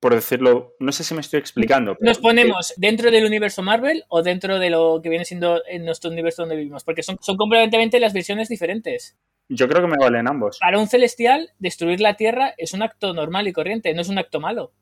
Por 0.00 0.14
decirlo, 0.14 0.74
no 0.80 0.92
sé 0.92 1.04
si 1.04 1.14
me 1.14 1.20
estoy 1.20 1.38
explicando. 1.40 1.94
pero- 1.94 2.08
Nos 2.10 2.18
ponemos 2.18 2.72
dentro 2.78 3.10
del 3.10 3.26
universo 3.26 3.62
Marvel 3.62 4.04
o 4.08 4.22
dentro 4.22 4.58
de 4.58 4.70
lo 4.70 5.00
que 5.02 5.10
viene 5.10 5.26
siendo 5.26 5.62
en 5.68 5.84
nuestro 5.84 6.10
universo 6.10 6.42
donde 6.42 6.56
vivimos, 6.56 6.84
porque 6.84 7.02
son, 7.02 7.18
son 7.20 7.36
completamente 7.36 8.00
las 8.00 8.14
versiones 8.14 8.48
diferentes. 8.48 9.18
Yo 9.50 9.68
creo 9.68 9.82
que 9.82 9.88
me 9.88 9.98
valen 9.98 10.26
ambos. 10.26 10.58
Para 10.58 10.78
un 10.78 10.86
celestial, 10.86 11.50
destruir 11.58 12.00
la 12.00 12.14
Tierra 12.14 12.54
es 12.56 12.72
un 12.72 12.82
acto 12.82 13.12
normal 13.12 13.46
y 13.48 13.52
corriente, 13.52 13.92
no 13.94 14.00
es 14.00 14.08
un 14.08 14.16
acto 14.18 14.40
malo. 14.40 14.72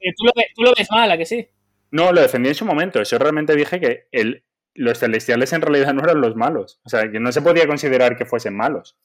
Eh, 0.00 0.12
tú, 0.16 0.24
lo 0.26 0.32
ves, 0.36 0.46
tú 0.54 0.62
lo 0.62 0.72
ves 0.76 0.90
mal, 0.90 1.10
¿a 1.10 1.16
que 1.16 1.24
sí? 1.26 1.48
No, 1.90 2.12
lo 2.12 2.20
defendí 2.20 2.48
en 2.48 2.54
su 2.54 2.64
momento. 2.66 3.02
Yo 3.02 3.18
realmente 3.18 3.54
dije 3.54 3.80
que 3.80 4.06
el, 4.12 4.42
los 4.74 4.98
celestiales 4.98 5.52
en 5.52 5.62
realidad 5.62 5.94
no 5.94 6.02
eran 6.04 6.20
los 6.20 6.36
malos. 6.36 6.80
O 6.84 6.88
sea, 6.90 7.10
que 7.10 7.20
no 7.20 7.32
se 7.32 7.40
podía 7.40 7.66
considerar 7.66 8.16
que 8.16 8.26
fuesen 8.26 8.56
malos. 8.56 8.96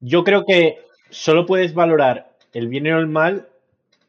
Yo 0.00 0.24
creo 0.24 0.44
que 0.46 0.76
solo 1.10 1.44
puedes 1.44 1.74
valorar 1.74 2.30
el 2.52 2.68
bien 2.68 2.86
o 2.92 2.98
el 2.98 3.06
mal 3.08 3.48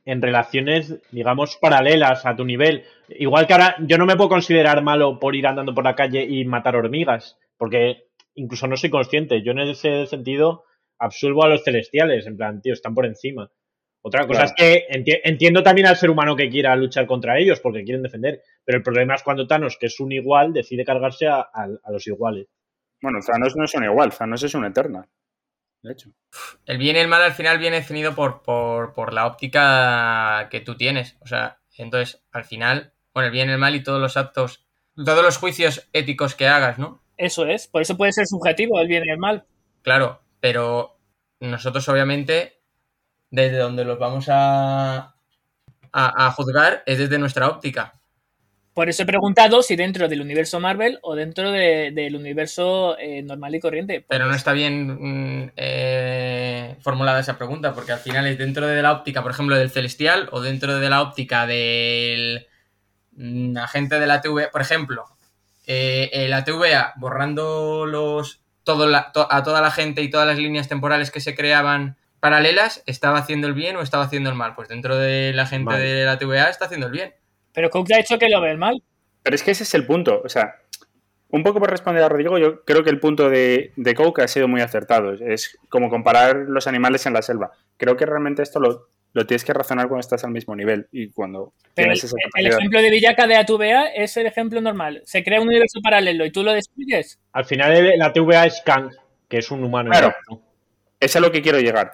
en 0.07 0.21
relaciones, 0.21 1.01
digamos, 1.11 1.57
paralelas 1.57 2.25
a 2.25 2.35
tu 2.35 2.45
nivel. 2.45 2.85
Igual 3.09 3.45
que 3.45 3.53
ahora 3.53 3.75
yo 3.81 3.97
no 3.97 4.05
me 4.05 4.15
puedo 4.15 4.29
considerar 4.29 4.81
malo 4.81 5.19
por 5.19 5.35
ir 5.35 5.45
andando 5.45 5.75
por 5.75 5.83
la 5.83 5.95
calle 5.95 6.23
y 6.23 6.45
matar 6.45 6.75
hormigas, 6.77 7.37
porque 7.57 8.05
incluso 8.33 8.67
no 8.67 8.77
soy 8.77 8.89
consciente. 8.89 9.43
Yo 9.43 9.51
en 9.51 9.59
ese 9.59 10.05
sentido 10.07 10.63
absuelvo 10.97 11.43
a 11.43 11.49
los 11.49 11.63
celestiales, 11.63 12.25
en 12.25 12.37
plan, 12.37 12.61
tío, 12.61 12.71
están 12.73 12.95
por 12.95 13.05
encima. 13.05 13.51
Otra 14.01 14.25
cosa 14.25 14.45
Claro. 14.45 14.45
es 14.45 14.53
que 14.55 14.87
enti- 14.97 15.19
entiendo 15.25 15.61
también 15.61 15.87
al 15.87 15.97
ser 15.97 16.09
humano 16.09 16.35
que 16.37 16.49
quiera 16.49 16.73
luchar 16.77 17.05
contra 17.05 17.37
ellos 17.37 17.59
porque 17.59 17.83
quieren 17.83 18.01
defender, 18.03 18.39
pero 18.63 18.77
el 18.77 18.83
problema 18.83 19.15
es 19.15 19.23
cuando 19.23 19.45
Thanos, 19.45 19.77
que 19.77 19.87
es 19.87 19.99
un 19.99 20.13
igual, 20.13 20.53
decide 20.53 20.85
cargarse 20.85 21.27
a, 21.27 21.41
a- 21.41 21.67
a 21.83 21.91
los 21.91 22.07
iguales. 22.07 22.47
Bueno, 23.01 23.19
Thanos 23.25 23.57
no 23.57 23.65
es 23.65 23.75
un 23.75 23.83
igual, 23.83 24.13
Thanos 24.17 24.41
es 24.43 24.53
un 24.55 24.63
Eternal. 24.65 25.05
De 25.87 25.93
hecho. 25.93 26.11
El 26.65 26.77
bien 26.77 26.97
y 26.97 26.99
el 26.99 27.07
mal 27.07 27.21
al 27.21 27.31
final 27.31 27.59
viene 27.59 27.77
definido 27.77 28.13
por, 28.13 28.43
por, 28.43 28.93
por 28.93 29.13
la 29.13 29.25
óptica 29.25 30.49
que 30.51 30.59
tú 30.59 30.75
tienes. 30.75 31.15
O 31.21 31.27
sea, 31.27 31.61
entonces, 31.77 32.21
al 32.31 32.43
final, 32.43 32.93
bueno, 33.13 33.27
el 33.27 33.31
bien, 33.31 33.49
el 33.49 33.57
mal 33.57 33.73
y 33.73 33.83
todos 33.83 34.01
los 34.01 34.17
actos, 34.17 34.67
todos 34.95 35.23
los 35.23 35.37
juicios 35.37 35.87
éticos 35.93 36.35
que 36.35 36.47
hagas, 36.47 36.77
¿no? 36.77 37.01
Eso 37.15 37.45
es, 37.45 37.67
por 37.67 37.81
eso 37.81 37.95
puede 37.95 38.11
ser 38.11 38.27
subjetivo 38.27 38.81
el 38.81 38.89
bien 38.89 39.05
y 39.05 39.09
el 39.11 39.17
mal. 39.17 39.45
Claro, 39.81 40.21
pero 40.41 40.99
nosotros 41.39 41.87
obviamente, 41.87 42.59
desde 43.31 43.57
donde 43.57 43.85
los 43.85 43.97
vamos 43.97 44.27
a, 44.27 44.97
a, 44.97 45.15
a 45.93 46.31
juzgar 46.31 46.83
es 46.85 46.99
desde 46.99 47.17
nuestra 47.17 47.47
óptica. 47.47 48.01
Por 48.77 48.89
eso 48.89 49.01
he 49.01 49.05
preguntado 49.07 49.63
si 49.63 49.75
dentro 49.75 50.07
del 50.07 50.21
universo 50.21 50.59
Marvel 50.59 50.99
o 51.01 51.15
dentro 51.15 51.49
de- 51.49 51.89
del 51.91 52.15
universo 52.15 52.95
eh, 52.99 53.23
normal 53.23 53.55
y 53.55 53.59
corriente. 53.59 54.05
Pero 54.07 54.27
no 54.27 54.35
está 54.35 54.53
bien 54.53 54.85
mm, 55.45 55.51
eh, 55.57 56.75
formulada 56.81 57.19
esa 57.19 57.39
pregunta, 57.39 57.73
porque 57.73 57.93
al 57.93 57.97
final 57.97 58.27
es 58.27 58.37
dentro 58.37 58.67
de 58.67 58.79
la 58.83 58.91
óptica, 58.91 59.23
por 59.23 59.31
ejemplo, 59.31 59.55
del 59.57 59.71
celestial 59.71 60.29
o 60.31 60.41
dentro 60.41 60.77
de 60.77 60.89
la 60.91 61.01
óptica 61.01 61.47
del 61.47 62.45
mm, 63.13 63.57
agente 63.57 63.99
de 63.99 64.05
la 64.05 64.21
TVA. 64.21 64.51
Por 64.51 64.61
ejemplo, 64.61 65.05
eh, 65.65 66.11
eh, 66.13 66.27
la 66.27 66.43
TVA 66.43 66.93
borrando 66.97 67.87
los 67.87 68.41
todo 68.63 68.85
la- 68.85 69.11
to- 69.11 69.27
a 69.31 69.41
toda 69.41 69.59
la 69.61 69.71
gente 69.71 70.03
y 70.03 70.11
todas 70.11 70.27
las 70.27 70.37
líneas 70.37 70.67
temporales 70.67 71.09
que 71.09 71.19
se 71.19 71.33
creaban 71.33 71.97
paralelas, 72.19 72.83
¿estaba 72.85 73.17
haciendo 73.17 73.47
el 73.47 73.55
bien 73.55 73.75
o 73.75 73.81
estaba 73.81 74.03
haciendo 74.03 74.29
el 74.29 74.35
mal? 74.35 74.53
Pues 74.53 74.69
dentro 74.69 74.97
de 74.97 75.33
la 75.33 75.47
gente 75.47 75.73
de 75.79 76.05
la 76.05 76.19
TVA 76.19 76.49
está 76.51 76.65
haciendo 76.65 76.85
el 76.85 76.91
bien. 76.93 77.15
Pero 77.57 77.71
Cook 77.71 77.87
ha 77.91 77.99
hecho 77.99 78.19
que 78.19 78.29
lo 78.29 78.39
ve 78.39 78.51
el 78.51 78.59
mal. 78.59 78.83
Pero 79.23 79.35
es 79.35 79.41
que 79.41 79.49
ese 79.49 79.63
es 79.63 79.73
el 79.73 79.83
punto. 79.87 80.21
O 80.23 80.29
sea, 80.29 80.57
un 81.29 81.41
poco 81.41 81.59
por 81.59 81.71
responder 81.71 82.03
a 82.03 82.07
Rodrigo, 82.09 82.37
yo 82.37 82.63
creo 82.63 82.83
que 82.83 82.91
el 82.91 82.99
punto 82.99 83.31
de, 83.31 83.71
de 83.75 83.95
Coke 83.95 84.21
ha 84.21 84.27
sido 84.27 84.47
muy 84.47 84.61
acertado. 84.61 85.13
Es 85.13 85.57
como 85.67 85.89
comparar 85.89 86.35
los 86.47 86.67
animales 86.67 87.07
en 87.07 87.13
la 87.13 87.23
selva. 87.23 87.49
Creo 87.77 87.97
que 87.97 88.05
realmente 88.05 88.43
esto 88.43 88.59
lo, 88.59 88.89
lo 89.13 89.25
tienes 89.25 89.43
que 89.43 89.53
razonar 89.53 89.87
cuando 89.87 90.01
estás 90.01 90.23
al 90.23 90.29
mismo 90.29 90.55
nivel 90.55 90.87
y 90.91 91.09
cuando 91.09 91.53
Pero 91.73 91.91
el, 91.93 91.99
tienes 91.99 92.03
esa 92.03 92.15
el 92.17 92.29
capacidad. 92.31 92.59
ejemplo 92.59 92.79
de 92.83 92.91
Villaca 92.91 93.25
de 93.25 93.35
ATVA 93.37 93.87
es 93.87 94.15
el 94.17 94.27
ejemplo 94.27 94.61
normal. 94.61 95.01
Se 95.05 95.23
crea 95.23 95.41
un 95.41 95.47
universo 95.47 95.79
paralelo 95.81 96.25
y 96.25 96.31
tú 96.31 96.43
lo 96.43 96.53
destruyes. 96.53 97.19
Al 97.31 97.45
final 97.45 97.73
el- 97.73 97.97
la 97.97 98.13
TVA 98.13 98.45
es 98.45 98.61
Kang, 98.63 98.91
que 99.27 99.39
es 99.39 99.49
un 99.49 99.63
humano. 99.63 99.89
Claro. 99.89 100.13
Es 100.99 101.15
a 101.15 101.19
lo 101.19 101.31
que 101.31 101.41
quiero 101.41 101.59
llegar. 101.59 101.91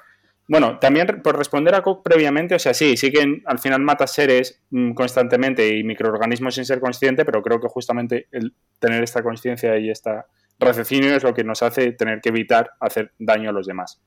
Bueno, 0.47 0.77
también 0.79 1.21
por 1.23 1.37
responder 1.37 1.73
a 1.73 1.81
Cook 1.81 2.03
previamente, 2.03 2.55
o 2.55 2.59
sea, 2.59 2.73
sí, 2.73 2.97
sí 2.97 3.11
que 3.11 3.41
al 3.45 3.59
final 3.59 3.81
matas 3.81 4.13
seres 4.13 4.61
mm, 4.71 4.91
constantemente 4.93 5.67
y 5.77 5.83
microorganismos 5.83 6.55
sin 6.55 6.65
ser 6.65 6.79
consciente, 6.81 7.23
pero 7.23 7.41
creo 7.41 7.61
que 7.61 7.69
justamente 7.69 8.27
el 8.31 8.53
tener 8.79 9.01
esta 9.03 9.23
conciencia 9.23 9.77
y 9.77 9.89
esta 9.89 10.25
raciocinio 10.59 11.15
es 11.15 11.23
lo 11.23 11.33
que 11.33 11.43
nos 11.45 11.63
hace 11.63 11.93
tener 11.93 12.19
que 12.21 12.29
evitar 12.29 12.71
hacer 12.81 13.13
daño 13.19 13.49
a 13.49 13.53
los 13.53 13.67
demás, 13.67 14.01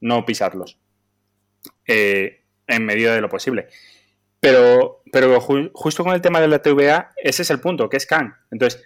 no 0.00 0.24
pisarlos, 0.24 0.78
eh, 1.86 2.42
en 2.66 2.84
medida 2.86 3.14
de 3.14 3.20
lo 3.20 3.28
posible. 3.28 3.68
Pero, 4.40 5.02
pero 5.12 5.40
ju- 5.40 5.70
justo 5.74 6.04
con 6.04 6.14
el 6.14 6.20
tema 6.22 6.40
de 6.40 6.48
la 6.48 6.60
TVA, 6.60 7.10
ese 7.16 7.42
es 7.42 7.50
el 7.50 7.60
punto, 7.60 7.88
que 7.88 7.96
es 7.98 8.06
Kang. 8.06 8.32
Entonces, 8.50 8.82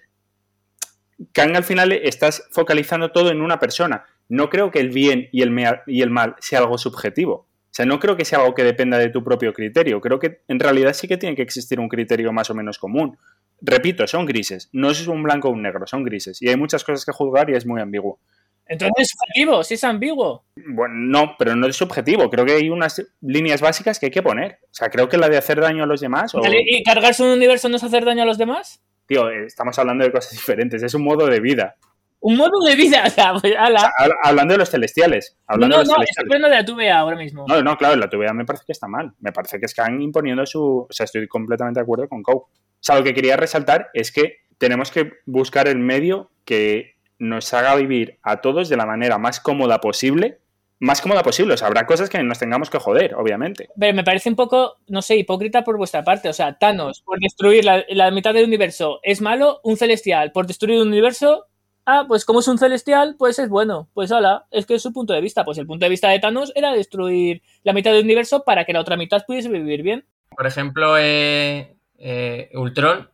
Kang 1.33 1.57
al 1.57 1.65
final 1.65 1.93
estás 1.93 2.49
focalizando 2.53 3.11
todo 3.11 3.31
en 3.31 3.41
una 3.41 3.59
persona. 3.59 4.05
No 4.29 4.51
creo 4.51 4.71
que 4.71 4.81
el 4.81 4.91
bien 4.91 5.29
y 5.33 5.43
el, 5.43 5.51
mea- 5.51 5.83
y 5.87 6.03
el 6.03 6.11
mal 6.11 6.37
sea 6.41 6.61
algo 6.61 6.79
subjetivo. 6.79 7.35
O 7.35 7.75
sea, 7.79 7.87
no 7.87 8.01
creo 8.01 8.17
que 8.17 8.25
sea 8.25 8.41
algo 8.41 8.55
que 8.55 8.65
dependa 8.65 8.99
de 8.99 9.09
tu 9.11 9.23
propio 9.23 9.53
criterio. 9.53 10.01
Creo 10.01 10.19
que 10.19 10.41
en 10.49 10.59
realidad 10.59 10.93
sí 10.95 11.07
que 11.07 11.17
tiene 11.17 11.37
que 11.37 11.43
existir 11.43 11.79
un 11.79 11.89
criterio 11.89 12.33
más 12.33 12.51
o 12.51 12.55
menos 12.55 12.79
común. 12.79 13.17
Repito, 13.61 14.07
son 14.07 14.27
grises. 14.27 14.69
No 14.73 14.91
es 14.91 15.07
un 15.07 15.23
blanco 15.23 15.49
o 15.49 15.53
un 15.53 15.63
negro, 15.63 15.87
son 15.87 16.03
grises. 16.05 16.43
Y 16.43 16.49
hay 16.49 16.57
muchas 16.57 16.83
cosas 16.85 17.05
que 17.05 17.13
juzgar 17.13 17.51
y 17.51 17.55
es 17.55 17.67
muy 17.67 17.81
ambiguo. 17.81 18.19
Entonces 18.67 18.93
es 18.99 19.09
subjetivo, 19.11 19.65
si 19.65 19.75
es 19.75 19.85
ambiguo. 19.85 20.45
Bueno, 20.67 20.95
no, 20.95 21.37
pero 21.39 21.57
no 21.57 21.67
es 21.67 21.77
subjetivo. 21.77 22.29
Creo 22.29 22.45
que 22.45 22.53
hay 22.53 22.69
unas 22.69 23.03
líneas 23.23 23.61
básicas 23.63 23.99
que 23.99 24.07
hay 24.07 24.13
que 24.13 24.23
poner. 24.23 24.59
O 24.65 24.75
sea, 24.75 24.91
creo 24.91 25.09
que 25.09 25.17
la 25.17 25.29
de 25.29 25.39
hacer 25.39 25.61
daño 25.61 25.85
a 25.85 25.87
los 25.87 26.01
demás. 26.01 26.35
O... 26.35 26.43
¿Y 26.47 26.83
cargarse 26.83 27.23
un 27.23 27.31
universo 27.31 27.69
no 27.69 27.77
es 27.77 27.85
hacer 27.85 28.05
daño 28.05 28.23
a 28.25 28.27
los 28.27 28.37
demás? 28.39 28.83
Tío, 29.07 29.31
eh, 29.31 29.47
estamos 29.47 29.79
hablando 29.79 30.05
de 30.05 30.13
cosas 30.13 30.33
diferentes. 30.33 30.83
Es 30.83 30.93
un 30.95 31.03
modo 31.03 31.27
de 31.27 31.41
vida. 31.41 31.77
Un 32.21 32.37
modo 32.37 32.65
de 32.67 32.75
vida, 32.75 33.03
o 33.07 33.11
sea, 33.11 33.35
pues, 33.35 33.55
ala. 33.57 33.91
hablando 34.23 34.55
de 34.55 34.59
los 34.59 34.71
celestiales. 34.71 35.37
Hablando 35.47 35.77
no, 35.77 35.83
de 35.83 35.89
los 35.89 35.97
no, 35.97 36.03
estoy 36.03 36.15
celestiales. 36.15 36.35
hablando 36.35 36.49
de 36.49 36.55
la 36.55 36.65
TVA 36.65 36.99
ahora 36.99 37.17
mismo. 37.17 37.45
No, 37.49 37.63
no, 37.63 37.77
claro, 37.77 37.97
la 37.97 38.09
TVA 38.09 38.33
me 38.33 38.45
parece 38.45 38.65
que 38.67 38.73
está 38.73 38.89
mal. 38.89 39.13
Me 39.21 39.33
parece 39.33 39.59
que 39.61 39.67
están 39.67 40.01
imponiendo 40.01 40.45
su. 40.47 40.87
O 40.89 40.89
sea, 40.91 41.05
estoy 41.05 41.27
completamente 41.29 41.81
de 41.81 41.83
acuerdo 41.83 42.09
con 42.09 42.23
Cow. 42.23 42.37
O 42.37 42.49
sea, 42.81 42.97
lo 42.97 43.05
que 43.05 43.15
quería 43.15 43.37
resaltar 43.37 43.91
es 43.93 44.13
que 44.13 44.39
tenemos 44.59 44.91
que 44.91 45.13
buscar 45.27 45.69
el 45.69 45.79
medio 45.79 46.31
que 46.45 46.95
nos 47.19 47.53
haga 47.53 47.75
vivir 47.75 48.19
a 48.23 48.41
todos 48.41 48.69
de 48.69 48.77
la 48.77 48.87
manera 48.87 49.19
más 49.19 49.41
cómoda 49.41 49.81
posible. 49.81 50.39
Más 50.81 51.01
cómoda 51.01 51.25
posible. 51.25 51.55
O 51.55 51.57
sea, 51.57 51.67
habrá 51.67 51.87
cosas 51.87 52.09
que 52.09 52.23
nos 52.23 52.39
tengamos 52.39 52.71
que 52.71 52.79
joder, 52.79 53.17
obviamente. 53.17 53.69
Pero 53.79 53.95
me 53.95 54.05
parece 54.05 54.29
un 54.29 54.37
poco, 54.37 54.77
no 54.87 55.03
sé, 55.03 55.17
hipócrita 55.17 55.65
por 55.65 55.77
vuestra 55.77 56.05
parte. 56.05 56.29
O 56.29 56.33
sea, 56.33 56.57
Thanos, 56.57 57.03
por 57.03 57.19
destruir 57.19 57.65
la, 57.65 57.85
la 57.89 58.13
mitad 58.13 58.33
del 58.33 58.45
universo, 58.47 59.01
es 59.03 59.21
malo. 59.21 59.61
Un 59.65 59.77
celestial, 59.77 60.31
por 60.31 60.47
destruir 60.47 60.81
un 60.81 60.87
universo, 60.89 61.48
ah, 61.89 62.05
pues 62.07 62.25
como 62.27 62.41
es 62.41 62.49
un 62.49 62.59
celestial, 62.59 63.17
pues 63.19 63.39
es 63.39 63.49
bueno. 63.49 63.89
Pues 63.95 64.13
ala, 64.13 64.47
es 64.51 64.67
que 64.67 64.75
es 64.75 64.83
su 64.83 64.93
punto 64.93 65.15
de 65.15 65.23
vista. 65.23 65.45
Pues 65.45 65.57
el 65.59 65.67
punto 65.67 65.87
de 65.87 65.91
vista 65.91 66.11
de 66.11 66.21
Thanos 66.21 66.53
era 66.55 66.73
destruir 66.73 67.43
la 67.65 67.73
mitad 67.73 67.93
del 67.93 68.05
universo 68.05 68.45
para 68.45 68.65
que 68.65 68.75
la 68.75 68.81
otra 68.81 68.97
mitad 68.97 69.25
pudiese 69.27 69.49
vivir 69.49 69.83
bien. 69.83 70.05
Por 70.37 70.47
ejemplo, 70.47 70.99
eh, 70.99 71.77
eh, 71.99 72.51
Ultron 72.53 73.11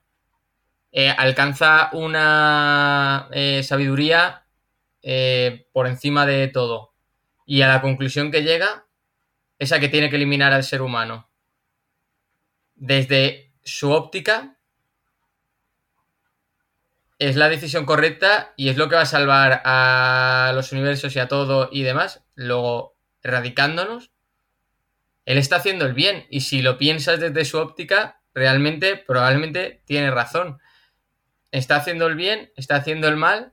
eh, 0.93 1.09
alcanza 1.09 1.89
una 1.93 3.29
eh, 3.33 3.62
sabiduría 3.62 4.41
por 5.72 5.87
encima 5.87 6.25
de 6.27 6.49
todo. 6.49 6.95
Y 7.47 7.61
a 7.61 7.68
la 7.68 7.83
conclusión 7.83 8.31
que 8.31 8.43
llega 8.43 8.87
es 9.59 9.70
a 9.72 9.79
que 9.79 9.91
tiene 9.91 10.09
que 10.09 10.16
eliminar 10.16 10.53
al 10.53 10.64
ser 10.64 10.81
humano. 10.81 11.29
Desde 12.75 13.53
su 13.62 13.93
óptica, 13.93 14.54
es 17.19 17.37
la 17.37 17.49
decisión 17.49 17.85
correcta 17.85 18.53
y 18.57 18.69
es 18.69 18.77
lo 18.77 18.89
que 18.89 18.97
va 18.97 19.03
a 19.03 19.07
salvar 19.07 19.62
a 19.65 20.53
los 20.55 20.73
universos 20.73 21.15
y 21.15 21.19
a 21.19 21.29
todo 21.29 21.69
y 21.71 21.83
demás. 21.83 22.25
Luego, 22.35 22.97
erradicándonos, 23.23 24.11
él 25.25 25.39
está 25.39 25.57
haciendo 25.57 25.87
el 25.87 25.95
bien. 25.95 26.25
Y 26.29 26.41
si 26.41 26.62
lo 26.62 26.77
piensas 26.77 27.21
desde 27.21 27.45
su 27.45 27.59
óptica, 27.59 28.21
realmente, 28.35 28.97
probablemente 28.97 29.83
tiene 29.85 30.11
razón. 30.11 30.59
Está 31.53 31.77
haciendo 31.77 32.07
el 32.07 32.17
bien, 32.17 32.51
está 32.57 32.77
haciendo 32.77 33.09
el 33.09 33.17
mal. 33.17 33.53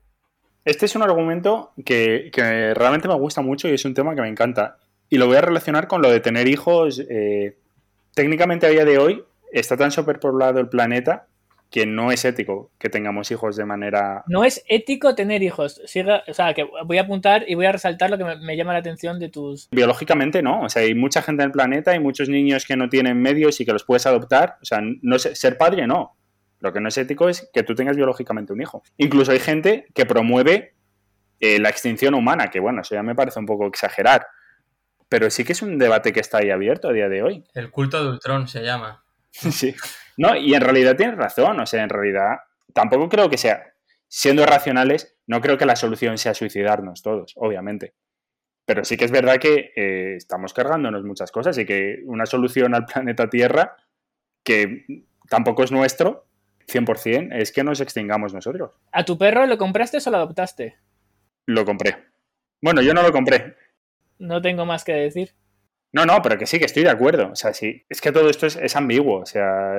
Este 0.65 0.85
es 0.85 0.95
un 0.95 1.03
argumento 1.03 1.73
que, 1.85 2.29
que 2.33 2.73
realmente 2.73 3.07
me 3.07 3.15
gusta 3.15 3.41
mucho 3.41 3.67
y 3.67 3.73
es 3.73 3.85
un 3.85 3.93
tema 3.93 4.15
que 4.15 4.21
me 4.21 4.27
encanta. 4.27 4.77
Y 5.09 5.17
lo 5.17 5.27
voy 5.27 5.37
a 5.37 5.41
relacionar 5.41 5.87
con 5.87 6.01
lo 6.01 6.09
de 6.09 6.19
tener 6.19 6.47
hijos. 6.47 6.99
eh, 7.09 7.57
técnicamente 8.13 8.65
a 8.65 8.69
día 8.69 8.85
de 8.85 8.97
hoy 8.97 9.23
está 9.51 9.77
tan 9.77 9.91
superpoblado 9.91 10.59
el 10.59 10.69
planeta 10.69 11.27
que 11.71 11.85
no 11.85 12.11
es 12.11 12.25
ético 12.25 12.69
que 12.77 12.89
tengamos 12.89 13.31
hijos 13.31 13.55
de 13.55 13.65
manera... 13.65 14.23
No 14.27 14.43
es 14.43 14.61
ético 14.67 15.15
tener 15.15 15.41
hijos. 15.41 15.81
Siga, 15.85 16.21
o 16.27 16.33
sea, 16.33 16.53
que 16.53 16.67
voy 16.85 16.97
a 16.97 17.03
apuntar 17.03 17.45
y 17.47 17.55
voy 17.55 17.65
a 17.65 17.71
resaltar 17.71 18.09
lo 18.09 18.17
que 18.17 18.25
me, 18.25 18.35
me 18.35 18.57
llama 18.57 18.73
la 18.73 18.79
atención 18.79 19.19
de 19.19 19.29
tus. 19.29 19.69
Biológicamente 19.71 20.43
no, 20.43 20.63
o 20.63 20.69
sea, 20.69 20.81
hay 20.81 20.93
mucha 20.93 21.21
gente 21.21 21.43
en 21.43 21.47
el 21.47 21.53
planeta, 21.53 21.91
hay 21.91 21.99
muchos 21.99 22.27
niños 22.27 22.65
que 22.65 22.75
no 22.75 22.89
tienen 22.89 23.21
medios 23.21 23.61
y 23.61 23.65
que 23.65 23.71
los 23.71 23.85
puedes 23.85 24.05
adoptar, 24.05 24.57
o 24.61 24.65
sea, 24.65 24.81
no 25.01 25.17
sé, 25.17 25.33
ser 25.33 25.57
padre 25.57 25.87
no. 25.87 26.17
Lo 26.59 26.73
que 26.73 26.81
no 26.81 26.89
es 26.89 26.97
ético 26.97 27.29
es 27.29 27.49
que 27.53 27.63
tú 27.63 27.73
tengas 27.73 27.95
biológicamente 27.95 28.51
un 28.51 28.61
hijo. 28.61 28.83
Incluso 28.97 29.31
hay 29.31 29.39
gente 29.39 29.87
que 29.95 30.05
promueve 30.05 30.75
eh, 31.39 31.57
la 31.57 31.69
extinción 31.69 32.13
humana, 32.15 32.49
que 32.49 32.59
bueno, 32.59 32.81
eso 32.81 32.95
ya 32.95 33.01
me 33.01 33.15
parece 33.15 33.39
un 33.39 33.45
poco 33.45 33.65
exagerar, 33.65 34.27
pero 35.07 35.29
sí 35.31 35.45
que 35.45 35.53
es 35.53 35.61
un 35.61 35.77
debate 35.77 36.11
que 36.11 36.19
está 36.19 36.39
ahí 36.39 36.51
abierto 36.51 36.89
a 36.89 36.93
día 36.93 37.07
de 37.07 37.23
hoy. 37.23 37.45
El 37.53 37.71
culto 37.71 38.03
de 38.03 38.11
Ultron 38.11 38.47
se 38.47 38.61
llama. 38.61 39.03
Sí. 39.31 39.73
No, 40.17 40.35
y 40.35 40.53
en 40.53 40.61
realidad 40.61 40.95
tienes 40.95 41.17
razón, 41.17 41.59
o 41.59 41.65
sea, 41.65 41.83
en 41.83 41.89
realidad 41.89 42.37
tampoco 42.73 43.09
creo 43.09 43.29
que 43.29 43.37
sea, 43.37 43.73
siendo 44.07 44.45
racionales, 44.45 45.17
no 45.27 45.41
creo 45.41 45.57
que 45.57 45.65
la 45.65 45.75
solución 45.75 46.17
sea 46.17 46.33
suicidarnos 46.33 47.01
todos, 47.01 47.33
obviamente. 47.37 47.93
Pero 48.65 48.85
sí 48.85 48.97
que 48.97 49.05
es 49.05 49.11
verdad 49.11 49.37
que 49.37 49.71
eh, 49.75 50.15
estamos 50.15 50.53
cargándonos 50.53 51.03
muchas 51.03 51.31
cosas 51.31 51.57
y 51.57 51.65
que 51.65 51.99
una 52.05 52.25
solución 52.25 52.75
al 52.75 52.85
planeta 52.85 53.29
Tierra, 53.29 53.75
que 54.43 54.85
tampoco 55.29 55.63
es 55.63 55.71
nuestro, 55.71 56.27
100%, 56.67 57.33
es 57.33 57.51
que 57.51 57.63
nos 57.63 57.81
extingamos 57.81 58.33
nosotros. 58.33 58.71
¿A 58.91 59.03
tu 59.03 59.17
perro 59.17 59.45
lo 59.45 59.57
compraste 59.57 59.97
o 60.05 60.11
lo 60.11 60.17
adoptaste? 60.17 60.77
Lo 61.45 61.65
compré. 61.65 61.97
Bueno, 62.61 62.81
yo 62.81 62.93
no 62.93 63.01
lo 63.01 63.11
compré. 63.11 63.55
No 64.19 64.41
tengo 64.41 64.65
más 64.65 64.83
que 64.83 64.93
decir. 64.93 65.33
No, 65.93 66.05
no, 66.05 66.21
pero 66.21 66.37
que 66.37 66.45
sí, 66.45 66.59
que 66.59 66.65
estoy 66.65 66.83
de 66.83 66.89
acuerdo. 66.89 67.31
O 67.31 67.35
sea, 67.35 67.53
sí, 67.53 67.85
es 67.89 68.01
que 68.01 68.11
todo 68.11 68.29
esto 68.29 68.45
es, 68.45 68.55
es 68.55 68.75
ambiguo. 68.75 69.19
O 69.19 69.25
sea, 69.25 69.75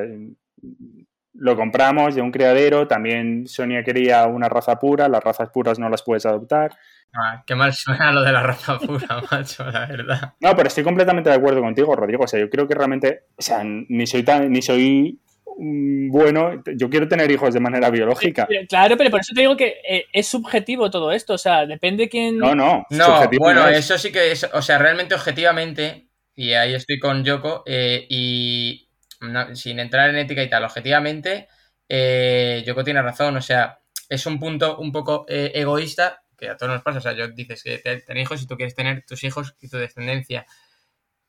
lo 1.34 1.56
compramos 1.56 2.14
de 2.14 2.22
un 2.22 2.30
criadero, 2.30 2.86
también 2.86 3.46
Sonia 3.46 3.82
quería 3.82 4.26
una 4.26 4.48
raza 4.48 4.78
pura, 4.78 5.08
las 5.08 5.24
razas 5.24 5.48
puras 5.50 5.78
no 5.78 5.88
las 5.88 6.02
puedes 6.02 6.26
adoptar. 6.26 6.76
Ah, 7.14 7.42
qué 7.46 7.54
mal 7.54 7.72
suena 7.72 8.12
lo 8.12 8.22
de 8.22 8.32
la 8.32 8.42
raza 8.42 8.78
pura, 8.78 9.22
macho, 9.30 9.64
la 9.64 9.86
verdad. 9.86 10.34
No, 10.40 10.54
pero 10.54 10.68
estoy 10.68 10.84
completamente 10.84 11.30
de 11.30 11.36
acuerdo 11.36 11.60
contigo, 11.60 11.94
Rodrigo. 11.96 12.24
O 12.24 12.28
sea, 12.28 12.40
yo 12.40 12.48
creo 12.48 12.68
que 12.68 12.74
realmente, 12.74 13.24
o 13.36 13.42
sea, 13.42 13.62
ni 13.64 14.06
soy 14.06 14.22
tan, 14.22 14.50
ni 14.50 14.62
soy 14.62 15.20
bueno, 15.58 16.62
yo 16.76 16.88
quiero 16.90 17.08
tener 17.08 17.30
hijos 17.30 17.54
de 17.54 17.60
manera 17.60 17.90
biológica. 17.90 18.46
Pero- 18.48 18.66
Claro, 18.68 18.96
pero 18.96 19.10
por 19.10 19.20
eso 19.20 19.34
te 19.34 19.40
digo 19.42 19.56
que 19.56 19.76
eh, 19.88 20.06
es 20.12 20.26
subjetivo 20.28 20.90
todo 20.90 21.12
esto. 21.12 21.34
O 21.34 21.38
sea, 21.38 21.66
depende 21.66 22.08
quién. 22.08 22.38
No, 22.38 22.54
no. 22.54 22.86
No, 22.90 23.28
bueno, 23.38 23.62
no 23.62 23.68
es. 23.68 23.78
eso 23.78 23.98
sí 23.98 24.10
que 24.12 24.32
es, 24.32 24.48
o 24.52 24.62
sea, 24.62 24.78
realmente 24.78 25.14
objetivamente, 25.14 26.08
y 26.34 26.52
ahí 26.52 26.74
estoy 26.74 26.98
con 26.98 27.24
Yoko, 27.24 27.62
eh, 27.66 28.06
y 28.08 28.88
no- 29.20 29.54
sin 29.54 29.78
entrar 29.80 30.10
en 30.10 30.16
ética 30.16 30.42
y 30.42 30.48
tal, 30.50 30.64
objetivamente, 30.64 31.48
eh, 31.88 32.62
Yoko 32.66 32.82
tiene 32.84 33.02
razón, 33.02 33.36
o 33.36 33.42
sea, 33.42 33.78
es 34.08 34.26
un 34.26 34.38
punto 34.40 34.78
un 34.78 34.92
poco 34.92 35.24
eh, 35.28 35.52
egoísta, 35.54 36.22
que 36.38 36.48
a 36.48 36.56
todos 36.56 36.72
nos 36.72 36.82
pasa, 36.82 36.98
o 36.98 37.00
sea, 37.02 37.12
yo 37.12 37.28
dices 37.28 37.62
que 37.62 37.78
te- 37.78 38.00
tener 38.00 38.22
hijos 38.22 38.42
y 38.42 38.46
tú 38.46 38.56
quieres 38.56 38.74
tener 38.74 39.04
tus 39.06 39.22
hijos 39.24 39.54
y 39.60 39.68
tu 39.68 39.76
descendencia, 39.78 40.46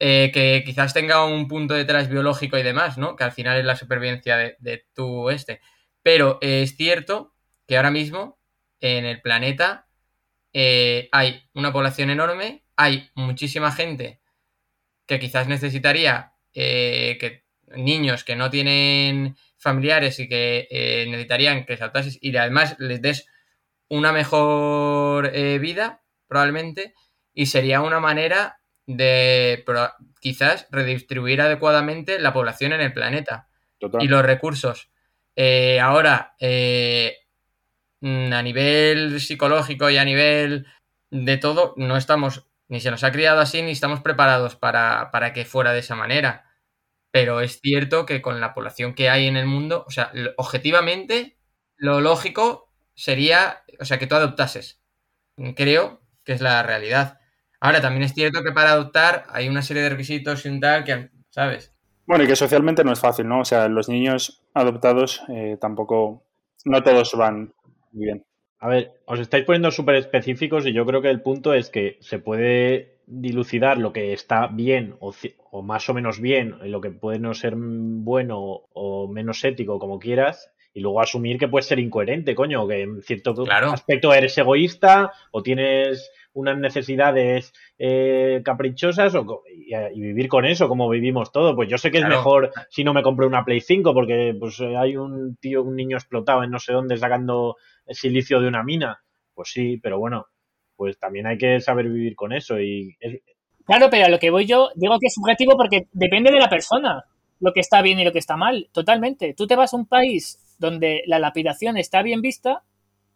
eh, 0.05 0.31
que 0.33 0.63
quizás 0.65 0.93
tenga 0.93 1.23
un 1.23 1.47
punto 1.47 1.75
detrás 1.75 2.09
biológico 2.09 2.57
y 2.57 2.61
demás, 2.61 2.97
¿no? 2.97 3.15
Que 3.15 3.23
al 3.23 3.31
final 3.31 3.57
es 3.57 3.63
la 3.63 3.77
supervivencia 3.77 4.35
de, 4.35 4.57
de 4.59 4.85
tu 4.93 5.29
este. 5.29 5.61
Pero 6.01 6.39
eh, 6.41 6.63
es 6.63 6.75
cierto 6.75 7.33
que 7.65 7.77
ahora 7.77 7.89
mismo 7.89 8.37
en 8.81 9.05
el 9.05 9.21
planeta 9.21 9.87
eh, 10.51 11.07
hay 11.13 11.49
una 11.53 11.71
población 11.71 12.09
enorme, 12.09 12.65
hay 12.75 13.11
muchísima 13.15 13.71
gente 13.71 14.19
que 15.05 15.21
quizás 15.21 15.47
necesitaría 15.47 16.33
que 16.51 17.45
niños 17.67 18.25
que 18.25 18.35
no 18.35 18.49
tienen 18.49 19.37
familiares 19.57 20.19
y 20.19 20.27
que 20.27 21.05
necesitarían 21.07 21.65
que 21.65 21.77
saltases 21.77 22.19
y 22.21 22.35
además 22.35 22.75
les 22.77 23.01
des 23.01 23.25
una 23.87 24.11
mejor 24.11 25.31
vida, 25.31 26.03
probablemente, 26.27 26.93
y 27.33 27.45
sería 27.45 27.81
una 27.81 28.01
manera 28.01 28.59
de 28.85 29.63
quizás 30.19 30.67
redistribuir 30.71 31.41
adecuadamente 31.41 32.19
la 32.19 32.33
población 32.33 32.73
en 32.73 32.81
el 32.81 32.93
planeta 32.93 33.47
Total. 33.79 34.03
y 34.03 34.07
los 34.07 34.23
recursos. 34.23 34.89
Eh, 35.35 35.79
ahora, 35.79 36.35
eh, 36.39 37.17
a 38.01 38.41
nivel 38.41 39.19
psicológico 39.21 39.89
y 39.89 39.97
a 39.97 40.05
nivel 40.05 40.67
de 41.09 41.37
todo, 41.37 41.73
no 41.77 41.95
estamos, 41.95 42.47
ni 42.67 42.79
se 42.81 42.91
nos 42.91 43.03
ha 43.03 43.11
criado 43.11 43.39
así, 43.39 43.61
ni 43.61 43.71
estamos 43.71 44.01
preparados 44.01 44.55
para, 44.55 45.09
para 45.11 45.33
que 45.33 45.45
fuera 45.45 45.73
de 45.73 45.79
esa 45.79 45.95
manera. 45.95 46.49
Pero 47.11 47.41
es 47.41 47.59
cierto 47.61 48.05
que 48.05 48.21
con 48.21 48.41
la 48.41 48.53
población 48.53 48.95
que 48.95 49.09
hay 49.09 49.27
en 49.27 49.37
el 49.37 49.45
mundo, 49.45 49.85
o 49.87 49.91
sea, 49.91 50.11
objetivamente, 50.37 51.37
lo 51.77 52.01
lógico 52.01 52.73
sería, 52.95 53.63
o 53.79 53.85
sea, 53.85 53.99
que 53.99 54.07
tú 54.07 54.15
adoptases. 54.15 54.81
Creo 55.55 56.01
que 56.23 56.33
es 56.33 56.41
la 56.41 56.63
realidad. 56.63 57.19
Ahora, 57.63 57.79
también 57.79 58.03
es 58.03 58.13
cierto 58.13 58.43
que 58.43 58.51
para 58.51 58.71
adoptar 58.71 59.23
hay 59.29 59.47
una 59.47 59.61
serie 59.61 59.83
de 59.83 59.89
requisitos 59.89 60.45
y 60.45 60.49
un 60.49 60.59
tal 60.59 60.83
que, 60.83 61.11
¿sabes? 61.29 61.73
Bueno, 62.05 62.25
y 62.25 62.27
que 62.27 62.35
socialmente 62.35 62.83
no 62.83 62.91
es 62.91 62.99
fácil, 62.99 63.25
¿no? 63.25 63.39
O 63.39 63.45
sea, 63.45 63.69
los 63.69 63.87
niños 63.87 64.43
adoptados 64.53 65.23
eh, 65.29 65.57
tampoco, 65.61 66.25
no 66.65 66.83
todos 66.83 67.13
van 67.13 67.53
muy 67.93 68.05
bien. 68.07 68.25
A 68.59 68.67
ver, 68.67 68.91
os 69.05 69.17
estáis 69.17 69.45
poniendo 69.45 69.71
súper 69.71 69.95
específicos 69.95 70.65
y 70.65 70.73
yo 70.73 70.85
creo 70.85 71.01
que 71.01 71.09
el 71.09 71.21
punto 71.21 71.53
es 71.53 71.69
que 71.69 71.97
se 72.01 72.19
puede 72.19 72.97
dilucidar 73.05 73.77
lo 73.77 73.93
que 73.93 74.11
está 74.11 74.47
bien 74.47 74.97
o, 74.99 75.61
más 75.61 75.87
o 75.87 75.93
menos 75.93 76.19
bien, 76.19 76.57
y 76.65 76.67
lo 76.67 76.81
que 76.81 76.91
puede 76.91 77.19
no 77.19 77.33
ser 77.33 77.53
bueno 77.55 78.39
o 78.73 79.07
menos 79.07 79.41
ético, 79.45 79.79
como 79.79 79.99
quieras, 79.99 80.51
y 80.73 80.81
luego 80.81 80.99
asumir 80.99 81.37
que 81.37 81.47
puedes 81.47 81.67
ser 81.67 81.79
incoherente, 81.79 82.35
coño, 82.35 82.67
que 82.67 82.81
en 82.81 83.01
cierto 83.03 83.33
Claro. 83.35 83.71
aspecto 83.71 84.13
eres 84.13 84.37
egoísta 84.37 85.13
o 85.31 85.41
tienes 85.41 86.11
unas 86.33 86.57
necesidades 86.57 87.53
eh, 87.77 88.41
caprichosas 88.43 89.13
o, 89.15 89.25
co- 89.25 89.43
y, 89.53 89.73
y 89.75 90.01
vivir 90.01 90.27
con 90.27 90.45
eso 90.45 90.67
como 90.67 90.89
vivimos 90.89 91.31
todos. 91.31 91.55
Pues 91.55 91.69
yo 91.69 91.77
sé 91.77 91.91
que 91.91 91.97
es 91.99 92.03
Claro. 92.03 92.17
mejor 92.17 92.51
si 92.69 92.83
no 92.83 92.93
me 92.93 93.03
compro 93.03 93.27
una 93.27 93.45
Play 93.45 93.61
5 93.61 93.93
porque 93.93 94.35
pues 94.39 94.59
eh, 94.59 94.75
hay 94.77 94.97
un 94.97 95.35
tío, 95.37 95.63
un 95.63 95.75
niño 95.75 95.97
explotado 95.97 96.43
en 96.43 96.51
no 96.51 96.59
sé 96.59 96.73
dónde 96.73 96.97
sacando 96.97 97.57
silicio 97.89 98.39
de 98.41 98.47
una 98.47 98.63
mina. 98.63 99.03
Pues 99.33 99.49
sí, 99.51 99.77
pero 99.81 99.99
bueno, 99.99 100.27
pues 100.75 100.97
también 100.99 101.27
hay 101.27 101.37
que 101.37 101.59
saber 101.59 101.87
vivir 101.89 102.15
con 102.15 102.33
eso. 102.33 102.59
Y 102.59 102.95
Claro, 103.65 103.89
pero 103.89 104.05
a 104.05 104.09
lo 104.09 104.19
que 104.19 104.29
voy 104.29 104.45
yo, 104.45 104.69
digo 104.75 104.99
que 104.99 105.07
es 105.07 105.13
subjetivo 105.13 105.53
porque 105.55 105.87
depende 105.93 106.31
de 106.31 106.39
la 106.39 106.49
persona 106.49 107.05
lo 107.39 107.53
que 107.53 107.61
está 107.61 107.81
bien 107.81 107.99
y 107.99 108.03
lo 108.05 108.11
que 108.11 108.19
está 108.19 108.35
mal, 108.37 108.69
totalmente. 108.73 109.33
Tú 109.33 109.47
te 109.47 109.55
vas 109.55 109.73
a 109.73 109.77
un 109.77 109.85
país 109.85 110.39
donde 110.59 111.01
la 111.07 111.19
lapidación 111.19 111.77
está 111.77 112.01
bien 112.01 112.21
vista 112.21 112.63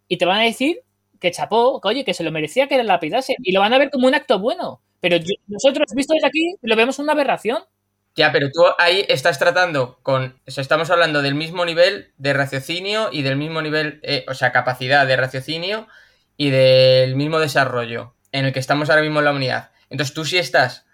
y 0.07 0.17
te 0.17 0.25
van 0.25 0.39
a 0.39 0.43
decir 0.43 0.81
que 1.19 1.31
chapó, 1.31 1.79
que 1.81 1.87
oye, 1.87 2.05
que 2.05 2.13
se 2.13 2.23
lo 2.23 2.31
merecía 2.31 2.67
que 2.67 2.77
la 2.77 2.83
lapidase 2.83 3.35
y 3.39 3.51
lo 3.51 3.59
van 3.59 3.73
a 3.73 3.77
ver 3.77 3.89
como 3.89 4.07
un 4.07 4.15
acto 4.15 4.39
bueno. 4.39 4.81
Pero 4.99 5.17
nosotros, 5.47 5.87
visto 5.95 6.13
desde 6.13 6.27
aquí, 6.27 6.55
lo 6.61 6.75
vemos 6.75 6.99
una 6.99 7.13
aberración. 7.13 7.63
Ya, 8.15 8.31
pero 8.31 8.49
tú 8.51 8.63
ahí 8.79 9.05
estás 9.09 9.37
tratando 9.37 9.99
con. 10.01 10.39
Estamos 10.45 10.89
hablando 10.89 11.21
del 11.21 11.35
mismo 11.35 11.65
nivel 11.65 12.13
de 12.17 12.33
raciocinio 12.33 13.09
y 13.11 13.21
del 13.21 13.37
mismo 13.37 13.61
nivel, 13.61 13.99
eh, 14.01 14.25
o 14.27 14.33
sea, 14.33 14.51
capacidad 14.51 15.05
de 15.05 15.15
raciocinio 15.17 15.87
y 16.35 16.49
del 16.49 17.15
mismo 17.15 17.39
desarrollo 17.39 18.15
en 18.31 18.45
el 18.45 18.53
que 18.53 18.59
estamos 18.59 18.89
ahora 18.89 19.03
mismo 19.03 19.19
en 19.19 19.25
la 19.25 19.33
unidad. 19.33 19.71
Entonces 19.89 20.15
tú 20.15 20.25
sí 20.25 20.37
estás 20.39 20.85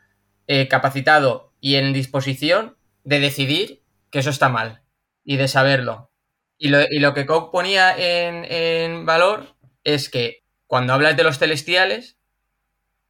eh, 0.47 0.67
capacitado 0.67 1.53
y 1.61 1.75
en 1.75 1.93
disposición 1.93 2.75
de 3.05 3.21
decidir 3.21 3.83
que 4.09 4.19
eso 4.19 4.29
está 4.29 4.49
mal 4.49 4.81
y 5.23 5.37
de 5.37 5.47
saberlo. 5.47 6.11
Y 6.57 6.69
lo, 6.69 6.81
y 6.81 6.99
lo 6.99 7.13
que 7.13 7.25
Coke 7.25 7.51
ponía 7.51 7.95
en, 7.97 8.45
en 8.45 9.05
valor 9.05 9.52
es 9.83 10.09
que 10.09 10.43
cuando 10.67 10.93
hablas 10.93 11.17
de 11.17 11.23
los 11.23 11.37
celestiales, 11.37 12.17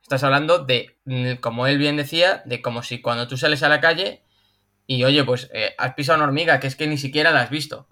estás 0.02 0.24
hablando 0.24 0.60
de, 0.60 0.98
mm, 1.06 1.36
como 1.36 1.68
él 1.68 1.78
bien 1.78 1.98
decía, 1.98 2.44
de 2.46 2.62
como 2.62 2.84
si 2.84 3.02
cuando 3.02 3.28
tú 3.28 3.38
sales 3.38 3.64
a 3.64 3.70
la 3.70 3.82
calle 3.82 4.24
y 4.86 5.04
oye, 5.04 5.24
pues 5.24 5.50
eh, 5.54 5.74
has 5.78 5.94
pisado 5.94 6.18
una 6.18 6.26
hormiga 6.26 6.60
que 6.60 6.68
es 6.68 6.76
que 6.76 6.88
ni 6.88 6.98
siquiera 6.98 7.32
la 7.32 7.42
has 7.42 7.50
visto. 7.50 7.88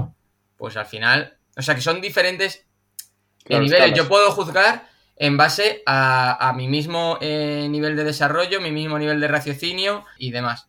Pues 0.58 0.78
al 0.78 0.86
final, 0.86 1.38
o 1.58 1.62
sea 1.62 1.76
que 1.76 1.82
son 1.82 2.02
diferentes 2.02 2.66
niveles. 3.48 3.94
Yo 3.96 4.08
puedo 4.08 4.32
juzgar 4.32 4.90
en 5.16 5.38
base 5.38 5.84
a, 5.86 6.54
mi 6.56 6.68
mismo 6.68 7.18
eh, 7.22 7.68
nivel 7.70 7.96
de 7.96 8.04
desarrollo, 8.04 8.60
mi 8.60 8.72
mismo 8.72 8.98
nivel 8.98 9.20
de 9.20 9.28
raciocinio 9.28 10.06
y 10.18 10.32
demás. 10.32 10.68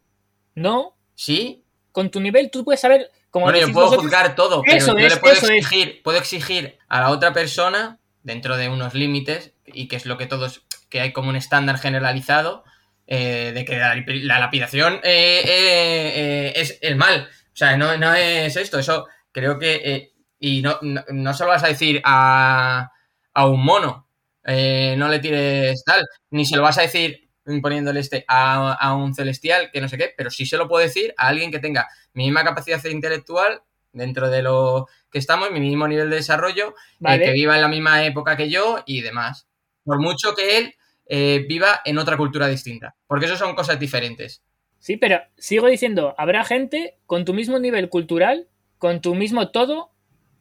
No. 0.54 0.96
¿Sí? 1.14 1.64
Con 1.90 2.10
tu 2.10 2.20
nivel 2.20 2.50
tú 2.50 2.64
puedes 2.64 2.80
saber... 2.80 3.10
Como 3.30 3.46
bueno, 3.46 3.58
yo 3.58 3.72
puedo 3.72 3.88
juzgar 3.98 4.34
todo, 4.34 4.60
pero 4.60 4.86
yo 4.86 5.08
le 5.08 5.16
puedo 5.16 5.34
exigir, 5.34 6.02
puedo 6.02 6.18
exigir 6.18 6.76
a 6.88 7.00
la 7.00 7.08
otra 7.08 7.32
persona, 7.32 7.98
dentro 8.22 8.56
de 8.56 8.68
unos 8.68 8.94
límites, 8.94 9.54
y 9.66 9.88
que 9.88 9.96
es 9.96 10.06
lo 10.06 10.18
que 10.18 10.26
todos, 10.26 10.64
que 10.88 11.00
hay 11.00 11.12
como 11.12 11.28
un 11.30 11.36
estándar 11.36 11.78
generalizado, 11.78 12.64
eh, 13.06 13.52
de 13.54 13.64
que 13.64 13.78
la, 13.78 14.38
lapidación 14.38 15.00
eh, 15.02 16.52
es 16.56 16.78
el 16.82 16.96
mal. 16.96 17.28
O 17.52 17.56
sea, 17.56 17.76
no, 17.76 17.96
no, 17.96 18.14
es 18.14 18.56
esto, 18.56 18.78
eso 18.78 19.06
creo 19.32 19.58
que... 19.58 20.12
y 20.38 20.62
no, 20.62 20.78
no, 20.82 21.34
se 21.34 21.44
lo 21.44 21.50
vas 21.50 21.64
a 21.64 21.68
decir 21.68 22.00
a, 22.04 22.90
a 23.34 23.46
un 23.46 23.64
mono, 23.64 24.08
eh, 24.44 24.94
no 24.98 25.08
le 25.08 25.18
tires 25.20 25.84
tal, 25.84 26.04
ni 26.30 26.44
se 26.44 26.56
lo 26.56 26.62
vas 26.62 26.78
a 26.78 26.82
decir 26.82 27.30
imponiéndole 27.46 28.00
este 28.00 28.24
a, 28.28 28.94
un 28.94 29.14
celestial 29.14 29.70
que 29.72 29.80
no 29.80 29.88
sé 29.88 29.98
qué, 29.98 30.12
pero 30.16 30.30
sí 30.30 30.46
se 30.46 30.56
lo 30.56 30.68
puedo 30.68 30.84
decir 30.84 31.14
a 31.16 31.28
alguien 31.28 31.50
que 31.50 31.58
tenga 31.58 31.88
mi 32.14 32.24
misma 32.24 32.44
capacidad 32.44 32.84
intelectual 32.84 33.62
dentro 33.92 34.30
de 34.30 34.42
lo 34.42 34.88
que 35.12 35.18
estamos, 35.18 35.50
mi 35.52 35.60
mismo 35.60 35.86
nivel 35.86 36.10
de 36.10 36.16
desarrollo, 36.16 36.74
eh, 37.06 37.20
que 37.20 37.32
viva 37.32 37.54
en 37.54 37.62
la 37.62 37.68
misma 37.68 38.04
época 38.04 38.36
que 38.36 38.50
yo 38.50 38.82
y 38.86 39.02
demás. 39.02 39.46
Por 39.84 40.00
mucho 40.00 40.34
que 40.34 40.58
él 40.58 40.74
eh, 41.06 41.44
viva 41.48 41.80
en 41.84 41.98
otra 41.98 42.16
cultura 42.16 42.48
distinta, 42.48 42.96
porque 43.06 43.26
eso 43.26 43.36
son 43.36 43.54
cosas 43.54 43.78
diferentes. 43.78 44.42
Sí, 44.78 44.96
pero 44.96 45.20
sigo 45.36 45.68
diciendo, 45.68 46.14
habrá 46.18 46.44
gente 46.44 46.96
con 47.06 47.24
tu 47.24 47.34
mismo 47.34 47.58
nivel 47.58 47.88
cultural, 47.88 48.48
con 48.78 49.00
tu 49.00 49.14
mismo 49.14 49.50
todo, 49.50 49.92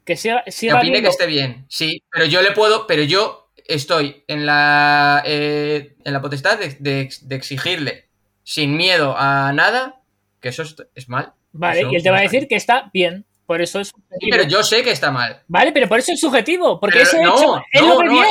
que 0.06 0.16
sea 0.16 0.44
siga 0.48 0.74
que 0.74 0.80
opine 0.80 1.02
que 1.02 1.10
esté 1.10 1.28
bien, 1.28 1.66
sí, 1.70 2.04
pero 2.10 2.26
yo 2.26 2.42
le 2.42 2.52
puedo, 2.52 2.88
pero 2.88 3.04
yo 3.04 3.52
estoy 3.68 4.24
en 4.28 4.46
la, 4.46 5.22
eh, 5.26 5.96
en 6.04 6.14
la 6.14 6.22
potestad 6.22 6.60
de, 6.60 7.10
exigirle 7.30 8.10
sin 8.44 8.76
miedo 8.76 9.16
a 9.18 9.52
nada, 9.54 10.02
que 10.40 10.50
eso 10.50 10.64
es, 10.96 11.10
mal. 11.10 11.34
Vale, 11.52 11.84
y 11.92 11.96
él 11.96 12.04
te 12.04 12.10
va 12.10 12.20
a 12.20 12.22
decir 12.22 12.48
que 12.48 12.56
está 12.56 12.90
bien. 12.94 13.26
Por 13.52 13.62
eso 13.62 13.82
es 13.82 13.92
pero 14.30 14.44
yo 14.44 14.64
sé 14.64 14.82
que 14.82 14.92
está 14.92 15.12
mal. 15.12 15.42
Vale, 15.50 15.74
pero 15.74 15.90
por 15.90 16.00
eso 16.00 16.14
es 16.14 16.22
subjetivo. 16.22 16.80
Porque 16.80 17.02
ese 17.02 17.22
no, 17.22 17.36
hecho, 17.36 17.62
no, 17.82 18.02
no, 18.02 18.24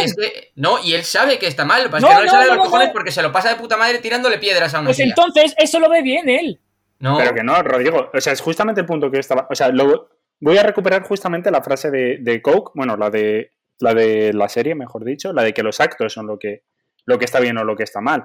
no, 0.54 0.78
y 0.82 0.94
él 0.94 1.04
sabe 1.04 1.38
que 1.38 1.46
está 1.46 1.66
mal. 1.66 1.84
Lo 1.84 1.90
que 1.90 2.00
no, 2.00 2.22
le 2.22 2.26
sale 2.26 2.46
los 2.46 2.56
cojones 2.56 2.88
porque 2.88 3.12
se 3.12 3.20
lo 3.20 3.30
pasa 3.30 3.50
de 3.50 3.56
puta 3.56 3.76
madre 3.76 3.98
tirándole 3.98 4.38
piedras 4.38 4.72
a 4.72 4.80
una 4.80 4.86
Pues 4.86 5.00
entonces, 5.00 5.54
eso 5.58 5.78
lo 5.78 5.90
ve 5.90 6.00
bien 6.00 6.30
él. 6.30 6.58
No. 7.00 7.18
Pero 7.18 7.34
que 7.34 7.42
no, 7.42 7.62
Rodrigo. 7.62 8.10
O 8.14 8.20
sea, 8.22 8.32
es 8.32 8.40
justamente 8.40 8.80
el 8.80 8.86
punto 8.86 9.10
que 9.10 9.18
estaba. 9.18 9.46
O 9.50 9.54
sea, 9.54 9.68
lo, 9.68 10.08
voy 10.40 10.56
a 10.56 10.62
recuperar 10.62 11.02
justamente 11.02 11.50
la 11.50 11.60
frase 11.60 11.90
de, 11.90 12.16
de 12.18 12.40
Coke, 12.40 12.72
bueno, 12.74 12.96
la 12.96 13.10
de 13.10 13.50
la 13.78 13.92
de 13.92 14.32
la 14.32 14.48
serie, 14.48 14.74
mejor 14.74 15.04
dicho, 15.04 15.34
la 15.34 15.42
de 15.42 15.52
que 15.52 15.62
los 15.62 15.80
actos 15.80 16.14
son 16.14 16.26
lo 16.26 16.38
que, 16.38 16.62
lo 17.04 17.18
que 17.18 17.26
está 17.26 17.40
bien 17.40 17.58
o 17.58 17.64
lo 17.64 17.76
que 17.76 17.82
está 17.82 18.00
mal. 18.00 18.24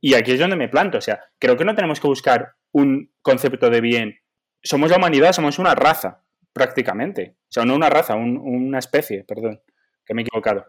Y 0.00 0.14
aquí 0.14 0.32
es 0.32 0.40
donde 0.40 0.56
me 0.56 0.68
planto, 0.68 0.98
o 0.98 1.00
sea, 1.00 1.20
creo 1.38 1.56
que 1.56 1.64
no 1.64 1.76
tenemos 1.76 2.00
que 2.00 2.08
buscar 2.08 2.54
un 2.72 3.12
concepto 3.22 3.70
de 3.70 3.80
bien. 3.80 4.18
Somos 4.62 4.90
la 4.90 4.96
humanidad, 4.96 5.32
somos 5.32 5.58
una 5.58 5.74
raza, 5.74 6.24
prácticamente. 6.52 7.36
O 7.42 7.52
sea, 7.52 7.64
no 7.64 7.74
una 7.74 7.90
raza, 7.90 8.14
una 8.14 8.78
especie, 8.78 9.24
perdón, 9.24 9.60
que 10.04 10.14
me 10.14 10.22
he 10.22 10.24
equivocado. 10.24 10.66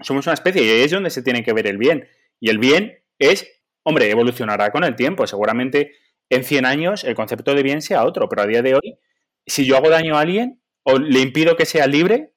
Somos 0.00 0.26
una 0.26 0.34
especie 0.34 0.62
y 0.62 0.82
es 0.82 0.90
donde 0.90 1.10
se 1.10 1.22
tiene 1.22 1.44
que 1.44 1.52
ver 1.52 1.66
el 1.66 1.78
bien. 1.78 2.08
Y 2.40 2.50
el 2.50 2.58
bien 2.58 3.02
es, 3.18 3.46
hombre, 3.84 4.10
evolucionará 4.10 4.70
con 4.70 4.84
el 4.84 4.96
tiempo. 4.96 5.26
Seguramente 5.26 5.92
en 6.28 6.44
100 6.44 6.66
años 6.66 7.04
el 7.04 7.14
concepto 7.14 7.54
de 7.54 7.62
bien 7.62 7.82
sea 7.82 8.04
otro, 8.04 8.28
pero 8.28 8.42
a 8.42 8.46
día 8.46 8.62
de 8.62 8.74
hoy, 8.74 8.98
si 9.46 9.64
yo 9.66 9.76
hago 9.76 9.90
daño 9.90 10.16
a 10.16 10.20
alguien 10.20 10.62
o 10.82 10.98
le 10.98 11.20
impido 11.20 11.56
que 11.56 11.66
sea 11.66 11.86
libre, 11.86 12.32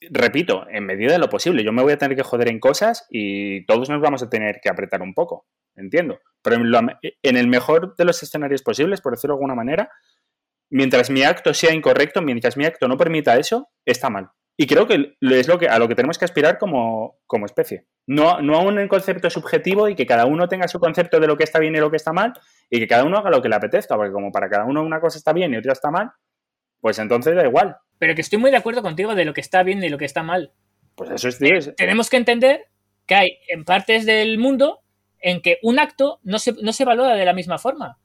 repito, 0.00 0.66
en 0.70 0.86
medida 0.86 1.12
de 1.12 1.18
lo 1.18 1.28
posible. 1.28 1.64
Yo 1.64 1.72
me 1.72 1.82
voy 1.82 1.92
a 1.92 1.98
tener 1.98 2.16
que 2.16 2.22
joder 2.22 2.48
en 2.48 2.60
cosas 2.60 3.06
y 3.10 3.64
todos 3.66 3.88
nos 3.88 4.00
vamos 4.00 4.22
a 4.22 4.30
tener 4.30 4.60
que 4.62 4.68
apretar 4.68 5.02
un 5.02 5.14
poco, 5.14 5.46
entiendo. 5.76 6.18
Pero 6.42 6.56
en, 6.56 7.36
el 7.36 7.48
mejor 7.48 7.96
de 7.96 8.04
los 8.04 8.22
escenarios 8.22 8.62
posibles, 8.62 9.00
por 9.00 9.12
decirlo 9.12 9.34
de 9.34 9.38
alguna 9.38 9.54
manera, 9.54 9.90
mientras 10.70 11.10
mi 11.10 11.22
acto 11.24 11.52
sea 11.54 11.74
incorrecto, 11.74 12.22
mientras 12.22 12.56
mi 12.56 12.64
acto 12.64 12.86
no 12.88 12.96
permita 12.96 13.36
eso, 13.36 13.68
está 13.84 14.10
mal. 14.10 14.30
Y 14.58 14.66
creo 14.66 14.86
que 14.86 15.16
es 15.20 15.48
lo 15.48 15.58
que, 15.58 15.68
a 15.68 15.78
lo 15.78 15.86
que 15.86 15.94
tenemos 15.94 16.18
que 16.18 16.24
aspirar 16.24 16.56
como, 16.56 17.18
como 17.26 17.44
especie. 17.44 17.86
No, 18.06 18.40
no 18.40 18.56
a 18.56 18.62
un 18.62 18.88
concepto 18.88 19.28
subjetivo 19.28 19.88
y 19.88 19.94
que 19.94 20.06
cada 20.06 20.24
uno 20.24 20.48
tenga 20.48 20.66
su 20.66 20.78
concepto 20.78 21.20
de 21.20 21.26
lo 21.26 21.36
que 21.36 21.44
está 21.44 21.58
bien 21.58 21.74
y 21.74 21.78
lo 21.78 21.90
que 21.90 21.96
está 21.96 22.12
mal 22.12 22.32
y 22.70 22.78
que 22.78 22.86
cada 22.86 23.04
uno 23.04 23.18
haga 23.18 23.30
lo 23.30 23.42
que 23.42 23.50
le 23.50 23.56
apetezca, 23.56 23.96
porque 23.96 24.12
como 24.12 24.32
para 24.32 24.48
cada 24.48 24.64
uno 24.64 24.82
una 24.82 25.00
cosa 25.00 25.18
está 25.18 25.32
bien 25.34 25.52
y 25.52 25.58
otra 25.58 25.72
está 25.72 25.90
mal, 25.90 26.12
pues 26.80 26.98
entonces 26.98 27.34
da 27.34 27.44
igual. 27.44 27.76
Pero 27.98 28.14
que 28.14 28.22
estoy 28.22 28.38
muy 28.38 28.50
de 28.50 28.56
acuerdo 28.56 28.82
contigo 28.82 29.14
de 29.14 29.24
lo 29.24 29.34
que 29.34 29.40
está 29.40 29.62
bien 29.62 29.82
y 29.82 29.88
lo 29.88 29.98
que 29.98 30.04
está 30.06 30.22
mal. 30.22 30.52
Pues 30.94 31.10
eso 31.10 31.28
es... 31.28 31.74
Tenemos 31.76 32.08
que 32.08 32.16
entender 32.16 32.66
que 33.04 33.14
hay 33.14 33.38
en 33.48 33.64
partes 33.64 34.06
del 34.06 34.38
mundo 34.38 34.80
en 35.20 35.40
que 35.40 35.58
un 35.62 35.78
acto 35.78 36.20
no 36.22 36.38
se, 36.38 36.52
no 36.62 36.72
se 36.72 36.84
valora 36.84 37.14
de 37.14 37.24
la 37.24 37.32
misma 37.32 37.58
forma. 37.58 37.98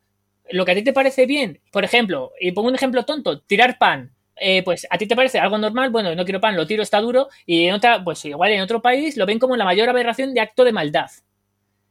Lo 0.49 0.65
que 0.65 0.71
a 0.71 0.75
ti 0.75 0.83
te 0.83 0.93
parece 0.93 1.25
bien, 1.25 1.61
por 1.71 1.83
ejemplo, 1.83 2.31
y 2.39 2.51
pongo 2.51 2.69
un 2.69 2.75
ejemplo 2.75 3.03
tonto, 3.03 3.41
tirar 3.41 3.77
pan. 3.77 4.13
Eh, 4.35 4.63
pues 4.63 4.87
a 4.89 4.97
ti 4.97 5.05
te 5.07 5.15
parece 5.15 5.37
algo 5.39 5.57
normal, 5.57 5.91
bueno, 5.91 6.15
no 6.15 6.23
quiero 6.23 6.41
pan, 6.41 6.55
lo 6.55 6.65
tiro, 6.65 6.81
está 6.81 6.99
duro, 6.99 7.29
y 7.45 7.65
en 7.65 7.75
otra, 7.75 8.03
pues 8.03 8.25
igual 8.25 8.51
en 8.51 8.61
otro 8.61 8.81
país 8.81 9.15
lo 9.15 9.27
ven 9.27 9.37
como 9.37 9.55
la 9.55 9.65
mayor 9.65 9.87
aberración 9.87 10.33
de 10.33 10.41
acto 10.41 10.63
de 10.63 10.71
maldad. 10.71 11.11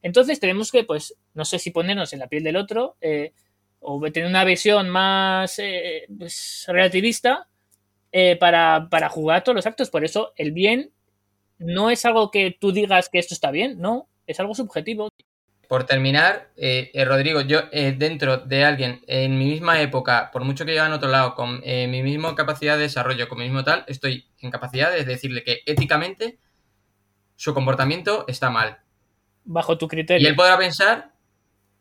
Entonces 0.02 0.40
tenemos 0.40 0.72
que, 0.72 0.82
pues, 0.82 1.16
no 1.34 1.44
sé 1.44 1.58
si 1.58 1.70
ponernos 1.70 2.12
en 2.12 2.18
la 2.18 2.26
piel 2.26 2.42
del 2.42 2.56
otro, 2.56 2.96
eh, 3.00 3.32
o 3.78 4.00
tener 4.10 4.28
una 4.28 4.44
visión 4.44 4.88
más 4.88 5.58
eh, 5.58 6.06
pues, 6.18 6.64
relativista 6.66 7.46
para, 8.40 8.88
para 8.90 9.08
jugar 9.08 9.44
todos 9.44 9.54
los 9.54 9.66
actos. 9.66 9.88
Por 9.88 10.04
eso 10.04 10.32
el 10.36 10.50
bien 10.50 10.90
no 11.58 11.90
es 11.90 12.04
algo 12.04 12.30
que 12.30 12.56
tú 12.58 12.72
digas 12.72 13.08
que 13.08 13.20
esto 13.20 13.34
está 13.34 13.52
bien, 13.52 13.78
no, 13.78 14.08
es 14.30 14.40
algo 14.40 14.54
subjetivo. 14.54 15.08
Por 15.68 15.84
terminar, 15.84 16.50
eh, 16.56 16.90
eh, 16.94 17.04
Rodrigo, 17.04 17.42
yo 17.42 17.62
dentro 17.70 18.38
de 18.38 18.64
alguien 18.64 19.02
en 19.06 19.38
mi 19.38 19.46
misma 19.46 19.80
época, 19.80 20.30
por 20.32 20.42
mucho 20.42 20.64
que 20.64 20.72
lleve 20.72 20.86
en 20.86 20.92
otro 20.92 21.08
lado, 21.08 21.34
con 21.34 21.60
mi 21.60 22.02
misma 22.02 22.34
capacidad 22.34 22.76
de 22.76 22.82
desarrollo, 22.82 23.28
con 23.28 23.38
mi 23.38 23.44
mismo 23.44 23.62
tal, 23.62 23.84
estoy 23.86 24.26
en 24.40 24.50
capacidad 24.50 24.90
de 24.90 25.04
decirle 25.04 25.44
que 25.44 25.60
éticamente 25.66 26.38
su 27.36 27.54
comportamiento 27.54 28.24
está 28.28 28.50
mal. 28.50 28.80
Bajo 29.44 29.78
tu 29.78 29.88
criterio. 29.88 30.26
Y 30.26 30.28
él 30.28 30.36
podrá 30.36 30.58
pensar 30.58 31.12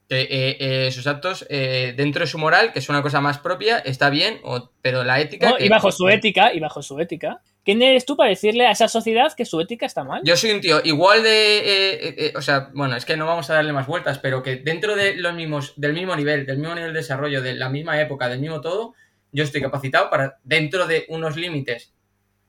que 0.10 0.22
eh, 0.22 0.58
eh, 0.88 0.92
sus 0.92 1.06
actos 1.06 1.46
eh, 1.50 1.94
dentro 1.96 2.22
de 2.22 2.28
su 2.28 2.40
moral, 2.40 2.74
que 2.74 2.80
es 2.80 2.90
una 2.90 3.04
cosa 3.04 3.22
más 3.22 3.38
propia, 3.38 3.78
está 3.78 4.10
bien, 4.10 4.42
pero 4.82 5.04
la 5.04 5.20
ética... 5.20 5.56
y 5.60 5.70
bajo 5.70 5.92
su 5.92 6.10
ética, 6.10 6.52
y 6.52 6.60
bajo 6.60 6.82
su 6.82 7.00
ética. 7.00 7.42
¿Quién 7.70 7.84
eres 7.84 8.04
tú 8.04 8.18
para 8.18 8.32
decirle 8.32 8.66
a 8.66 8.72
esa 8.72 8.88
sociedad 8.88 9.32
que 9.38 9.46
su 9.46 9.62
ética 9.62 9.86
está 9.86 10.04
mal? 10.04 10.24
Yo 10.26 10.36
soy 10.36 10.50
un 10.50 10.60
tío 10.60 10.82
igual 10.84 11.22
de... 11.22 12.34
o 12.36 12.42
sea, 12.42 12.72
bueno, 12.74 12.96
es 12.96 13.06
que 13.06 13.16
no 13.16 13.28
vamos 13.28 13.48
a 13.52 13.54
darle 13.54 13.74
más 13.74 13.86
vueltas, 13.86 14.18
pero 14.18 14.42
que 14.42 14.56
dentro 14.56 14.96
de 14.96 15.16
los 15.18 15.36
mismos, 15.36 15.74
del 15.76 15.94
mismo 15.94 16.16
nivel, 16.16 16.48
del 16.48 16.58
mismo 16.58 16.74
nivel 16.74 16.94
de 16.94 17.00
desarrollo, 17.02 17.44
de 17.44 17.54
la 17.54 17.70
misma 17.70 18.02
época, 18.02 18.28
del 18.28 18.40
mismo 18.40 18.60
todo, 18.60 18.96
yo 19.32 19.44
estoy 19.44 19.62
capacitado 19.62 20.10
para, 20.10 20.40
dentro 20.44 20.88
de 20.88 21.06
unos 21.10 21.38
límites, 21.38 21.94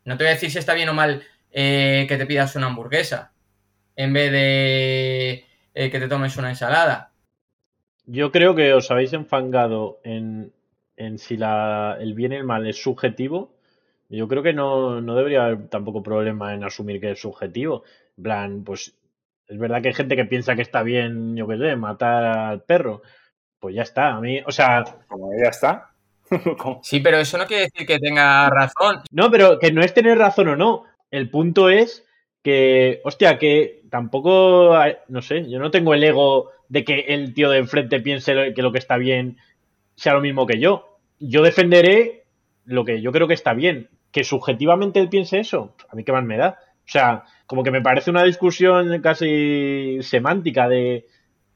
no 0.07 0.17
te 0.17 0.25
voy 0.25 0.31
a 0.31 0.35
decir 0.35 0.51
si 0.51 0.57
está 0.57 0.73
bien 0.73 0.89
o 0.89 0.95
mal 0.95 1.23
que 1.53 2.07
te 2.09 2.25
pidas 2.25 2.57
una 2.57 2.69
hamburguesa, 2.69 3.35
en 3.97 4.15
vez 4.15 4.33
de 4.33 5.45
que 5.75 6.01
te 6.01 6.09
tomes 6.09 6.35
una 6.39 6.49
ensalada 6.49 7.11
yo 8.07 8.33
creo 8.33 8.55
que 8.55 8.73
os 8.73 8.91
habéis 8.91 9.13
enfangado 9.13 10.01
en, 10.03 10.53
si 11.19 11.37
la, 11.37 11.97
el 12.01 12.15
bien 12.15 12.33
y 12.33 12.37
el 12.37 12.45
mal 12.45 12.67
es 12.67 12.83
subjetivo. 12.83 13.55
Yo 14.11 14.27
creo 14.27 14.43
que 14.43 14.53
no, 14.53 15.01
debería 15.01 15.45
haber 15.45 15.69
tampoco 15.69 16.03
problema 16.03 16.53
en 16.53 16.65
asumir 16.65 17.01
que 17.01 17.13
es 17.13 17.21
subjetivo. 17.21 17.85
En 18.17 18.23
plan, 18.23 18.65
pues 18.65 18.99
es 19.47 19.59
verdad 19.59 19.81
que 19.81 19.89
hay 19.89 19.95
gente 19.95 20.17
que 20.17 20.25
piensa 20.25 20.57
que 20.57 20.63
está 20.63 20.83
bien, 20.83 21.37
yo 21.37 21.47
qué 21.47 21.57
sé, 21.57 21.77
matar 21.77 22.25
al 22.25 22.63
perro. 22.65 23.03
Pues 23.61 23.75
ya 23.75 23.83
está, 23.83 24.15
a 24.15 24.21
mí, 24.21 24.41
o 24.45 24.51
sea... 24.51 24.85
Como 25.07 25.31
ya 25.41 25.51
está. 25.51 25.91
sí, 26.83 26.99
pero 27.01 27.19
eso 27.19 27.39
no 27.39 27.47
quiere 27.47 27.65
decir 27.65 27.87
que 27.87 27.99
tenga 27.99 28.51
razón. 28.51 29.03
No, 29.13 29.31
pero 29.31 29.59
que 29.61 29.71
no 29.71 29.81
es 29.81 29.95
tener 29.95 30.19
razón 30.19 30.49
o 30.49 30.57
no. 30.57 30.85
El 31.11 31.31
punto 31.31 31.71
es 31.71 32.05
que, 32.43 33.01
hostia, 33.05 33.39
que 33.39 33.83
tampoco, 33.91 34.75
no 35.09 35.23
sé, 35.23 35.49
yo 35.49 35.61
no 35.61 35.71
tengo 35.71 35.95
el 35.95 36.03
ego 36.03 36.51
de 36.69 36.85
que 36.85 37.01
el 37.09 37.33
tío 37.35 37.51
de 37.51 37.59
enfrente 37.59 38.01
piense 38.01 38.55
que 38.55 38.63
lo 38.63 38.73
que 38.73 38.79
está 38.79 38.97
bien 38.97 39.39
sea 39.95 40.15
lo 40.15 40.21
mismo 40.21 40.47
que 40.47 40.59
yo. 40.59 40.99
Yo 41.19 41.43
defenderé 41.43 42.25
lo 42.65 42.85
que 42.85 43.03
yo 43.03 43.13
creo 43.13 43.29
que 43.29 43.35
está 43.35 43.53
bien. 43.55 43.89
Que 44.13 44.25
subjetivamente 44.25 45.01
él 45.01 45.09
piense 45.09 45.39
eso, 45.39 45.75
a 45.89 45.95
mí 45.95 46.05
qué 46.05 46.13
más 46.13 46.25
me 46.25 46.37
da. 46.37 46.59
O 46.85 46.93
sea, 46.93 47.25
como 47.47 47.63
que 47.63 47.71
me 47.71 47.83
parece 47.83 48.11
una 48.11 48.25
discusión 48.25 49.01
casi 49.01 49.99
semántica 50.03 50.69
de, 50.69 51.07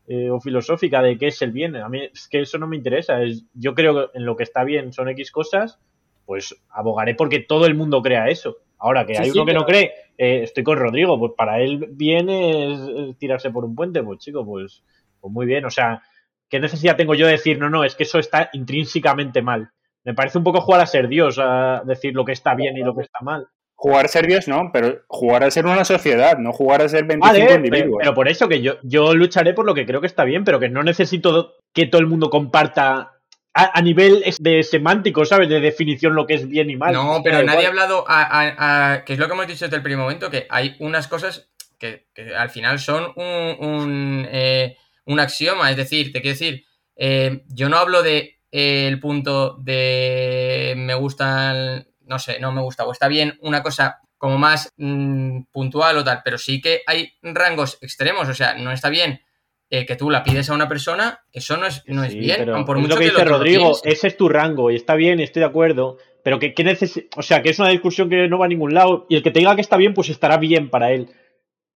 eh, 0.07 0.31
o 0.31 0.39
filosófica 0.39 1.01
de 1.01 1.17
qué 1.17 1.29
es 1.29 1.41
el 1.43 1.51
bien. 1.51 1.77
A 1.77 1.89
mí 1.89 2.03
es 2.13 2.29
que 2.29 2.43
eso 2.43 2.59
no 2.59 2.67
me 2.67 2.77
interesa. 2.77 3.23
Es, 3.23 3.45
yo 3.55 3.75
creo 3.75 4.13
que 4.13 4.19
en 4.19 4.27
lo 4.27 4.37
que 4.37 4.43
está 4.43 4.63
bien 4.63 4.93
son 4.93 5.09
X 5.09 5.33
cosas, 5.33 5.81
pues 6.27 6.55
abogaré 6.71 7.15
porque 7.15 7.41
todo 7.41 7.67
el 7.67 7.75
mundo 7.75 8.03
crea 8.03 8.29
eso. 8.29 8.59
Ahora 8.79 9.07
que 9.07 9.17
hay 9.17 9.31
uno 9.31 9.47
que 9.47 9.55
no 9.55 9.65
cree, 9.65 9.93
eh, 10.19 10.43
estoy 10.43 10.63
con 10.63 10.79
Rodrigo, 10.79 11.19
pues 11.19 11.33
para 11.37 11.61
él 11.61 11.89
bien 11.91 12.29
es, 12.29 13.17
tirarse 13.19 13.51
por 13.51 13.65
un 13.65 13.75
puente, 13.75 14.03
pues 14.03 14.19
chico, 14.19 14.45
pues, 14.45 14.83
pues 15.21 15.33
muy 15.33 15.47
bien. 15.47 15.65
O 15.65 15.71
sea, 15.71 16.03
¿qué 16.51 16.61
necesidad 16.61 16.97
tengo 16.97 17.15
yo 17.15 17.25
de 17.25 17.33
decir, 17.33 17.59
no, 17.59 17.71
no, 17.71 17.83
es 17.83 17.95
que 17.95 18.03
eso 18.03 18.19
está 18.19 18.51
intrínsecamente 18.53 19.41
mal? 19.41 19.71
Me 20.05 20.15
parece 20.15 20.39
un 20.39 20.45
poco 20.45 20.61
jugar 20.61 20.81
a 20.81 20.87
ser 20.87 21.09
Dios, 21.09 21.39
a 21.41 21.83
decir 21.85 22.15
lo 22.15 22.25
que 22.25 22.33
está 22.33 22.55
bien 22.55 22.77
y 22.77 22.83
lo 22.83 22.95
que 22.95 23.03
está 23.03 23.21
mal. 23.23 23.49
Jugar 23.75 24.05
a 24.05 24.09
ser 24.09 24.27
Dios 24.27 24.47
no, 24.49 24.71
pero 24.73 25.03
jugar 25.09 25.45
a 25.45 25.51
ser 25.51 25.67
una 25.67 25.85
sociedad, 25.85 26.39
no 26.39 26.53
jugar 26.53 26.83
a 26.83 26.89
ser 26.89 27.05
25 27.05 27.55
individuos. 27.55 27.99
Pero, 28.01 28.15
por 28.15 28.29
eso 28.29 28.49
que 28.49 28.63
yo, 28.63 28.75
yo 28.83 29.15
lucharé 29.15 29.53
por 29.53 29.67
lo 29.67 29.75
que 29.75 29.85
creo 29.85 30.01
que 30.01 30.07
está 30.07 30.25
bien, 30.25 30.45
pero 30.45 30.61
que 30.61 30.69
no 30.69 30.83
necesito 30.83 31.55
que 31.73 31.87
todo 31.87 32.01
el 32.01 32.07
mundo 32.07 32.31
comparta 32.31 33.15
a, 33.55 33.81
nivel 33.83 34.25
de 34.41 34.63
semántico, 34.65 35.25
¿sabes? 35.25 35.49
De 35.49 35.61
definición 35.61 36.15
lo 36.15 36.27
que 36.27 36.35
es 36.35 36.49
bien 36.49 36.71
y 36.71 36.77
mal. 36.77 36.93
No, 36.93 37.21
pero 37.23 37.43
nadie 37.43 37.67
ha 37.67 37.69
hablado, 37.69 38.05
a, 38.09 39.03
que 39.07 39.13
es 39.13 39.19
lo 39.19 39.27
que 39.27 39.33
hemos 39.33 39.47
dicho 39.47 39.65
desde 39.65 39.77
el 39.77 39.83
primer 39.83 40.01
momento, 40.01 40.31
que 40.31 40.47
hay 40.51 40.77
unas 40.81 41.07
cosas 41.07 41.51
que, 41.79 42.07
al 42.37 42.51
final 42.51 42.81
son 42.81 43.13
un, 43.17 44.27
eh, 44.31 44.77
un, 45.05 45.21
axioma. 45.21 45.71
Es 45.71 45.77
decir, 45.77 46.13
te 46.13 46.21
quiero 46.21 46.35
decir, 46.35 46.65
eh, 46.97 47.45
yo 47.49 47.69
no 47.69 47.77
hablo 47.77 48.03
de 48.03 48.34
el 48.57 49.01
punto 49.01 49.57
de 49.57 50.75
me 50.77 50.95
gustan, 50.95 51.89
no 52.03 52.21
sé, 52.21 52.39
no 52.39 52.53
me 52.53 52.63
gusta 52.63 52.85
o 52.85 52.93
está 52.93 53.09
bien 53.09 53.37
una 53.43 53.65
cosa 53.65 53.99
como 54.17 54.39
más 54.39 54.73
mm, 54.77 55.43
puntual 55.51 55.99
o 55.99 56.05
tal, 56.05 56.21
pero 56.25 56.39
sí 56.39 56.61
que 56.61 56.83
hay 56.87 57.15
rangos 57.21 57.79
extremos, 57.81 58.29
o 58.29 58.35
sea, 58.35 58.55
no 58.55 58.71
está 58.71 58.91
bien 58.91 59.23
eh, 59.71 59.85
que 59.85 59.97
tú 59.97 60.09
la 60.09 60.23
pides 60.23 60.49
a 60.51 60.55
una 60.55 60.69
persona, 60.69 61.25
eso 61.33 61.57
no 61.57 61.67
es, 61.67 61.83
no 61.87 62.05
es 62.05 62.15
bien. 62.15 62.45
por 62.65 62.79
mucho 62.79 62.95
lo 62.95 63.01
que, 63.01 63.07
dice 63.07 63.25
Rodrigo, 63.25 63.77
ese 63.83 64.07
es 64.07 64.17
tu 64.17 64.29
rango 64.29 64.71
y 64.71 64.77
está 64.77 64.95
bien, 64.95 65.19
estoy 65.19 65.41
de 65.41 65.47
acuerdo. 65.47 65.99
Pero 66.23 66.39
que, 66.39 66.55
que 66.55 66.79
o 67.17 67.23
sea, 67.23 67.43
que 67.43 67.51
es 67.51 67.59
una 67.59 67.71
discusión 67.71 68.09
que 68.09 68.29
no 68.29 68.39
va 68.39 68.47
a 68.47 68.49
ningún 68.49 68.73
lado 68.73 69.05
y 69.09 69.17
el 69.17 69.25
que 69.25 69.33
te 69.33 69.41
diga 69.41 69.57
que 69.57 69.63
está 69.63 69.77
bien, 69.77 69.95
pues 69.95 70.11
estará 70.11 70.37
bien 70.37 70.71
para 70.71 70.93
él. 70.93 71.11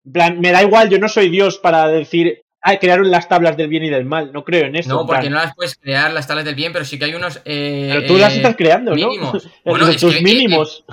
En 0.04 0.12
plan, 0.12 0.40
me 0.40 0.52
da 0.52 0.62
igual, 0.62 0.88
yo 0.88 0.98
no 1.00 1.08
soy 1.08 1.28
Dios 1.28 1.58
para 1.58 1.88
decir, 1.88 2.40
crearon 2.80 3.10
las 3.10 3.28
tablas 3.28 3.56
del 3.56 3.68
bien 3.68 3.84
y 3.84 3.90
del 3.90 4.04
mal. 4.04 4.32
No 4.32 4.44
creo 4.44 4.66
en 4.66 4.76
eso. 4.76 4.88
No, 4.88 5.06
porque 5.06 5.30
no 5.30 5.36
las 5.36 5.54
puedes 5.54 5.76
crear 5.76 6.12
las 6.12 6.26
tablas 6.26 6.44
del 6.44 6.54
bien, 6.54 6.72
pero 6.72 6.84
sí 6.84 6.98
que 6.98 7.06
hay 7.06 7.14
unos. 7.14 7.40
Eh, 7.44 7.88
pero 7.92 8.06
tú 8.06 8.18
las 8.18 8.34
estás 8.34 8.56
creando, 8.56 8.94
mínimos. 8.94 9.44
¿no? 9.64 9.72
Bueno, 9.72 9.90
tus 9.96 10.20
mínimos. 10.20 10.84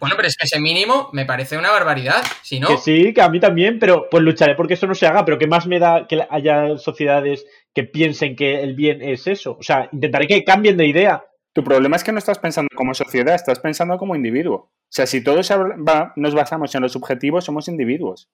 Bueno, 0.00 0.16
pero 0.16 0.28
es 0.28 0.36
que 0.36 0.46
ese 0.46 0.60
mínimo 0.60 1.10
me 1.12 1.24
parece 1.24 1.56
una 1.56 1.70
barbaridad. 1.70 2.22
Si 2.42 2.58
no. 2.58 2.68
Que 2.68 2.78
sí, 2.78 3.14
que 3.14 3.22
a 3.22 3.28
mí 3.28 3.40
también, 3.40 3.78
pero 3.78 4.08
pues 4.10 4.22
lucharé 4.22 4.54
porque 4.54 4.74
eso 4.74 4.86
no 4.86 4.94
se 4.94 5.06
haga. 5.06 5.24
Pero 5.24 5.38
que 5.38 5.46
más 5.46 5.66
me 5.66 5.78
da 5.78 6.06
que 6.08 6.26
haya 6.28 6.76
sociedades 6.78 7.46
que 7.72 7.84
piensen 7.84 8.36
que 8.36 8.62
el 8.62 8.74
bien 8.74 9.02
es 9.02 9.26
eso. 9.26 9.56
O 9.58 9.62
sea, 9.62 9.88
intentaré 9.92 10.26
que 10.26 10.44
cambien 10.44 10.76
de 10.76 10.86
idea. 10.86 11.24
Tu 11.52 11.64
problema 11.64 11.96
es 11.96 12.04
que 12.04 12.12
no 12.12 12.18
estás 12.18 12.38
pensando 12.38 12.68
como 12.74 12.92
sociedad, 12.92 13.34
estás 13.34 13.60
pensando 13.60 13.96
como 13.96 14.14
individuo. 14.14 14.56
O 14.56 14.90
sea, 14.90 15.06
si 15.06 15.24
todos 15.24 15.50
nos 16.16 16.34
basamos 16.34 16.74
en 16.74 16.82
los 16.82 16.96
objetivos, 16.96 17.44
somos 17.44 17.68
individuos. 17.68 18.28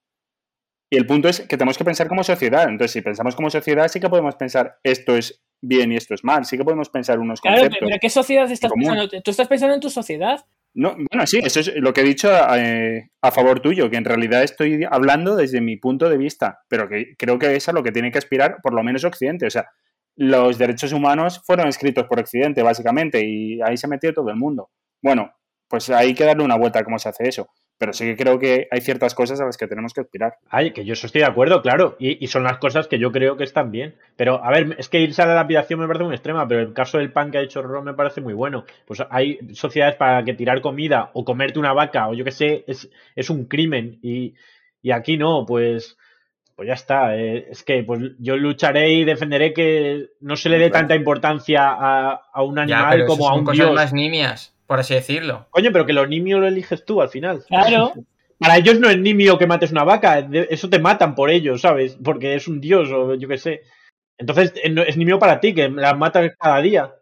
Y 0.93 0.97
el 0.99 1.07
punto 1.07 1.27
es 1.27 1.41
que 1.41 1.57
tenemos 1.57 1.79
que 1.79 1.87
pensar 1.87 2.07
como 2.07 2.23
sociedad. 2.23 2.69
Entonces, 2.69 2.93
si 2.93 3.01
pensamos 3.01 3.35
como 3.35 3.49
sociedad, 3.49 3.89
sí 3.89 3.99
que 3.99 4.11
podemos 4.11 4.37
pensar 4.37 4.77
esto 4.83 5.17
es 5.17 5.43
bien 5.63 5.91
y 5.91 5.97
esto 5.97 6.13
es 6.13 6.23
mal. 6.23 6.45
Sí 6.45 6.59
que 6.59 6.65
podemos 6.65 6.91
pensar 6.91 7.19
unos 7.19 7.41
conceptos. 7.41 7.71
Claro, 7.71 7.87
pero 7.89 7.99
¿qué 7.99 8.11
sociedad 8.11 8.51
estás 8.51 8.71
pensando? 8.71 9.09
¿Tú 9.09 9.31
estás 9.31 9.49
pensando 9.49 9.75
en 9.75 9.81
tu 9.81 9.89
sociedad? 9.89 10.45
No, 10.75 10.95
bueno, 11.11 11.27
sí, 11.27 11.41
eso 11.43 11.61
es 11.61 11.73
lo 11.77 11.95
que 11.95 12.03
he 12.03 12.05
dicho 12.05 12.31
eh, 12.57 13.09
a 13.23 13.31
favor 13.31 13.61
tuyo, 13.61 13.89
que 13.89 13.97
en 13.97 14.05
realidad 14.05 14.43
estoy 14.43 14.85
hablando 14.85 15.35
desde 15.35 15.63
mi 15.63 15.79
punto 15.79 16.11
de 16.11 16.19
vista, 16.19 16.61
pero 16.69 16.91
que 16.91 17.17
creo 17.17 17.39
que 17.39 17.57
es 17.57 17.67
a 17.71 17.73
lo 17.73 17.83
que 17.83 17.93
tiene 17.93 18.13
que 18.13 18.19
aspirar 18.19 18.59
por 18.63 18.75
lo 18.75 18.83
menos 18.83 19.03
Occidente. 19.05 19.47
O 19.47 19.51
sea, 19.51 19.71
los 20.15 20.59
derechos 20.59 20.93
humanos 20.93 21.41
fueron 21.47 21.69
escritos 21.69 22.05
por 22.05 22.21
Occidente, 22.21 22.63
básicamente, 22.63 23.25
y 23.25 23.63
ahí 23.63 23.79
se 23.79 23.89
metió 23.89 24.13
todo 24.13 24.29
el 24.29 24.37
mundo. 24.37 24.69
Bueno, 25.03 25.33
pues 25.69 25.89
hay 25.89 26.13
que 26.13 26.27
darle 26.27 26.45
una 26.45 26.59
vuelta 26.59 26.81
a 26.81 26.85
cómo 26.85 26.99
se 26.99 27.09
hace 27.09 27.31
eso 27.31 27.49
pero 27.83 27.93
sí 27.93 28.05
que 28.05 28.17
creo 28.17 28.39
que 28.39 28.69
hay 28.71 28.81
ciertas 28.81 29.13
cosas 29.13 29.41
a 29.41 29.45
las 29.45 29.57
que 29.57 29.67
tenemos 29.67 29.93
que 29.93 30.03
aspirar. 30.03 30.37
Ay, 30.49 30.71
que 30.71 30.85
yo 30.85 30.93
estoy 30.93 31.21
de 31.21 31.25
acuerdo, 31.25 31.63
claro, 31.63 31.97
y, 31.99 32.25
son 32.29 32.45
las 32.45 32.59
cosas 32.59 32.87
que 32.87 32.97
yo 32.97 33.11
creo 33.11 33.37
que 33.37 33.43
están 33.43 33.73
bien. 33.73 33.97
Pero, 34.15 34.41
a 34.45 34.53
ver, 34.53 34.77
es 34.79 34.89
que 34.89 35.01
irse 35.01 35.21
a 35.21 35.27
la 35.27 35.35
lapidación 35.35 35.81
me 35.81 35.89
parece 35.89 36.05
muy 36.05 36.15
extrema, 36.15 36.47
pero 36.47 36.61
el 36.61 36.75
caso 36.75 36.99
del 36.99 37.11
pan 37.11 37.33
que 37.33 37.39
ha 37.39 37.43
hecho 37.43 37.61
Ron 37.61 37.87
me 37.87 37.95
parece 37.95 38.21
muy 38.21 38.35
bueno. 38.35 38.67
Pues 38.87 39.03
hay 39.11 39.41
sociedades 39.55 39.97
para 39.97 40.23
que 40.23 40.35
tirar 40.35 40.61
comida 40.61 41.11
o 41.15 41.25
comerte 41.25 41.59
una 41.59 41.73
vaca 41.73 42.09
o 42.09 42.15
yo 42.15 42.25
qué 42.25 42.31
sé, 42.31 42.63
es, 42.69 42.89
es 43.17 43.31
un 43.31 43.47
crimen 43.47 43.99
y, 44.01 44.37
aquí 44.93 45.17
no, 45.17 45.45
pues 45.45 45.99
pues 46.55 46.69
ya 46.69 46.75
está. 46.75 47.17
Eh, 47.17 47.49
es 47.51 47.65
que 47.65 47.83
pues 47.83 48.01
yo 48.21 48.37
lucharé 48.37 48.93
y 48.93 49.05
defenderé 49.05 49.53
que 49.53 50.11
no 50.21 50.37
se 50.37 50.51
le 50.51 50.59
dé 50.59 50.71
tanta 50.71 50.95
importancia 50.95 51.63
a, 51.69 52.43
un 52.45 52.61
animal 52.61 53.07
como 53.09 53.29
a 53.29 53.35
un 53.35 53.43
cosas 53.43 53.67
dios. 53.67 53.75
más 53.75 53.93
nimias 53.93 54.52
por 54.67 54.81
así 54.81 54.95
decirlo. 54.95 55.47
Coño, 55.51 55.71
pero 55.73 55.87
que 55.87 55.93
lo 55.93 56.07
nimio 56.07 56.39
lo 56.39 56.47
eliges 56.47 56.85
tú 56.85 57.03
al 57.03 57.09
final. 57.09 57.45
Claro. 57.47 57.93
Para 58.39 58.57
ellos 58.57 58.81
no 58.81 58.91
es 58.91 58.99
nimio 58.99 59.39
que 59.39 59.47
mates 59.47 59.71
una 59.71 59.85
vaca, 59.85 60.19
eso 60.51 60.69
te 60.69 60.81
matan 60.81 61.15
por 61.15 61.31
ello, 61.31 61.57
¿sabes? 61.59 61.97
Porque 62.03 62.35
es 62.35 62.49
un 62.49 62.61
dios 62.61 62.91
o 62.91 63.15
yo 63.15 63.29
qué 63.29 63.39
sé. 63.39 63.61
Entonces 64.19 64.53
es 64.65 64.97
nimio 64.97 65.21
para 65.21 65.39
ti, 65.39 65.55
que 65.55 65.69
la 65.69 65.95
matas 65.95 66.33
cada 66.41 66.61
día. 66.61 66.93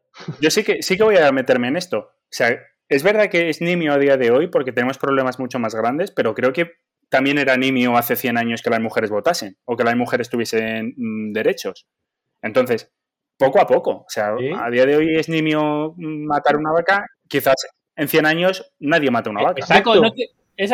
Yo 0.42 0.50
sí 0.50 0.62
que, 0.64 0.82
sí 0.82 0.98
que 0.98 1.02
voy 1.02 1.16
a 1.16 1.32
meterme 1.32 1.68
en 1.68 1.78
esto. 1.78 1.98
O 1.98 2.28
sea, 2.28 2.60
es 2.90 3.02
verdad 3.02 3.30
que 3.30 3.48
es 3.48 3.62
nimio 3.62 3.94
a 3.94 3.98
día 3.98 4.18
de 4.18 4.30
hoy 4.30 4.48
porque 4.48 4.72
tenemos 4.72 4.98
problemas 4.98 5.38
mucho 5.38 5.58
más 5.58 5.74
grandes, 5.74 6.10
pero 6.10 6.34
creo 6.34 6.52
que 6.52 6.72
también 7.08 7.38
era 7.38 7.56
nimio 7.56 7.96
hace 7.96 8.16
100 8.16 8.36
años 8.36 8.62
que 8.62 8.70
las 8.70 8.80
mujeres 8.80 9.10
votasen 9.10 9.56
o 9.64 9.76
que 9.76 9.84
las 9.84 9.96
mujeres 9.96 10.28
tuviesen 10.28 10.92
mm, 10.96 11.32
derechos. 11.32 11.86
Entonces, 12.42 12.92
poco 13.38 13.60
a 13.60 13.66
poco. 13.66 13.90
O 13.90 14.08
sea, 14.08 14.34
a 14.34 14.70
día 14.70 14.86
de 14.86 14.96
hoy 14.96 15.16
es 15.16 15.28
nimio 15.28 15.94
matar 15.96 16.56
una 16.56 16.72
vaca 16.72 17.06
quizás 17.30 17.54
en 17.96 18.08
100 18.08 18.26
años 18.26 18.72
nadie 18.78 19.10
mata 19.10 19.30
una 19.30 19.42
vaca. 19.42 19.60
Exacto. 19.60 19.94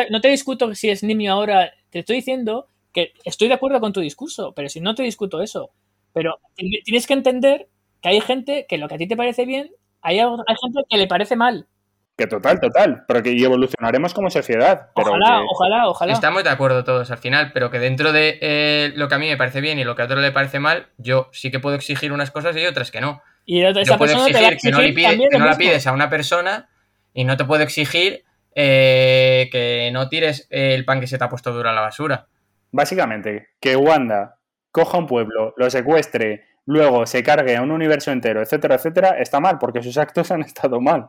No 0.09 0.21
te, 0.21 0.27
discuto 0.27 0.75
si 0.75 0.89
es 0.89 1.03
niño 1.03 1.31
ahora, 1.31 1.71
te 1.89 1.99
estoy 1.99 2.17
diciendo 2.17 2.67
que 2.91 3.13
estoy 3.23 3.47
de 3.47 3.53
acuerdo 3.53 3.79
con 3.79 3.93
tu 3.93 4.01
discurso, 4.01 4.53
pero 4.53 4.67
si 4.67 4.81
no 4.81 4.95
te 4.95 5.03
discuto 5.03 5.41
eso. 5.41 5.71
Pero 6.13 6.39
tienes 6.83 7.07
que 7.07 7.13
entender 7.13 7.69
que 8.01 8.09
hay 8.09 8.19
gente 8.19 8.65
que 8.67 8.77
lo 8.77 8.89
que 8.89 8.95
a 8.95 8.97
ti 8.97 9.07
te 9.07 9.15
parece 9.15 9.45
bien, 9.45 9.71
hay, 10.01 10.19
hay 10.19 10.55
gente 10.61 10.81
que 10.89 10.97
le 10.97 11.07
parece 11.07 11.35
mal. 11.35 11.67
Que 12.17 12.25
total, 12.25 12.59
total, 12.59 13.05
pero 13.07 13.21
que 13.21 13.31
evolucionaremos 13.37 14.15
como 14.15 14.31
sociedad. 14.31 14.89
ojalá, 14.95 15.43
ojalá, 15.47 15.87
ojalá. 15.87 16.13
Estamos 16.13 16.43
de 16.43 16.49
acuerdo 16.49 16.83
todos 16.83 17.11
al 17.11 17.19
final, 17.19 17.51
pero 17.53 17.69
que 17.69 17.77
dentro 17.77 18.11
de 18.11 18.39
eh, 18.41 18.91
lo 18.95 19.07
que 19.07 19.15
a 19.15 19.19
mí 19.19 19.27
me 19.27 19.37
parece 19.37 19.61
bien 19.61 19.77
y 19.77 19.83
lo 19.83 19.95
que 19.95 20.01
a 20.01 20.05
otro 20.05 20.19
le 20.19 20.31
parece 20.31 20.59
mal, 20.59 20.87
yo 20.97 21.29
sí 21.31 21.51
que 21.51 21.59
puedo 21.59 21.75
exigir 21.75 22.11
unas 22.11 22.31
cosas 22.31 22.57
y 22.57 22.65
otras 22.65 22.89
que 22.89 23.01
no. 23.01 23.21
Y 23.49 23.63
esa 23.63 23.97
puedo 23.97 24.27
exigir, 24.27 24.57
que 24.61 24.71
no, 24.71 24.81
le 24.81 25.39
la 25.39 25.57
pides 25.57 25.87
a 25.87 25.93
una 25.93 26.09
persona 26.09 26.67
y 27.13 27.23
no 27.23 27.37
te 27.37 27.45
puedo 27.45 27.63
exigir 27.63 28.25
eh, 28.53 29.47
que 29.53 29.89
no 29.93 30.09
tires 30.09 30.47
el 30.49 30.83
pan 30.83 30.99
que 30.99 31.07
se 31.07 31.17
te 31.17 31.23
ha 31.23 31.29
puesto 31.29 31.53
duro 31.53 31.69
a 31.69 31.73
la 31.73 31.79
basura. 31.79 32.27
Básicamente, 32.71 33.51
que 33.61 33.77
Wanda 33.77 34.39
coja 34.69 34.97
un 34.97 35.07
pueblo, 35.07 35.53
lo 35.55 35.69
secuestre, 35.69 36.43
luego 36.65 37.05
se 37.05 37.23
cargue 37.23 37.55
a 37.55 37.61
un 37.61 37.71
universo 37.71 38.11
entero, 38.11 38.41
etcétera, 38.41 38.75
etcétera, 38.75 39.17
está 39.17 39.39
mal, 39.39 39.59
porque 39.59 39.81
sus 39.81 39.97
actos 39.97 40.29
han 40.31 40.41
estado 40.41 40.81
mal. 40.81 41.07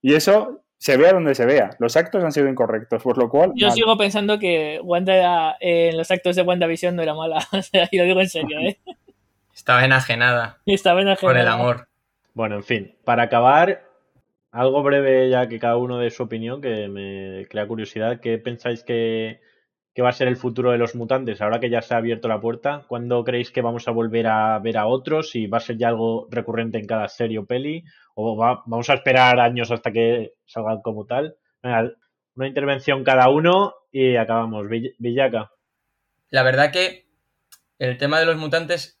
Y 0.00 0.14
eso 0.14 0.62
se 0.78 0.96
vea 0.96 1.12
donde 1.12 1.34
se 1.34 1.44
vea. 1.44 1.76
Los 1.78 1.94
actos 1.98 2.24
han 2.24 2.32
sido 2.32 2.48
incorrectos, 2.48 3.02
por 3.02 3.18
lo 3.18 3.28
cual. 3.28 3.52
Yo 3.54 3.70
sigo 3.70 3.98
pensando 3.98 4.38
que 4.38 4.80
Wanda 4.82 5.56
en 5.60 5.94
los 5.94 6.10
actos 6.10 6.36
de 6.36 6.42
WandaVision 6.42 6.96
no 6.96 7.02
era 7.02 7.12
mala. 7.12 7.46
O 7.52 7.60
sea, 7.60 7.86
y 7.90 7.98
lo 7.98 8.04
digo 8.04 8.20
en 8.22 8.30
serio, 8.30 8.60
¿eh? 8.60 8.78
Estaba 9.56 9.86
enajenada. 9.86 10.60
Estaba 10.66 11.00
enajenada. 11.00 11.32
Por 11.32 11.40
el 11.40 11.48
amor. 11.48 11.88
Bueno, 12.34 12.56
en 12.56 12.62
fin, 12.62 12.94
para 13.04 13.22
acabar, 13.22 13.88
algo 14.52 14.82
breve 14.82 15.30
ya 15.30 15.48
que 15.48 15.58
cada 15.58 15.78
uno 15.78 15.98
de 15.98 16.10
su 16.10 16.24
opinión, 16.24 16.60
que 16.60 16.88
me 16.88 17.46
crea 17.48 17.66
curiosidad. 17.66 18.20
¿Qué 18.20 18.36
pensáis 18.36 18.84
que, 18.84 19.40
va 19.98 20.10
a 20.10 20.12
ser 20.12 20.28
el 20.28 20.36
futuro 20.36 20.72
de 20.72 20.78
los 20.78 20.94
mutantes 20.94 21.40
ahora 21.40 21.58
que 21.58 21.70
ya 21.70 21.80
se 21.80 21.94
ha 21.94 21.96
abierto 21.96 22.28
la 22.28 22.38
puerta? 22.38 22.84
¿Cuándo 22.86 23.24
creéis 23.24 23.50
que 23.50 23.62
vamos 23.62 23.88
a 23.88 23.92
volver 23.92 24.26
a 24.26 24.58
ver 24.58 24.76
a 24.76 24.86
otros? 24.86 25.34
¿Y 25.34 25.46
va 25.46 25.56
a 25.56 25.60
ser 25.60 25.78
ya 25.78 25.88
algo 25.88 26.28
recurrente 26.30 26.76
en 26.76 26.86
cada 26.86 27.08
serie 27.08 27.38
o 27.38 27.46
peli? 27.46 27.82
¿O 28.14 28.36
vamos 28.36 28.90
a 28.90 28.94
esperar 28.94 29.40
años 29.40 29.70
hasta 29.70 29.90
que 29.90 30.34
salgan 30.44 30.82
como 30.82 31.06
tal? 31.06 31.36
una 32.36 32.46
intervención 32.46 33.02
cada 33.02 33.30
uno 33.30 33.74
y 33.90 34.16
acabamos. 34.16 34.66
Villaca. 34.68 35.50
La 36.28 36.42
verdad 36.42 36.70
que 36.70 37.06
el 37.78 37.96
tema 37.96 38.20
de 38.20 38.26
los 38.26 38.36
mutantes 38.36 38.95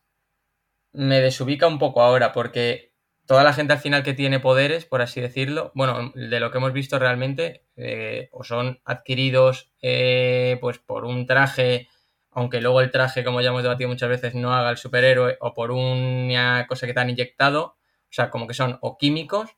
me 0.96 1.20
desubica 1.20 1.66
un 1.66 1.78
poco 1.78 2.00
ahora, 2.00 2.32
porque 2.32 2.92
toda 3.26 3.44
la 3.44 3.52
gente 3.52 3.74
al 3.74 3.80
final 3.80 4.02
que 4.02 4.14
tiene 4.14 4.40
poderes, 4.40 4.86
por 4.86 5.02
así 5.02 5.20
decirlo, 5.20 5.70
bueno, 5.74 6.12
de 6.14 6.40
lo 6.40 6.50
que 6.50 6.58
hemos 6.58 6.72
visto 6.72 6.98
realmente, 6.98 7.64
eh, 7.76 8.30
o 8.32 8.44
son 8.44 8.80
adquiridos 8.84 9.70
eh, 9.82 10.58
pues 10.60 10.78
por 10.78 11.04
un 11.04 11.26
traje, 11.26 11.88
aunque 12.30 12.60
luego 12.60 12.80
el 12.80 12.90
traje, 12.90 13.24
como 13.24 13.42
ya 13.42 13.50
hemos 13.50 13.62
debatido 13.62 13.90
muchas 13.90 14.08
veces, 14.08 14.34
no 14.34 14.54
haga 14.54 14.70
el 14.70 14.78
superhéroe, 14.78 15.36
o 15.40 15.54
por 15.54 15.70
una 15.70 16.66
cosa 16.66 16.86
que 16.86 16.94
te 16.94 17.00
han 17.00 17.10
inyectado, 17.10 17.64
o 17.64 18.12
sea, 18.12 18.30
como 18.30 18.46
que 18.46 18.54
son 18.54 18.78
o 18.80 18.96
químicos, 18.96 19.50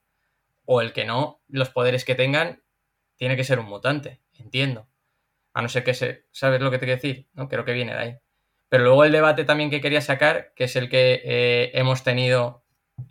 o 0.64 0.80
el 0.80 0.92
que 0.92 1.04
no, 1.04 1.40
los 1.48 1.70
poderes 1.70 2.04
que 2.04 2.14
tengan, 2.16 2.62
tiene 3.16 3.36
que 3.36 3.44
ser 3.44 3.60
un 3.60 3.66
mutante, 3.66 4.20
entiendo. 4.38 4.88
A 5.52 5.62
no 5.62 5.68
ser 5.68 5.84
que 5.84 5.94
se, 5.94 6.26
¿sabes 6.32 6.60
lo 6.60 6.70
que 6.70 6.78
te 6.78 6.86
quiero 6.86 7.00
decir? 7.00 7.28
¿No? 7.34 7.48
Creo 7.48 7.64
que 7.64 7.72
viene 7.72 7.92
de 7.94 7.98
ahí. 7.98 8.18
Pero 8.68 8.84
luego 8.84 9.04
el 9.04 9.12
debate 9.12 9.44
también 9.44 9.70
que 9.70 9.80
quería 9.80 10.00
sacar, 10.00 10.52
que 10.54 10.64
es 10.64 10.76
el 10.76 10.88
que 10.88 11.22
eh, 11.24 11.70
hemos 11.74 12.04
tenido 12.04 12.64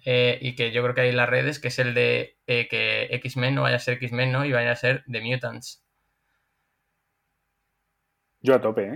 eh, 0.06 0.38
y 0.42 0.56
que 0.56 0.72
yo 0.72 0.84
creo 0.84 0.94
que 0.94 1.02
hay 1.02 1.10
en 1.10 1.18
las 1.18 1.30
redes, 1.30 1.60
que 1.60 1.70
es 1.70 1.80
el 1.80 1.94
de 1.94 2.38
eh, 2.48 2.68
que 2.68 3.04
X-Men 3.16 3.56
no 3.56 3.64
vaya 3.64 3.78
a 3.78 3.80
ser 3.80 3.96
X-Men, 3.96 4.32
¿no? 4.32 4.46
Y 4.46 4.52
vaya 4.52 4.72
a 4.72 4.76
ser 4.76 5.04
The 5.12 5.22
Mutants. 5.22 5.84
Yo 8.42 8.56
a 8.56 8.62
tope, 8.62 8.88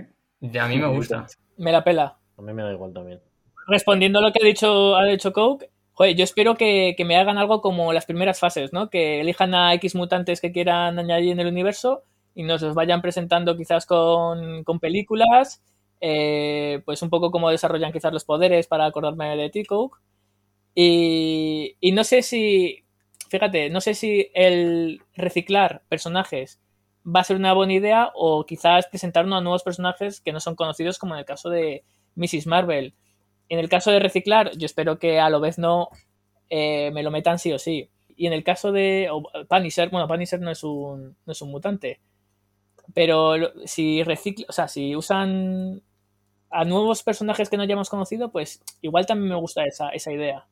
¿eh? 0.42 0.58
a 0.58 0.68
mí 0.68 0.78
me 0.78 0.86
gusta. 0.88 1.26
Me 1.56 1.72
la 1.72 1.82
pela. 1.82 2.16
A 2.38 2.42
mí 2.42 2.52
me 2.52 2.62
da 2.62 2.72
igual 2.72 2.92
también. 2.92 3.20
Respondiendo 3.66 4.18
a 4.18 4.22
lo 4.22 4.32
que 4.32 4.40
ha 4.42 4.46
dicho, 4.46 4.96
ha 4.96 5.04
dicho 5.04 5.32
Coke, 5.32 5.70
joder, 5.92 6.16
yo 6.16 6.24
espero 6.24 6.56
que, 6.56 6.96
me 7.04 7.16
hagan 7.16 7.38
algo 7.38 7.60
como 7.60 7.92
las 7.92 8.06
primeras 8.06 8.40
fases, 8.40 8.72
¿no? 8.72 8.90
Que 8.90 9.20
elijan 9.20 9.54
a 9.54 9.74
X 9.74 9.94
mutantes 9.94 10.40
que 10.40 10.52
quieran 10.52 10.98
añadir 10.98 11.32
en 11.32 11.40
el 11.40 11.48
universo 11.48 12.04
y 12.34 12.44
nos 12.44 12.62
los 12.62 12.74
vayan 12.74 13.02
presentando 13.02 13.56
quizás 13.56 13.86
con, 13.86 14.64
con 14.64 14.80
películas, 14.80 15.62
eh, 16.04 16.82
pues 16.84 17.00
un 17.00 17.10
poco 17.10 17.30
cómo 17.30 17.48
desarrollan 17.48 17.92
quizás 17.92 18.12
los 18.12 18.24
poderes 18.24 18.66
para 18.66 18.86
acordarme 18.86 19.36
de 19.36 19.50
T-Coke 19.50 20.00
y, 20.74 21.92
no 21.92 22.02
sé 22.02 22.22
si, 22.22 22.84
fíjate, 23.28 23.70
no 23.70 23.80
sé 23.80 23.94
si 23.94 24.28
el 24.34 25.00
reciclar 25.14 25.82
personajes 25.88 26.60
va 27.06 27.20
a 27.20 27.24
ser 27.24 27.36
una 27.36 27.52
buena 27.52 27.74
idea 27.74 28.10
o 28.16 28.44
quizás 28.44 28.88
presentarnos 28.88 29.38
a 29.38 29.42
nuevos 29.42 29.62
personajes 29.62 30.20
que 30.20 30.32
no 30.32 30.40
son 30.40 30.56
conocidos 30.56 30.98
como 30.98 31.14
en 31.14 31.20
el 31.20 31.24
caso 31.24 31.50
de 31.50 31.84
Mrs. 32.16 32.48
Marvel. 32.48 32.94
En 33.48 33.60
el 33.60 33.68
caso 33.68 33.92
de 33.92 34.00
reciclar, 34.00 34.56
yo 34.56 34.66
espero 34.66 34.98
que 34.98 35.20
a 35.20 35.30
lo 35.30 35.38
vez 35.38 35.56
no 35.56 35.88
eh, 36.50 36.90
me 36.92 37.04
lo 37.04 37.12
metan 37.12 37.38
sí 37.38 37.52
o 37.52 37.60
sí. 37.60 37.90
Y 38.16 38.26
en 38.26 38.32
el 38.32 38.42
caso 38.42 38.72
de 38.72 39.08
Punisher, 39.48 39.88
bueno, 39.90 40.08
Punisher 40.08 40.40
no 40.40 40.50
es 40.50 40.64
un, 40.64 41.16
no 41.24 41.32
es 41.32 41.42
un 41.42 41.50
mutante. 41.50 42.00
Pero 42.92 43.34
si 43.66 44.02
recicla, 44.02 44.46
o 44.48 44.52
sea, 44.52 44.66
si 44.66 44.96
usan 44.96 45.82
a 46.52 46.64
nuevos 46.64 47.02
personajes 47.02 47.48
que 47.48 47.56
no 47.56 47.62
hayamos 47.62 47.90
conocido, 47.90 48.30
pues 48.30 48.62
igual 48.82 49.06
también 49.06 49.30
me 49.30 49.40
gusta 49.40 49.64
esa, 49.64 49.88
esa 49.90 50.12
idea. 50.12 50.46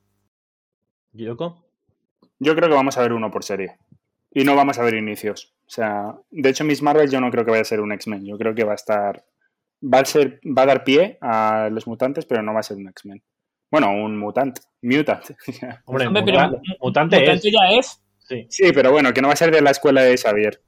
¿Yoko? 1.12 1.64
Yo 2.38 2.56
creo 2.56 2.68
que 2.68 2.74
vamos 2.74 2.96
a 2.96 3.02
ver 3.02 3.12
uno 3.12 3.30
por 3.30 3.44
serie. 3.44 3.76
Y 4.32 4.44
no 4.44 4.54
vamos 4.54 4.78
a 4.78 4.82
ver 4.82 4.94
inicios. 4.94 5.52
O 5.66 5.70
sea, 5.70 6.14
de 6.30 6.48
hecho, 6.48 6.64
Miss 6.64 6.82
Marvel 6.82 7.10
yo 7.10 7.20
no 7.20 7.30
creo 7.30 7.44
que 7.44 7.50
vaya 7.50 7.62
a 7.62 7.66
ser 7.66 7.80
un 7.80 7.92
X-Men. 7.92 8.24
Yo 8.24 8.38
creo 8.38 8.54
que 8.54 8.64
va 8.64 8.72
a 8.72 8.76
estar. 8.76 9.24
Va 9.82 10.00
a, 10.00 10.04
ser, 10.04 10.40
va 10.46 10.62
a 10.62 10.66
dar 10.66 10.84
pie 10.84 11.18
a 11.20 11.68
los 11.70 11.86
mutantes, 11.86 12.26
pero 12.26 12.42
no 12.42 12.52
va 12.52 12.60
a 12.60 12.64
ser 12.64 12.76
un 12.76 12.88
X-Men. 12.88 13.22
Bueno, 13.70 13.92
un 13.92 14.18
mutante. 14.18 14.62
Mutant. 14.82 15.24
Hombre, 15.84 16.08
pero 16.24 16.60
mutante, 16.80 17.24
ya 17.24 17.70
es. 17.70 18.02
Sí. 18.18 18.46
sí, 18.48 18.72
pero 18.72 18.92
bueno, 18.92 19.12
que 19.12 19.20
no 19.20 19.28
va 19.28 19.34
a 19.34 19.36
ser 19.36 19.50
de 19.50 19.60
la 19.60 19.70
escuela 19.70 20.02
de 20.02 20.16
Xavier. 20.16 20.60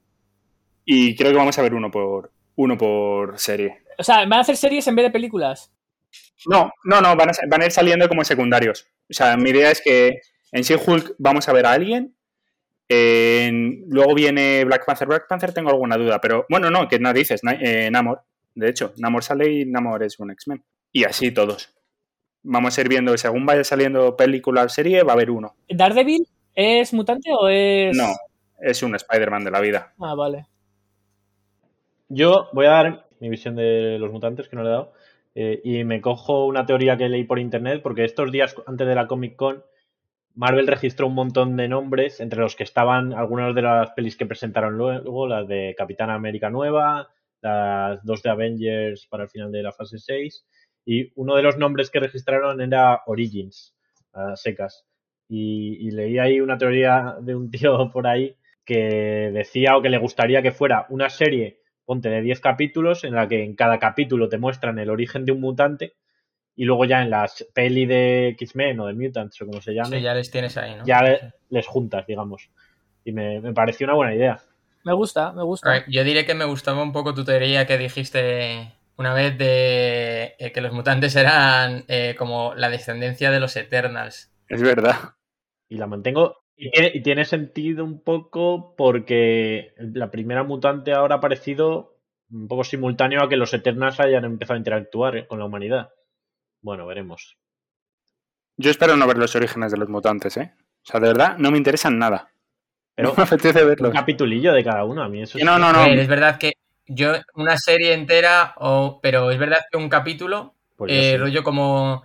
Y 0.85 1.15
creo 1.15 1.31
que 1.31 1.37
vamos 1.37 1.59
a 1.59 1.63
ver 1.63 1.75
uno 1.75 1.91
por, 1.91 2.33
uno 2.57 2.77
por 2.77 3.39
serie. 3.39 3.82
O 3.98 4.02
sea, 4.02 4.19
¿van 4.19 4.35
a 4.35 4.40
hacer 4.40 4.56
series 4.56 4.86
en 4.86 4.97
vez 4.97 5.05
de 5.06 5.10
películas? 5.10 5.73
No, 6.47 6.73
no, 6.85 7.01
no, 7.01 7.16
van 7.16 7.31
a, 7.31 7.32
van 7.48 7.62
a 7.62 7.66
ir 7.66 7.70
saliendo 7.70 8.09
como 8.09 8.24
secundarios. 8.24 8.86
O 9.09 9.14
sea, 9.14 9.36
mi 9.36 9.51
idea 9.51 9.70
es 9.70 9.81
que 9.81 10.20
en 10.52 10.62
She-Hulk 10.62 11.14
vamos 11.19 11.48
a 11.48 11.52
ver 11.52 11.66
a 11.66 11.73
alguien. 11.73 12.14
luego 12.89 14.14
viene 14.14 14.64
Black 14.64 14.85
Panther. 14.85 15.09
Black 15.09 15.28
Panther 15.28 15.52
tengo 15.52 15.70
alguna 15.70 15.97
duda, 15.97 16.20
pero 16.20 16.47
bueno, 16.48 16.70
no, 16.70 16.89
que 16.89 16.98
no 16.98 17.12
dices, 17.12 17.40
eh, 17.60 17.90
Namor. 17.90 18.23
De 18.55 18.69
hecho, 18.69 18.93
Namor 18.98 19.24
sale 19.24 19.51
y 19.51 19.64
Namor 19.64 20.02
es 20.02 20.19
un 20.19 20.31
X-Men. 20.31 20.62
Y 20.93 21.05
así 21.05 21.31
todos. 21.31 21.70
Vamos 22.43 22.77
a 22.77 22.81
ir 22.81 22.89
viendo, 22.89 23.16
según 23.16 23.47
vaya 23.47 23.64
saliendo 23.64 24.16
película 24.16 24.64
o 24.64 24.69
serie, 24.69 25.05
va 25.05 25.12
a 25.12 25.14
haber 25.14 25.31
uno. 25.31 25.55
¿Daredevil 25.69 26.27
es 26.55 26.93
mutante 26.93 27.31
o 27.32 27.48
es.? 27.48 27.97
No, 27.97 28.12
es 28.60 28.82
un 28.82 28.94
Spider-Man 28.94 29.44
de 29.44 29.51
la 29.51 29.60
vida. 29.60 29.94
Ah, 30.01 30.14
vale. 30.14 30.47
Yo 32.09 32.48
voy 32.52 32.66
a 32.66 32.70
dar 32.70 33.06
mi 33.23 33.28
visión 33.28 33.55
de 33.55 33.99
los 34.01 34.11
mutantes, 34.11 34.49
que 34.49 34.57
no 34.57 34.65
le 34.65 34.69
he 34.69 34.73
dado. 34.73 34.93
Eh, 35.36 35.61
y 35.62 35.85
me 35.85 36.01
cojo 36.01 36.44
una 36.44 36.66
teoría 36.66 36.97
que 36.97 37.09
leí 37.09 37.23
por 37.23 37.39
internet, 37.39 37.81
porque 37.81 38.05
estos 38.05 38.32
días 38.32 38.57
antes 38.66 38.85
de 38.86 38.97
la 38.97 39.07
Comic 39.07 39.36
Con 39.36 39.62
Marvel 40.35 40.66
registró 40.66 41.07
un 41.07 41.15
montón 41.15 41.57
de 41.57 41.69
nombres, 41.69 42.19
entre 42.20 42.40
los 42.40 42.57
que 42.57 42.65
estaban 42.65 43.12
algunas 43.12 43.55
de 43.55 43.62
las 43.62 43.93
pelis 43.93 44.16
que 44.16 44.27
presentaron 44.27 44.77
luego, 44.77 45.28
las 45.28 45.47
de 45.47 45.74
Capitana 45.78 46.15
América 46.15 46.51
Nueva, 46.51 47.11
las 47.40 48.05
dos 48.05 48.23
de 48.23 48.31
Avengers 48.31 49.07
para 49.07 49.24
el 49.24 49.28
final 49.31 49.53
de 49.53 49.62
la 49.62 49.73
fase 49.73 49.99
6, 49.99 50.44
y 50.85 51.12
uno 51.15 51.36
de 51.36 51.43
los 51.43 51.59
nombres 51.59 51.90
que 51.90 52.01
registraron 52.01 52.61
era 52.61 53.03
Origins, 53.07 53.77
secas. 54.35 54.85
Y, 55.28 55.86
y, 55.86 55.93
leí 55.93 56.19
ahí 56.19 56.40
una 56.40 56.59
teoría 56.59 57.16
de 57.20 57.36
un 57.36 57.51
tío 57.51 57.89
por 57.93 58.07
ahí 58.07 58.36
que 58.65 59.31
decía 59.32 59.77
o 59.77 59.82
que 59.82 59.90
le 59.90 59.99
gustaría 59.99 60.43
que 60.43 60.51
fuera 60.51 60.86
una 60.90 61.09
serie, 61.09 61.62
ponte 61.93 62.09
de 62.09 62.23
10 62.23 62.40
capítulos, 62.40 63.05
en 63.05 63.14
la 63.14 63.28
que 63.28 63.44
en 63.44 63.55
cada 63.55 63.78
capítulo 63.78 64.31
te 64.31 64.39
muestran 64.39 64.78
el 64.78 64.89
origen 64.89 65.27
de 65.27 65.32
un 65.32 65.43
mutante 65.43 65.93
y 66.56 66.64
luego 66.64 66.86
ya 66.86 67.02
en 67.02 67.10
las 67.10 67.47
peli 67.52 67.85
de 67.85 68.28
X-Men 68.28 68.81
o 68.81 68.86
de 68.86 68.94
Mutants 68.94 69.43
o 69.43 69.47
como 69.47 69.60
se 69.60 69.74
llame. 69.74 69.98
Sí, 69.98 70.02
ya 70.02 70.14
les 70.14 70.31
tienes 70.31 70.56
ahí, 70.56 70.74
¿no? 70.74 70.86
Ya 70.86 71.02
les 71.51 71.66
juntas, 71.66 72.06
digamos. 72.06 72.48
Y 73.05 73.12
me, 73.12 73.43
pareció 73.52 73.85
una 73.85 73.93
buena 73.93 74.14
idea. 74.14 74.40
Me 74.85 74.94
gusta, 74.94 75.32
me 75.32 75.43
gusta. 75.43 75.85
yo 75.86 76.02
diré 76.02 76.24
que 76.24 76.32
me 76.32 76.47
gustaba 76.47 76.82
un 76.82 76.93
poco 76.93 77.12
tu 77.12 77.27
teoría 77.27 77.66
que 77.66 77.77
dijiste 77.77 78.73
una 78.97 79.12
vez 79.12 79.36
de 79.36 80.35
eh, 80.39 80.51
que 80.51 80.62
los 80.62 80.73
mutantes 80.73 81.14
eran 81.14 81.85
eh, 81.89 82.14
como 82.16 82.55
la 82.55 82.70
descendencia 82.70 83.31
de 83.31 83.39
los 83.39 83.55
Eternals. 83.55 84.32
Es 84.48 84.62
verdad. 84.62 84.97
Y 85.69 85.77
la 85.77 85.86
mantengo. 85.86 86.41
Y 86.57 86.70
tiene, 86.70 86.91
y 86.95 87.03
tiene 87.03 87.24
sentido 87.24 87.85
un 87.85 88.03
poco 88.03 88.74
porque 88.77 89.74
la 89.79 90.11
primera 90.11 90.43
mutante 90.45 90.93
ahora 90.93 91.16
ha 91.16 91.20
parecido 91.20 91.99
un 92.31 92.49
poco 92.49 92.65
simultáneo 92.65 93.23
a 93.23 93.29
que 93.29 93.37
los 93.37 93.53
Eternals 93.53 94.01
hayan 94.01 94.24
empezado 94.24 94.55
a 94.55 94.59
interactuar 94.59 95.27
con 95.27 95.39
la 95.39 95.45
humanidad. 95.45 95.91
Bueno, 96.61 96.87
veremos. 96.87 97.37
Yo 98.57 98.70
espero 98.70 98.97
no 98.97 99.07
ver 99.07 99.19
los 99.19 99.35
orígenes 99.35 99.73
de 99.73 99.79
los 99.79 99.89
mutantes, 99.89 100.37
¿eh? 100.37 100.55
O 100.57 100.91
sea, 100.91 101.01
de 101.01 101.09
verdad, 101.09 101.37
no 101.39 101.51
me 101.51 101.59
interesan 101.59 101.99
nada. 101.99 102.33
Pero 102.95 103.09
no 103.11 103.15
me 103.16 103.23
apetece 103.24 103.65
verlos. 103.65 103.91
Un 103.91 103.97
capitulillo 103.97 104.53
de 104.53 104.65
cada 104.65 104.85
uno, 104.85 105.03
a 105.03 105.09
mí 105.09 105.23
eso 105.23 105.39
No, 105.43 105.59
no, 105.59 105.73
no. 105.73 105.85
es 105.85 106.09
verdad 106.09 106.39
que 106.39 106.53
yo, 106.87 107.15
una 107.35 107.57
serie 107.57 107.95
entera, 107.95 108.55
o, 108.59 109.01
pero 109.03 109.31
es 109.31 109.39
verdad 109.39 109.59
que 109.70 109.79
un 109.79 109.89
capítulo, 109.89 110.57
pues 110.77 110.93
eh, 110.93 111.16
rollo 111.19 111.43
como, 111.43 112.03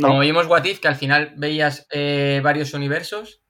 como 0.00 0.20
vimos 0.20 0.46
What 0.46 0.64
If, 0.64 0.80
que 0.80 0.88
al 0.88 0.96
final 0.96 1.34
veías 1.36 1.86
eh, 1.90 2.40
varios 2.42 2.74
universos. 2.74 3.42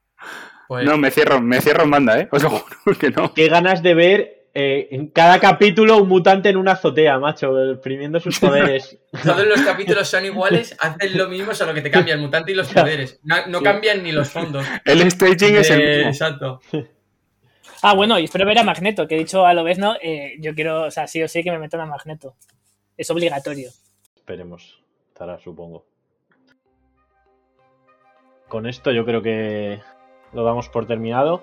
Pues... 0.69 0.85
No, 0.85 0.97
me 0.97 1.11
cierro, 1.11 1.41
me 1.41 1.61
cierro 1.61 1.85
en 1.85 1.91
banda, 1.91 2.21
¿eh? 2.21 2.29
Os 2.33 2.43
lo 2.43 2.51
juro 2.51 2.99
que 2.99 3.11
no. 3.11 3.35
Qué 3.35 3.49
ganas 3.49 3.83
de 3.83 3.95
ver 3.95 4.45
eh, 4.57 4.87
en 4.93 5.09
cada 5.09 5.41
capítulo 5.41 5.97
un 5.97 6.09
mutante 6.09 6.49
en 6.49 6.57
una 6.57 6.73
azotea, 6.73 7.19
macho, 7.19 7.73
exprimiendo 7.73 8.21
sus 8.21 8.39
poderes. 8.41 8.97
Todos 9.25 9.47
los 9.47 9.61
capítulos 9.63 10.09
son 10.09 10.25
iguales, 10.27 10.77
hacen 10.79 11.19
lo 11.19 11.29
mismo, 11.29 11.53
solo 11.55 11.75
que 11.75 11.83
te 11.83 11.91
cambia 11.91 12.15
el 12.15 12.21
mutante 12.21 12.53
y 12.53 12.55
los 12.55 12.73
poderes. 12.73 13.19
No, 13.25 13.61
cambian 13.63 14.03
ni 14.03 14.13
los 14.13 14.31
fondos. 14.31 14.65
El 14.85 15.11
staging 15.11 15.57
es 15.57 15.71
el 15.71 15.79
mismo. 15.79 16.09
Exacto. 16.09 16.61
Ah, 17.83 17.95
bueno, 17.95 18.19
y 18.19 18.25
espero 18.25 18.47
ver 18.47 18.59
a 18.59 18.63
Magneto, 18.63 19.09
que 19.09 19.17
he 19.17 19.19
dicho 19.19 19.45
a 19.45 19.53
lo 19.53 19.65
vez, 19.65 19.79
¿no? 19.79 19.97
Eh, 20.01 20.37
yo 20.39 20.55
quiero, 20.55 20.85
o 20.85 20.91
sea, 20.91 21.07
sí 21.07 21.23
o 21.23 21.29
sí 21.29 21.43
que 21.43 21.51
me 21.51 21.59
metan 21.59 21.81
a 21.81 21.87
Magneto. 21.87 22.37
Es 22.97 23.11
obligatorio. 23.11 23.71
Esperemos, 24.15 24.83
estará, 25.09 25.39
supongo. 25.41 25.85
Con 28.49 28.67
esto 28.67 28.93
yo 28.93 29.05
creo 29.05 29.21
que 29.21 29.81
lo 30.35 30.45
damos 30.45 30.69
por 30.69 30.87
terminado. 30.87 31.43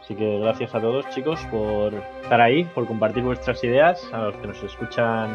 Así 0.00 0.14
que 0.14 0.38
gracias 0.38 0.74
a 0.74 0.80
todos 0.80 1.08
chicos 1.10 1.40
por 1.50 1.94
estar 2.22 2.40
ahí, 2.40 2.64
por 2.64 2.86
compartir 2.86 3.22
vuestras 3.22 3.62
ideas. 3.62 4.02
A 4.12 4.24
los 4.24 4.36
que 4.36 4.46
nos 4.46 4.62
escuchan, 4.62 5.30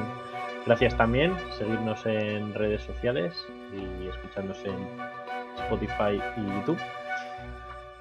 gracias 0.66 0.98
también. 0.98 1.34
Seguirnos 1.58 2.06
en 2.06 2.54
redes 2.54 2.82
sociales 2.82 3.34
y 3.74 4.08
escucharnos 4.08 4.58
en 4.66 4.76
Spotify 5.64 6.20
y 6.38 6.60
YouTube. 6.60 6.80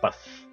Paz. 0.01 0.44